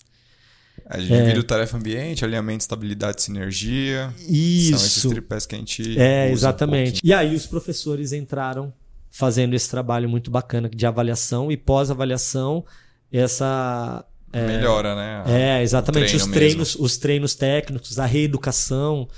A 0.86 0.98
gente 0.98 1.14
divide 1.14 1.40
o 1.40 1.44
tarefa 1.44 1.76
ambiente, 1.76 2.24
alinhamento, 2.24 2.60
estabilidade, 2.60 3.22
sinergia. 3.22 4.12
São 4.16 4.26
esses 4.26 4.96
Isso. 4.96 5.09
tripés 5.09 5.46
que 5.46 5.55
a 5.55 5.59
gente. 5.59 5.98
É, 5.98 6.24
usa 6.24 6.30
um 6.30 6.32
exatamente. 6.32 7.01
e 7.02 7.12
aí 7.12 7.34
os 7.34 7.46
professores 7.46 8.12
entraram 8.12 8.72
fazendo 9.10 9.55
esse 9.55 9.70
trabalho 9.70 10.09
muito 10.09 10.30
bacana 10.30 10.68
de 10.68 10.84
avaliação 10.84 11.51
e 11.51 11.56
pós-avaliação, 11.56 12.64
essa. 13.12 14.05
pouquinho. 14.30 14.52
Melhora, 14.52 14.94
né? 14.94 15.24
É, 15.26 15.62
exatamente. 15.62 16.09
treino 16.09 16.24
os 16.24 16.32
treinos, 16.32 16.74
os 16.74 16.96
treinos 16.98 17.34
técnicos, 17.34 17.98
a 17.98 18.06
reeducação 18.06 19.09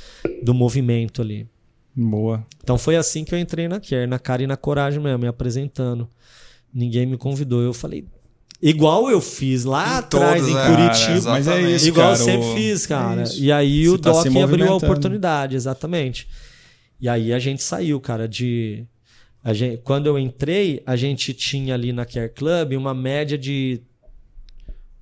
do 0.43 0.53
movimento 0.53 1.23
ali. 1.23 1.49
Boa. 1.97 2.47
Então 2.62 2.77
foi 2.77 2.95
assim 2.97 3.24
que 3.24 3.35
eu 3.35 3.39
entrei 3.39 3.66
na 3.69 3.81
Care, 3.81 4.07
na 4.07 4.19
cara 4.19 4.43
e 4.43 4.47
na 4.47 4.57
coragem 4.57 5.01
mesmo, 5.01 5.20
me 5.20 5.28
apresentando. 5.28 6.07
Ninguém 6.73 7.07
me 7.07 7.16
convidou. 7.16 7.62
Eu 7.62 7.73
falei. 7.73 8.07
Igual 8.62 9.11
eu 9.11 9.20
fiz 9.20 9.65
lá 9.65 9.87
Em 9.87 9.99
atrás, 9.99 10.41
todos, 10.43 10.49
em 10.49 10.55
né, 10.55 10.66
Curitiba. 10.66 11.31
Mas 11.31 11.47
é 11.49 11.61
isso, 11.70 11.89
Igual 11.89 12.09
cara. 12.12 12.19
eu 12.19 12.24
sempre 12.24 12.47
o- 12.49 12.55
fiz, 12.57 12.87
cara. 12.87 13.23
é 13.23 13.27
e 13.37 13.53
aí 13.53 13.85
Você 13.87 13.91
o 13.95 13.99
tá 13.99 14.11
Doc 14.12 14.27
abriu 14.43 14.69
a 14.73 14.74
oportunidade, 14.77 15.55
exatamente. 15.57 16.27
E 17.01 17.09
aí 17.09 17.33
a 17.33 17.39
gente 17.39 17.62
saiu, 17.62 18.01
cara, 18.01 18.27
de. 18.27 18.85
A 19.45 19.53
gente, 19.53 19.77
quando 19.85 20.07
eu 20.07 20.19
entrei, 20.19 20.83
a 20.87 20.97
gente 20.97 21.33
tinha 21.35 21.74
ali 21.74 21.93
na 21.93 22.05
Care 22.07 22.31
Club 22.31 22.73
uma 22.73 22.93
média 22.95 23.37
de 23.39 23.81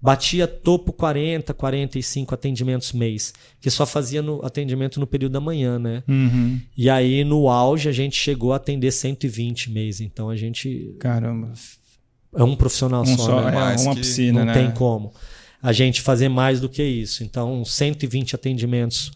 batia 0.02 0.46
topo 0.46 0.92
40, 0.92 1.54
45 1.54 2.34
atendimentos 2.34 2.92
mês, 2.92 3.32
que 3.60 3.70
só 3.70 3.86
fazia 3.86 4.20
no 4.20 4.44
atendimento 4.44 5.00
no 5.00 5.06
período 5.06 5.32
da 5.32 5.40
manhã, 5.40 5.78
né? 5.78 6.02
Uhum. 6.06 6.60
E 6.76 6.90
aí 6.90 7.24
no 7.24 7.48
auge 7.48 7.88
a 7.88 7.92
gente 7.92 8.14
chegou 8.16 8.52
a 8.52 8.56
atender 8.56 8.90
120 8.90 9.70
mês, 9.70 10.00
então 10.02 10.28
a 10.28 10.36
gente 10.36 10.94
Caramba. 10.98 11.52
É 12.34 12.42
um 12.42 12.56
profissional 12.56 13.02
Um 13.02 13.16
só, 13.16 13.26
só, 13.26 13.42
né? 13.42 13.48
é 13.50 13.54
Mais 13.54 13.82
uma 13.82 13.94
que 13.94 14.00
piscina, 14.00 14.40
não 14.40 14.46
né? 14.46 14.54
tem 14.54 14.70
como 14.70 15.12
a 15.62 15.72
gente 15.72 16.02
fazer 16.02 16.28
mais 16.28 16.60
do 16.60 16.68
que 16.68 16.82
isso. 16.82 17.24
Então, 17.24 17.64
120 17.64 18.34
atendimentos 18.34 19.10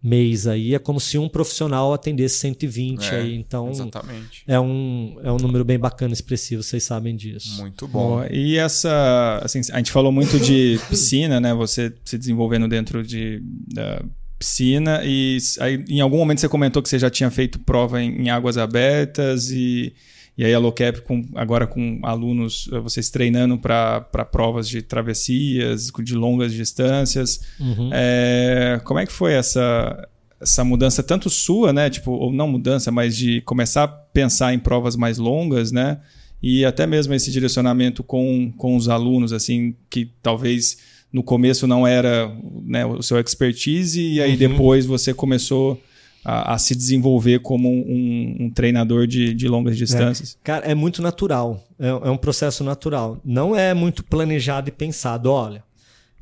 mês 0.00 0.46
aí 0.46 0.72
é 0.72 0.78
como 0.78 1.00
se 1.00 1.18
um 1.18 1.28
profissional 1.28 1.92
atendesse 1.92 2.36
120 2.36 3.02
É, 3.02 3.16
aí. 3.16 3.34
Então, 3.34 3.68
Exatamente. 3.68 4.44
é 4.46 4.60
um, 4.60 5.18
é 5.24 5.32
um 5.32 5.38
número 5.38 5.64
bem 5.64 5.76
bacana, 5.76 6.12
expressivo, 6.12 6.62
vocês 6.62 6.84
sabem 6.84 7.16
disso. 7.16 7.60
Muito 7.60 7.88
bom. 7.88 8.10
Boa. 8.10 8.28
E 8.32 8.56
essa, 8.56 9.40
assim, 9.42 9.60
a 9.72 9.78
gente 9.78 9.90
falou 9.90 10.12
muito 10.12 10.38
de 10.38 10.78
piscina, 10.88 11.40
né? 11.40 11.52
Você 11.54 11.92
se 12.04 12.16
desenvolvendo 12.16 12.68
dentro 12.68 13.02
de 13.02 13.42
da 13.74 14.00
piscina 14.38 15.02
e 15.04 15.36
aí, 15.58 15.84
em 15.88 16.00
algum 16.00 16.18
momento 16.18 16.40
você 16.40 16.48
comentou 16.48 16.80
que 16.80 16.88
você 16.88 16.96
já 16.96 17.10
tinha 17.10 17.28
feito 17.28 17.58
prova 17.58 18.00
em, 18.00 18.22
em 18.22 18.30
águas 18.30 18.56
abertas 18.56 19.50
e, 19.50 19.92
e 20.38 20.44
aí 20.44 20.54
a 20.54 20.58
LoCap 20.60 21.00
com, 21.02 21.26
agora 21.34 21.66
com 21.66 21.98
alunos, 22.04 22.70
eh, 22.72 22.78
vocês 22.78 23.10
treinando 23.10 23.58
para 23.58 24.00
provas 24.30 24.68
de 24.68 24.80
travessias, 24.80 25.90
de 26.02 26.14
longas 26.14 26.52
distâncias. 26.54 27.40
Uhum. 27.58 27.90
É, 27.92 28.80
como 28.84 29.00
é 29.00 29.04
que 29.06 29.12
foi 29.12 29.32
essa, 29.32 30.08
essa 30.40 30.62
mudança, 30.62 31.02
tanto 31.02 31.28
sua, 31.28 31.72
né? 31.72 31.90
Tipo, 31.90 32.12
ou 32.12 32.32
não 32.32 32.46
mudança, 32.46 32.92
mas 32.92 33.16
de 33.16 33.40
começar 33.40 33.82
a 33.82 33.88
pensar 33.88 34.54
em 34.54 34.60
provas 34.60 34.94
mais 34.94 35.18
longas, 35.18 35.72
né? 35.72 35.98
E 36.40 36.64
até 36.64 36.86
mesmo 36.86 37.12
esse 37.14 37.32
direcionamento 37.32 38.04
com, 38.04 38.52
com 38.56 38.76
os 38.76 38.88
alunos, 38.88 39.32
assim, 39.32 39.74
que 39.90 40.08
talvez 40.22 40.78
no 41.12 41.22
começo 41.24 41.66
não 41.66 41.84
era 41.84 42.32
né, 42.62 42.86
o 42.86 43.02
seu 43.02 43.18
expertise, 43.18 44.00
e 44.00 44.22
aí 44.22 44.32
Uhum. 44.32 44.36
depois 44.36 44.86
você 44.86 45.12
começou 45.12 45.82
a, 46.24 46.54
a 46.54 46.58
se 46.58 46.74
desenvolver 46.74 47.40
como 47.40 47.68
um, 47.70 48.36
um 48.40 48.50
treinador 48.50 49.06
de, 49.06 49.32
de 49.34 49.48
longas 49.48 49.76
distâncias. 49.76 50.36
Cara, 50.44 50.66
é 50.66 50.74
muito 50.74 51.00
natural. 51.00 51.64
É, 51.78 51.88
é 51.88 52.10
um 52.10 52.16
processo 52.16 52.62
natural. 52.64 53.18
Não 53.24 53.54
é 53.56 53.72
muito 53.74 54.04
planejado 54.04 54.68
e 54.68 54.72
pensado. 54.72 55.30
Olha, 55.30 55.62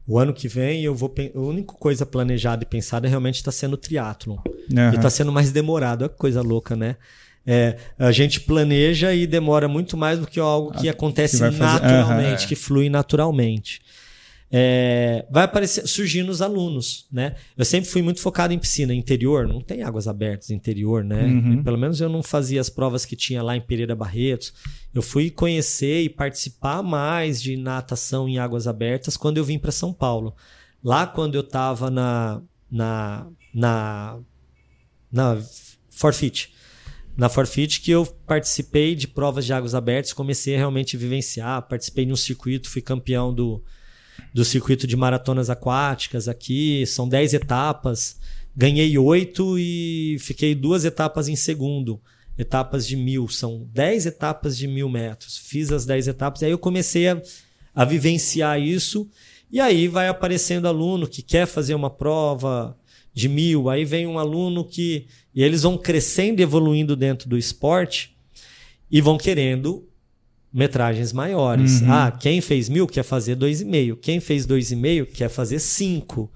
o 0.06 0.18
ano 0.18 0.32
que 0.32 0.47
vem 0.48 0.82
eu 0.82 0.94
vou. 0.94 1.12
A 1.35 1.39
única 1.39 1.73
coisa 1.74 2.05
planejada 2.06 2.62
e 2.62 2.66
pensada 2.66 3.09
realmente 3.09 3.36
está 3.36 3.51
sendo 3.51 3.74
o 3.74 3.77
triatlon. 3.78 4.36
Aham. 4.73 4.93
E 4.93 4.97
está 4.97 5.10
sendo 5.10 5.32
mais 5.32 5.51
demorado. 5.51 6.02
Olha 6.02 6.09
que 6.09 6.16
coisa 6.16 6.43
louca, 6.43 6.77
né? 6.77 6.97
É, 7.48 7.77
a 7.97 8.10
gente 8.10 8.40
planeja 8.40 9.14
e 9.14 9.24
demora 9.24 9.68
muito 9.68 9.97
mais 9.97 10.18
do 10.18 10.27
que 10.27 10.40
algo 10.40 10.73
que 10.73 10.89
acontece 10.89 11.39
fazer- 11.39 11.59
naturalmente, 11.59 12.47
que 12.48 12.56
flui 12.56 12.89
naturalmente. 12.90 13.81
É, 14.58 15.26
vai 15.30 15.44
aparecer, 15.44 15.86
surgir 15.86 16.22
nos 16.22 16.40
alunos, 16.40 17.06
né? 17.12 17.36
Eu 17.58 17.62
sempre 17.62 17.90
fui 17.90 18.00
muito 18.00 18.22
focado 18.22 18.54
em 18.54 18.58
piscina 18.58 18.94
interior, 18.94 19.46
não 19.46 19.60
tem 19.60 19.82
águas 19.82 20.08
abertas 20.08 20.48
interior, 20.48 21.04
né? 21.04 21.24
Uhum. 21.24 21.62
Pelo 21.62 21.76
menos 21.76 22.00
eu 22.00 22.08
não 22.08 22.22
fazia 22.22 22.58
as 22.58 22.70
provas 22.70 23.04
que 23.04 23.14
tinha 23.14 23.42
lá 23.42 23.54
em 23.54 23.60
Pereira 23.60 23.94
Barretos. 23.94 24.54
Eu 24.94 25.02
fui 25.02 25.30
conhecer 25.30 26.04
e 26.04 26.08
participar 26.08 26.82
mais 26.82 27.42
de 27.42 27.54
natação 27.54 28.26
em 28.26 28.38
águas 28.38 28.66
abertas 28.66 29.14
quando 29.14 29.36
eu 29.36 29.44
vim 29.44 29.58
para 29.58 29.70
São 29.70 29.92
Paulo. 29.92 30.34
Lá 30.82 31.06
quando 31.06 31.34
eu 31.34 31.42
estava 31.42 31.90
na 31.90 32.40
na 32.70 33.26
na 33.54 34.18
na 35.12 35.38
Forfeit, 35.90 36.50
na 37.14 37.28
Forfeit 37.28 37.78
que 37.78 37.90
eu 37.90 38.06
participei 38.26 38.94
de 38.94 39.06
provas 39.06 39.44
de 39.44 39.52
águas 39.52 39.74
abertas, 39.74 40.14
comecei 40.14 40.54
a 40.54 40.58
realmente 40.58 40.96
vivenciar, 40.96 41.68
participei 41.68 42.06
de 42.06 42.12
um 42.12 42.16
circuito, 42.16 42.70
fui 42.70 42.80
campeão 42.80 43.34
do 43.34 43.62
do 44.36 44.44
circuito 44.44 44.86
de 44.86 44.94
maratonas 44.94 45.48
aquáticas 45.48 46.28
aqui, 46.28 46.84
são 46.86 47.08
10 47.08 47.32
etapas. 47.32 48.18
Ganhei 48.54 48.98
oito 48.98 49.58
e 49.58 50.18
fiquei 50.20 50.54
duas 50.54 50.84
etapas 50.84 51.26
em 51.26 51.34
segundo. 51.34 51.98
Etapas 52.36 52.86
de 52.86 52.96
mil, 52.96 53.28
são 53.28 53.66
10 53.72 54.04
etapas 54.04 54.58
de 54.58 54.68
mil 54.68 54.90
metros. 54.90 55.38
Fiz 55.38 55.72
as 55.72 55.86
10 55.86 56.08
etapas, 56.08 56.42
aí 56.42 56.50
eu 56.50 56.58
comecei 56.58 57.08
a, 57.08 57.22
a 57.74 57.82
vivenciar 57.86 58.60
isso. 58.60 59.08
E 59.50 59.58
aí 59.58 59.88
vai 59.88 60.06
aparecendo 60.06 60.68
aluno 60.68 61.08
que 61.08 61.22
quer 61.22 61.46
fazer 61.46 61.74
uma 61.74 61.88
prova 61.88 62.76
de 63.14 63.30
mil, 63.30 63.70
aí 63.70 63.86
vem 63.86 64.06
um 64.06 64.18
aluno 64.18 64.66
que. 64.66 65.06
E 65.34 65.42
eles 65.42 65.62
vão 65.62 65.78
crescendo 65.78 66.40
e 66.40 66.42
evoluindo 66.42 66.94
dentro 66.94 67.26
do 67.26 67.38
esporte 67.38 68.14
e 68.90 69.00
vão 69.00 69.16
querendo 69.16 69.85
metragens 70.56 71.12
maiores. 71.12 71.82
Uhum. 71.82 71.92
Ah, 71.92 72.10
quem 72.10 72.40
fez 72.40 72.68
mil 72.68 72.86
quer 72.86 73.02
fazer 73.02 73.34
dois 73.34 73.60
e 73.60 73.64
meio. 73.64 73.94
Quem 73.96 74.18
fez 74.20 74.46
dois 74.46 74.72
e 74.72 74.76
meio 74.76 75.04
quer 75.06 75.28
fazer 75.28 75.58
cinco. 75.58 76.32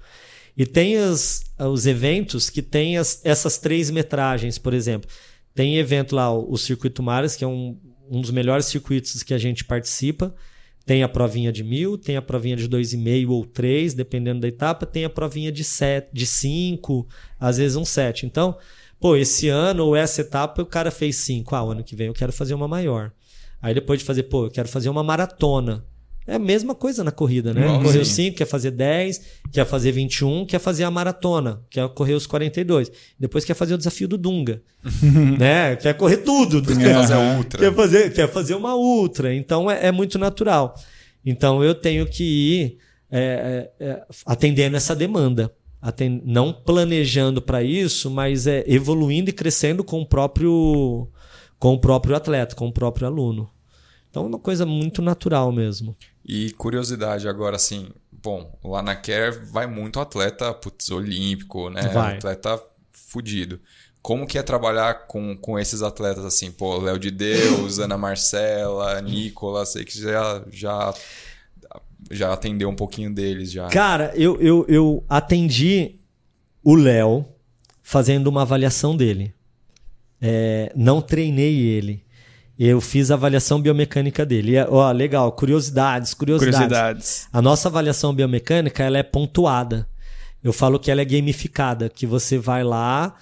E 0.55 0.65
tem 0.65 0.95
as, 0.95 1.43
os 1.57 1.87
eventos 1.87 2.49
que 2.49 2.61
tem 2.61 2.97
as- 2.97 3.19
essas 3.23 3.57
três 3.57 3.89
metragens, 3.89 4.59
por 4.59 4.73
exemplo. 4.73 5.09
Tem 5.55 5.77
evento 5.77 6.15
lá, 6.15 6.31
o, 6.31 6.51
o 6.51 6.57
Circuito 6.57 7.01
Mares, 7.01 7.35
que 7.35 7.43
é 7.43 7.47
um, 7.47 7.77
um 8.09 8.21
dos 8.21 8.29
melhores 8.29 8.67
circuitos 8.67 9.23
que 9.23 9.33
a 9.33 9.37
gente 9.39 9.65
participa. 9.65 10.35
Tem 10.85 11.01
a 11.03 11.09
provinha 11.09 11.51
de 11.51 11.63
mil, 11.63 11.97
tem 11.97 12.15
a 12.15 12.21
provinha 12.21 12.55
de 12.55 12.67
dois 12.67 12.93
e 12.93 12.97
meio 12.97 13.31
ou 13.31 13.43
três, 13.45 13.93
dependendo 13.93 14.41
da 14.41 14.47
etapa. 14.47 14.85
Tem 14.85 15.03
a 15.03 15.09
provinha 15.09 15.51
de 15.51 15.63
sete, 15.63 16.09
de 16.13 16.25
cinco, 16.27 17.07
às 17.39 17.57
vezes 17.57 17.75
um 17.75 17.85
sete. 17.85 18.25
Então, 18.25 18.55
pô, 18.99 19.15
esse 19.15 19.47
ano 19.47 19.85
ou 19.85 19.95
essa 19.95 20.21
etapa 20.21 20.61
o 20.61 20.65
cara 20.65 20.91
fez 20.91 21.15
cinco. 21.17 21.55
Ah, 21.55 21.59
ano 21.61 21.83
que 21.83 21.95
vem 21.95 22.07
eu 22.07 22.13
quero 22.13 22.31
fazer 22.33 22.53
uma 22.53 22.67
maior. 22.67 23.11
Aí 23.61 23.73
depois 23.73 23.99
de 23.99 24.05
fazer, 24.05 24.23
pô, 24.23 24.45
eu 24.45 24.51
quero 24.51 24.67
fazer 24.67 24.89
uma 24.89 25.03
maratona. 25.03 25.85
É 26.27 26.35
a 26.35 26.39
mesma 26.39 26.75
coisa 26.75 27.03
na 27.03 27.11
corrida, 27.11 27.53
né? 27.53 27.61
Igualzinho. 27.61 27.83
Correu 27.85 28.05
5, 28.05 28.37
quer 28.37 28.45
fazer 28.45 28.71
10, 28.71 29.21
quer 29.51 29.65
fazer 29.65 29.91
21, 29.91 30.45
quer 30.45 30.59
fazer 30.59 30.83
a 30.83 30.91
maratona, 30.91 31.61
quer 31.69 31.87
correr 31.89 32.13
os 32.13 32.27
42. 32.27 32.91
Depois 33.19 33.43
quer 33.43 33.55
fazer 33.55 33.73
o 33.73 33.77
desafio 33.77 34.07
do 34.07 34.17
Dunga. 34.17 34.61
né? 35.39 35.75
Quer 35.75 35.95
correr 35.95 36.17
tudo. 36.17 36.61
Quer 36.61 36.93
fazer 36.93 37.13
a 37.13 37.37
ultra. 37.37 37.59
Quer 37.59 37.73
fazer, 37.73 38.13
quer 38.13 38.31
fazer 38.31 38.53
uma 38.55 38.75
ultra. 38.75 39.33
Então 39.33 39.69
é, 39.69 39.87
é 39.87 39.91
muito 39.91 40.19
natural. 40.19 40.75
Então 41.25 41.63
eu 41.63 41.73
tenho 41.73 42.05
que 42.05 42.23
ir 42.23 42.77
é, 43.11 43.69
é, 43.79 43.85
é, 43.87 44.01
atendendo 44.25 44.77
essa 44.77 44.95
demanda. 44.95 45.51
Aten- 45.81 46.21
não 46.23 46.53
planejando 46.53 47.41
para 47.41 47.63
isso, 47.63 48.11
mas 48.11 48.45
é, 48.45 48.63
evoluindo 48.67 49.31
e 49.31 49.33
crescendo 49.33 49.83
com 49.83 49.99
o 50.01 50.05
próprio 50.05 51.09
com 51.61 51.75
o 51.75 51.79
próprio 51.79 52.15
atleta, 52.15 52.55
com 52.55 52.67
o 52.67 52.73
próprio 52.73 53.05
aluno. 53.05 53.47
Então 54.09 54.23
é 54.23 54.25
uma 54.25 54.39
coisa 54.39 54.65
muito 54.65 54.99
natural 54.99 55.51
mesmo. 55.51 55.95
E 56.25 56.49
curiosidade 56.53 57.29
agora, 57.29 57.55
assim, 57.55 57.89
bom, 58.11 58.57
lá 58.63 58.81
na 58.81 58.95
Care 58.95 59.45
vai 59.51 59.67
muito 59.67 59.99
atleta, 59.99 60.51
putz, 60.55 60.89
olímpico, 60.89 61.69
né? 61.69 61.83
Vai. 61.89 62.15
Atleta 62.15 62.59
fudido. 62.91 63.59
Como 64.01 64.25
que 64.25 64.39
é 64.39 64.41
trabalhar 64.41 65.05
com, 65.05 65.37
com 65.37 65.59
esses 65.59 65.83
atletas 65.83 66.25
assim? 66.25 66.51
Pô, 66.51 66.79
Léo 66.79 66.97
de 66.97 67.11
Deus, 67.11 67.77
Ana 67.77 67.95
Marcela, 67.95 68.99
Nicolas, 68.99 69.69
sei 69.69 69.85
que 69.85 70.01
já, 70.01 70.43
já, 70.49 70.91
já 72.09 72.33
atendeu 72.33 72.69
um 72.69 72.75
pouquinho 72.75 73.13
deles 73.13 73.51
já. 73.51 73.67
Cara, 73.67 74.11
eu, 74.15 74.41
eu, 74.41 74.65
eu 74.67 75.05
atendi 75.07 75.99
o 76.63 76.73
Léo 76.73 77.23
fazendo 77.83 78.25
uma 78.25 78.41
avaliação 78.41 78.97
dele. 78.97 79.35
É, 80.21 80.71
não 80.75 81.01
treinei 81.01 81.57
ele. 81.59 82.03
Eu 82.59 82.79
fiz 82.79 83.09
a 83.09 83.15
avaliação 83.15 83.59
biomecânica 83.59 84.25
dele. 84.25 84.55
E, 84.55 84.63
ó, 84.63 84.91
legal, 84.91 85.31
curiosidades, 85.31 86.13
curiosidades. 86.13 86.59
Curiosidades. 86.59 87.27
A 87.33 87.41
nossa 87.41 87.69
avaliação 87.69 88.13
biomecânica 88.13 88.83
ela 88.83 88.99
é 88.99 89.03
pontuada. 89.03 89.87
Eu 90.43 90.53
falo 90.53 90.79
que 90.79 90.91
ela 90.91 91.01
é 91.01 91.05
gamificada, 91.05 91.89
que 91.89 92.05
você 92.05 92.37
vai 92.37 92.63
lá, 92.63 93.15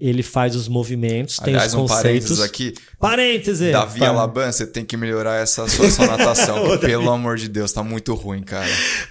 ele 0.00 0.22
faz 0.22 0.56
os 0.56 0.66
movimentos, 0.66 1.36
tem 1.38 1.54
Aliás, 1.54 1.74
os 1.74 1.80
um 1.80 1.86
parênteses 1.86 2.38
conceitos. 2.38 2.40
aqui. 2.40 2.74
Parêntese! 2.98 3.70
Davi 3.70 4.04
Alaban, 4.04 4.50
você 4.50 4.66
tem 4.66 4.84
que 4.84 4.96
melhorar 4.96 5.36
essa 5.40 5.68
sua, 5.68 6.06
natação, 6.06 6.64
que, 6.78 6.86
pelo 6.86 7.10
amor 7.10 7.36
de 7.36 7.48
Deus, 7.48 7.72
tá 7.72 7.82
muito 7.82 8.14
ruim, 8.14 8.42
cara. 8.42 8.66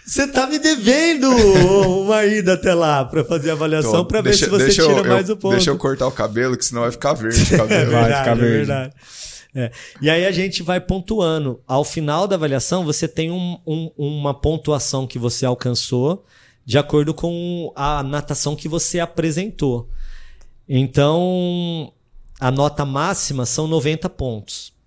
Você 0.05 0.27
tá 0.27 0.45
me 0.47 0.59
devendo 0.59 1.29
uma 2.03 2.25
ida 2.25 2.53
até 2.53 2.73
lá 2.73 3.05
pra 3.05 3.23
fazer 3.23 3.51
a 3.51 3.53
avaliação 3.53 4.03
pra 4.05 4.21
ver 4.21 4.35
se 4.35 4.47
você 4.47 4.65
deixa 4.65 4.81
eu- 4.81 4.95
tira 4.95 5.03
mais 5.07 5.29
o 5.29 5.37
ponto. 5.37 5.51
Deixa 5.51 5.69
eu 5.69 5.77
cortar 5.77 6.07
o 6.07 6.11
cabelo, 6.11 6.57
que 6.57 6.65
senão 6.65 6.81
vai 6.81 6.91
ficar 6.91 7.13
verde 7.13 7.41
o 7.53 7.57
cabelo. 7.57 7.91
Vai 7.91 8.03
ficar 8.05 8.33
verde. 8.35 8.51
verdade. 8.57 8.93
É. 9.55 9.71
E 10.01 10.09
aí 10.09 10.25
a 10.25 10.31
gente 10.31 10.61
vai 10.61 10.79
pontuando. 10.79 11.59
Ao 11.67 11.83
final 11.83 12.27
da 12.27 12.35
avaliação, 12.35 12.83
você 12.85 13.07
tem 13.07 13.31
um- 13.31 13.57
um- 13.65 13.89
uma 13.97 14.33
pontuação 14.33 15.07
que 15.07 15.17
você 15.17 15.45
alcançou 15.45 16.23
de 16.65 16.77
acordo 16.77 17.15
com 17.15 17.71
a 17.75 18.03
natação 18.03 18.55
que 18.55 18.67
você 18.67 18.99
apresentou. 18.99 19.89
Então, 20.69 21.91
a 22.39 22.51
nota 22.51 22.85
máxima 22.85 23.45
são 23.45 23.67
90 23.67 24.07
pontos. 24.09 24.77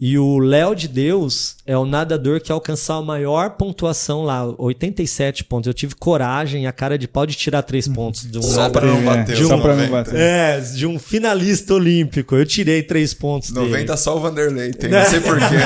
E 0.00 0.16
o 0.16 0.38
Léo 0.38 0.76
de 0.76 0.86
Deus 0.86 1.56
é 1.66 1.76
o 1.76 1.84
nadador 1.84 2.40
que 2.40 2.52
alcançou 2.52 2.94
a 2.94 3.02
maior 3.02 3.56
pontuação 3.56 4.22
lá, 4.22 4.44
87 4.56 5.42
pontos. 5.42 5.66
Eu 5.66 5.74
tive 5.74 5.96
coragem, 5.96 6.68
a 6.68 6.72
cara 6.72 6.96
de 6.96 7.08
pau 7.08 7.26
de 7.26 7.34
tirar 7.34 7.62
três 7.62 7.88
pontos. 7.88 8.30
De 8.30 8.38
um 8.38 8.42
Só 8.42 8.70
pra 8.70 8.86
não 8.86 9.04
bater 9.04 9.34
de 9.34 9.44
um- 9.44 9.48
Só 9.48 9.58
pra 9.58 9.74
não 9.74 9.82
90. 9.88 9.90
bater. 9.90 10.20
É, 10.20 10.60
de 10.60 10.86
um 10.86 11.00
finalista 11.00 11.74
olímpico. 11.74 12.36
Eu 12.36 12.46
tirei 12.46 12.80
três 12.84 13.12
pontos 13.12 13.50
90 13.50 13.76
dele. 13.86 13.96
só 13.96 14.16
o 14.16 14.20
Vanderlei 14.20 14.70
tem, 14.72 14.88
não 14.88 15.02
sei 15.10 15.18
porquê. 15.18 15.56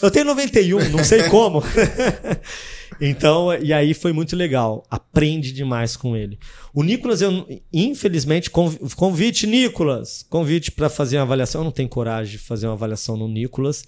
Eu 0.00 0.08
tenho 0.12 0.26
91, 0.26 0.88
não 0.90 1.02
sei 1.02 1.24
como. 1.24 1.60
então, 3.00 3.52
e 3.62 3.72
aí 3.72 3.94
foi 3.94 4.12
muito 4.12 4.34
legal. 4.36 4.84
Aprende 4.90 5.52
demais 5.52 5.96
com 5.96 6.16
ele. 6.16 6.38
O 6.72 6.82
Nicolas, 6.82 7.20
eu 7.22 7.46
infelizmente, 7.72 8.50
conv- 8.50 8.78
convite, 8.96 9.46
Nicolas, 9.46 10.24
convite 10.28 10.70
para 10.70 10.88
fazer 10.88 11.16
uma 11.18 11.22
avaliação. 11.22 11.60
Eu 11.60 11.64
não 11.64 11.70
tenho 11.72 11.88
coragem 11.88 12.32
de 12.32 12.38
fazer 12.38 12.66
uma 12.66 12.72
avaliação 12.74 13.16
no 13.16 13.28
Nicolas. 13.28 13.84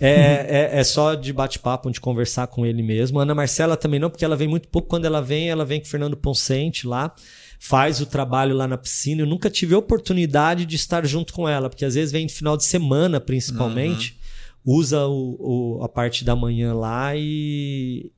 É, 0.00 0.70
é, 0.74 0.78
é 0.80 0.84
só 0.84 1.14
de 1.14 1.32
bate-papo, 1.32 1.90
de 1.90 2.00
conversar 2.00 2.46
com 2.46 2.64
ele 2.64 2.82
mesmo. 2.82 3.18
A 3.18 3.22
Ana 3.22 3.34
Marcela 3.34 3.76
também 3.76 4.00
não, 4.00 4.08
porque 4.10 4.24
ela 4.24 4.36
vem 4.36 4.48
muito 4.48 4.68
pouco. 4.68 4.88
Quando 4.88 5.04
ela 5.04 5.20
vem, 5.20 5.50
ela 5.50 5.64
vem 5.64 5.80
com 5.80 5.86
o 5.86 5.90
Fernando 5.90 6.16
Poncente 6.16 6.86
lá. 6.86 7.14
Faz 7.58 8.00
o 8.00 8.06
trabalho 8.06 8.54
lá 8.56 8.66
na 8.66 8.78
piscina. 8.78 9.20
Eu 9.22 9.26
nunca 9.26 9.50
tive 9.50 9.74
a 9.74 9.78
oportunidade 9.78 10.64
de 10.64 10.76
estar 10.76 11.04
junto 11.06 11.32
com 11.34 11.46
ela, 11.48 11.68
porque 11.68 11.84
às 11.84 11.94
vezes 11.94 12.10
vem 12.10 12.24
no 12.24 12.30
final 12.30 12.56
de 12.56 12.64
semana, 12.64 13.20
principalmente 13.20 14.18
usa 14.64 15.06
o, 15.06 15.78
o- 15.78 15.84
a 15.84 15.88
parte 15.88 16.24
da 16.24 16.34
manhã 16.34 16.72
lá 16.74 17.14
e. 17.16 18.10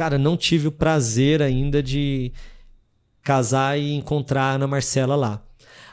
Cara, 0.00 0.16
não 0.16 0.34
tive 0.34 0.66
o 0.66 0.72
prazer 0.72 1.42
ainda 1.42 1.82
de 1.82 2.32
casar 3.22 3.78
e 3.78 3.92
encontrar 3.92 4.44
a 4.44 4.52
Ana 4.52 4.66
Marcela 4.66 5.14
lá. 5.14 5.42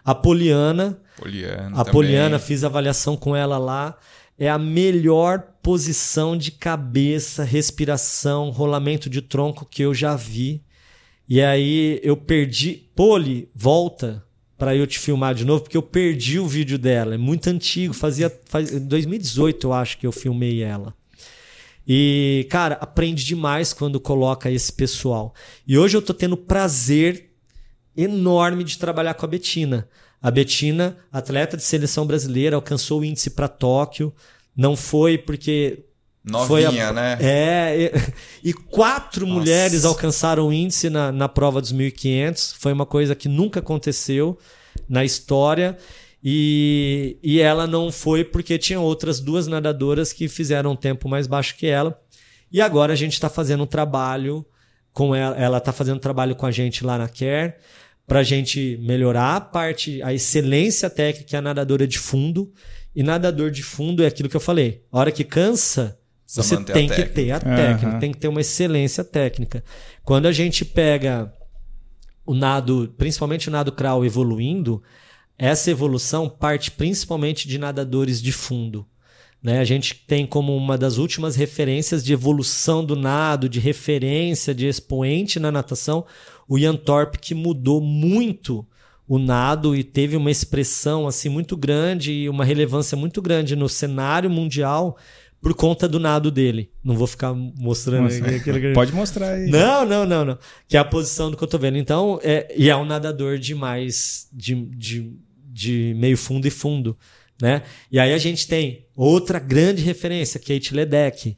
A 0.02 0.16
Poliana, 0.16 0.98
Poliana 1.18 1.72
a 1.74 1.80
também. 1.80 1.92
Poliana, 1.92 2.40
fiz 2.40 2.64
avaliação 2.64 3.18
com 3.18 3.36
ela 3.36 3.58
lá. 3.58 3.98
É 4.40 4.50
a 4.50 4.58
melhor 4.58 5.44
posição 5.62 6.38
de 6.38 6.52
cabeça, 6.52 7.44
respiração, 7.44 8.50
rolamento 8.50 9.10
de 9.10 9.22
tronco 9.22 9.66
que 9.66 9.82
eu 9.82 9.94
já 9.94 10.16
vi. 10.16 10.64
E 11.28 11.42
aí 11.42 12.00
eu 12.02 12.16
perdi. 12.16 12.90
Poli, 12.96 13.50
volta 13.54 14.24
para 14.58 14.74
eu 14.74 14.88
te 14.88 15.00
filmar 15.00 15.36
de 15.36 15.44
novo, 15.44 15.64
porque 15.64 15.76
eu 15.76 15.84
perdi 15.84 16.40
o 16.40 16.48
vídeo 16.48 16.78
dela. 16.78 17.16
É 17.16 17.18
muito 17.18 17.50
antigo, 17.50 17.94
fazia. 17.94 18.34
Faz, 18.46 18.72
em 18.72 18.88
2018 18.88 19.68
eu 19.68 19.74
acho 19.74 19.98
que 19.98 20.08
eu 20.08 20.14
filmei 20.14 20.64
ela. 20.64 20.94
E, 21.88 22.46
cara, 22.50 22.76
aprende 22.82 23.24
demais 23.24 23.72
quando 23.72 24.00
coloca 24.00 24.52
esse 24.52 24.72
pessoal. 24.74 25.34
E 25.66 25.78
hoje 25.78 25.96
eu 25.96 26.02
tô 26.02 26.14
tendo 26.14 26.36
prazer 26.36 27.30
enorme 27.96 28.64
de 28.64 28.78
trabalhar 28.78 29.14
com 29.14 29.26
a 29.26 29.30
Betina. 29.30 29.88
A 30.22 30.30
Betina, 30.30 30.98
atleta 31.12 31.56
de 31.56 31.64
seleção 31.64 32.06
brasileira, 32.06 32.56
alcançou 32.56 33.00
o 33.02 33.06
índice 33.06 33.30
para 33.30 33.48
Tóquio. 33.48 34.14
Não 34.56 34.76
foi 34.76 35.18
porque 35.18 35.86
Novinha, 36.24 36.90
a- 36.90 36.94
né? 36.94 37.18
é, 37.22 37.92
e, 38.44 38.50
e 38.50 38.54
quatro 38.54 39.26
Nossa. 39.26 39.40
mulheres 39.40 39.86
alcançaram 39.86 40.48
o 40.50 40.54
índice 40.54 40.90
na, 40.90 41.12
na 41.12 41.30
prova 41.30 41.62
dos 41.62 41.72
1.500. 41.72 42.56
Foi 42.60 42.74
uma 42.74 42.86
coisa 42.86 43.16
que 43.16 43.30
nunca 43.30 43.60
aconteceu 43.62 44.38
na 44.90 45.06
história. 45.06 45.78
E, 46.23 47.18
e 47.22 47.39
ela 47.39 47.68
não 47.68 47.91
foi 47.91 48.23
porque 48.23 48.57
tinha 48.57 48.80
outras 48.80 49.19
duas 49.19 49.48
nadadoras 49.48 50.11
que 50.11 50.27
fizeram 50.27 50.72
um 50.72 50.76
tempo 50.76 51.07
mais 51.07 51.27
baixo 51.27 51.56
que 51.56 51.68
ela. 51.68 51.99
E 52.52 52.61
agora 52.61 52.94
a 52.94 52.95
gente 52.95 53.14
está 53.14 53.30
fazendo 53.30 53.64
um 53.64 53.68
trabalho 53.68 54.45
com 54.91 55.14
ela. 55.14 55.35
Ela 55.35 55.57
está 55.57 55.72
fazendo 55.72 55.98
um 55.98 56.02
trabalho 56.02 56.35
com 56.35 56.45
a 56.45 56.52
gente 56.52 56.84
lá 56.84 56.98
na 56.98 57.07
Care 57.07 57.53
para 58.06 58.19
a 58.19 58.23
gente 58.23 58.77
melhorar 58.81 59.35
a 59.35 59.41
parte, 59.41 60.02
a 60.02 60.14
excelência 60.14 60.89
técnica 60.89 61.27
que 61.27 61.35
é 61.35 61.39
a 61.39 61.41
nadadora 61.41 61.85
de 61.85 61.99
fundo. 61.99 62.52
E 62.95 63.03
nadador 63.03 63.52
de 63.52 63.61
fundo 63.61 64.02
é 64.02 64.07
aquilo 64.07 64.30
que 64.30 64.35
eu 64.35 64.41
falei. 64.41 64.84
A 64.91 64.99
hora 64.99 65.11
que 65.11 65.23
cansa, 65.23 65.99
Precisa 66.26 66.57
você 66.57 66.64
tem 66.64 66.89
que 66.89 67.06
ter 67.06 67.31
a 67.31 67.39
técnica, 67.39 67.99
tem 67.99 68.11
que 68.11 68.18
ter 68.18 68.27
uma 68.27 68.41
excelência 68.41 69.03
técnica. 69.03 69.64
Quando 70.03 70.26
a 70.26 70.31
gente 70.31 70.65
pega 70.65 71.31
o 72.26 72.34
nado, 72.34 72.94
principalmente 72.98 73.49
o 73.49 73.52
nado 73.52 73.72
crawl 73.72 74.06
evoluindo, 74.06 74.81
essa 75.38 75.70
evolução 75.70 76.30
parte 76.30 76.72
principalmente 76.72 77.48
de 77.48 77.58
nadadores 77.58 78.22
de 78.22 78.32
fundo. 78.32 78.86
Né? 79.42 79.60
A 79.60 79.64
gente 79.64 79.96
tem 80.08 80.26
como 80.26 80.56
uma 80.56 80.78
das 80.78 80.98
últimas 80.98 81.36
referências 81.36 82.04
de 82.04 82.12
evolução 82.12 82.84
do 82.84 82.96
nado, 82.96 83.48
de 83.48 83.60
referência, 83.60 84.54
de 84.54 84.68
expoente 84.68 85.40
na 85.40 85.52
natação, 85.52 86.06
o 86.48 86.58
Ian 86.58 86.76
Thorpe, 86.76 87.20
que 87.20 87.36
mudou 87.36 87.80
muito 87.80 88.66
o 89.08 89.18
nado 89.18 89.76
e 89.76 89.84
teve 89.84 90.18
uma 90.18 90.30
expressão 90.30 91.08
assim 91.08 91.30
muito 91.30 91.56
grande 91.56 92.12
e 92.12 92.30
uma 92.30 92.44
relevância 92.44 92.98
muito 92.98 93.22
grande 93.22 93.56
no 93.56 93.70
cenário 93.70 94.30
mundial 94.30 94.98
por 95.42 95.54
conta 95.54 95.88
do 95.88 96.00
nado 96.00 96.30
dele. 96.30 96.72
Não 96.84 96.96
vou 96.96 97.08
ficar 97.08 97.34
mostrando 97.34 98.04
Nossa. 98.04 98.26
aqui 98.26 98.36
aquilo 98.36 98.60
que 98.60 98.74
Pode 98.74 98.92
mostrar 98.92 99.30
aí. 99.30 99.50
não, 99.50 99.86
não, 99.86 100.06
não, 100.06 100.26
não. 100.26 100.38
Que 100.68 100.76
é 100.76 100.80
a 100.80 100.86
posição 100.86 101.32
do 101.32 101.38
cotovelo. 101.38 101.78
Então, 101.78 102.20
é, 102.24 102.54
e 102.58 102.70
é 102.70 102.76
um 102.76 102.84
nadador 102.84 103.38
de 103.38 103.56
mais. 103.56 104.28
de, 104.34 104.56
de, 104.66 105.14
de 105.58 105.94
meio 105.98 106.16
fundo 106.16 106.48
e 106.48 106.52
fundo. 106.52 106.96
Né? 107.42 107.64
E 107.92 108.00
aí 108.00 108.14
a 108.14 108.18
gente 108.18 108.48
tem 108.48 108.86
outra 108.96 109.40
grande 109.40 109.82
referência, 109.82 110.40
Kate 110.40 110.74
Ledeck. 110.74 111.36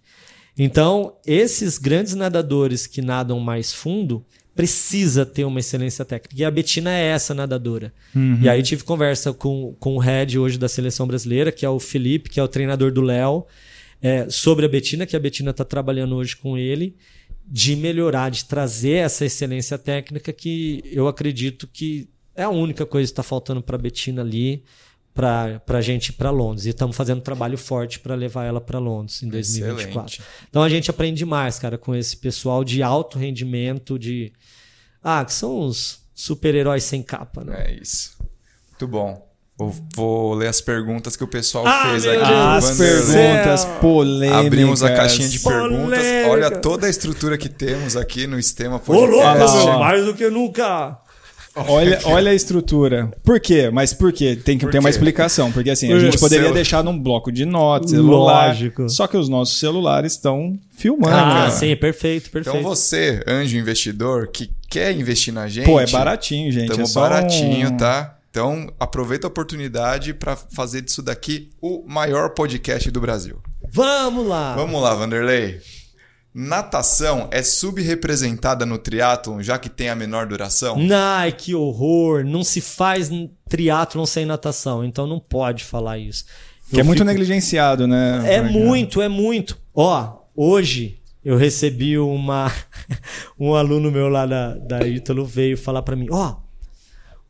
Então, 0.57 1.15
esses 1.25 1.77
grandes 1.77 2.15
nadadores 2.15 2.85
que 2.85 3.01
nadam 3.01 3.39
mais 3.39 3.73
fundo 3.73 4.25
precisa 4.53 5.25
ter 5.25 5.45
uma 5.45 5.61
excelência 5.61 6.03
técnica. 6.03 6.35
E 6.37 6.43
a 6.43 6.51
Betina 6.51 6.91
é 6.91 7.05
essa 7.05 7.33
nadadora. 7.33 7.93
Uhum. 8.13 8.39
E 8.41 8.49
aí 8.49 8.61
tive 8.61 8.83
conversa 8.83 9.31
com, 9.31 9.73
com 9.79 9.95
o 9.95 9.99
head 9.99 10.37
hoje 10.37 10.57
da 10.57 10.67
seleção 10.67 11.07
brasileira, 11.07 11.49
que 11.49 11.65
é 11.65 11.69
o 11.69 11.79
Felipe, 11.79 12.29
que 12.29 12.41
é 12.41 12.43
o 12.43 12.47
treinador 12.47 12.91
do 12.91 13.01
Léo, 13.01 13.45
é, 14.01 14.29
sobre 14.29 14.65
a 14.65 14.69
Betina, 14.69 15.05
que 15.05 15.15
a 15.15 15.19
Betina 15.19 15.51
está 15.51 15.63
trabalhando 15.63 16.15
hoje 16.15 16.35
com 16.35 16.57
ele, 16.57 16.97
de 17.47 17.73
melhorar, 17.77 18.29
de 18.29 18.43
trazer 18.45 18.97
essa 18.97 19.25
excelência 19.25 19.77
técnica 19.77 20.33
que 20.33 20.81
eu 20.85 21.07
acredito 21.07 21.65
que 21.71 22.09
é 22.39 22.43
a 22.43 22.49
única 22.49 22.85
coisa 22.85 23.07
que 23.07 23.11
está 23.11 23.23
faltando 23.23 23.61
para 23.61 23.75
a 23.75 23.79
Betina 23.79 24.21
ali, 24.21 24.63
para 25.13 25.61
a 25.67 25.81
gente 25.81 26.09
ir 26.09 26.13
para 26.13 26.29
Londres. 26.29 26.65
E 26.65 26.69
estamos 26.69 26.95
fazendo 26.95 27.17
um 27.17 27.21
trabalho 27.21 27.57
forte 27.57 27.99
para 27.99 28.15
levar 28.15 28.45
ela 28.45 28.61
para 28.61 28.79
Londres 28.79 29.21
em 29.21 29.29
2024. 29.29 30.13
Excelente. 30.13 30.21
Então 30.49 30.63
a 30.63 30.69
gente 30.69 30.89
aprende 30.89 31.25
mais, 31.25 31.59
cara, 31.59 31.77
com 31.77 31.93
esse 31.95 32.15
pessoal 32.17 32.63
de 32.63 32.81
alto 32.81 33.17
rendimento, 33.19 33.99
de. 33.99 34.31
Ah, 35.03 35.23
que 35.25 35.33
são 35.33 35.59
os 35.59 35.99
super-heróis 36.13 36.83
sem 36.83 37.01
capa, 37.01 37.43
né? 37.43 37.65
É 37.67 37.73
isso. 37.81 38.17
Muito 38.69 38.87
bom. 38.87 39.27
Vou, 39.57 39.75
vou 39.93 40.33
ler 40.35 40.47
as 40.47 40.61
perguntas 40.61 41.17
que 41.17 41.23
o 41.23 41.27
pessoal 41.27 41.65
Ah, 41.67 41.89
fez 41.89 42.07
aqui. 42.07 42.23
As 42.23 42.77
perguntas 42.77 43.65
polêmicas. 43.81 44.45
Abrimos 44.45 44.83
a 44.83 44.95
caixinha 44.95 45.27
de 45.27 45.39
Polêmica. 45.39 45.69
perguntas. 45.97 46.29
Olha 46.29 46.51
toda 46.61 46.87
a 46.87 46.89
estrutura 46.89 47.37
que 47.37 47.49
temos 47.49 47.97
aqui 47.97 48.25
no 48.25 48.41
Sistema 48.41 48.77
Ô, 48.77 48.79
Podcast. 48.79 49.11
louco, 49.37 49.65
meu, 49.65 49.75
ó. 49.75 49.79
mais 49.79 50.05
do 50.05 50.13
que 50.13 50.29
nunca. 50.29 50.97
Olha, 51.55 51.99
olha 52.05 52.31
a 52.31 52.33
estrutura. 52.35 53.11
Por 53.23 53.39
quê? 53.39 53.69
Mas 53.71 53.93
por 53.93 54.13
quê? 54.13 54.35
Tem 54.35 54.57
que 54.57 54.65
Por 54.65 54.71
ter 54.71 54.79
uma 54.79 54.89
quê? 54.89 54.95
explicação. 54.95 55.51
Porque 55.51 55.69
assim, 55.69 55.91
a 55.91 55.99
gente 55.99 56.17
poderia 56.17 56.43
Celu- 56.45 56.55
deixar 56.55 56.83
num 56.83 56.97
bloco 56.97 57.31
de 57.31 57.45
notas, 57.45 57.91
celular. 57.91 58.47
Lógico. 58.49 58.89
Só 58.89 59.07
que 59.07 59.17
os 59.17 59.27
nossos 59.29 59.59
celulares 59.59 60.13
estão 60.13 60.57
filmando. 60.71 61.15
Ah, 61.15 61.21
cara. 61.33 61.51
sim, 61.51 61.75
perfeito, 61.75 62.29
perfeito. 62.29 62.57
Então 62.57 62.69
você, 62.69 63.23
anjo 63.27 63.57
investidor, 63.57 64.27
que 64.27 64.49
quer 64.69 64.95
investir 64.95 65.33
na 65.33 65.47
gente... 65.47 65.65
Pô, 65.65 65.79
é 65.79 65.87
baratinho, 65.87 66.51
gente. 66.51 66.65
Estamos 66.69 66.89
é 66.89 66.93
só 66.93 67.01
baratinho, 67.01 67.69
um- 67.69 67.77
tá? 67.77 68.15
Então 68.31 68.71
aproveita 68.79 69.25
a 69.25 69.29
oportunidade 69.29 70.13
para 70.13 70.35
fazer 70.35 70.81
disso 70.81 71.01
daqui 71.01 71.49
o 71.59 71.83
maior 71.87 72.29
podcast 72.29 72.89
do 72.91 73.01
Brasil. 73.01 73.37
Vamos 73.71 74.27
lá. 74.27 74.55
Vamos 74.55 74.79
lá, 74.81 74.93
Vanderlei. 74.93 75.59
Natação 76.33 77.27
é 77.31 77.41
subrepresentada 77.41 78.65
no 78.65 78.77
triatlon, 78.77 79.41
já 79.41 79.57
que 79.57 79.67
tem 79.69 79.89
a 79.89 79.95
menor 79.95 80.27
duração? 80.27 80.77
Ai, 80.91 81.31
que 81.31 81.55
horror. 81.55 82.23
Não 82.23 82.43
se 82.43 82.61
faz 82.61 83.09
triatlon 83.47 84.05
sem 84.05 84.25
natação, 84.25 84.83
então 84.85 85.07
não 85.07 85.19
pode 85.19 85.63
falar 85.63 85.97
isso. 85.97 86.25
Que 86.69 86.75
Eu 86.77 86.81
é 86.81 86.83
muito 86.83 86.99
fico- 86.99 87.07
negligenciado, 87.09 87.87
né? 87.87 88.23
É 88.31 88.41
muito, 88.41 89.01
é 89.01 89.09
muito. 89.09 89.57
Ó, 89.73 90.19
hoje 90.35 90.99
eu 91.25 91.35
recebi 91.35 91.97
uma. 91.97 92.51
um 93.39 93.55
aluno 93.55 93.91
meu 93.91 94.07
lá 94.07 94.25
da, 94.27 94.53
da 94.53 94.87
Ítalo 94.87 95.25
veio 95.25 95.57
falar 95.57 95.81
pra 95.81 95.95
mim: 95.95 96.07
Ó, 96.11 96.35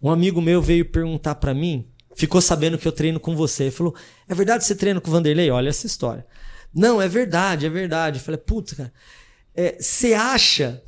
um 0.01 0.09
amigo 0.11 0.41
meu 0.41 0.61
veio 0.61 0.83
perguntar 0.83 1.35
pra 1.35 1.53
mim, 1.53 1.87
ficou 2.15 2.41
sabendo 2.41 2.77
que 2.77 2.85
eu 2.87 2.91
treino 2.91 3.19
com 3.19 3.33
você. 3.33 3.63
Ele 3.63 3.71
falou: 3.71 3.95
É 4.27 4.35
verdade 4.35 4.59
que 4.59 4.65
você 4.67 4.75
treina 4.75 4.99
com 4.99 5.07
o 5.07 5.11
Vanderlei? 5.13 5.49
Olha 5.49 5.69
essa 5.69 5.87
história. 5.87 6.25
Não, 6.73 7.01
é 7.01 7.07
verdade, 7.07 7.65
é 7.65 7.69
verdade. 7.69 8.19
Eu 8.19 8.23
falei: 8.23 8.39
Puta, 8.39 8.75
cara, 8.75 8.93
é, 9.55 9.77
você 9.79 10.13
acha 10.13 10.81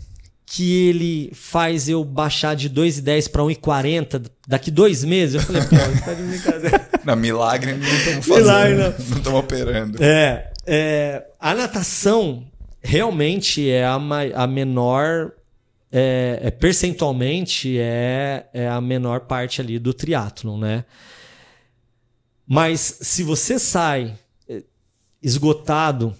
que 0.45 0.89
ele 0.89 1.31
faz 1.33 1.87
eu 1.87 2.03
baixar 2.03 2.55
de 2.55 2.69
2,10 2.69 3.31
pra 3.31 3.41
1,40 3.41 4.29
daqui 4.47 4.69
dois 4.69 5.03
meses? 5.03 5.35
Eu 5.35 5.41
falei: 5.41 5.61
Pô, 5.61 5.75
você 5.75 6.01
tá 6.05 6.13
de 6.13 6.23
brincadeira. 6.23 6.89
Na 7.03 7.15
milagre 7.15 7.73
não 7.73 7.87
estamos 7.87 8.25
fazendo. 8.25 8.43
Milagre, 8.43 8.75
não 8.75 8.83
não. 8.83 9.17
estamos 9.17 9.39
operando. 9.39 10.03
É, 10.03 10.51
é, 10.65 11.25
a 11.39 11.55
natação 11.55 12.45
realmente 12.81 13.69
é 13.69 13.85
a, 13.85 13.95
a 14.35 14.47
menor, 14.47 15.31
é, 15.91 16.39
é, 16.43 16.51
percentualmente 16.51 17.77
é, 17.79 18.47
é 18.53 18.67
a 18.67 18.81
menor 18.81 19.21
parte 19.21 19.61
ali 19.61 19.79
do 19.79 19.93
triatlon, 19.93 20.59
né? 20.59 20.85
Mas 22.47 22.97
se 23.01 23.23
você 23.23 23.57
sai, 23.57 24.13
é, 24.13 24.17
esgotado 25.21 26.15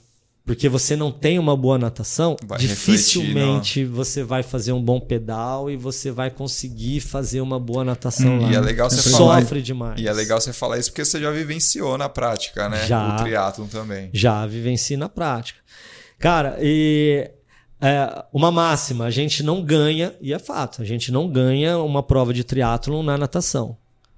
porque 0.45 0.67
você 0.67 0.95
não 0.95 1.11
tem 1.11 1.37
uma 1.37 1.55
boa 1.55 1.77
natação, 1.77 2.35
Vai 2.45 2.57
dificilmente 2.57 3.85
você 3.85 4.23
vai 4.23 4.41
fazer 4.41 4.71
um 4.71 4.81
bom 4.81 4.99
pedal 4.99 5.69
e 5.69 5.77
você 5.77 6.11
vai 6.11 6.31
conseguir 6.31 6.99
fazer 6.99 7.41
uma 7.41 7.59
boa 7.59 7.85
natação 7.85 8.39
lá. 8.41 8.51
E 8.51 8.55
é 8.55 8.59
legal 8.59 8.89
você 8.89 8.97
Sempre 8.97 9.11
falar. 9.17 9.41
Sofre 9.41 9.61
demais. 9.61 10.01
E 10.01 10.07
é 10.07 10.13
legal 10.13 10.41
você 10.41 10.51
falar 10.51 10.79
isso 10.79 10.89
porque 10.89 11.05
você 11.05 11.21
já 11.21 11.31
vivenciou 11.31 11.97
na 11.97 12.09
prática, 12.09 12.67
né? 12.67 12.85
Já. 12.87 13.15
O 13.15 13.23
triatlon 13.23 13.67
também. 13.67 14.09
Já 14.13 14.45
vivenci 14.47 14.97
na 14.97 15.07
prática. 15.07 15.59
Cara, 16.17 16.57
e 16.59 17.29
é, 17.79 18.25
uma 18.33 18.51
máxima, 18.51 19.05
a 19.05 19.11
gente 19.11 19.43
não 19.43 19.63
ganha, 19.63 20.13
e 20.19 20.33
é 20.33 20.39
fato, 20.39 20.81
a 20.81 20.85
gente 20.85 21.11
não 21.11 21.29
ganha 21.29 21.77
uma 21.77 22.03
prova 22.03 22.33
de 22.33 22.43
triatlon 22.43 23.03
na 23.03 23.17
natação. 23.17 23.77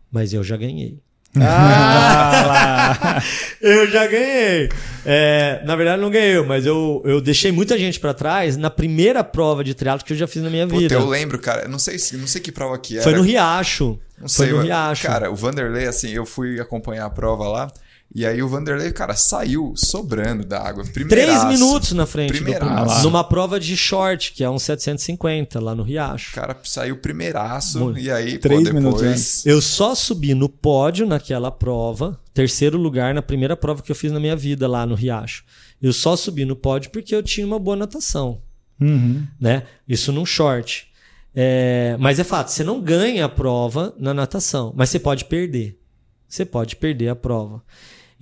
Mas 0.10 0.34
eu 0.34 0.43
já 0.43 0.55
ganhei. 0.57 0.99
Ah. 1.41 3.22
Eu 3.61 3.89
já 3.89 4.05
ganhei. 4.07 4.69
É, 5.05 5.61
na 5.65 5.76
verdade, 5.76 6.01
não 6.01 6.10
ganhei, 6.10 6.41
mas 6.43 6.65
eu, 6.65 7.01
eu 7.05 7.19
deixei 7.19 7.51
muita 7.51 7.77
gente 7.77 7.99
pra 7.99 8.14
trás 8.14 8.55
na 8.55 8.69
primeira 8.69 9.23
prova 9.23 9.64
de 9.64 9.73
triatlo 9.73 10.05
que 10.05 10.14
eu 10.14 10.18
já 10.18 10.27
fiz 10.27 10.41
na 10.43 10.49
minha 10.49 10.65
Puta, 10.68 10.80
vida. 10.80 10.95
eu 10.95 11.05
lembro, 11.07 11.38
cara. 11.39 11.68
Não 11.68 11.77
sei, 11.80 11.97
se- 11.99 12.15
não 12.18 12.27
sei 12.27 12.39
que 12.41 12.51
prova 12.51 12.77
que 12.77 12.95
era. 12.95 13.03
Foi 13.03 13.14
no 13.14 13.22
Riacho. 13.22 13.99
Não 14.19 14.30
Foi 14.30 14.45
sei, 14.47 14.53
no 14.55 14.61
Riacho. 14.61 15.03
Cara, 15.07 15.30
o 15.31 15.35
Vanderlei, 15.35 15.85
assim, 15.88 16.11
eu 16.11 16.26
fui 16.26 16.60
acompanhar 16.60 17.05
a 17.05 17.10
prova 17.10 17.47
lá. 17.47 17.68
E 18.15 18.27
aí 18.27 18.44
o 18.44 18.48
Vanderlei, 18.48 18.91
cara, 18.91 19.15
saiu 19.15 19.73
sobrando 19.76 20.45
da 20.45 20.61
água. 20.61 20.84
Três 20.84 21.07
Primeiraço. 21.07 21.48
minutos 21.48 21.91
na 21.94 22.06
frente 22.06 22.34
do 22.34 22.35
Primeiraço. 22.44 23.02
Numa 23.03 23.23
prova 23.23 23.60
de 23.60 23.76
short, 23.76 24.34
que 24.34 24.44
é 24.44 24.49
um 24.49 24.60
750, 24.60 25.60
lá 25.60 25.73
no 25.73 25.81
O 25.81 25.85
Riacho. 25.85 26.31
cara 26.35 26.56
saiu 26.64 26.98
primeiraço. 26.98 27.80
Muito. 27.80 27.99
E 27.99 28.11
aí, 28.11 28.38
Três 28.38 28.68
pô, 28.68 28.73
minutos 28.76 29.02
depois... 29.02 29.45
Eu 29.48 29.60
só 29.61 29.95
subi 29.95 30.35
no 30.35 30.48
pódio 30.48 31.07
naquela 31.07 31.49
prova, 31.49 32.19
terceiro 32.35 32.77
lugar 32.77 33.15
na 33.15 33.22
primeira 33.23 33.57
prova 33.57 33.81
que 33.81 33.91
eu 33.91 33.95
fiz 33.95 34.11
na 34.11 34.19
minha 34.19 34.35
vida 34.35 34.68
lá 34.68 34.85
no 34.85 34.94
Riacho. 34.94 35.44
Eu 35.81 35.91
só 35.91 36.15
subi 36.15 36.45
no 36.45 36.56
pódio 36.56 36.91
porque 36.91 37.15
eu 37.15 37.23
tinha 37.23 37.48
uma 37.48 37.57
boa 37.57 37.76
natação, 37.76 38.41
Uhum. 38.80 39.26
né? 39.40 39.64
Isso 39.88 40.11
num 40.11 40.26
short. 40.26 40.88
É, 41.35 41.98
mas 41.99 42.19
é 42.19 42.23
fato, 42.23 42.49
você 42.49 42.64
não 42.64 42.80
ganha 42.80 43.26
a 43.26 43.30
prova 43.30 43.91
na 43.98 44.14
natação, 44.14 44.72
mas 44.76 44.90
você 44.91 44.99
pode 44.99 45.26
perder. 45.26 45.80
Você 46.27 46.45
pode 46.45 46.76
perder 46.76 47.10
a 47.10 47.15
prova. 47.15 47.64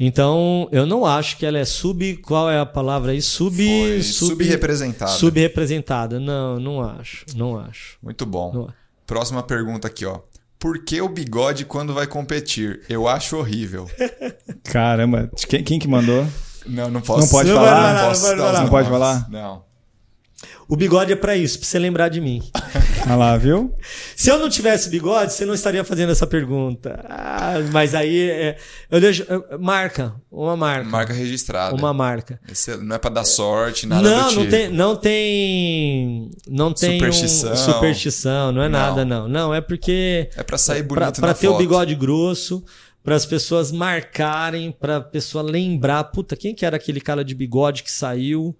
Então, 0.03 0.67
eu 0.71 0.83
não 0.87 1.05
acho 1.05 1.37
que 1.37 1.45
ela 1.45 1.59
é 1.59 1.63
sub. 1.65 2.17
Qual 2.17 2.49
é 2.49 2.59
a 2.59 2.65
palavra 2.65 3.11
aí? 3.11 3.21
Sub. 3.21 3.55
Foi 3.55 4.01
sub 4.01 4.29
subrepresentada. 4.31 5.11
Subrepresentada. 5.11 6.19
Não, 6.19 6.59
não 6.59 6.81
acho. 6.81 7.23
Não 7.35 7.55
acho. 7.55 7.99
Muito 8.01 8.25
bom. 8.25 8.51
Não- 8.51 8.67
Próxima 9.05 9.43
pergunta 9.43 9.87
aqui, 9.87 10.03
ó. 10.03 10.19
Por 10.57 10.83
que 10.83 10.99
o 11.01 11.07
bigode 11.07 11.65
quando 11.65 11.93
vai 11.93 12.07
competir? 12.07 12.81
Eu 12.89 13.07
acho 13.07 13.37
horrível. 13.37 13.87
Caramba, 14.63 15.29
quem, 15.47 15.63
quem 15.63 15.77
que 15.77 15.87
mandou? 15.87 16.25
Não, 16.65 16.89
não 16.89 17.01
posso. 17.01 17.19
Não 17.21 17.27
pode 17.27 17.49
Não 17.49 17.55
falar? 17.57 17.69
falar, 17.69 17.93
Não 18.01 18.07
posso 18.09 18.21
não 18.23 18.31
os 18.33 18.39
falar. 18.41 18.61
Não 18.63 18.69
pode 18.69 18.89
falar? 18.89 19.29
Não. 19.29 19.63
O 20.71 20.77
bigode 20.77 21.11
é 21.11 21.15
pra 21.17 21.35
isso, 21.35 21.59
pra 21.59 21.67
você 21.67 21.77
lembrar 21.77 22.07
de 22.07 22.21
mim. 22.21 22.41
Olha 23.05 23.15
lá, 23.15 23.35
viu? 23.37 23.73
Se 24.15 24.29
eu 24.29 24.39
não 24.39 24.47
tivesse 24.47 24.89
bigode, 24.89 25.33
você 25.33 25.43
não 25.45 25.53
estaria 25.53 25.83
fazendo 25.83 26.11
essa 26.13 26.25
pergunta. 26.25 27.03
Ah, 27.09 27.55
mas 27.73 27.93
aí 27.93 28.29
é, 28.29 28.57
eu 28.89 29.01
deixo 29.01 29.25
marca, 29.59 30.15
uma 30.31 30.55
marca, 30.55 30.89
Marca 30.89 31.13
registrada. 31.13 31.75
uma 31.75 31.93
marca. 31.93 32.39
Esse 32.49 32.77
não 32.77 32.95
é 32.95 32.99
pra 32.99 33.09
dar 33.09 33.25
sorte, 33.25 33.85
nada 33.85 34.01
não, 34.09 34.23
do 34.23 34.29
tipo. 34.29 34.41
não 34.43 34.49
tem, 34.49 34.69
não 34.69 34.95
tem, 34.95 36.31
não 36.47 36.73
tem 36.73 36.89
um- 36.91 36.93
Superstição. 36.93 37.55
superstição, 37.57 38.51
não 38.53 38.61
é 38.63 38.69
Não. 38.69 38.79
nada 38.79 39.03
não. 39.03 39.27
Não 39.27 39.53
é 39.53 39.59
porque 39.61 40.29
É 40.37 40.43
pra 40.43 40.57
sair 40.57 40.83
pra, 40.83 41.01
bonito 41.05 41.19
pra 41.19 41.27
na 41.29 41.33
ter 41.33 41.47
foto. 41.47 41.55
o 41.55 41.59
bigode 41.59 41.95
grosso, 41.95 42.63
para 43.03 43.15
as 43.15 43.25
pessoas 43.25 43.71
marcarem, 43.71 44.71
para 44.71 44.97
a 44.97 45.01
pessoa 45.01 45.43
lembrar, 45.43 46.03
puta, 46.05 46.35
quem 46.37 46.53
que 46.55 46.65
era 46.65 46.77
aquele 46.77 47.01
cara 47.01 47.25
de 47.25 47.33
bigode 47.35 47.83
que 47.83 47.91
saiu 47.91 48.55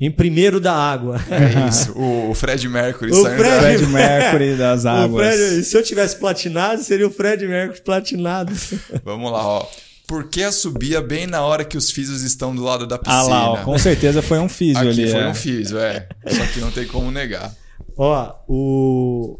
em 0.00 0.10
primeiro 0.10 0.58
da 0.58 0.72
água? 0.74 1.20
É 1.30 1.68
isso. 1.68 1.92
O, 1.96 2.34
Fred 2.34 2.66
Mercury 2.68 3.12
O 3.12 3.22
saindo 3.22 3.38
Fred- 3.38 3.54
da- 3.54 3.60
Fred 3.60 3.86
Mercury 3.86 4.56
das 4.56 4.86
águas. 4.86 5.34
Fred- 5.36 5.62
se 5.64 5.76
eu 5.76 5.82
tivesse 5.82 6.16
platinado, 6.16 6.82
seria 6.82 7.06
o 7.06 7.10
Fred 7.10 7.46
Mercury 7.46 7.82
platinado. 7.82 8.52
Vamos 9.04 9.30
lá, 9.30 9.46
ó. 9.46 9.66
Por 10.06 10.28
que 10.28 10.42
a 10.42 10.50
subia 10.50 11.00
bem 11.00 11.26
na 11.26 11.42
hora 11.42 11.64
que 11.64 11.76
os 11.76 11.90
físios 11.90 12.22
estão 12.22 12.52
do 12.52 12.64
lado 12.64 12.84
da 12.86 12.96
Ah 12.96 12.98
piscina? 12.98 13.22
lá, 13.28 13.50
ó, 13.52 13.56
com 13.58 13.78
certeza 13.78 14.20
foi 14.20 14.38
um 14.40 14.48
físio 14.48 14.80
ali. 14.88 15.08
foi 15.08 15.20
é. 15.20 15.28
um 15.28 15.34
físio, 15.34 15.78
é. 15.78 16.08
Só 16.26 16.44
que 16.46 16.58
não 16.60 16.70
tem 16.72 16.84
como 16.86 17.12
negar. 17.12 17.54
Ó, 17.96 18.34
o... 18.48 19.38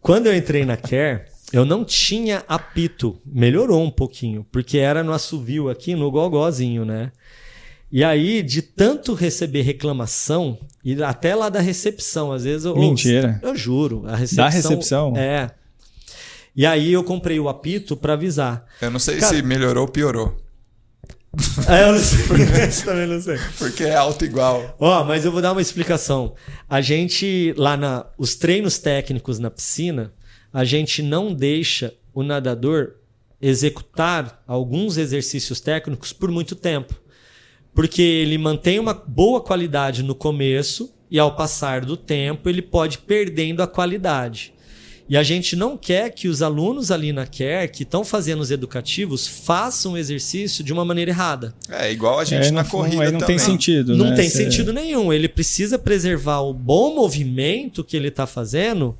quando 0.00 0.26
eu 0.28 0.36
entrei 0.36 0.64
na 0.64 0.76
Care, 0.76 1.22
eu 1.52 1.64
não 1.64 1.84
tinha 1.84 2.44
apito. 2.46 3.18
Melhorou 3.26 3.82
um 3.82 3.90
pouquinho, 3.90 4.46
porque 4.52 4.78
era 4.78 5.02
no 5.02 5.12
assovio 5.12 5.68
aqui, 5.68 5.96
no 5.96 6.10
gogózinho, 6.12 6.84
né? 6.84 7.10
E 7.92 8.02
aí, 8.02 8.42
de 8.42 8.62
tanto 8.62 9.12
receber 9.12 9.60
reclamação, 9.60 10.58
e 10.82 11.02
até 11.02 11.34
lá 11.34 11.50
da 11.50 11.60
recepção, 11.60 12.32
às 12.32 12.44
vezes 12.44 12.64
eu. 12.64 12.74
Mentira. 12.74 13.38
Eu 13.42 13.54
juro. 13.54 14.04
A 14.06 14.16
recepção, 14.16 14.44
Da 14.44 14.48
recepção? 14.50 15.12
É. 15.16 15.50
E 16.56 16.64
aí 16.64 16.90
eu 16.92 17.04
comprei 17.04 17.38
o 17.38 17.48
apito 17.50 17.94
pra 17.94 18.14
avisar. 18.14 18.64
Eu 18.80 18.90
não 18.90 18.98
sei 18.98 19.18
Cara- 19.18 19.36
se 19.36 19.42
melhorou 19.42 19.84
ou 19.84 19.90
piorou. 19.90 20.36
Aí 21.66 21.82
eu 21.82 21.92
não 21.92 21.98
sei. 21.98 22.18
Isso 22.68 22.84
também 22.84 23.06
não 23.06 23.20
sei. 23.20 23.38
Porque 23.58 23.84
é 23.84 23.94
alto 23.94 24.24
igual. 24.24 24.74
Ó, 24.78 25.04
mas 25.04 25.24
eu 25.24 25.32
vou 25.32 25.40
dar 25.42 25.52
uma 25.52 25.62
explicação. 25.62 26.34
A 26.68 26.80
gente, 26.80 27.54
lá 27.58 27.76
na. 27.76 28.06
Os 28.16 28.34
treinos 28.36 28.78
técnicos 28.78 29.38
na 29.38 29.50
piscina, 29.50 30.12
a 30.52 30.64
gente 30.64 31.02
não 31.02 31.32
deixa 31.32 31.92
o 32.14 32.22
nadador 32.22 32.92
executar 33.40 34.42
alguns 34.46 34.96
exercícios 34.96 35.60
técnicos 35.60 36.12
por 36.12 36.30
muito 36.30 36.54
tempo. 36.54 36.94
Porque 37.74 38.02
ele 38.02 38.36
mantém 38.38 38.78
uma 38.78 38.92
boa 38.94 39.40
qualidade 39.40 40.02
no 40.02 40.14
começo 40.14 40.92
e 41.10 41.18
ao 41.18 41.34
passar 41.36 41.84
do 41.84 41.96
tempo 41.96 42.48
ele 42.48 42.62
pode 42.62 42.96
ir 42.96 43.00
perdendo 43.00 43.62
a 43.62 43.66
qualidade. 43.66 44.52
E 45.08 45.16
a 45.16 45.22
gente 45.22 45.56
não 45.56 45.76
quer 45.76 46.10
que 46.10 46.28
os 46.28 46.40
alunos 46.42 46.90
ali 46.90 47.12
na 47.12 47.26
CARE, 47.26 47.68
que 47.68 47.82
estão 47.82 48.02
fazendo 48.04 48.40
os 48.40 48.50
educativos, 48.50 49.26
façam 49.26 49.92
o 49.92 49.98
exercício 49.98 50.64
de 50.64 50.72
uma 50.72 50.84
maneira 50.84 51.10
errada. 51.10 51.54
É 51.68 51.90
igual 51.92 52.18
a 52.20 52.24
gente 52.24 52.46
É, 52.46 52.50
na 52.50 52.62
não- 52.62 52.70
corrida 52.70 53.10
não 53.10 53.18
também. 53.20 53.26
tem 53.36 53.38
sentido, 53.38 53.94
Não 53.96 54.10
né? 54.10 54.16
tem 54.16 54.28
Cê- 54.30 54.44
sentido 54.44 54.72
nenhum. 54.72 55.12
Ele 55.12 55.28
precisa 55.28 55.78
preservar 55.78 56.40
o 56.40 56.54
bom 56.54 56.94
movimento 56.94 57.82
que 57.84 57.96
ele 57.96 58.08
está 58.08 58.26
fazendo 58.26 58.96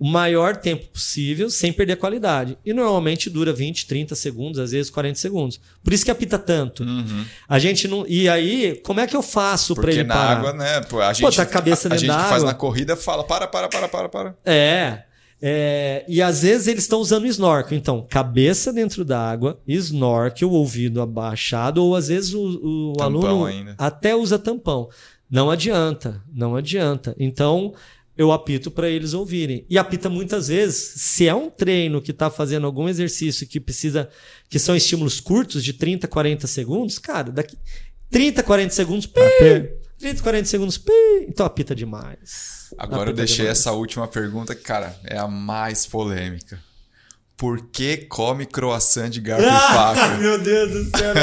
o 0.00 0.08
maior 0.08 0.56
tempo 0.56 0.86
possível, 0.86 1.50
sem 1.50 1.70
perder 1.70 1.92
a 1.92 1.96
qualidade. 1.96 2.56
E 2.64 2.72
normalmente 2.72 3.28
dura 3.28 3.52
20, 3.52 3.86
30 3.86 4.14
segundos, 4.14 4.58
às 4.58 4.70
vezes 4.70 4.90
40 4.90 5.18
segundos. 5.18 5.60
Por 5.84 5.92
isso 5.92 6.06
que 6.06 6.10
apita 6.10 6.38
tanto. 6.38 6.82
Uhum. 6.82 7.26
A 7.46 7.58
gente 7.58 7.86
não. 7.86 8.06
E 8.08 8.26
aí, 8.26 8.80
como 8.82 8.98
é 8.98 9.06
que 9.06 9.14
eu 9.14 9.22
faço 9.22 9.74
para 9.74 9.92
ele 9.92 10.04
na 10.04 10.14
parar? 10.14 10.38
água, 10.38 10.52
né? 10.54 10.80
pô, 10.80 11.02
A 11.02 11.12
gente, 11.12 11.36
tá 11.36 11.42
a 11.42 11.46
cabeça 11.46 11.86
a, 11.88 11.92
a 11.92 11.96
gente 11.98 12.10
faz 12.10 12.42
na 12.42 12.54
corrida 12.54 12.96
fala 12.96 13.22
para, 13.22 13.46
para, 13.46 13.68
para, 13.68 13.88
para, 13.88 14.08
para. 14.08 14.34
É. 14.42 15.02
é, 15.42 16.04
e 16.08 16.22
às 16.22 16.40
vezes 16.40 16.66
eles 16.66 16.84
estão 16.84 16.98
usando 16.98 17.26
snorkel. 17.26 17.76
Então, 17.76 18.06
cabeça 18.08 18.72
dentro 18.72 19.04
da 19.04 19.20
água, 19.20 19.60
snorkel, 19.68 20.50
ouvido 20.50 21.02
abaixado, 21.02 21.84
ou 21.84 21.94
às 21.94 22.08
vezes 22.08 22.32
o, 22.32 22.94
o 22.98 23.02
aluno 23.02 23.44
ainda. 23.44 23.74
até 23.76 24.16
usa 24.16 24.38
tampão. 24.38 24.88
Não 25.30 25.50
adianta, 25.50 26.22
não 26.34 26.56
adianta. 26.56 27.14
Então, 27.18 27.74
eu 28.20 28.30
apito 28.32 28.70
para 28.70 28.86
eles 28.86 29.14
ouvirem. 29.14 29.64
E 29.70 29.78
apita 29.78 30.10
muitas 30.10 30.48
vezes, 30.48 30.76
se 31.00 31.26
é 31.26 31.34
um 31.34 31.48
treino 31.48 32.02
que 32.02 32.10
está 32.10 32.28
fazendo 32.28 32.66
algum 32.66 32.86
exercício 32.86 33.46
que 33.46 33.58
precisa, 33.58 34.10
que 34.48 34.58
são 34.58 34.76
estímulos 34.76 35.20
curtos 35.20 35.64
de 35.64 35.72
30, 35.72 36.06
40 36.06 36.46
segundos, 36.46 36.98
cara, 36.98 37.32
daqui 37.32 37.56
30, 38.10 38.42
40 38.42 38.74
segundos, 38.74 39.06
pi, 39.06 39.20
Apê. 39.20 39.74
30, 39.98 40.22
40 40.22 40.44
segundos, 40.44 40.76
pi, 40.76 40.92
então 41.28 41.46
apita 41.46 41.74
demais. 41.74 42.68
Agora 42.76 42.98
eu 42.98 43.02
Apita 43.04 43.16
deixei 43.16 43.44
demais. 43.46 43.58
essa 43.58 43.72
última 43.72 44.06
pergunta, 44.06 44.54
que, 44.54 44.62
cara, 44.62 44.94
é 45.04 45.16
a 45.16 45.26
mais 45.26 45.86
polêmica. 45.86 46.60
Por 47.38 47.68
que 47.70 47.96
come 47.96 48.44
croissant 48.44 49.08
de 49.08 49.18
garfo 49.22 49.46
e 49.46 49.48
Ah, 49.48 49.94
faca? 49.94 50.08
meu 50.20 50.38
Deus 50.42 50.70
do 50.72 50.98
céu. 50.98 51.14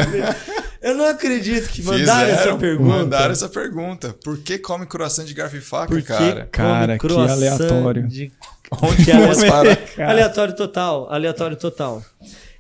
Eu 0.82 0.96
não 0.96 1.06
acredito 1.08 1.70
que 1.70 1.82
mandaram 1.84 2.28
essa 2.30 2.38
Fizeram, 2.40 2.58
pergunta. 2.60 2.90
Mandaram 2.98 3.32
essa 3.32 3.50
pergunta. 3.50 4.16
Por 4.24 4.38
que 4.40 4.58
come 4.58 4.86
croissant 4.86 5.26
de 5.26 5.34
garfo 5.34 5.56
e 5.58 5.62
faca, 5.62 5.88
Por 5.88 6.02
que 6.02 6.08
cara? 6.08 6.48
Cara, 6.52 6.98
que 6.98 7.08
aleatório. 7.08 8.08
de- 8.08 8.32
Onde 8.82 9.06
Que? 9.06 9.12
Cara. 9.12 9.78
Aleatório 10.12 10.54
total, 10.56 11.08
aleatório 11.10 11.56
total. 11.56 12.04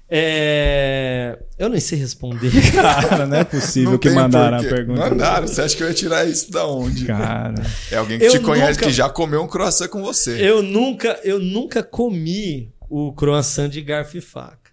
É, 0.09 1.37
Eu 1.59 1.67
nem 1.69 1.79
sei 1.81 1.99
responder. 1.99 2.49
Cara, 2.71 3.25
não 3.25 3.37
é 3.37 3.43
possível 3.43 3.91
Não 3.91 3.97
que 3.97 4.09
mandaram 4.09 4.57
a 4.57 4.59
porquê. 4.61 4.73
pergunta. 4.75 5.01
Mandaram. 5.09 5.47
Você 5.47 5.61
acha 5.61 5.75
que 5.75 5.83
eu 5.83 5.87
ia 5.89 5.93
tirar 5.93 6.25
isso 6.25 6.49
da 6.51 6.65
onde? 6.65 7.05
Cara. 7.05 7.55
É 7.91 7.97
alguém 7.97 8.17
que 8.17 8.25
Eu 8.25 8.31
te 8.31 8.39
conhece, 8.39 8.71
nunca- 8.73 8.85
que 8.85 8.91
já 8.93 9.09
comeu 9.09 9.41
um 9.43 9.47
croissant 9.47 9.89
com 9.89 10.01
você. 10.01 10.37
Eu 10.41 10.63
nunca, 10.63 11.19
eu 11.23 11.39
nunca 11.39 11.83
comi 11.83 12.71
o 12.89 13.11
croissant 13.13 13.67
de 13.69 13.81
garfo 13.81 14.17
e 14.17 14.21
faca. 14.21 14.66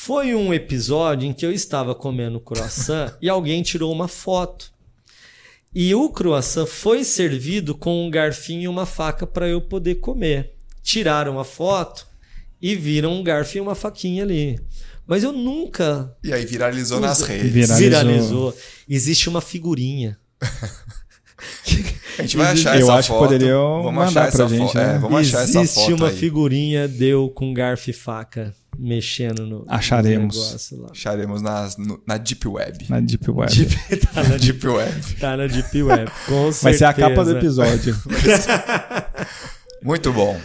Foi 0.00 0.32
um 0.32 0.54
episódio 0.54 1.28
em 1.28 1.32
que 1.32 1.44
eu 1.44 1.52
estava 1.52 1.92
comendo 1.92 2.38
croissant 2.38 3.12
e 3.20 3.28
alguém 3.28 3.64
tirou 3.64 3.92
uma 3.92 4.06
foto. 4.06 4.70
E 5.74 5.92
o 5.92 6.08
croissant 6.08 6.66
foi 6.66 7.02
servido 7.02 7.74
com 7.74 8.06
um 8.06 8.08
garfinho 8.08 8.62
e 8.62 8.68
uma 8.68 8.86
faca 8.86 9.26
para 9.26 9.48
eu 9.48 9.60
poder 9.60 9.96
comer. 9.96 10.54
Tiraram 10.84 11.40
a 11.40 11.44
foto 11.44 12.06
e 12.62 12.76
viram 12.76 13.12
um 13.12 13.24
garfo 13.24 13.58
e 13.58 13.60
uma 13.60 13.74
faquinha 13.74 14.22
ali. 14.22 14.60
Mas 15.04 15.24
eu 15.24 15.32
nunca. 15.32 16.16
E 16.22 16.32
aí 16.32 16.46
viralizou 16.46 17.00
nas 17.00 17.20
redes. 17.22 17.52
Viralizou. 17.52 17.78
Viralizou. 17.78 18.56
Existe 18.88 19.28
uma 19.28 19.40
figurinha. 19.40 20.16
A 22.18 22.22
gente 22.22 22.36
vai 22.36 22.52
achar 22.52 22.74
Eu 22.76 22.82
essa 22.86 22.94
acho 22.94 23.08
que 23.12 23.14
foto. 23.18 23.24
poderiam 23.28 23.82
vamos 23.82 23.94
mandar 23.94 24.08
achar 24.08 24.20
pra 24.36 24.44
essa 24.44 24.48
gente, 24.48 24.66
foto. 24.66 24.76
né? 24.76 24.94
É, 24.94 24.98
vamos 24.98 25.20
achar 25.20 25.42
essa 25.44 25.60
Existe 25.60 25.80
foto 25.80 25.94
uma 25.96 26.08
aí. 26.08 26.16
figurinha 26.16 26.88
deu 26.88 27.28
com 27.30 27.52
garfo 27.54 27.90
e 27.90 27.92
faca 27.92 28.54
mexendo 28.78 29.44
no. 29.46 29.64
Acharemos. 29.68 30.36
no 30.36 30.42
negócio 30.44 30.80
lá. 30.82 30.88
Acharemos 30.92 31.42
nas- 31.42 31.76
no- 31.76 32.00
na 32.06 32.16
Deep 32.16 32.46
Web. 32.48 32.86
Na 32.88 33.00
Deep 33.00 33.28
Web. 33.30 33.66
tá, 34.12 34.22
na, 34.24 34.36
Deep 34.38 34.66
Web. 34.68 35.14
tá 35.20 35.36
na 35.36 35.46
Deep 35.46 35.82
Web. 35.82 36.10
Com 36.26 36.50
Vai 36.62 36.74
ser 36.74 36.84
a 36.84 36.92
capa 36.92 37.24
do 37.24 37.30
certeza. 37.32 37.64
episódio. 37.66 37.96
Muito 39.82 40.12
bom. 40.12 40.38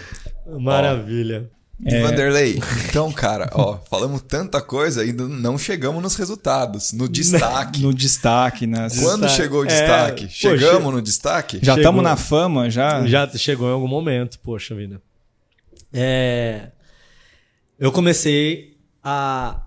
Maravilha. 0.59 1.49
E 1.49 1.62
É. 1.85 2.01
Vanderlei, 2.01 2.59
então, 2.87 3.11
cara, 3.11 3.49
ó, 3.53 3.77
falamos 3.89 4.21
tanta 4.21 4.61
coisa 4.61 5.03
e 5.03 5.09
ainda 5.09 5.27
não 5.27 5.57
chegamos 5.57 6.01
nos 6.01 6.15
resultados, 6.15 6.93
no 6.93 7.09
destaque. 7.09 7.81
no 7.81 7.93
destaque, 7.93 8.65
nas... 8.67 8.97
Quando 8.99 9.21
Destaque. 9.21 9.35
chegou 9.35 9.61
o 9.61 9.65
É, 9.65 9.67
destaque? 9.67 10.25
pô, 10.25 10.31
Chegamos 10.31 10.85
che- 10.85 10.91
no 10.91 11.01
destaque? 11.01 11.59
Já 11.61 11.75
estamos 11.75 12.03
na 12.03 12.15
fama, 12.15 12.69
já? 12.69 13.05
Já 13.05 13.27
chegou 13.29 13.67
em 13.69 13.73
algum 13.73 13.87
momento, 13.87 14.39
poxa 14.39 14.73
vida. 14.75 15.01
É, 15.91 16.67
eu 17.79 17.91
comecei 17.91 18.77
a 19.03 19.61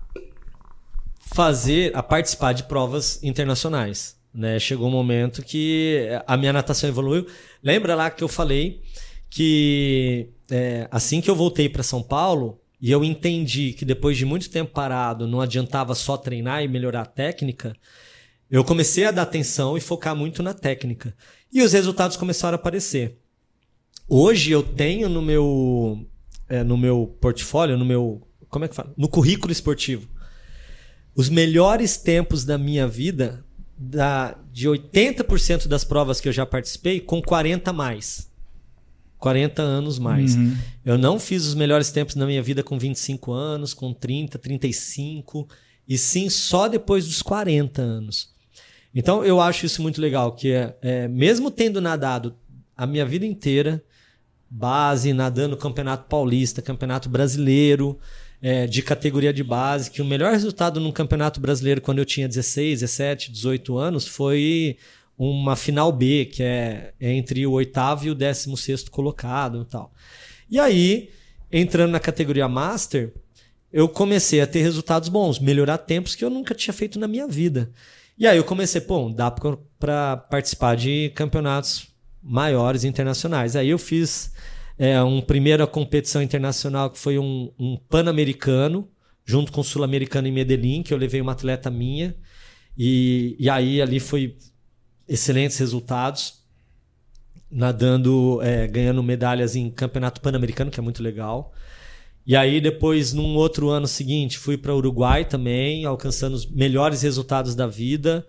fazer, 1.33 1.91
a 1.95 2.01
participar 2.01 2.53
de 2.53 2.63
provas 2.63 3.21
internacionais. 3.21 4.15
Né? 4.33 4.59
Chegou 4.59 4.87
um 4.87 4.91
momento 4.91 5.41
que 5.43 6.07
a 6.25 6.37
minha 6.37 6.53
natação 6.53 6.89
evoluiu. 6.89 7.27
Lembra 7.63 7.95
lá 7.95 8.09
que 8.09 8.23
eu 8.23 8.27
falei 8.27 8.81
que 9.29 10.29
é, 10.49 10.87
assim 10.91 11.21
que 11.21 11.29
eu 11.29 11.35
voltei 11.35 11.67
para 11.67 11.83
São 11.83 12.01
Paulo 12.01 12.59
e 12.79 12.91
eu 12.91 13.03
entendi 13.03 13.73
que 13.73 13.83
depois 13.83 14.17
de 14.17 14.25
muito 14.25 14.49
tempo 14.49 14.71
parado 14.71 15.27
não 15.27 15.41
adiantava 15.41 15.95
só 15.95 16.15
treinar 16.15 16.63
e 16.63 16.67
melhorar 16.67 17.01
a 17.01 17.05
técnica, 17.05 17.75
eu 18.49 18.63
comecei 18.63 19.05
a 19.05 19.11
dar 19.11 19.23
atenção 19.23 19.77
e 19.77 19.81
focar 19.81 20.15
muito 20.15 20.41
na 20.41 20.53
técnica. 20.53 21.13
E 21.51 21.61
os 21.61 21.73
resultados 21.73 22.15
começaram 22.15 22.55
a 22.55 22.59
aparecer. 22.59 23.17
Hoje 24.07 24.51
eu 24.51 24.63
tenho 24.63 25.09
no 25.09 25.21
meu, 25.21 26.07
é, 26.47 26.63
no 26.63 26.77
meu 26.77 27.17
portfólio, 27.19 27.77
no 27.77 27.85
meu. 27.85 28.25
Como 28.47 28.63
é 28.63 28.67
que 28.67 28.75
fala? 28.75 28.93
No 28.95 29.09
currículo 29.09 29.51
esportivo. 29.51 30.07
Os 31.13 31.29
melhores 31.29 31.97
tempos 31.97 32.45
da 32.45 32.57
minha 32.57 32.87
vida, 32.87 33.43
da, 33.77 34.37
de 34.53 34.69
80% 34.69 35.67
das 35.67 35.83
provas 35.83 36.21
que 36.21 36.29
eu 36.29 36.31
já 36.31 36.45
participei, 36.45 37.01
com 37.01 37.21
40 37.21 37.69
a 37.69 37.73
mais. 37.73 38.31
40 39.19 39.61
anos 39.61 39.97
mais. 39.99 40.35
Uhum. 40.35 40.55
Eu 40.85 40.97
não 40.97 41.19
fiz 41.19 41.45
os 41.45 41.55
melhores 41.55 41.91
tempos 41.91 42.15
na 42.15 42.25
minha 42.25 42.41
vida 42.41 42.63
com 42.63 42.77
25 42.77 43.31
anos, 43.31 43.73
com 43.73 43.93
30, 43.93 44.37
35, 44.37 45.47
e 45.87 45.97
sim 45.97 46.29
só 46.29 46.67
depois 46.67 47.05
dos 47.05 47.21
40 47.21 47.81
anos. 47.81 48.29
Então 48.93 49.23
eu 49.23 49.39
acho 49.39 49.65
isso 49.65 49.81
muito 49.81 50.01
legal, 50.01 50.31
que 50.33 50.51
é, 50.51 50.75
é, 50.81 51.07
mesmo 51.07 51.51
tendo 51.51 51.81
nadado 51.81 52.35
a 52.75 52.85
minha 52.85 53.05
vida 53.05 53.25
inteira, 53.25 53.83
base, 54.49 55.13
nadando 55.13 55.57
campeonato 55.57 56.07
paulista, 56.07 56.61
campeonato 56.61 57.09
brasileiro, 57.09 57.99
é, 58.41 58.67
de 58.67 58.81
categoria 58.81 59.33
de 59.33 59.43
base, 59.43 59.89
que 59.89 60.01
o 60.01 60.05
melhor 60.05 60.31
resultado 60.31 60.79
num 60.79 60.91
campeonato 60.91 61.39
brasileiro 61.39 61.81
quando 61.81 61.99
eu 61.99 62.05
tinha 62.05 62.27
16, 62.27 62.81
17, 62.81 63.31
18 63.31 63.77
anos 63.77 64.07
foi 64.07 64.77
uma 65.17 65.55
final 65.55 65.91
B, 65.91 66.25
que 66.25 66.43
é 66.43 66.93
entre 67.01 67.45
o 67.47 67.53
oitavo 67.53 68.05
e 68.05 68.11
o 68.11 68.15
décimo 68.15 68.55
sexto 68.55 68.91
colocado 68.91 69.63
e 69.63 69.65
tal. 69.65 69.91
E 70.49 70.59
aí, 70.59 71.09
entrando 71.51 71.91
na 71.91 71.99
categoria 71.99 72.47
Master, 72.47 73.13
eu 73.71 73.89
comecei 73.89 74.41
a 74.41 74.47
ter 74.47 74.61
resultados 74.61 75.09
bons, 75.09 75.39
melhorar 75.39 75.79
tempos 75.79 76.15
que 76.15 76.23
eu 76.23 76.29
nunca 76.29 76.53
tinha 76.53 76.73
feito 76.73 76.99
na 76.99 77.07
minha 77.07 77.27
vida. 77.27 77.71
E 78.17 78.25
aí 78.25 78.37
eu 78.37 78.43
comecei, 78.43 78.81
pô, 78.81 79.09
dá 79.09 79.29
para 79.31 80.17
participar 80.17 80.75
de 80.75 81.11
campeonatos 81.15 81.87
maiores 82.21 82.83
internacionais. 82.83 83.55
Aí 83.55 83.69
eu 83.69 83.77
fiz 83.77 84.31
é, 84.77 85.01
uma 85.01 85.21
primeira 85.21 85.67
competição 85.67 86.21
internacional 86.21 86.89
que 86.89 86.97
foi 86.97 87.19
um, 87.19 87.51
um 87.59 87.77
Pan-Americano, 87.89 88.89
junto 89.25 89.51
com 89.51 89.61
o 89.61 89.63
Sul-Americano 89.63 90.27
em 90.27 90.31
Medellín, 90.31 90.81
que 90.83 90.93
eu 90.93 90.97
levei 90.97 91.21
uma 91.21 91.33
atleta 91.33 91.69
minha. 91.69 92.15
E, 92.77 93.35
e 93.39 93.49
aí 93.49 93.81
ali 93.81 93.99
foi 93.99 94.35
excelentes 95.07 95.57
resultados, 95.57 96.35
nadando, 97.49 98.39
é, 98.41 98.67
ganhando 98.67 99.01
medalhas 99.01 99.55
em 99.55 99.69
campeonato 99.69 100.19
pan-americano, 100.19 100.69
que 100.69 100.79
é 100.79 100.83
muito 100.83 101.01
legal. 101.01 101.53
E 102.25 102.35
aí 102.35 102.59
depois, 102.59 103.13
num 103.13 103.35
outro 103.35 103.69
ano 103.69 103.87
seguinte, 103.87 104.37
fui 104.37 104.57
para 104.57 104.75
Uruguai 104.75 105.23
também, 105.23 105.85
alcançando 105.85 106.33
os 106.33 106.45
melhores 106.45 107.01
resultados 107.01 107.55
da 107.55 107.67
vida. 107.67 108.27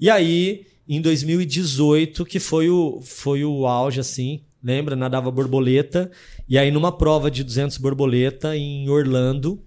E 0.00 0.08
aí, 0.08 0.66
em 0.88 1.02
2018, 1.02 2.24
que 2.24 2.40
foi 2.40 2.70
o, 2.70 3.00
foi 3.02 3.44
o 3.44 3.66
auge, 3.66 4.00
assim, 4.00 4.40
lembra? 4.62 4.96
Nadava 4.96 5.30
borboleta. 5.30 6.10
E 6.48 6.56
aí, 6.56 6.70
numa 6.70 6.90
prova 6.90 7.30
de 7.30 7.44
200 7.44 7.76
borboleta 7.76 8.56
em 8.56 8.88
Orlando, 8.88 9.62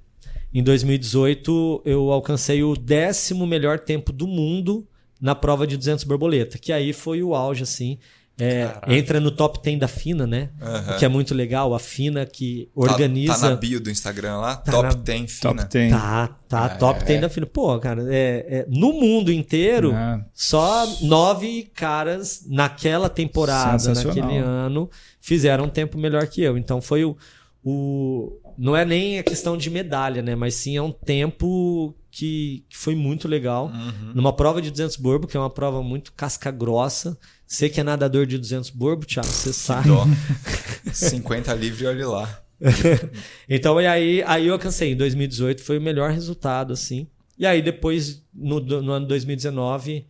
em 0.52 0.64
2018, 0.64 1.84
eu 1.86 2.12
alcancei 2.12 2.64
o 2.64 2.76
décimo 2.76 3.46
melhor 3.46 3.78
tempo 3.78 4.12
do 4.12 4.26
mundo 4.26 4.88
na 5.20 5.36
prova 5.36 5.66
de 5.68 5.76
200 5.78 6.04
borboleta, 6.06 6.58
que 6.58 6.72
aí 6.72 6.94
foi 6.94 7.22
o 7.24 7.36
auge, 7.36 7.64
assim. 7.64 7.98
É, 8.42 8.72
entra 8.88 9.20
no 9.20 9.32
top 9.32 9.60
10 9.62 9.78
da 9.80 9.88
FINA, 9.90 10.26
né? 10.26 10.50
O 10.96 10.98
que 10.98 11.04
é 11.04 11.10
muito 11.10 11.36
legal. 11.36 11.74
A 11.76 11.80
FINA 11.80 12.26
que 12.26 12.70
Tá- 12.74 12.82
organiza. 12.82 13.34
Tá, 13.38 13.50
na 13.50 13.56
bio 13.58 13.82
do 13.82 13.92
Instagram 13.92 14.38
lá? 14.38 14.56
Tá 14.56 14.72
top 14.72 14.84
na- 14.88 14.94
10 14.94 15.32
fina. 15.40 15.54
Top 15.56 15.68
10. 15.74 15.92
Tá, 15.92 16.28
tá, 16.48 16.66
Ah, 16.66 16.70
top 16.70 17.02
é. 17.02 17.04
10 17.04 17.20
da 17.22 17.28
FINA. 17.28 17.46
Pô, 17.48 17.78
cara, 17.80 18.02
é, 18.10 18.46
é- 18.50 18.66
no 18.70 18.94
mundo 18.94 19.30
inteiro, 19.30 19.92
Ah. 19.94 20.24
só 20.34 20.88
nove 21.02 21.70
caras 21.76 22.46
naquela 22.48 23.10
temporada, 23.10 23.94
naquele 23.94 24.38
ano, 24.38 24.90
fizeram 25.20 25.66
um 25.66 25.70
tempo 25.70 25.98
melhor 25.98 26.26
que 26.28 26.42
eu. 26.42 26.58
Então 26.58 26.80
foi 26.80 27.04
o. 27.04 27.18
o 27.62 28.40
não 28.58 28.74
é 28.76 28.86
nem 28.86 29.20
a 29.20 29.24
questão 29.24 29.58
de 29.58 29.70
medalha, 29.70 30.22
né? 30.22 30.34
Mas 30.34 30.56
sim 30.56 30.78
é 30.78 30.82
um 30.82 30.94
tempo 30.94 31.94
que, 32.12 32.66
que 32.70 32.78
foi 32.78 32.96
muito 32.96 33.28
legal. 33.28 33.68
Uhum. 33.68 34.14
Numa 34.16 34.34
prova 34.34 34.62
de 34.62 34.72
200 34.72 34.96
borbo, 34.98 35.28
que 35.28 35.38
é 35.38 35.40
uma 35.40 35.50
prova 35.50 35.82
muito 35.84 36.12
casca 36.14 36.52
grossa. 36.52 37.18
Você 37.46 37.70
que 37.70 37.80
é 37.80 37.84
nadador 37.84 38.26
de 38.26 38.38
200 38.38 38.70
borbo, 38.70 39.06
Thiago, 39.06 39.28
você 39.28 39.54
sabe. 39.54 39.88
Dó. 39.88 40.06
50 40.92 41.54
livre, 41.54 41.86
olhe 41.88 42.06
lá. 42.06 42.44
Então, 43.48 43.80
e 43.82 43.88
aí, 43.88 44.24
aí 44.26 44.48
eu 44.48 44.54
alcancei. 44.54 44.92
Em 44.92 44.96
2018 44.96 45.64
foi 45.64 45.78
o 45.78 45.82
melhor 45.82 46.12
resultado, 46.12 46.74
assim. 46.74 47.08
E 47.38 47.46
aí, 47.46 47.62
depois, 47.62 48.22
no, 48.34 48.60
no 48.60 48.92
ano 48.92 49.08
2019, 49.08 50.06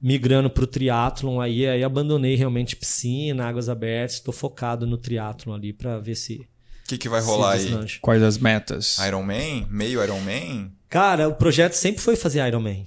migrando 0.00 0.50
para 0.50 0.64
o 0.64 0.66
triatlon, 0.66 1.40
aí, 1.40 1.66
aí 1.66 1.82
abandonei 1.82 2.34
realmente 2.34 2.76
piscina, 2.76 3.46
águas 3.46 3.68
abertas. 3.68 4.16
Estou 4.16 4.34
focado 4.34 4.86
no 4.86 4.98
triatlon 4.98 5.54
ali 5.54 5.72
para 5.72 5.98
ver 5.98 6.14
se. 6.14 6.46
O 6.84 6.88
que, 6.88 6.98
que 6.98 7.08
vai 7.08 7.22
rolar 7.22 7.52
aí? 7.52 7.70
Quais 8.02 8.22
as 8.22 8.36
metas? 8.36 8.98
Iron 8.98 9.22
Man? 9.22 9.66
Meio 9.70 10.04
Iron 10.04 10.20
Man? 10.20 10.70
Cara, 10.94 11.28
o 11.28 11.34
projeto 11.34 11.72
sempre 11.72 12.00
foi 12.00 12.14
fazer 12.14 12.46
Ironman. 12.46 12.86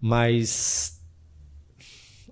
Mas. 0.00 1.00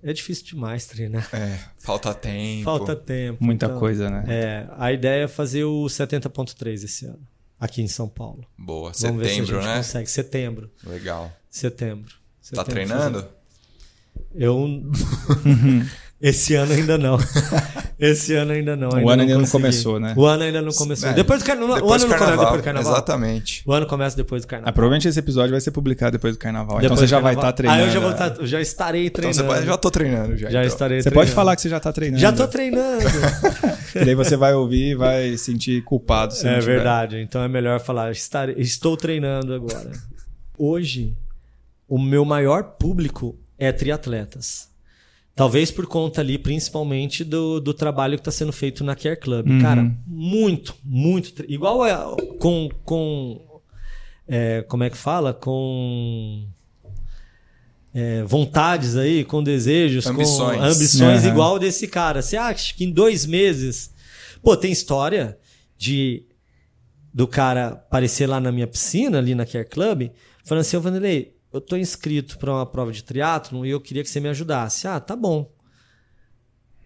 É 0.00 0.12
difícil 0.12 0.44
demais 0.46 0.86
treinar. 0.86 1.28
É, 1.34 1.58
falta 1.76 2.14
tempo. 2.14 2.62
Falta 2.62 2.94
tempo. 2.94 3.42
Muita 3.42 3.66
então, 3.66 3.80
coisa, 3.80 4.08
né? 4.08 4.24
É, 4.28 4.68
a 4.78 4.92
ideia 4.92 5.24
é 5.24 5.28
fazer 5.28 5.64
o 5.64 5.86
70.3 5.86 6.84
esse 6.84 7.06
ano, 7.06 7.26
aqui 7.58 7.82
em 7.82 7.88
São 7.88 8.08
Paulo. 8.08 8.46
Boa, 8.56 8.92
Vamos 8.92 9.20
ver 9.20 9.24
se 9.26 9.32
a 9.32 9.34
setembro, 9.34 9.56
gente 9.56 9.66
né? 9.66 9.76
consegue. 9.78 10.08
Setembro. 10.08 10.70
Legal. 10.86 11.32
Setembro. 11.50 12.12
Tá 12.14 12.62
Setembro, 12.62 12.72
treinando? 12.72 13.28
Eu. 14.32 14.68
Esse 16.20 16.54
ano 16.56 16.72
ainda 16.72 16.98
não. 16.98 17.16
Esse 17.98 18.34
ano 18.34 18.52
ainda 18.52 18.76
não. 18.76 18.88
O 18.90 19.08
ano 19.08 19.22
ainda 19.22 19.34
não 19.34 19.40
consegui. 19.40 19.50
começou, 19.52 20.00
né? 20.00 20.14
O 20.16 20.24
ano 20.26 20.42
ainda 20.44 20.60
não 20.62 20.72
começou. 20.72 21.08
É, 21.08 21.12
depois 21.12 21.42
do 21.42 21.46
carnaval. 21.46 21.76
O 21.76 21.80
Depois 21.80 22.02
ano 22.02 22.08
do 22.08 22.10
não 22.10 22.18
começa 22.18 22.18
carnaval. 22.18 22.44
depois 22.46 22.60
do 22.60 22.64
carnaval. 22.64 22.92
Exatamente. 22.92 23.62
O 23.66 23.72
ano 23.72 23.86
começa 23.86 24.16
depois 24.16 24.42
do 24.42 24.46
Ah, 24.46 24.48
carnaval. 24.48 24.72
provavelmente 24.72 25.08
esse 25.08 25.18
episódio 25.18 25.50
vai 25.52 25.60
ser 25.60 25.70
publicado 25.70 26.12
depois 26.12 26.34
do 26.34 26.38
carnaval. 26.38 26.78
então 26.78 26.80
Depois 26.80 26.98
você 27.00 27.06
do 27.06 27.08
já 27.08 27.20
vai 27.20 27.34
carnaval. 27.34 27.50
estar 27.50 27.56
treinando. 27.56 27.82
Ah, 27.82 27.86
eu 27.86 27.90
já, 27.92 28.00
vou 28.00 28.10
né? 28.10 28.16
tá- 28.16 28.46
já 28.46 28.60
estarei 28.60 29.06
Então 29.06 29.14
treinando. 29.22 29.36
você 29.42 29.54
pode, 29.54 29.66
já 29.66 29.76
tô 29.76 29.90
treinando 29.90 30.36
já. 30.36 30.50
Já 30.50 30.58
então. 30.60 30.62
estarei 30.62 30.98
Você 30.98 31.02
treinando. 31.10 31.26
pode 31.26 31.34
falar 31.34 31.56
que 31.56 31.62
você 31.62 31.68
já 31.68 31.80
tá 31.80 31.92
treinando. 31.92 32.20
Já 32.20 32.32
tô 32.32 32.48
treinando. 32.48 33.04
E 33.94 34.04
daí 34.04 34.14
você 34.14 34.36
vai 34.36 34.52
ouvir 34.54 34.90
e 34.90 34.94
vai 34.94 35.36
sentir 35.38 35.82
culpado. 35.82 36.34
Se 36.34 36.44
não 36.44 36.52
é 36.52 36.58
tiver. 36.60 36.74
verdade. 36.74 37.16
Então 37.20 37.42
é 37.42 37.48
melhor 37.48 37.80
falar. 37.80 38.12
estarei- 38.12 38.54
estou 38.58 38.96
treinando 38.96 39.54
agora. 39.54 39.90
Hoje, 40.58 41.16
o 41.88 41.98
meu 41.98 42.24
maior 42.24 42.62
público 42.78 43.36
é 43.58 43.72
triatletas. 43.72 44.68
Talvez 45.38 45.70
por 45.70 45.86
conta 45.86 46.20
ali, 46.20 46.36
principalmente, 46.36 47.22
do, 47.22 47.60
do 47.60 47.72
trabalho 47.72 48.16
que 48.18 48.22
está 48.22 48.32
sendo 48.32 48.52
feito 48.52 48.82
na 48.82 48.96
Care 48.96 49.16
Club. 49.18 49.48
Uhum. 49.48 49.60
Cara, 49.62 49.96
muito, 50.04 50.74
muito. 50.84 51.44
Igual 51.48 51.82
a- 51.84 52.16
com. 52.40 52.68
com 52.84 53.40
é, 54.26 54.62
como 54.62 54.82
é 54.82 54.90
que 54.90 54.96
fala? 54.96 55.32
Com. 55.32 56.44
é, 57.94 58.22
vontades 58.24 58.96
aí, 58.96 59.24
com 59.24 59.40
desejos, 59.42 60.06
Ambições. 60.06 60.58
com 60.58 60.64
ambições 60.64 61.22
Aham. 61.22 61.28
igual 61.32 61.58
desse 61.58 61.86
cara. 61.86 62.20
Você 62.20 62.36
acha 62.36 62.74
que 62.74 62.84
em 62.84 62.90
dois 62.90 63.24
meses. 63.24 63.94
Pô, 64.42 64.56
tem 64.56 64.72
história 64.72 65.38
de 65.76 66.24
do 67.14 67.26
cara 67.28 67.68
aparecer 67.68 68.26
lá 68.26 68.40
na 68.40 68.50
minha 68.52 68.66
piscina, 68.66 69.18
ali 69.18 69.34
na 69.34 69.46
Care 69.46 69.68
Club, 69.68 70.10
falando 70.44 70.60
assim, 70.62 70.76
ô 70.76 70.80
Vanderlei, 70.80 71.32
eu 71.52 71.60
tô 71.60 71.76
inscrito 71.76 72.38
para 72.38 72.52
uma 72.52 72.66
prova 72.66 72.92
de 72.92 73.02
triatlo 73.02 73.64
e 73.64 73.70
eu 73.70 73.80
queria 73.80 74.02
que 74.02 74.10
você 74.10 74.20
me 74.20 74.28
ajudasse. 74.28 74.86
Ah, 74.86 75.00
tá 75.00 75.14
bom. 75.16 75.50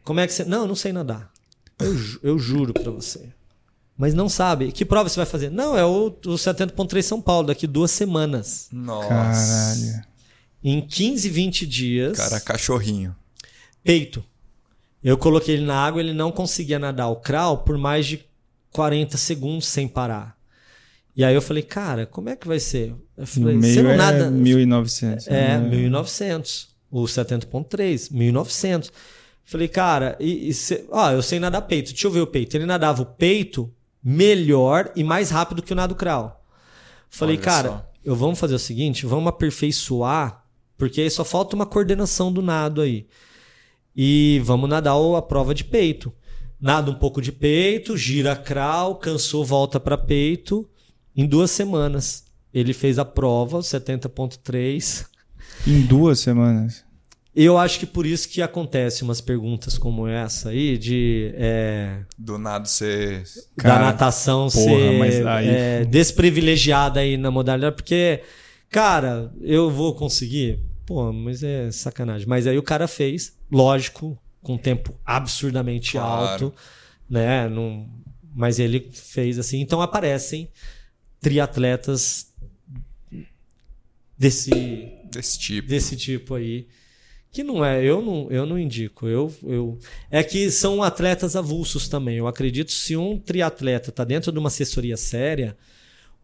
Como 0.05 0.21
é 0.21 0.27
que 0.27 0.33
você... 0.33 0.45
Não, 0.45 0.63
eu 0.63 0.69
não 0.69 0.75
sei 0.77 0.93
nadar. 0.93 1.31
Eu, 1.79 1.97
ju- 1.97 2.21
eu 2.23 2.39
juro 2.39 2.73
para 2.73 2.91
você. 2.91 3.33
Mas 3.97 4.15
não 4.15 4.29
sabe. 4.29 4.73
Que 4.73 4.85
prova 4.85 5.09
você 5.09 5.17
vai 5.17 5.27
fazer? 5.27 5.51
Não, 5.51 5.77
é 5.77 5.85
o, 5.85 6.07
o 6.07 6.11
70.3 6.35 7.03
São 7.03 7.21
Paulo, 7.21 7.49
daqui 7.49 7.67
duas 7.67 7.91
semanas. 7.91 8.69
Nossa. 8.73 9.09
Caralho. 9.09 10.05
Em 10.65 10.81
15, 10.81 11.29
20 11.29 11.67
dias... 11.67 12.17
Cara, 12.19 12.41
cachorrinho. 12.41 13.15
peito. 13.83 14.25
Eu 15.03 15.19
coloquei 15.19 15.57
ele 15.57 15.65
na 15.67 15.75
água, 15.85 16.01
ele 16.01 16.13
não 16.13 16.31
conseguia 16.31 16.79
nadar 16.79 17.09
o 17.09 17.17
crawl 17.17 17.59
por 17.59 17.77
mais 17.77 18.07
de 18.07 18.25
40 18.73 19.17
segundos 19.17 19.67
sem 19.67 19.89
parar. 19.89 20.37
E 21.17 21.25
aí 21.25 21.35
eu 21.35 21.43
falei, 21.43 21.63
cara, 21.65 22.07
como 22.07 22.29
é 22.29 22.37
que 22.37 22.47
vai 22.47 22.61
ser? 22.61 22.95
Eu 23.23 23.27
No 23.27 23.27
falei, 23.27 23.55
você 23.57 23.61
meio 23.61 23.83
não 23.85 23.91
é 23.93 23.97
nada. 23.97 24.31
1900. 24.31 25.29
É, 25.29 25.59
né? 25.59 25.69
1900. 25.69 26.69
O 26.91 27.05
70.3, 27.05 28.09
1900. 28.11 28.93
Falei, 29.45 29.69
cara, 29.69 30.17
e, 30.19 30.49
e 30.49 30.55
cê- 30.55 30.85
ó, 30.91 31.11
eu 31.13 31.23
sei 31.23 31.39
nadar 31.39 31.63
peito. 31.63 31.93
Deixa 31.93 32.07
eu 32.07 32.11
ver 32.11 32.21
o 32.21 32.27
peito. 32.27 32.57
Ele 32.57 32.67
nadava 32.67 33.01
o 33.03 33.07
peito 33.07 33.73
melhor 34.03 34.91
e 34.97 35.05
mais 35.05 35.31
rápido 35.31 35.63
que 35.63 35.73
o 35.73 35.77
nado 35.77 35.95
crawl. 35.95 36.45
Falei, 37.09 37.37
Olha 37.37 37.45
cara, 37.45 37.69
só. 37.69 37.91
eu 38.05 38.17
vamos 38.17 38.39
fazer 38.39 38.55
o 38.55 38.59
seguinte, 38.59 39.07
vamos 39.07 39.29
aperfeiçoar, 39.29 40.45
porque 40.77 41.01
aí 41.01 41.11
só 41.11 41.25
falta 41.25 41.55
uma 41.55 41.67
coordenação 41.67 42.33
do 42.33 42.43
nado 42.43 42.81
aí. 42.81 43.07
E 43.95 44.41
vamos 44.45 44.69
nadar 44.69 44.95
a 45.17 45.23
prova 45.23 45.55
de 45.55 45.65
peito. 45.65 46.13
Nada 46.61 46.91
um 46.91 46.95
pouco 46.95 47.21
de 47.23 47.31
peito, 47.31 47.97
gira 47.97 48.35
crawl, 48.35 48.97
cansou, 48.97 49.45
volta 49.45 49.79
para 49.79 49.97
peito. 49.99 50.69
Em 51.15 51.27
duas 51.27 51.51
semanas. 51.51 52.25
Ele 52.53 52.73
fez 52.73 52.99
a 52.99 53.05
prova, 53.05 53.59
o 53.59 53.63
70.3. 53.63 55.07
Em 55.67 55.81
duas 55.83 56.19
semanas. 56.21 56.85
Eu 57.35 57.57
acho 57.57 57.79
que 57.79 57.87
por 57.87 58.05
isso 58.05 58.29
que 58.29 58.43
acontece 58.43 59.03
umas 59.03 59.21
perguntas 59.23 59.79
como 59.79 60.07
essa 60.07 60.51
aí, 60.51 60.77
de 60.77 61.33
é, 61.35 62.01
Do 62.19 62.37
nada 62.37 62.67
você. 62.67 63.23
Cara, 63.57 63.79
da 63.79 63.85
natação 63.87 64.49
porra, 64.51 64.53
ser 64.53 64.99
mas 64.99 65.27
aí- 65.27 65.49
é, 65.49 65.85
desprivilegiada 65.87 67.01
aí 67.01 67.17
na 67.17 67.31
modalidade, 67.31 67.75
porque, 67.75 68.21
cara, 68.69 69.33
eu 69.41 69.71
vou 69.71 69.95
conseguir? 69.95 70.61
Pô, 70.85 71.11
mas 71.11 71.43
é 71.43 71.71
sacanagem. 71.71 72.29
Mas 72.29 72.47
aí 72.47 72.59
o 72.59 72.63
cara 72.63 72.87
fez, 72.87 73.33
lógico, 73.51 74.19
com 74.43 74.59
tempo 74.59 74.93
absurdamente 75.03 75.93
Claro. 75.93 76.33
alto, 76.47 76.55
né? 77.09 77.49
Não, 77.49 77.89
mas 78.35 78.59
ele 78.59 78.91
fez 78.93 79.39
assim. 79.39 79.61
Então 79.61 79.81
aparecem 79.81 80.51
triatletas 81.19 82.27
desse 84.19 84.51
Desse 85.11 85.39
tipo. 85.39 85.69
desse 85.69 85.97
tipo 85.97 86.35
aí. 86.35 86.67
Que 87.31 87.43
não 87.43 87.65
é, 87.65 87.83
eu 87.83 88.03
não, 88.03 88.31
eu 88.31 88.45
não 88.45 88.59
indico. 88.59 89.07
Eu, 89.07 89.35
eu 89.45 89.79
É 90.11 90.23
que 90.23 90.51
são 90.51 90.83
atletas 90.83 91.35
avulsos 91.35 91.89
também. 91.89 92.17
Eu 92.19 92.27
acredito 92.27 92.71
se 92.73 92.95
um 92.97 93.19
triatleta 93.19 93.91
tá 93.91 94.05
dentro 94.05 94.31
de 94.31 94.39
uma 94.39 94.49
assessoria 94.49 94.97
séria, 94.99 95.57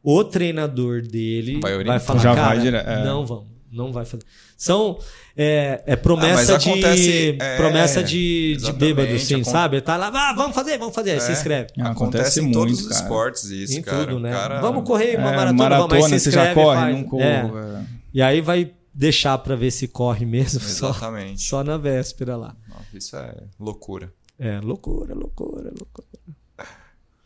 o 0.02 0.22
treinador 0.22 1.00
dele 1.02 1.60
Vai 1.60 1.82
vai, 1.82 1.98
falar, 1.98 2.20
Já 2.20 2.34
cara, 2.34 2.46
vai 2.54 2.60
dire- 2.60 2.76
é. 2.76 3.04
não 3.04 3.24
vamos, 3.26 3.46
não 3.70 3.92
vai 3.92 4.04
fazer. 4.04 4.22
São 4.56 4.98
é, 5.36 5.82
é 5.86 5.92
Ah, 5.92 5.96
promessa 5.96 6.52
mas 6.52 6.62
de 6.62 6.70
acontece- 6.70 7.36
é, 7.40 7.56
promessa 7.56 8.02
de, 8.02 8.56
de 8.56 8.72
bêbado, 8.72 9.08
acon- 9.14 9.44
sabe? 9.44 9.80
Tá 9.80 9.96
lá, 9.96 10.10
ah, 10.12 10.32
vamos 10.34 10.54
fazer, 10.54 10.78
vamos 10.78 10.94
fazer, 10.94 11.12
aí 11.12 11.20
se 11.20 11.30
É. 11.30 11.32
inscreve. 11.32 11.68
É, 11.76 11.82
Acontece, 11.82 11.92
acontece 11.92 12.40
em 12.40 12.52
todos 12.52 12.72
muito, 12.72 12.80
os 12.82 12.88
cara. 12.88 13.02
esportes 13.02 13.44
isso, 13.44 13.78
em 13.78 13.82
cara. 13.82 14.04
tudo, 14.06 14.18
né? 14.20 14.30
Cara- 14.32 14.60
Vamos 14.60 14.84
correr 14.84 15.16
uma 15.18 15.30
É, 15.32 15.36
maratona, 15.36 15.78
vamos, 15.78 15.94
aí 15.94 16.02
se 16.02 16.20
você 16.20 16.30
já 16.30 16.40
inscreve, 16.48 16.54
corre, 16.60 16.80
faz. 16.80 16.96
não 16.96 17.04
corro. 17.04 17.22
É. 17.22 17.34
é. 17.80 17.84
E 18.14 18.22
aí 18.22 18.40
vai 18.40 18.72
deixar 18.94 19.38
pra 19.38 19.54
ver 19.54 19.70
se 19.70 19.86
corre 19.86 20.26
mesmo 20.26 20.58
só, 20.60 20.90
Exatamente. 20.90 21.42
só 21.42 21.62
na 21.62 21.76
véspera 21.76 22.36
lá. 22.36 22.56
Nossa, 22.68 22.86
isso 22.96 23.16
é 23.16 23.34
loucura. 23.60 24.12
É, 24.38 24.60
loucura, 24.60 25.14
loucura, 25.14 25.70
loucura. 25.76 26.06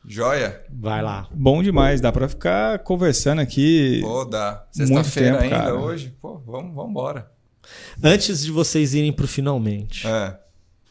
Joia? 0.06 0.62
Vai 0.70 1.00
lá. 1.02 1.28
Bom 1.32 1.62
demais, 1.62 2.00
dá 2.00 2.10
pra 2.10 2.28
ficar 2.28 2.80
conversando 2.80 3.40
aqui. 3.40 4.00
Pô, 4.02 4.24
dá. 4.24 4.66
Sexta-feira 4.72 5.40
ainda 5.40 5.56
cara. 5.56 5.74
hoje? 5.76 6.14
Pô, 6.20 6.38
vamos, 6.38 6.74
vamos 6.74 6.90
embora. 6.90 7.30
Antes 8.02 8.42
de 8.42 8.50
vocês 8.50 8.94
irem 8.94 9.12
pro 9.12 9.28
finalmente. 9.28 10.06
É. 10.06 10.36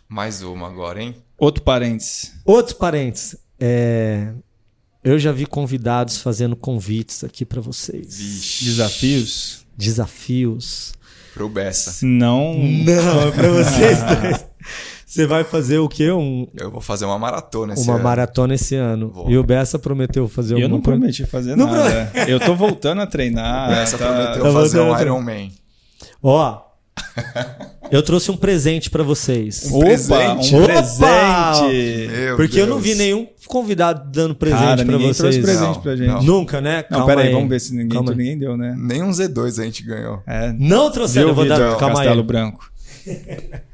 Mais 0.08 0.42
uma 0.42 0.68
agora, 0.68 1.02
hein? 1.02 1.16
Outro 1.38 1.64
parênteses. 1.64 2.34
Outro 2.46 2.76
parênteses. 2.76 3.36
É, 3.60 4.34
eu 5.04 5.20
já 5.20 5.32
vi 5.32 5.46
convidados 5.46 6.18
fazendo 6.18 6.56
convites 6.56 7.24
aqui 7.24 7.44
pra 7.46 7.60
vocês. 7.62 8.18
Vixe. 8.18 8.66
Desafios? 8.66 9.66
Desafios. 9.78 10.94
Pro 11.34 11.50
Bessa. 11.50 12.06
Não. 12.06 12.54
Não, 12.56 13.28
é 13.28 13.32
pra 13.32 13.50
vocês 13.50 14.00
dois. 14.04 14.46
Você 15.12 15.28
vai 15.28 15.44
fazer 15.44 15.78
o 15.78 15.90
quê? 15.90 16.10
Um- 16.10 16.48
Eu 16.58 16.72
vou 16.72 16.80
fazer 16.80 17.04
uma 17.04 17.20
maratona 17.20 17.74
esse 17.74 17.84
uma 17.84 17.96
ano. 17.96 18.04
maratona 18.06 18.56
esse 18.56 18.76
ano. 18.78 19.10
Vou. 19.10 19.30
E 19.30 19.38
o 19.38 19.44
Bessa 19.44 19.78
prometeu 19.78 20.26
fazer 20.30 20.54
Eu 20.54 20.60
alguma 20.60 20.78
não 20.78 20.82
coisa. 20.82 21.00
prometi 21.00 21.26
fazer 21.26 21.54
Não 21.58 21.68
nada. 21.70 22.12
Eu 22.30 22.40
tô 22.40 22.56
voltando 22.56 23.02
a 23.02 23.06
treinar. 23.06 23.74
Essa 23.74 23.98
tá- 23.98 24.06
prometeu 24.08 24.44
tá 24.44 24.54
fazer 24.54 24.80
um 24.80 24.98
Iron 25.02 25.22
Man. 25.22 25.50
Ó, 26.24 26.62
eu 27.92 28.02
trouxe 28.02 28.32
um 28.32 28.38
presente 28.38 28.90
pra 28.90 29.04
vocês. 29.04 29.66
Um 29.70 29.80
Opa, 29.80 29.86
presente? 29.86 30.56
um 30.56 30.64
presente. 30.64 32.08
Meu 32.10 32.36
Porque 32.38 32.62
eu 32.62 32.68
não 32.68 32.76
Deus. 32.80 32.84
vi 32.88 32.96
nenhum 32.96 33.28
convidado 33.48 34.10
dando 34.10 34.34
presente 34.34 34.86
ninguém 34.86 35.08
vocês. 35.08 35.18
trouxe 35.18 35.42
presente 35.42 35.76
Não, 35.76 35.82
pra 35.82 35.96
gente. 35.98 36.08
não. 36.08 36.24
Nunca, 36.24 36.62
né? 36.62 36.86
Não, 36.90 37.00
Calma 37.00 37.06
pera 37.08 37.22
aí, 37.24 37.28
aí. 37.28 37.34
vamos 37.34 37.50
ver 37.50 37.60
se 37.60 37.76
ninguém, 37.76 38.00
aí. 38.00 38.06
ninguém 38.16 38.38
deu, 38.40 38.56
né? 38.56 38.74
Nem 38.78 39.04
um 39.04 39.10
Z2 39.12 39.60
a 39.60 39.66
gente 39.66 39.84
ganhou. 39.84 40.24
É. 40.26 40.54
Não 40.58 40.90
trouxeram, 40.90 41.28
eu 41.28 41.36
vou 41.36 41.46
dar. 41.46 41.58
Calma 41.76 41.96
Castelo 41.96 42.22
aí. 42.22 42.26
Branco. 42.26 42.72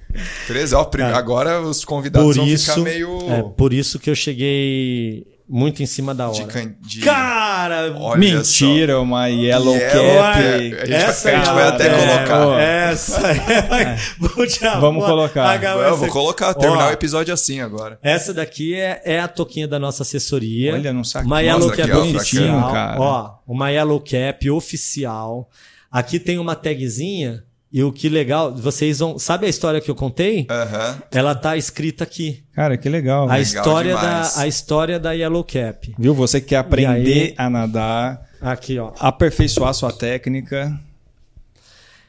13, 0.47 0.75
ó, 0.75 0.83
prim- 0.83 1.03
Cara, 1.03 1.17
agora 1.17 1.61
os 1.61 1.83
convidados 1.85 2.27
Por 2.27 2.35
vão 2.35 2.47
isso, 2.47 2.69
ficar 2.69 2.81
meio. 2.81 3.17
é, 3.31 3.41
por 3.43 3.73
isso 3.73 3.99
que 3.99 4.09
eu 4.09 4.15
cheguei 4.15 5.25
muito 5.49 5.81
em 5.81 5.85
cima 5.85 6.13
da 6.13 6.29
de, 6.29 6.41
hora. 6.41 6.51
can... 6.51 6.75
de... 6.81 6.99
Cara, 6.99 7.95
Olha 7.97 8.19
Mentira, 8.19 8.99
uma 8.99 9.27
Yellow 9.27 9.75
Yellow 9.75 9.79
Cap. 9.79 10.39
Cap. 10.41 10.43
A 10.47 10.59
gente 10.59 10.77
vai- 10.89 10.91
essa 10.93 11.29
a 11.29 11.35
gente 11.35 11.49
é 11.49 11.53
vai 11.53 11.67
até 11.67 11.87
é, 11.87 11.89
colocar. 12.25 12.61
Essa 12.61 13.27
é. 13.31 13.97
Vou 14.19 14.45
tirar 14.47 14.79
Vamos 14.79 15.03
uma- 15.03 15.09
colocar. 15.09 15.61
só- 15.61 15.81
Eu 15.81 15.97
vou 15.97 16.07
colocar, 16.09 16.53
terminar 16.53 16.87
Ó, 16.87 16.89
o 16.89 16.93
episódio 16.93 17.33
assim 17.33 17.61
agora. 17.61 17.97
Essa 18.03 18.33
daqui 18.33 18.75
é, 18.75 19.01
é 19.05 19.19
a 19.21 19.27
toquinha 19.27 19.67
da 19.67 19.79
nossa 19.79 20.03
assessoria. 20.03 20.73
Olha, 20.73 20.91
não 20.91 21.03
saquinho. 21.05 21.31
Uma 21.31 21.39
Yellow 21.41 21.69
Cap 21.71 21.91
bonitinho, 21.91 22.17
oficial. 22.17 22.71
cara. 22.73 22.99
Ó, 23.01 23.31
uma 23.47 23.69
Yellow 23.69 24.01
Cap 24.01 24.49
oficial. 24.51 25.49
Aqui 25.89 26.19
tem 26.19 26.37
uma 26.37 26.55
tagzinha. 26.55 27.43
E 27.71 27.83
o 27.83 27.91
que 27.91 28.07
legal, 28.07 28.55
vocês 28.55 28.99
vão. 28.99 29.19
Sabe 29.19 29.45
a 29.45 29.49
história 29.49 29.81
que 29.81 29.91
eu 29.91 29.95
contei? 29.95 30.47
Aham. 30.49 30.97
Ela 31.11 31.35
tá 31.35 31.57
escrita 31.57 32.03
aqui. 32.05 32.43
Cara, 32.53 32.77
que 32.77 32.87
legal. 32.87 33.25
A 33.25 33.33
velho. 33.33 33.43
história, 33.43 33.95
da, 33.95 34.31
a 34.37 34.47
história 34.47 34.99
da 34.99 35.11
Yellow 35.11 35.43
Cap. 35.43 35.93
Viu? 35.99 36.13
Você 36.13 36.39
quer 36.39 36.57
aprender 36.57 37.11
aí? 37.11 37.33
a 37.37 37.49
nadar, 37.49 38.21
Aqui, 38.41 38.79
ó. 38.79 38.91
aperfeiçoar 38.99 39.73
sua 39.73 39.91
técnica. 39.91 40.79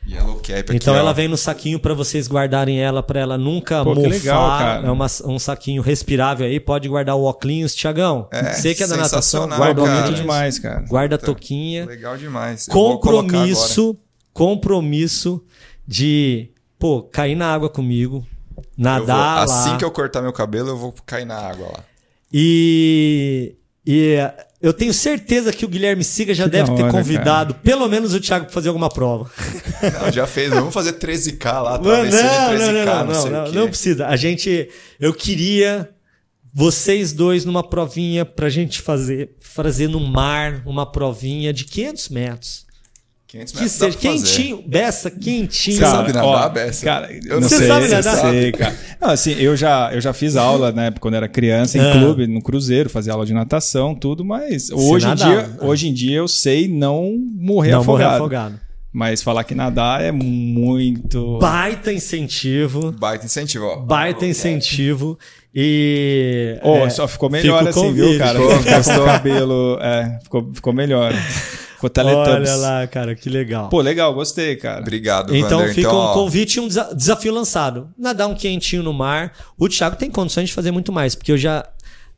Yellow 0.09 0.36
Cap 0.36 0.52
aqui, 0.60 0.76
Então 0.76 0.94
ó. 0.94 0.97
ela 0.97 1.12
vem 1.12 1.28
no 1.28 1.36
saquinho 1.36 1.78
pra 1.78 1.93
vocês 1.93 2.28
guardarem 2.28 2.80
ela, 2.80 3.02
pra 3.02 3.20
ela 3.20 3.36
nunca 3.36 3.85
Pô, 3.85 3.93
que 3.94 3.98
mofar. 4.01 4.10
legal, 4.10 4.59
cara. 4.59 4.86
É 4.86 4.90
uma- 4.90 5.06
um 5.26 5.39
saquinho 5.39 5.82
respirável 5.82 6.47
aí, 6.47 6.59
pode 6.59 6.89
guardar 6.89 7.14
o 7.16 7.24
óculos, 7.24 7.74
Tiagão. 7.74 8.26
É, 8.32 8.55
Você 8.55 8.74
que 8.74 8.82
é 8.85 8.86
da 8.86 8.97
natação, 8.97 9.20
sensacional, 9.43 9.59
guarda 9.59 9.82
o 9.82 9.85
cara. 9.85 10.12
Demais, 10.12 10.59
cara. 10.59 10.85
guarda 10.89 11.16
a 11.16 11.18
toquinha. 11.18 11.85
Legal 11.85 12.16
demais. 12.16 12.66
Eu. 12.68 12.72
Compromisso, 12.72 13.97
compromisso 14.32 15.42
de, 15.86 16.50
pô, 16.78 17.02
cair 17.02 17.34
na 17.34 17.52
água 17.52 17.68
comigo, 17.68 18.26
Eu 18.56 18.62
vou- 18.62 18.64
nadar 18.76 19.44
assim 19.44 19.70
lá. 19.70 19.76
que 19.76 19.84
eu 19.84 19.90
cortar 19.90 20.22
meu 20.22 20.32
cabelo, 20.32 20.68
eu 20.70 20.76
vou 20.76 20.94
cair 21.06 21.24
na 21.24 21.36
água 21.38 21.68
lá. 21.68 21.84
E, 22.32 23.55
e 23.86 24.16
eu 24.60 24.72
tenho 24.72 24.92
certeza 24.92 25.50
que 25.52 25.64
o 25.64 25.68
Guilherme 25.68 26.05
Siga 26.05 26.34
já 26.34 26.44
Que 26.44 26.50
deve 26.50 26.70
da 26.70 26.76
ter 26.76 26.82
hora, 26.82 26.92
convidado 26.92 27.55
pelo 27.55 27.88
menos 27.88 28.12
o 28.14 28.20
Thiago 28.20 28.44
pra 28.44 28.55
fazer 28.55 28.68
alguma 28.68 28.88
prova. 28.90 29.30
Não, 30.02 30.12
já 30.12 30.26
fez. 30.26 30.50
Vamos 30.50 30.74
fazer 30.74 30.94
13K 30.94 31.62
lá, 31.62 31.72
Não, 31.78 31.84
travessia 31.84 32.20
de 32.20 32.26
não, 32.28 32.48
13K, 32.50 32.84
não, 32.84 32.84
não, 32.84 33.06
não, 33.06 33.14
sei 33.22 33.30
não, 33.30 33.38
não, 33.44 33.50
quê. 33.52 33.59
não 33.59 33.68
precisa. 33.68 34.06
A 34.09 34.16
gente, 34.16 34.68
eu 35.00 35.14
queria 35.14 35.88
vocês 36.52 37.12
dois 37.12 37.44
numa 37.44 37.62
provinha 37.62 38.24
pra 38.24 38.48
gente 38.48 38.80
fazer, 38.82 39.36
fazer 39.40 39.88
no 39.88 40.00
mar 40.00 40.62
uma 40.66 40.84
provinha 40.84 41.52
de 41.52 41.64
500 41.64 42.09
metros. 42.09 42.66
500 43.28 43.52
Que 43.52 43.59
metros 43.60 43.78
dá 43.78 43.86
seja 43.86 43.98
quentinho, 43.98 44.64
beça, 44.66 45.10
quentinho. 45.10 45.76
Você 45.76 45.84
sabe 45.84 46.12
nadar, 46.14 46.48
Bessa? 46.48 46.82
Cara, 46.84 47.12
Eu 47.12 47.40
não 47.42 47.48
Você 47.48 47.59
sei, 47.59 47.66
sabe 47.66 47.88
nadar? 47.88 48.16
sei, 48.32 48.52
cara. 48.52 48.74
Não, 48.98 49.10
assim, 49.10 49.32
eu 49.38 49.55
já, 49.55 49.90
eu 49.92 50.00
já 50.00 50.14
fiz 50.14 50.34
aula, 50.34 50.72
né, 50.72 50.90
quando 50.98 51.12
era 51.14 51.28
criança, 51.28 51.76
em 51.76 51.80
Ah. 51.82 51.92
clube, 51.92 52.26
no 52.26 52.40
cruzeiro, 52.40 52.88
fazia 52.88 53.12
aula 53.12 53.26
de 53.26 53.34
natação, 53.34 53.94
tudo, 53.94 54.24
mas 54.24 54.70
hoje 54.70 55.06
em, 55.06 55.14
dia, 55.14 55.50
hoje 55.60 55.88
em 55.88 55.92
dia 55.92 56.16
eu 56.16 56.26
sei 56.26 56.68
não 56.68 57.18
morrer 57.36 57.72
Não 57.72 57.84
morrer 57.84 58.05
afogado. 58.05 58.14
afogado. 58.24 58.60
Mas 58.90 59.22
falar 59.22 59.44
que 59.44 59.55
nadar 59.55 60.02
é 60.02 60.10
muito. 60.10 61.38
Baita 61.38 61.92
incentivo. 61.92 62.90
Baita 62.92 63.26
incentivo, 63.26 63.66
ó. 63.66 63.76
Baita 63.76 64.24
incentivo. 64.24 65.18
E. 65.55 66.59
Oh, 66.62 66.76
é, 66.78 66.88
só 66.90 67.06
ficou 67.06 67.28
melhor 67.28 67.68
assim, 67.68 67.92
viu, 67.92 68.16
cara? 68.18 68.38
Ficou, 68.40 69.02
o 69.02 69.05
cabelo. 69.05 69.78
É, 69.82 70.18
ficou, 70.22 70.50
ficou 70.55 70.72
melhor. 70.72 71.12
Ficou 71.78 71.90
Teletubbies. 71.90 72.50
Olha 72.50 72.56
lá, 72.56 72.86
cara, 72.88 73.14
que 73.14 73.30
legal. 73.30 73.68
Pô, 73.68 73.80
legal, 73.80 74.12
gostei, 74.12 74.56
cara. 74.56 74.80
Obrigado, 74.80 75.34
Então 75.36 75.60
Vander. 75.60 75.74
fica 75.74 75.86
então, 75.88 75.96
um 75.98 76.02
ó, 76.02 76.12
convite 76.14 76.56
e 76.56 76.60
um 76.60 76.66
desa- 76.66 76.92
desafio 76.92 77.32
lançado. 77.32 77.88
Nadar 77.96 78.26
um 78.28 78.34
quentinho 78.34 78.82
no 78.82 78.92
mar. 78.92 79.32
O 79.56 79.68
Thiago 79.68 79.94
tem 79.96 80.10
condições 80.10 80.48
de 80.48 80.55
fazer 80.55 80.70
muito 80.72 80.92
mais, 80.92 81.14
porque 81.14 81.30
eu 81.32 81.38
já 81.38 81.64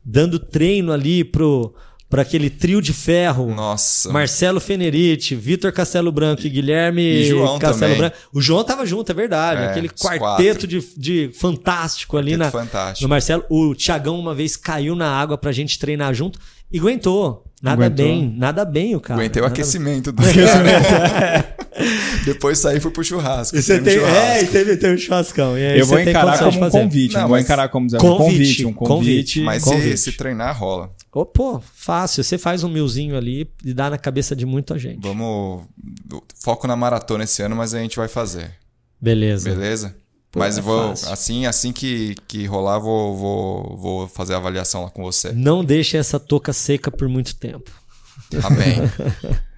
dando 0.03 0.39
treino 0.39 0.91
ali 0.91 1.23
pro 1.23 1.73
para 2.09 2.23
aquele 2.23 2.49
trio 2.49 2.81
de 2.81 2.91
ferro. 2.91 3.55
Nossa. 3.55 4.11
Marcelo 4.11 4.59
Fenerite, 4.59 5.33
Vitor 5.33 5.71
Castelo 5.71 6.11
Branco 6.11 6.45
e 6.45 6.49
Guilherme 6.49 7.01
E 7.01 7.23
João 7.29 7.57
Castelo 7.57 7.79
também. 7.79 7.97
Branco. 7.99 8.17
O 8.33 8.41
João 8.41 8.65
tava 8.65 8.85
junto, 8.85 9.09
é 9.09 9.15
verdade. 9.15 9.61
É, 9.61 9.67
Aquele 9.67 9.87
quarteto 9.87 10.67
de, 10.67 10.83
de 10.97 11.31
fantástico 11.39 12.17
ali 12.17 12.31
Quarteto 12.31 12.57
na, 12.57 12.63
fantástico. 12.65 13.03
no 13.03 13.07
Marcelo. 13.09 13.45
O 13.49 13.73
Thiagão 13.73 14.19
uma 14.19 14.35
vez 14.35 14.57
caiu 14.57 14.93
na 14.93 15.09
água 15.09 15.37
pra 15.37 15.53
gente 15.53 15.79
treinar 15.79 16.13
junto 16.13 16.37
e 16.69 16.77
aguentou. 16.79 17.45
Nada 17.61 17.85
Aguentou. 17.85 18.05
bem, 18.05 18.33
nada 18.37 18.65
bem 18.65 18.95
o 18.95 18.99
cara. 18.99 19.19
Aguentei 19.19 19.39
o 19.39 19.45
Nada- 19.45 19.53
aquecimento 19.53 20.11
do 20.11 20.23
cara. 20.23 21.55
Depois 22.25 22.57
saí 22.59 22.77
e 22.77 22.79
fui 22.79 22.91
pro 22.91 23.03
churrasco. 23.03 23.55
E 23.55 23.61
você 23.61 23.79
tem, 23.79 23.93
churrasco. 23.99 24.17
é, 24.17 24.43
e 24.43 24.47
teve, 24.47 24.77
teve 24.77 24.95
um 24.95 24.97
churrascão. 24.97 25.57
E 25.57 25.65
aí 25.65 25.79
Eu 25.79 25.85
vou 25.85 25.99
encarar 25.99 26.39
como 26.39 26.65
um 26.65 26.69
convite. 26.69 27.13
Não, 27.13 27.21
Não, 27.21 27.27
vou 27.29 27.37
encarar 27.39 27.69
como 27.69 27.85
dizer, 27.85 27.97
um 27.97 27.99
Convite, 27.99 28.23
convite. 28.31 28.65
Um 28.65 28.73
convite. 28.73 28.87
convite. 28.89 29.41
Mas 29.41 29.63
Convite. 29.63 29.97
se, 29.97 30.11
se 30.11 30.17
treinar, 30.17 30.57
rola. 30.57 30.91
Ô, 31.13 31.25
pô, 31.25 31.61
fácil. 31.75 32.23
Você 32.23 32.37
faz 32.37 32.63
um 32.63 32.69
milzinho 32.69 33.15
ali 33.15 33.49
e 33.63 33.73
dá 33.73 33.89
na 33.89 33.97
cabeça 33.97 34.35
de 34.35 34.45
muita 34.45 34.77
gente. 34.79 34.99
Vamos. 35.01 35.63
Foco 36.43 36.67
na 36.67 36.75
maratona 36.75 37.23
esse 37.25 37.41
ano, 37.41 37.55
mas 37.55 37.73
a 37.73 37.79
gente 37.79 37.95
vai 37.95 38.07
fazer. 38.07 38.51
Beleza. 38.99 39.49
Beleza? 39.49 39.95
Pô, 40.31 40.39
mas 40.39 40.57
é 40.57 40.61
vou. 40.61 40.89
fácil. 40.89 41.11
Assim, 41.11 41.45
assim 41.45 41.71
que, 41.73 42.15
que 42.27 42.45
rolar, 42.45 42.79
vou, 42.79 43.15
vou, 43.17 43.77
vou 43.77 44.07
fazer 44.07 44.33
a 44.33 44.37
avaliação 44.37 44.83
lá 44.83 44.89
com 44.89 45.03
você. 45.03 45.31
Não 45.33 45.63
deixe 45.63 45.97
essa 45.97 46.19
touca 46.19 46.53
seca 46.53 46.89
por 46.89 47.07
muito 47.09 47.35
tempo. 47.35 47.69
Tá 48.41 48.49
bem. 48.49 48.75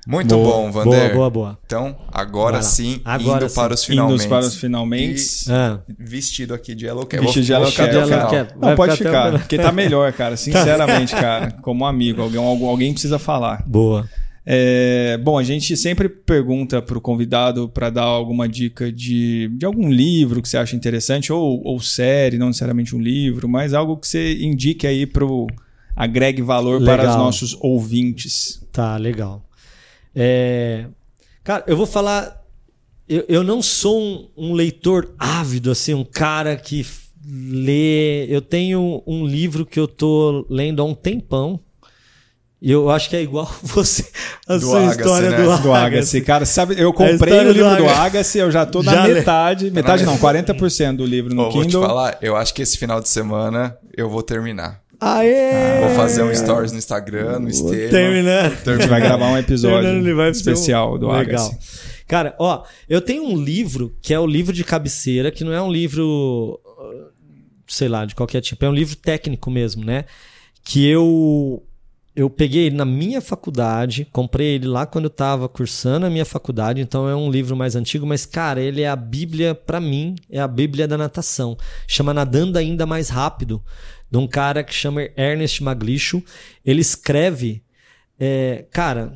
Muito 0.06 0.36
Boa, 0.36 0.58
bom, 0.58 0.72
Vander. 0.72 1.00
Boa, 1.14 1.14
boa, 1.14 1.30
boa. 1.30 1.60
Então, 1.66 1.96
agora 2.12 2.62
sim, 2.62 3.00
Agora 3.06 3.46
indo 3.46 3.50
sim. 3.50 3.56
para 3.56 3.74
os 3.74 3.86
finalmente. 3.86 4.20
Indo 4.22 4.30
para 4.30 4.46
os 4.46 4.56
finalmente. 4.56 5.24
Ah, 5.50 5.80
Vestido 5.98 6.54
aqui 6.54 6.76
de 6.76 6.86
Yellow 6.86 7.06
Cap. 7.06 7.24
Vestido 7.24 7.46
de 7.46 7.54
Vou- 7.54 7.62
Yellow. 7.62 8.30
Cap. 8.30 8.54
Não, 8.54 8.60
Vai 8.60 8.76
pode 8.76 8.98
ficar 8.98 9.10
ficar, 9.28 9.40
porque 9.40 9.58
tá 9.58 9.72
melhor, 9.72 10.12
cara. 10.12 10.36
Sinceramente, 10.38 11.16
cara. 11.16 11.52
Como 11.62 11.86
amigo, 11.86 12.22
alguém, 12.22 12.44
alguém 12.68 12.92
precisa 12.92 13.18
falar. 13.18 13.64
boa. 13.66 14.10
É, 14.46 15.18
bom, 15.24 15.38
a 15.38 15.44
gente 15.44 15.78
sempre 15.78 16.10
pergunta 16.10 16.82
para 16.82 16.98
o 16.98 17.02
convidado 17.02 17.70
para 17.70 17.90
dar 17.90 18.04
alguma 18.04 18.48
dica 18.48 18.92
de, 18.92 19.50
de 19.54 19.66
algum 19.66 19.90
livro 19.90 20.42
que 20.42 20.50
você 20.50 20.58
acha 20.58 20.76
interessante, 20.76 21.32
ou, 21.32 21.62
ou 21.66 21.80
série, 21.80 22.38
não 22.38 22.48
necessariamente 22.48 22.96
um 22.96 23.00
livro, 23.00 23.48
mas 23.48 23.74
algo 23.74 23.98
que 23.98 24.08
você 24.08 24.44
indique 24.44 24.86
aí 24.86 25.06
para 25.06 25.26
agregue 25.96 26.42
valor 26.42 26.84
para 26.84 27.04
os 27.04 27.10
Legal. 27.10 27.18
nossos 27.18 27.58
ouvintes. 27.62 28.62
Tá, 28.72 28.98
legal. 28.98 29.48
É, 30.14 30.88
Cara, 31.44 31.66
eu 31.68 31.76
vou 31.76 31.86
falar. 31.86 32.42
Eu, 33.08 33.26
eu 33.28 33.44
não 33.44 33.62
sou 33.62 34.02
um, 34.02 34.30
um 34.38 34.54
leitor 34.54 35.14
ávido, 35.20 35.70
assim, 35.70 35.94
um 35.94 36.06
cara 36.06 36.56
que 36.56 36.86
lê. 37.26 38.26
Eu 38.34 38.42
tenho 38.42 39.04
um 39.06 39.26
livro 39.26 39.66
que 39.66 39.80
eu 39.80 39.88
tô 39.88 40.46
lendo 40.50 40.82
há 40.82 40.86
um 40.86 40.96
tempão. 40.96 41.60
E 42.66 42.72
eu 42.72 42.90
acho 42.90 43.10
que 43.10 43.16
é 43.18 43.22
igual 43.22 43.46
você, 43.62 44.06
a 44.48 44.54
Do 44.56 44.62
sua 44.62 44.80
Agassi, 44.84 45.00
história 45.02 45.30
né? 45.32 45.36
do 45.38 45.44
Do 45.44 45.74
Agassi. 45.74 45.86
Agassi, 45.98 46.22
cara, 46.22 46.46
sabe, 46.46 46.76
eu 46.80 46.94
comprei 46.94 47.34
o 47.40 47.52
livro 47.52 47.54
do 47.72 47.76
do 47.78 47.84
Agassi. 47.90 48.00
Agassi, 48.00 48.38
eu 48.40 48.50
já 48.52 48.66
tô 48.66 48.82
na 48.82 48.94
Já 48.94 49.04
lê. 49.06 49.14
metade, 49.16 49.70
metade 49.70 50.06
não, 50.06 50.18
40% 50.18 50.96
do 50.96 51.06
livro 51.06 51.36
no 51.36 51.42
Ó, 51.44 51.50
vou 51.50 51.62
te 51.62 51.66
Kindle. 51.66 51.82
falar, 51.86 52.18
eu 52.22 52.38
acho 52.38 52.54
que 52.54 52.62
esse 52.62 52.78
final 52.78 53.02
de 53.02 53.10
semana 53.10 53.78
eu 53.98 54.10
vou 54.10 54.24
terminar. 54.24 54.82
Aê! 55.02 55.82
Vou 55.86 55.90
fazer 55.98 56.24
um 56.24 56.34
stories 56.34 56.72
no 56.72 56.78
Instagram, 56.78 57.40
no 57.40 57.50
Estevam. 57.50 57.90
Terminando. 57.90 58.68
A 58.70 58.76
gente 58.78 58.88
vai 58.88 59.02
gravar 59.02 59.28
um 59.28 59.38
episódio 59.38 60.16
vai 60.16 60.34
ser 60.34 60.50
um- 60.50 60.54
especial 60.54 60.98
do 60.98 61.08
Legal. 61.12 61.46
Agassi. 61.48 61.58
Cara, 62.08 62.34
ó, 62.40 62.64
eu 62.88 63.02
tenho 63.02 63.26
um 63.26 63.36
livro 63.38 63.94
que 64.02 64.14
é 64.14 64.20
o 64.20 64.26
livro 64.26 64.54
de 64.54 64.64
cabeceira, 64.64 65.30
que 65.32 65.44
não 65.44 65.52
é 65.52 65.62
um 65.62 65.70
livro, 65.70 66.58
sei 67.68 67.90
lá, 67.90 68.06
de 68.06 68.16
qualquer 68.16 68.40
tipo, 68.40 68.64
é 68.64 68.70
um 68.70 68.74
livro 68.74 68.96
técnico 68.96 69.52
mesmo, 69.52 69.84
né? 69.84 70.06
Que 70.64 70.88
eu 70.88 71.62
eu 72.16 72.30
peguei 72.30 72.68
ele 72.68 72.76
na 72.76 72.86
minha 72.86 73.22
faculdade, 73.22 74.08
comprei 74.12 74.56
ele 74.56 74.68
lá 74.68 74.86
quando 74.86 75.06
eu 75.06 75.10
tava 75.10 75.50
cursando 75.50 76.06
a 76.06 76.10
minha 76.10 76.26
faculdade, 76.26 76.82
então 76.82 77.10
é 77.10 77.16
um 77.16 77.32
livro 77.32 77.56
mais 77.56 77.76
antigo, 77.76 78.06
mas 78.06 78.26
cara, 78.26 78.62
ele 78.62 78.82
é 78.82 78.88
a 78.88 78.96
Bíblia 78.96 79.56
pra 79.56 79.80
mim, 79.80 80.16
é 80.30 80.40
a 80.40 80.48
Bíblia 80.48 80.88
da 80.88 80.98
natação. 80.98 81.58
Chama 81.88 82.14
Nadando 82.14 82.58
ainda 82.58 82.86
mais 82.86 83.10
rápido, 83.10 83.64
de 84.12 84.18
um 84.18 84.28
cara 84.28 84.64
que 84.64 84.74
chama 84.74 85.10
Ernest 85.18 85.64
Maglicho. 85.64 86.22
Ele 86.64 86.82
escreve 86.82 87.64
é, 88.20 88.66
cara, 88.72 89.14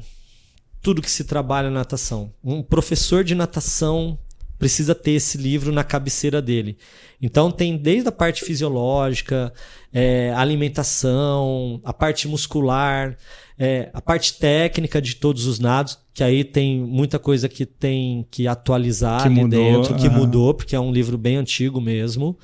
tudo 0.82 1.02
que 1.02 1.11
se 1.11 1.24
trabalha 1.24 1.69
na 1.69 1.80
natação. 1.80 2.34
Um 2.44 2.64
professor 2.64 3.24
de 3.24 3.36
natação 3.36 4.18
precisa 4.57 4.93
ter 4.95 5.11
esse 5.11 5.38
livro 5.38 5.71
na 5.71 5.84
cabeceira 5.84 6.41
dele. 6.41 6.77
Então 7.21 7.49
tem 7.51 7.75
desde 7.77 8.09
a 8.09 8.11
parte 8.11 8.43
fisiológica, 8.43 9.51
é, 9.93 10.31
alimentação, 10.35 11.81
a 11.84 11.91
parte 11.93 12.27
muscular, 12.27 13.15
é, 13.57 13.89
a 13.93 14.01
parte 14.01 14.34
técnica 14.35 15.01
de 15.01 15.15
todos 15.15 15.45
os 15.45 15.59
nados, 15.59 15.97
que 16.13 16.23
aí 16.23 16.43
tem 16.43 16.79
muita 16.79 17.17
coisa 17.19 17.49
que 17.49 17.65
tem 17.65 18.25
que 18.31 18.47
atualizar 18.47 19.21
Que 19.21 19.27
ali 19.27 19.35
mudou, 19.35 19.59
dentro, 19.81 19.95
que 19.95 20.07
aham. 20.07 20.17
mudou, 20.17 20.53
porque 20.53 20.75
é 20.75 20.79
um 20.79 20.91
livro 20.91 21.17
bem 21.17 21.38
antigo 21.38 21.79
mesmo. 21.81 22.38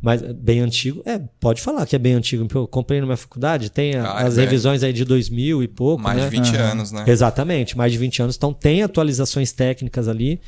Mas 0.00 0.22
bem 0.22 0.60
antigo, 0.60 1.02
é, 1.04 1.18
pode 1.40 1.60
falar 1.60 1.84
que 1.84 1.96
é 1.96 1.98
bem 1.98 2.12
antigo. 2.12 2.46
Eu 2.54 2.68
comprei 2.68 3.00
na 3.00 3.06
minha 3.06 3.16
faculdade, 3.16 3.68
tem 3.68 3.96
a- 3.96 4.18
Ah, 4.18 4.22
é 4.22 4.26
as 4.26 4.36
bem. 4.36 4.44
revisões 4.44 4.82
aí 4.84 4.92
de 4.92 5.04
2000 5.04 5.60
e 5.60 5.66
pouco, 5.66 6.00
Mais 6.02 6.18
né? 6.18 6.24
de 6.24 6.30
20 6.30 6.54
Aham. 6.54 6.70
anos, 6.70 6.92
né? 6.92 7.04
Exatamente, 7.06 7.76
mais 7.76 7.90
de 7.90 7.98
20 7.98 8.22
anos. 8.22 8.36
Então 8.36 8.52
tem 8.52 8.82
atualizações 8.84 9.50
técnicas 9.50 10.06
ali. 10.06 10.40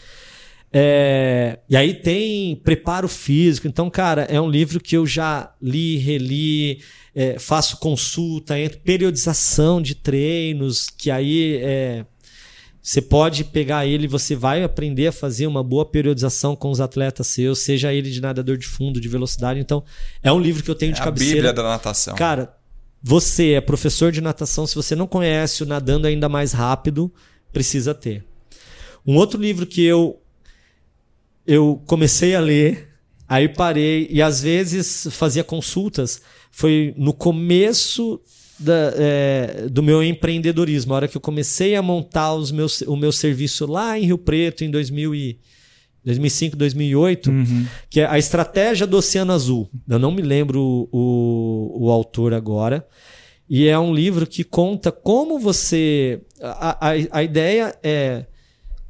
É, 0.72 1.58
e 1.68 1.76
aí 1.76 1.94
tem 1.94 2.56
preparo 2.56 3.08
físico. 3.08 3.66
Então, 3.66 3.90
cara, 3.90 4.22
é 4.22 4.40
um 4.40 4.48
livro 4.48 4.80
que 4.80 4.96
eu 4.96 5.06
já 5.06 5.52
li, 5.60 5.96
reli, 5.96 6.80
é, 7.14 7.38
faço 7.38 7.78
consulta, 7.78 8.58
entro, 8.58 8.78
periodização 8.80 9.82
de 9.82 9.94
treinos, 9.96 10.88
que 10.88 11.10
aí 11.10 11.56
é, 11.56 12.06
você 12.80 13.02
pode 13.02 13.44
pegar 13.44 13.84
ele, 13.84 14.06
você 14.06 14.36
vai 14.36 14.62
aprender 14.62 15.08
a 15.08 15.12
fazer 15.12 15.46
uma 15.46 15.62
boa 15.62 15.84
periodização 15.84 16.54
com 16.54 16.70
os 16.70 16.80
atletas 16.80 17.26
seus, 17.26 17.58
seja 17.58 17.92
ele 17.92 18.10
de 18.10 18.20
nadador 18.20 18.56
de 18.56 18.66
fundo, 18.66 19.00
de 19.00 19.08
velocidade. 19.08 19.58
Então, 19.58 19.82
é 20.22 20.32
um 20.32 20.40
livro 20.40 20.62
que 20.62 20.70
eu 20.70 20.74
tenho 20.74 20.92
de 20.92 21.00
É 21.00 21.02
a 21.02 21.04
cabeceira. 21.04 21.34
Bíblia 21.34 21.52
da 21.52 21.62
natação. 21.64 22.14
Cara, 22.14 22.54
você 23.02 23.52
é 23.52 23.60
professor 23.60 24.12
de 24.12 24.20
natação, 24.20 24.66
se 24.66 24.74
você 24.74 24.94
não 24.94 25.06
conhece 25.06 25.62
o 25.62 25.66
Nadando 25.66 26.06
Ainda 26.06 26.28
Mais 26.28 26.52
Rápido, 26.52 27.12
precisa 27.52 27.92
ter. 27.92 28.24
Um 29.06 29.16
outro 29.16 29.40
livro 29.40 29.66
que 29.66 29.82
eu 29.82 30.19
eu 31.50 31.82
comecei 31.84 32.36
a 32.36 32.40
ler, 32.40 32.88
aí 33.28 33.48
parei 33.48 34.06
e 34.08 34.22
às 34.22 34.40
vezes 34.40 35.08
fazia 35.10 35.42
consultas, 35.42 36.22
foi 36.48 36.94
no 36.96 37.12
começo 37.12 38.20
da, 38.56 38.92
é, 38.96 39.66
do 39.68 39.82
meu 39.82 40.00
empreendedorismo, 40.00 40.92
a 40.92 40.96
hora 40.96 41.08
que 41.08 41.16
eu 41.16 41.20
comecei 41.20 41.74
a 41.74 41.82
montar 41.82 42.34
os 42.34 42.52
meus, 42.52 42.82
o 42.82 42.94
meu 42.94 43.10
serviço 43.10 43.66
lá 43.66 43.98
em 43.98 44.04
Rio 44.04 44.18
Preto, 44.18 44.62
em 44.62 44.70
2000 44.70 45.12
e, 45.12 45.40
2005, 46.04 46.56
2008, 46.56 47.30
Uhum. 47.30 47.66
que 47.90 48.00
é 48.00 48.06
a 48.06 48.16
estratégia 48.16 48.86
do 48.86 48.96
Oceano 48.96 49.32
Azul. 49.32 49.68
Eu 49.88 49.98
não 49.98 50.12
me 50.12 50.22
lembro 50.22 50.88
o, 50.92 51.86
o 51.86 51.90
autor 51.90 52.32
agora. 52.32 52.86
E 53.48 53.66
é 53.66 53.76
um 53.76 53.92
livro 53.92 54.24
que 54.26 54.44
conta 54.44 54.92
como 54.92 55.38
você. 55.38 56.20
A, 56.40 56.90
a, 56.90 56.92
a 57.10 57.22
ideia 57.22 57.74
é, 57.82 58.24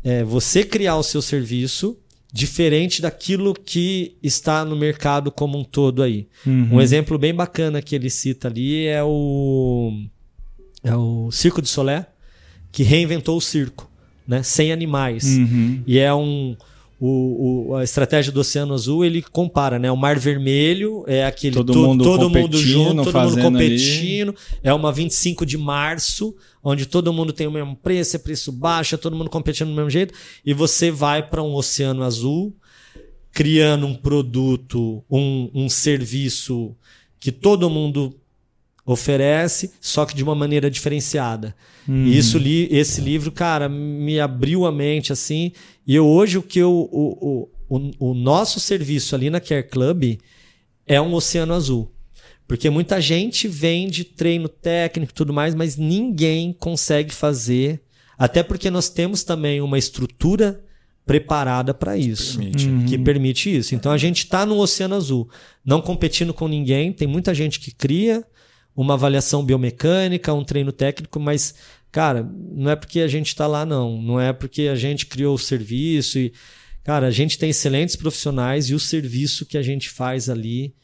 é 0.04 0.22
você 0.22 0.62
criar 0.62 0.98
o 0.98 1.02
seu 1.02 1.22
serviço 1.22 1.98
diferente 2.32 3.02
daquilo 3.02 3.54
que 3.54 4.16
está 4.22 4.64
no 4.64 4.76
mercado 4.76 5.30
como 5.32 5.58
um 5.58 5.64
todo 5.64 6.02
aí. 6.02 6.28
Uhum. 6.46 6.74
Um 6.74 6.80
exemplo 6.80 7.18
bem 7.18 7.34
bacana 7.34 7.82
que 7.82 7.94
ele 7.94 8.08
cita 8.08 8.48
ali 8.48 8.86
é 8.86 9.02
o, 9.02 9.92
é 10.84 10.94
o 10.94 11.30
Circo 11.30 11.60
de 11.60 11.68
Solé, 11.68 12.06
que 12.70 12.82
reinventou 12.82 13.36
o 13.36 13.40
circo, 13.40 13.90
né? 14.26 14.42
sem 14.42 14.72
animais. 14.72 15.24
Uhum. 15.24 15.82
E 15.86 15.98
é 15.98 16.12
um. 16.14 16.56
O, 17.02 17.70
o- 17.70 17.76
a 17.76 17.82
estratégia 17.82 18.30
do 18.30 18.40
Oceano 18.40 18.74
Azul 18.74 19.04
ele 19.06 19.22
compara, 19.22 19.78
né? 19.78 19.90
O 19.90 19.96
Mar 19.96 20.18
Vermelho 20.18 21.02
é 21.06 21.24
aquele 21.24 21.54
Todo 21.56 21.72
to- 21.72 21.78
mundo 21.86 22.04
todo 22.04 22.28
mundo 22.28 22.58
junto, 22.58 23.04
todo 23.04 23.18
mundo 23.20 23.40
competindo. 23.40 24.34
É 24.62 24.72
uma 24.74 24.92
25 24.92 25.46
de 25.46 25.56
março, 25.56 26.36
onde 26.62 26.84
todo 26.84 27.10
mundo 27.10 27.32
tem 27.32 27.46
o 27.46 27.50
mesmo 27.50 27.74
preço, 27.74 28.16
é 28.16 28.18
preço 28.18 28.52
baixo, 28.52 28.94
é 28.94 28.98
todo 28.98 29.16
mundo 29.16 29.30
competindo 29.30 29.68
do 29.68 29.74
mesmo 29.74 29.88
jeito. 29.88 30.12
E 30.44 30.52
você 30.52 30.90
vai 30.90 31.26
para 31.26 31.42
um 31.42 31.54
Oceano 31.54 32.02
Azul, 32.02 32.54
criando 33.32 33.86
um 33.86 33.94
produto, 33.94 35.02
um, 35.10 35.50
um 35.54 35.68
serviço 35.70 36.76
que 37.18 37.32
todo 37.32 37.70
mundo 37.70 38.14
oferece, 38.84 39.72
só 39.80 40.04
que 40.04 40.14
de 40.14 40.22
uma 40.22 40.34
maneira 40.34 40.70
diferenciada. 40.70 41.54
Uhum. 41.86 42.06
E 42.06 42.16
isso 42.16 42.38
li, 42.38 42.68
esse 42.70 43.00
livro, 43.00 43.30
cara, 43.30 43.68
me 43.68 44.18
abriu 44.20 44.66
a 44.66 44.72
mente 44.72 45.12
assim. 45.12 45.52
E 45.86 45.94
eu, 45.94 46.06
hoje 46.06 46.38
o 46.38 46.42
que 46.42 46.58
eu, 46.58 46.72
o, 46.72 47.48
o, 47.68 47.78
o, 47.78 48.10
o 48.10 48.14
nosso 48.14 48.58
serviço 48.58 49.14
ali 49.14 49.30
na 49.30 49.40
Care 49.40 49.68
Club 49.68 50.18
é 50.86 51.00
um 51.00 51.14
oceano 51.14 51.54
azul. 51.54 51.92
Porque 52.48 52.68
muita 52.68 53.00
gente 53.00 53.46
vende 53.46 54.02
treino 54.02 54.48
técnico 54.48 55.12
e 55.12 55.14
tudo 55.14 55.32
mais, 55.32 55.54
mas 55.54 55.76
ninguém 55.76 56.52
consegue 56.52 57.14
fazer. 57.14 57.80
Até 58.18 58.42
porque 58.42 58.70
nós 58.70 58.88
temos 58.88 59.22
também 59.22 59.60
uma 59.60 59.78
estrutura 59.78 60.60
preparada 61.06 61.72
para 61.72 61.96
isso, 61.96 62.38
Permite. 62.38 62.68
que 62.88 62.98
permite 62.98 63.56
isso. 63.56 63.74
Então 63.74 63.90
a 63.90 63.98
gente 63.98 64.24
está 64.24 64.44
no 64.44 64.58
Oceano 64.58 64.94
Azul, 64.94 65.28
não 65.64 65.80
competindo 65.80 66.34
com 66.34 66.46
ninguém. 66.46 66.92
Tem 66.92 67.06
muita 67.06 67.32
gente 67.34 67.58
que 67.58 67.72
cria 67.72 68.24
uma 68.80 68.94
avaliação 68.94 69.44
biomecânica, 69.44 70.32
um 70.34 70.44
treino 70.44 70.72
técnico, 70.72 71.18
mas 71.20 71.54
cara, 71.92 72.28
não 72.52 72.70
é 72.70 72.76
porque 72.76 73.00
a 73.00 73.08
gente 73.08 73.28
está 73.28 73.46
lá 73.46 73.64
não, 73.66 74.00
não 74.00 74.20
é 74.20 74.32
porque 74.32 74.62
a 74.62 74.74
gente 74.76 75.06
criou 75.06 75.34
o 75.34 75.38
serviço 75.38 76.18
e 76.18 76.32
cara, 76.84 77.06
a 77.06 77.10
gente 77.10 77.38
tem 77.38 77.50
excelentes 77.50 77.96
profissionais 77.96 78.70
e 78.70 78.74
o 78.74 78.80
serviço 78.80 79.44
que 79.46 79.58
a 79.58 79.62
gente 79.62 79.88
faz 79.90 80.28
ali 80.28 80.74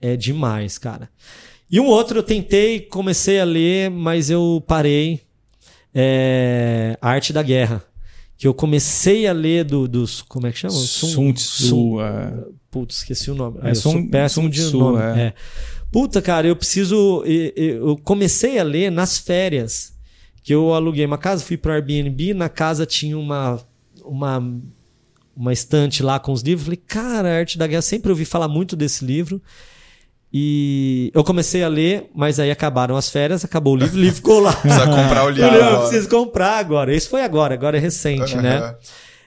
é 0.00 0.16
demais, 0.16 0.78
cara. 0.78 1.08
E 1.70 1.80
um 1.80 1.86
outro 1.86 2.18
eu 2.18 2.22
tentei, 2.22 2.80
comecei 2.80 3.40
a 3.40 3.44
ler, 3.44 3.90
mas 3.90 4.30
eu 4.30 4.62
parei. 4.66 5.20
É 5.94 6.96
Arte 7.00 7.32
da 7.32 7.42
Guerra. 7.42 7.82
Que 8.36 8.46
eu 8.48 8.52
comecei 8.54 9.26
a 9.26 9.32
ler 9.32 9.64
do, 9.64 9.86
dos. 9.86 10.20
Como 10.22 10.46
é 10.46 10.52
que 10.52 10.58
chama? 10.58 10.72
Sun 10.74 11.32
Tzu. 11.32 12.00
é. 12.00 12.44
Putz, 12.70 12.96
esqueci 12.98 13.30
o 13.30 13.34
nome. 13.34 13.58
É 13.62 13.72
sou 13.74 13.92
Sun- 13.92 14.08
Sun 14.28 14.50
Tzu, 14.50 14.78
é. 15.00 15.20
É. 15.20 15.34
Puta, 15.94 16.20
cara, 16.20 16.48
eu 16.48 16.56
preciso. 16.56 17.22
Eu 17.24 17.96
comecei 18.02 18.58
a 18.58 18.64
ler 18.64 18.90
nas 18.90 19.16
férias. 19.16 19.94
Que 20.42 20.52
eu 20.52 20.74
aluguei 20.74 21.06
uma 21.06 21.16
casa, 21.16 21.44
fui 21.44 21.56
para 21.56 21.74
Airbnb, 21.74 22.34
na 22.34 22.48
casa 22.48 22.84
tinha 22.84 23.16
uma. 23.16 23.60
uma 24.04 24.42
uma 25.36 25.52
estante 25.52 26.02
lá 26.02 26.18
com 26.18 26.32
os 26.32 26.42
livros. 26.42 26.64
Falei, 26.64 26.82
cara, 26.84 27.28
a 27.28 27.38
Arte 27.38 27.56
da 27.56 27.68
Guerra, 27.68 27.82
sempre 27.82 28.10
ouvi 28.10 28.24
falar 28.24 28.48
muito 28.48 28.74
desse 28.74 29.04
livro. 29.04 29.40
E 30.32 31.12
eu 31.14 31.22
comecei 31.22 31.62
a 31.62 31.68
ler, 31.68 32.10
mas 32.12 32.40
aí 32.40 32.50
acabaram 32.50 32.96
as 32.96 33.08
férias, 33.08 33.44
acabou 33.44 33.74
o 33.74 33.76
livro, 33.76 33.96
o 33.96 34.00
livro 34.00 34.16
ficou 34.16 34.40
lá. 34.40 34.52
Precisa 34.52 34.86
comprar 34.86 35.26
o 35.26 35.30
livro. 35.30 35.44
Eu 35.44 35.48
falei, 35.48 35.62
eu 35.62 35.68
agora. 35.68 35.88
preciso 35.88 36.08
comprar 36.08 36.58
agora. 36.58 36.94
Isso 36.94 37.08
foi 37.08 37.22
agora, 37.22 37.54
agora 37.54 37.76
é 37.76 37.80
recente, 37.80 38.36
né? 38.36 38.74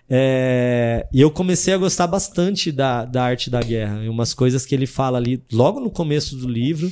É, 0.09 1.05
e 1.11 1.19
eu 1.19 1.29
comecei 1.29 1.73
a 1.73 1.77
gostar 1.77 2.07
bastante 2.07 2.71
da, 2.71 3.03
da 3.05 3.23
arte 3.23 3.49
da 3.49 3.61
guerra. 3.61 4.03
E 4.03 4.09
umas 4.09 4.33
coisas 4.33 4.65
que 4.65 4.73
ele 4.73 4.87
fala 4.87 5.17
ali 5.17 5.43
logo 5.51 5.79
no 5.79 5.89
começo 5.89 6.35
do 6.37 6.47
livro. 6.47 6.91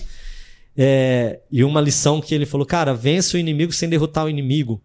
É, 0.78 1.40
e 1.50 1.64
uma 1.64 1.80
lição 1.80 2.20
que 2.20 2.36
ele 2.36 2.46
falou, 2.46 2.66
cara, 2.66 2.94
vence 2.94 3.36
o 3.38 3.40
inimigo 3.40 3.72
sem 3.72 3.88
derrotar 3.88 4.26
o 4.26 4.30
inimigo. 4.30 4.82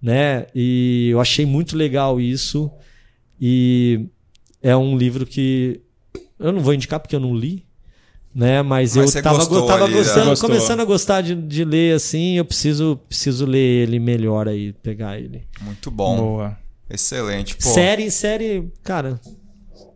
Né? 0.00 0.46
E 0.54 1.08
eu 1.10 1.20
achei 1.20 1.44
muito 1.44 1.76
legal 1.76 2.20
isso. 2.20 2.70
E 3.40 4.06
é 4.62 4.76
um 4.76 4.96
livro 4.96 5.26
que 5.26 5.80
eu 6.38 6.52
não 6.52 6.60
vou 6.60 6.72
indicar 6.74 7.00
porque 7.00 7.16
eu 7.16 7.20
não 7.20 7.34
li. 7.34 7.64
Né? 8.32 8.62
Mas, 8.62 8.94
Mas 8.94 9.14
eu 9.14 9.22
tava, 9.22 9.38
gostou 9.38 9.62
go- 9.62 9.66
tava 9.66 9.84
ali, 9.84 9.94
né? 9.94 9.98
gostando, 10.00 10.38
começando 10.40 10.80
a 10.80 10.84
gostar 10.84 11.22
de, 11.22 11.34
de 11.34 11.64
ler 11.64 11.96
assim. 11.96 12.36
Eu 12.36 12.44
preciso, 12.44 13.00
preciso 13.08 13.46
ler 13.46 13.82
ele 13.88 13.98
melhor 13.98 14.46
aí, 14.46 14.72
pegar 14.74 15.18
ele. 15.18 15.42
Muito 15.62 15.90
bom. 15.90 16.16
Boa. 16.16 16.58
Excelente. 16.88 17.56
Pô, 17.56 17.68
Série, 17.68 18.10
série, 18.10 18.70
cara. 18.82 19.20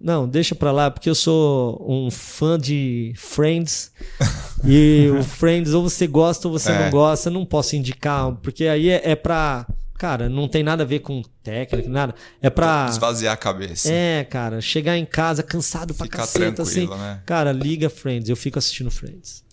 Não, 0.01 0.27
deixa 0.27 0.55
pra 0.55 0.73
lá, 0.73 0.91
porque 0.91 1.11
eu 1.11 1.15
sou 1.15 1.85
um 1.87 2.11
fã 2.11 2.59
de 2.59 3.13
Friends. 3.17 3.93
e 4.65 5.11
o 5.11 5.23
Friends, 5.23 5.75
ou 5.75 5.83
você 5.83 6.07
gosta 6.07 6.49
ou 6.49 6.59
você 6.59 6.73
É. 6.73 6.85
não 6.85 6.91
gosta, 6.91 7.29
eu 7.29 7.33
não 7.35 7.45
posso 7.45 7.77
indicar, 7.77 8.33
porque 8.37 8.65
aí 8.65 8.89
é, 8.89 9.03
é 9.11 9.15
pra. 9.15 9.67
Cara, 9.99 10.31
não 10.31 10.49
tem 10.49 10.63
nada 10.63 10.83
a 10.83 10.87
ver 10.87 11.01
com 11.01 11.21
técnica, 11.43 11.87
nada. 11.87 12.15
É 12.41 12.49
pra. 12.49 12.87
esvaziar 12.89 13.35
a 13.35 13.37
cabeça. 13.37 13.93
É, 13.93 14.25
cara, 14.25 14.59
chegar 14.63 14.97
em 14.97 15.05
casa 15.05 15.43
cansado 15.43 15.93
pra 15.93 16.07
Ficar 16.07 16.19
caceta, 16.21 16.63
assim. 16.63 16.87
tranquilo, 16.87 16.97
né? 16.97 17.21
Cara, 17.27 17.53
liga 17.53 17.91
Friends, 17.91 18.31
eu 18.31 18.37
fico 18.37 18.59
assistindo 18.59 18.91
Friends. 18.91 19.45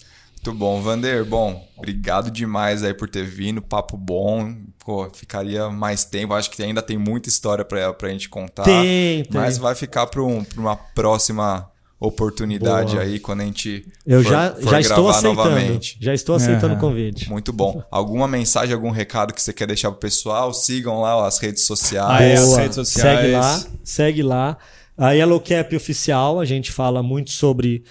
Muito 0.47 0.59
bom, 0.59 0.81
Vander. 0.81 1.25
Bom, 1.25 1.67
obrigado 1.77 2.31
demais 2.31 2.83
aí 2.83 2.93
por 2.93 3.09
ter 3.09 3.25
vindo. 3.25 3.61
Papo 3.61 3.97
bom. 3.97 4.55
Pô, 4.85 5.09
ficaria 5.13 5.69
mais 5.69 6.05
tempo. 6.05 6.33
Acho 6.33 6.49
que 6.49 6.63
ainda 6.63 6.81
tem 6.81 6.97
muita 6.97 7.27
história 7.27 7.65
pra, 7.65 7.93
pra 7.93 8.09
gente 8.09 8.29
contar. 8.29 8.63
Tem, 8.63 9.23
tem. 9.23 9.41
Mas 9.41 9.57
vai 9.57 9.75
ficar 9.75 10.07
pra, 10.07 10.23
um- 10.23 10.45
uma 10.55 10.75
próxima 10.77 11.69
oportunidade 11.99 12.91
Boa. 12.91 13.01
aí 13.03 13.19
quando 13.19 13.41
a 13.41 13.45
gente 13.45 13.85
Eu 14.05 14.23
for, 14.23 14.29
já, 14.29 14.51
for 14.53 14.69
já 14.69 14.79
estou 14.79 14.95
gravar 15.03 15.09
aceitando. 15.17 15.35
novamente. 15.35 15.97
Já 15.99 16.13
estou 16.13 16.35
aceitando 16.35 16.67
o 16.67 16.77
Aham. 16.77 16.79
convite. 16.79 17.29
Muito 17.29 17.51
bom. 17.51 17.83
Alguma 17.91 18.27
mensagem, 18.27 18.73
algum 18.73 18.91
recado 18.91 19.33
que 19.33 19.41
você 19.41 19.51
quer 19.51 19.67
deixar 19.67 19.91
pro 19.91 19.99
pessoal? 19.99 20.53
Sigam 20.53 21.01
lá 21.01 21.27
as 21.27 21.39
redes 21.39 21.63
Ah, 21.63 21.67
sociais. 21.67 22.21
é, 22.21 22.33
as 22.35 22.45
Boa. 22.45 22.59
redes 22.61 22.75
sociais. 22.75 23.19
Segue 23.19 23.31
lá, 23.33 23.63
segue 23.83 24.23
lá. 24.23 24.57
A 24.97 25.11
Yellow 25.11 25.39
Cap 25.41 25.75
oficial, 25.75 26.39
a 26.39 26.45
gente 26.45 26.71
fala 26.71 27.03
muito 27.03 27.31
sobre 27.31 27.83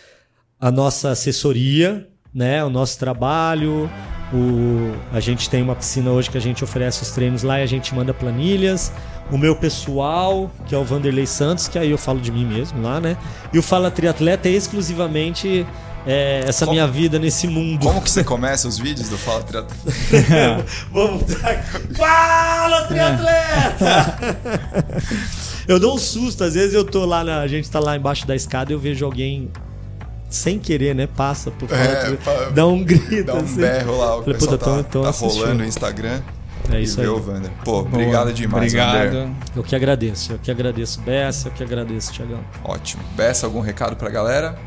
a 0.59 0.71
nossa 0.71 1.11
assessoria, 1.11 2.09
né? 2.37 2.63
O 2.63 2.69
nosso 2.69 2.99
trabalho. 2.99 3.91
O... 4.33 4.93
A 5.11 5.21
gente 5.21 5.49
tem 5.49 5.63
uma 5.63 5.75
piscina 5.75 6.11
hoje 6.11 6.29
que 6.29 6.37
a 6.37 6.41
gente 6.41 6.63
oferece 6.63 7.03
os 7.03 7.11
treinos 7.11 7.43
lá 7.43 7.61
e 7.61 7.63
a 7.63 7.67
gente 7.67 7.95
manda 7.95 8.13
planilhas. 8.13 8.93
O 9.31 9.39
meu 9.39 9.57
pessoal, 9.57 10.51
que 10.67 10.75
é 10.75 10.79
o 10.79 10.85
Vanderlei 10.85 11.27
Santos, 11.27 11.67
que 11.67 11.79
aí 11.79 11.91
eu 11.91 11.99
falo 11.99 12.21
de 12.21 12.31
mim 12.31 12.45
mesmo 12.45 12.83
lá, 12.83 13.01
né? 13.01 13.17
E 13.53 13.59
o 13.59 13.63
Fala 13.63 13.91
Triatleta 13.91 14.49
é 14.49 14.53
exclusivamente 14.53 15.67
é, 16.07 16.45
essa 16.47 16.65
Como- 16.67 16.75
minha 16.75 16.87
vida 16.87 17.19
nesse 17.19 17.49
mundo. 17.49 17.83
Como 17.83 18.03
que 18.03 18.11
você 18.11 18.23
começa 18.23 18.69
os 18.69 18.79
vídeos 18.79 19.09
do 19.09 19.17
Fala 19.17 19.43
Triatleta? 19.43 19.75
Vamos 20.93 21.25
Fala, 21.97 22.83
triatleta! 22.83 24.29
eu 25.67 25.81
dou 25.81 25.97
um 25.97 25.99
susto, 25.99 26.45
às 26.45 26.55
vezes 26.55 26.75
eu 26.75 26.85
tô 26.85 27.05
lá, 27.05 27.25
na, 27.25 27.41
a 27.41 27.49
gente 27.49 27.69
tá 27.69 27.81
lá 27.81 27.97
embaixo 27.97 28.27
da 28.27 28.37
escada 28.37 28.71
e 28.71 28.75
eu 28.75 28.79
vejo 28.79 29.05
alguém 29.05 29.51
sem 30.29 30.59
querer, 30.59 30.95
né? 30.95 31.07
Passa 31.07 31.51
por 31.51 31.69
fora, 31.69 31.81
É, 31.83 32.13
pa- 32.17 32.51
dá 32.55 32.67
um 32.67 32.83
grito 32.83 33.25
Dá 33.25 33.35
um 33.35 33.39
assim. 33.39 33.57
berro 33.61 33.99
lá, 33.99 34.17
o 34.17 34.23
Falei, 34.23 34.39
pessoal 34.39 34.59
tá, 34.59 34.83
tá 34.83 35.09
assistindo. 35.09 35.41
rolando 35.43 35.63
o 35.63 35.67
Instagram 35.67 36.21
É 36.71 36.81
isso 36.81 37.01
aí. 37.01 37.07
Pô, 37.07 37.21
Boa. 37.65 37.81
obrigado 37.83 38.33
demais. 38.33 38.73
Obrigado. 38.75 39.31
Eu 39.55 39.63
que 39.63 39.77
agradeço, 39.77 40.33
eu 40.33 40.39
que 40.39 40.51
agradeço, 40.51 41.01
Bessa, 41.01 41.49
eu 41.49 41.53
que 41.53 41.63
agradeço, 41.63 42.13
Tiagão. 42.13 42.41
Ótimo. 42.65 43.03
Bessa, 43.17 43.47
algum 43.47 43.61
recado 43.61 43.95
pra 43.97 44.11
galera? 44.11 44.59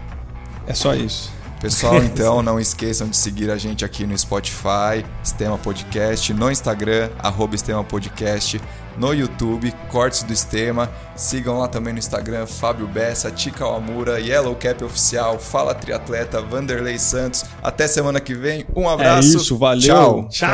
É 0.66 0.74
só 0.74 0.94
isso. 0.94 1.32
Pessoal, 1.60 1.98
então 2.04 2.42
não 2.42 2.60
esqueçam 2.60 3.08
de 3.08 3.18
seguir 3.18 3.52
a 3.52 3.58
gente 3.58 3.84
aqui 3.84 4.06
no 4.06 4.18
Spotify, 4.18 5.06
Sistema 5.24 5.58
Podcast, 5.58 6.34
no 6.34 6.52
Instagram, 6.52 7.10
arroba 7.20 7.56
Podcast, 7.88 8.62
no 8.98 9.14
YouTube, 9.14 9.74
Cortes 9.90 10.24
do 10.24 10.36
Sistema. 10.36 10.90
Sigam 11.16 11.60
lá 11.60 11.68
também 11.68 11.94
no 11.94 12.00
Instagram, 12.00 12.46
Fábio 12.46 12.88
Bessa, 12.88 13.32
Tica 13.32 13.66
Amura, 13.66 14.20
Yellow 14.20 14.56
Cap 14.56 14.84
Oficial, 14.84 15.40
Fala 15.40 15.74
Triatleta, 15.74 16.42
Vanderlei 16.42 17.00
Santos. 17.00 17.46
Até 17.64 17.88
semana 17.88 18.20
que 18.20 18.34
vem. 18.34 18.66
Um 18.76 18.88
abraço. 18.88 19.38
É 19.38 19.42
isso, 19.42 19.58
valeu. 19.58 19.82
Tchau. 19.82 20.28
Tchau! 20.30 20.48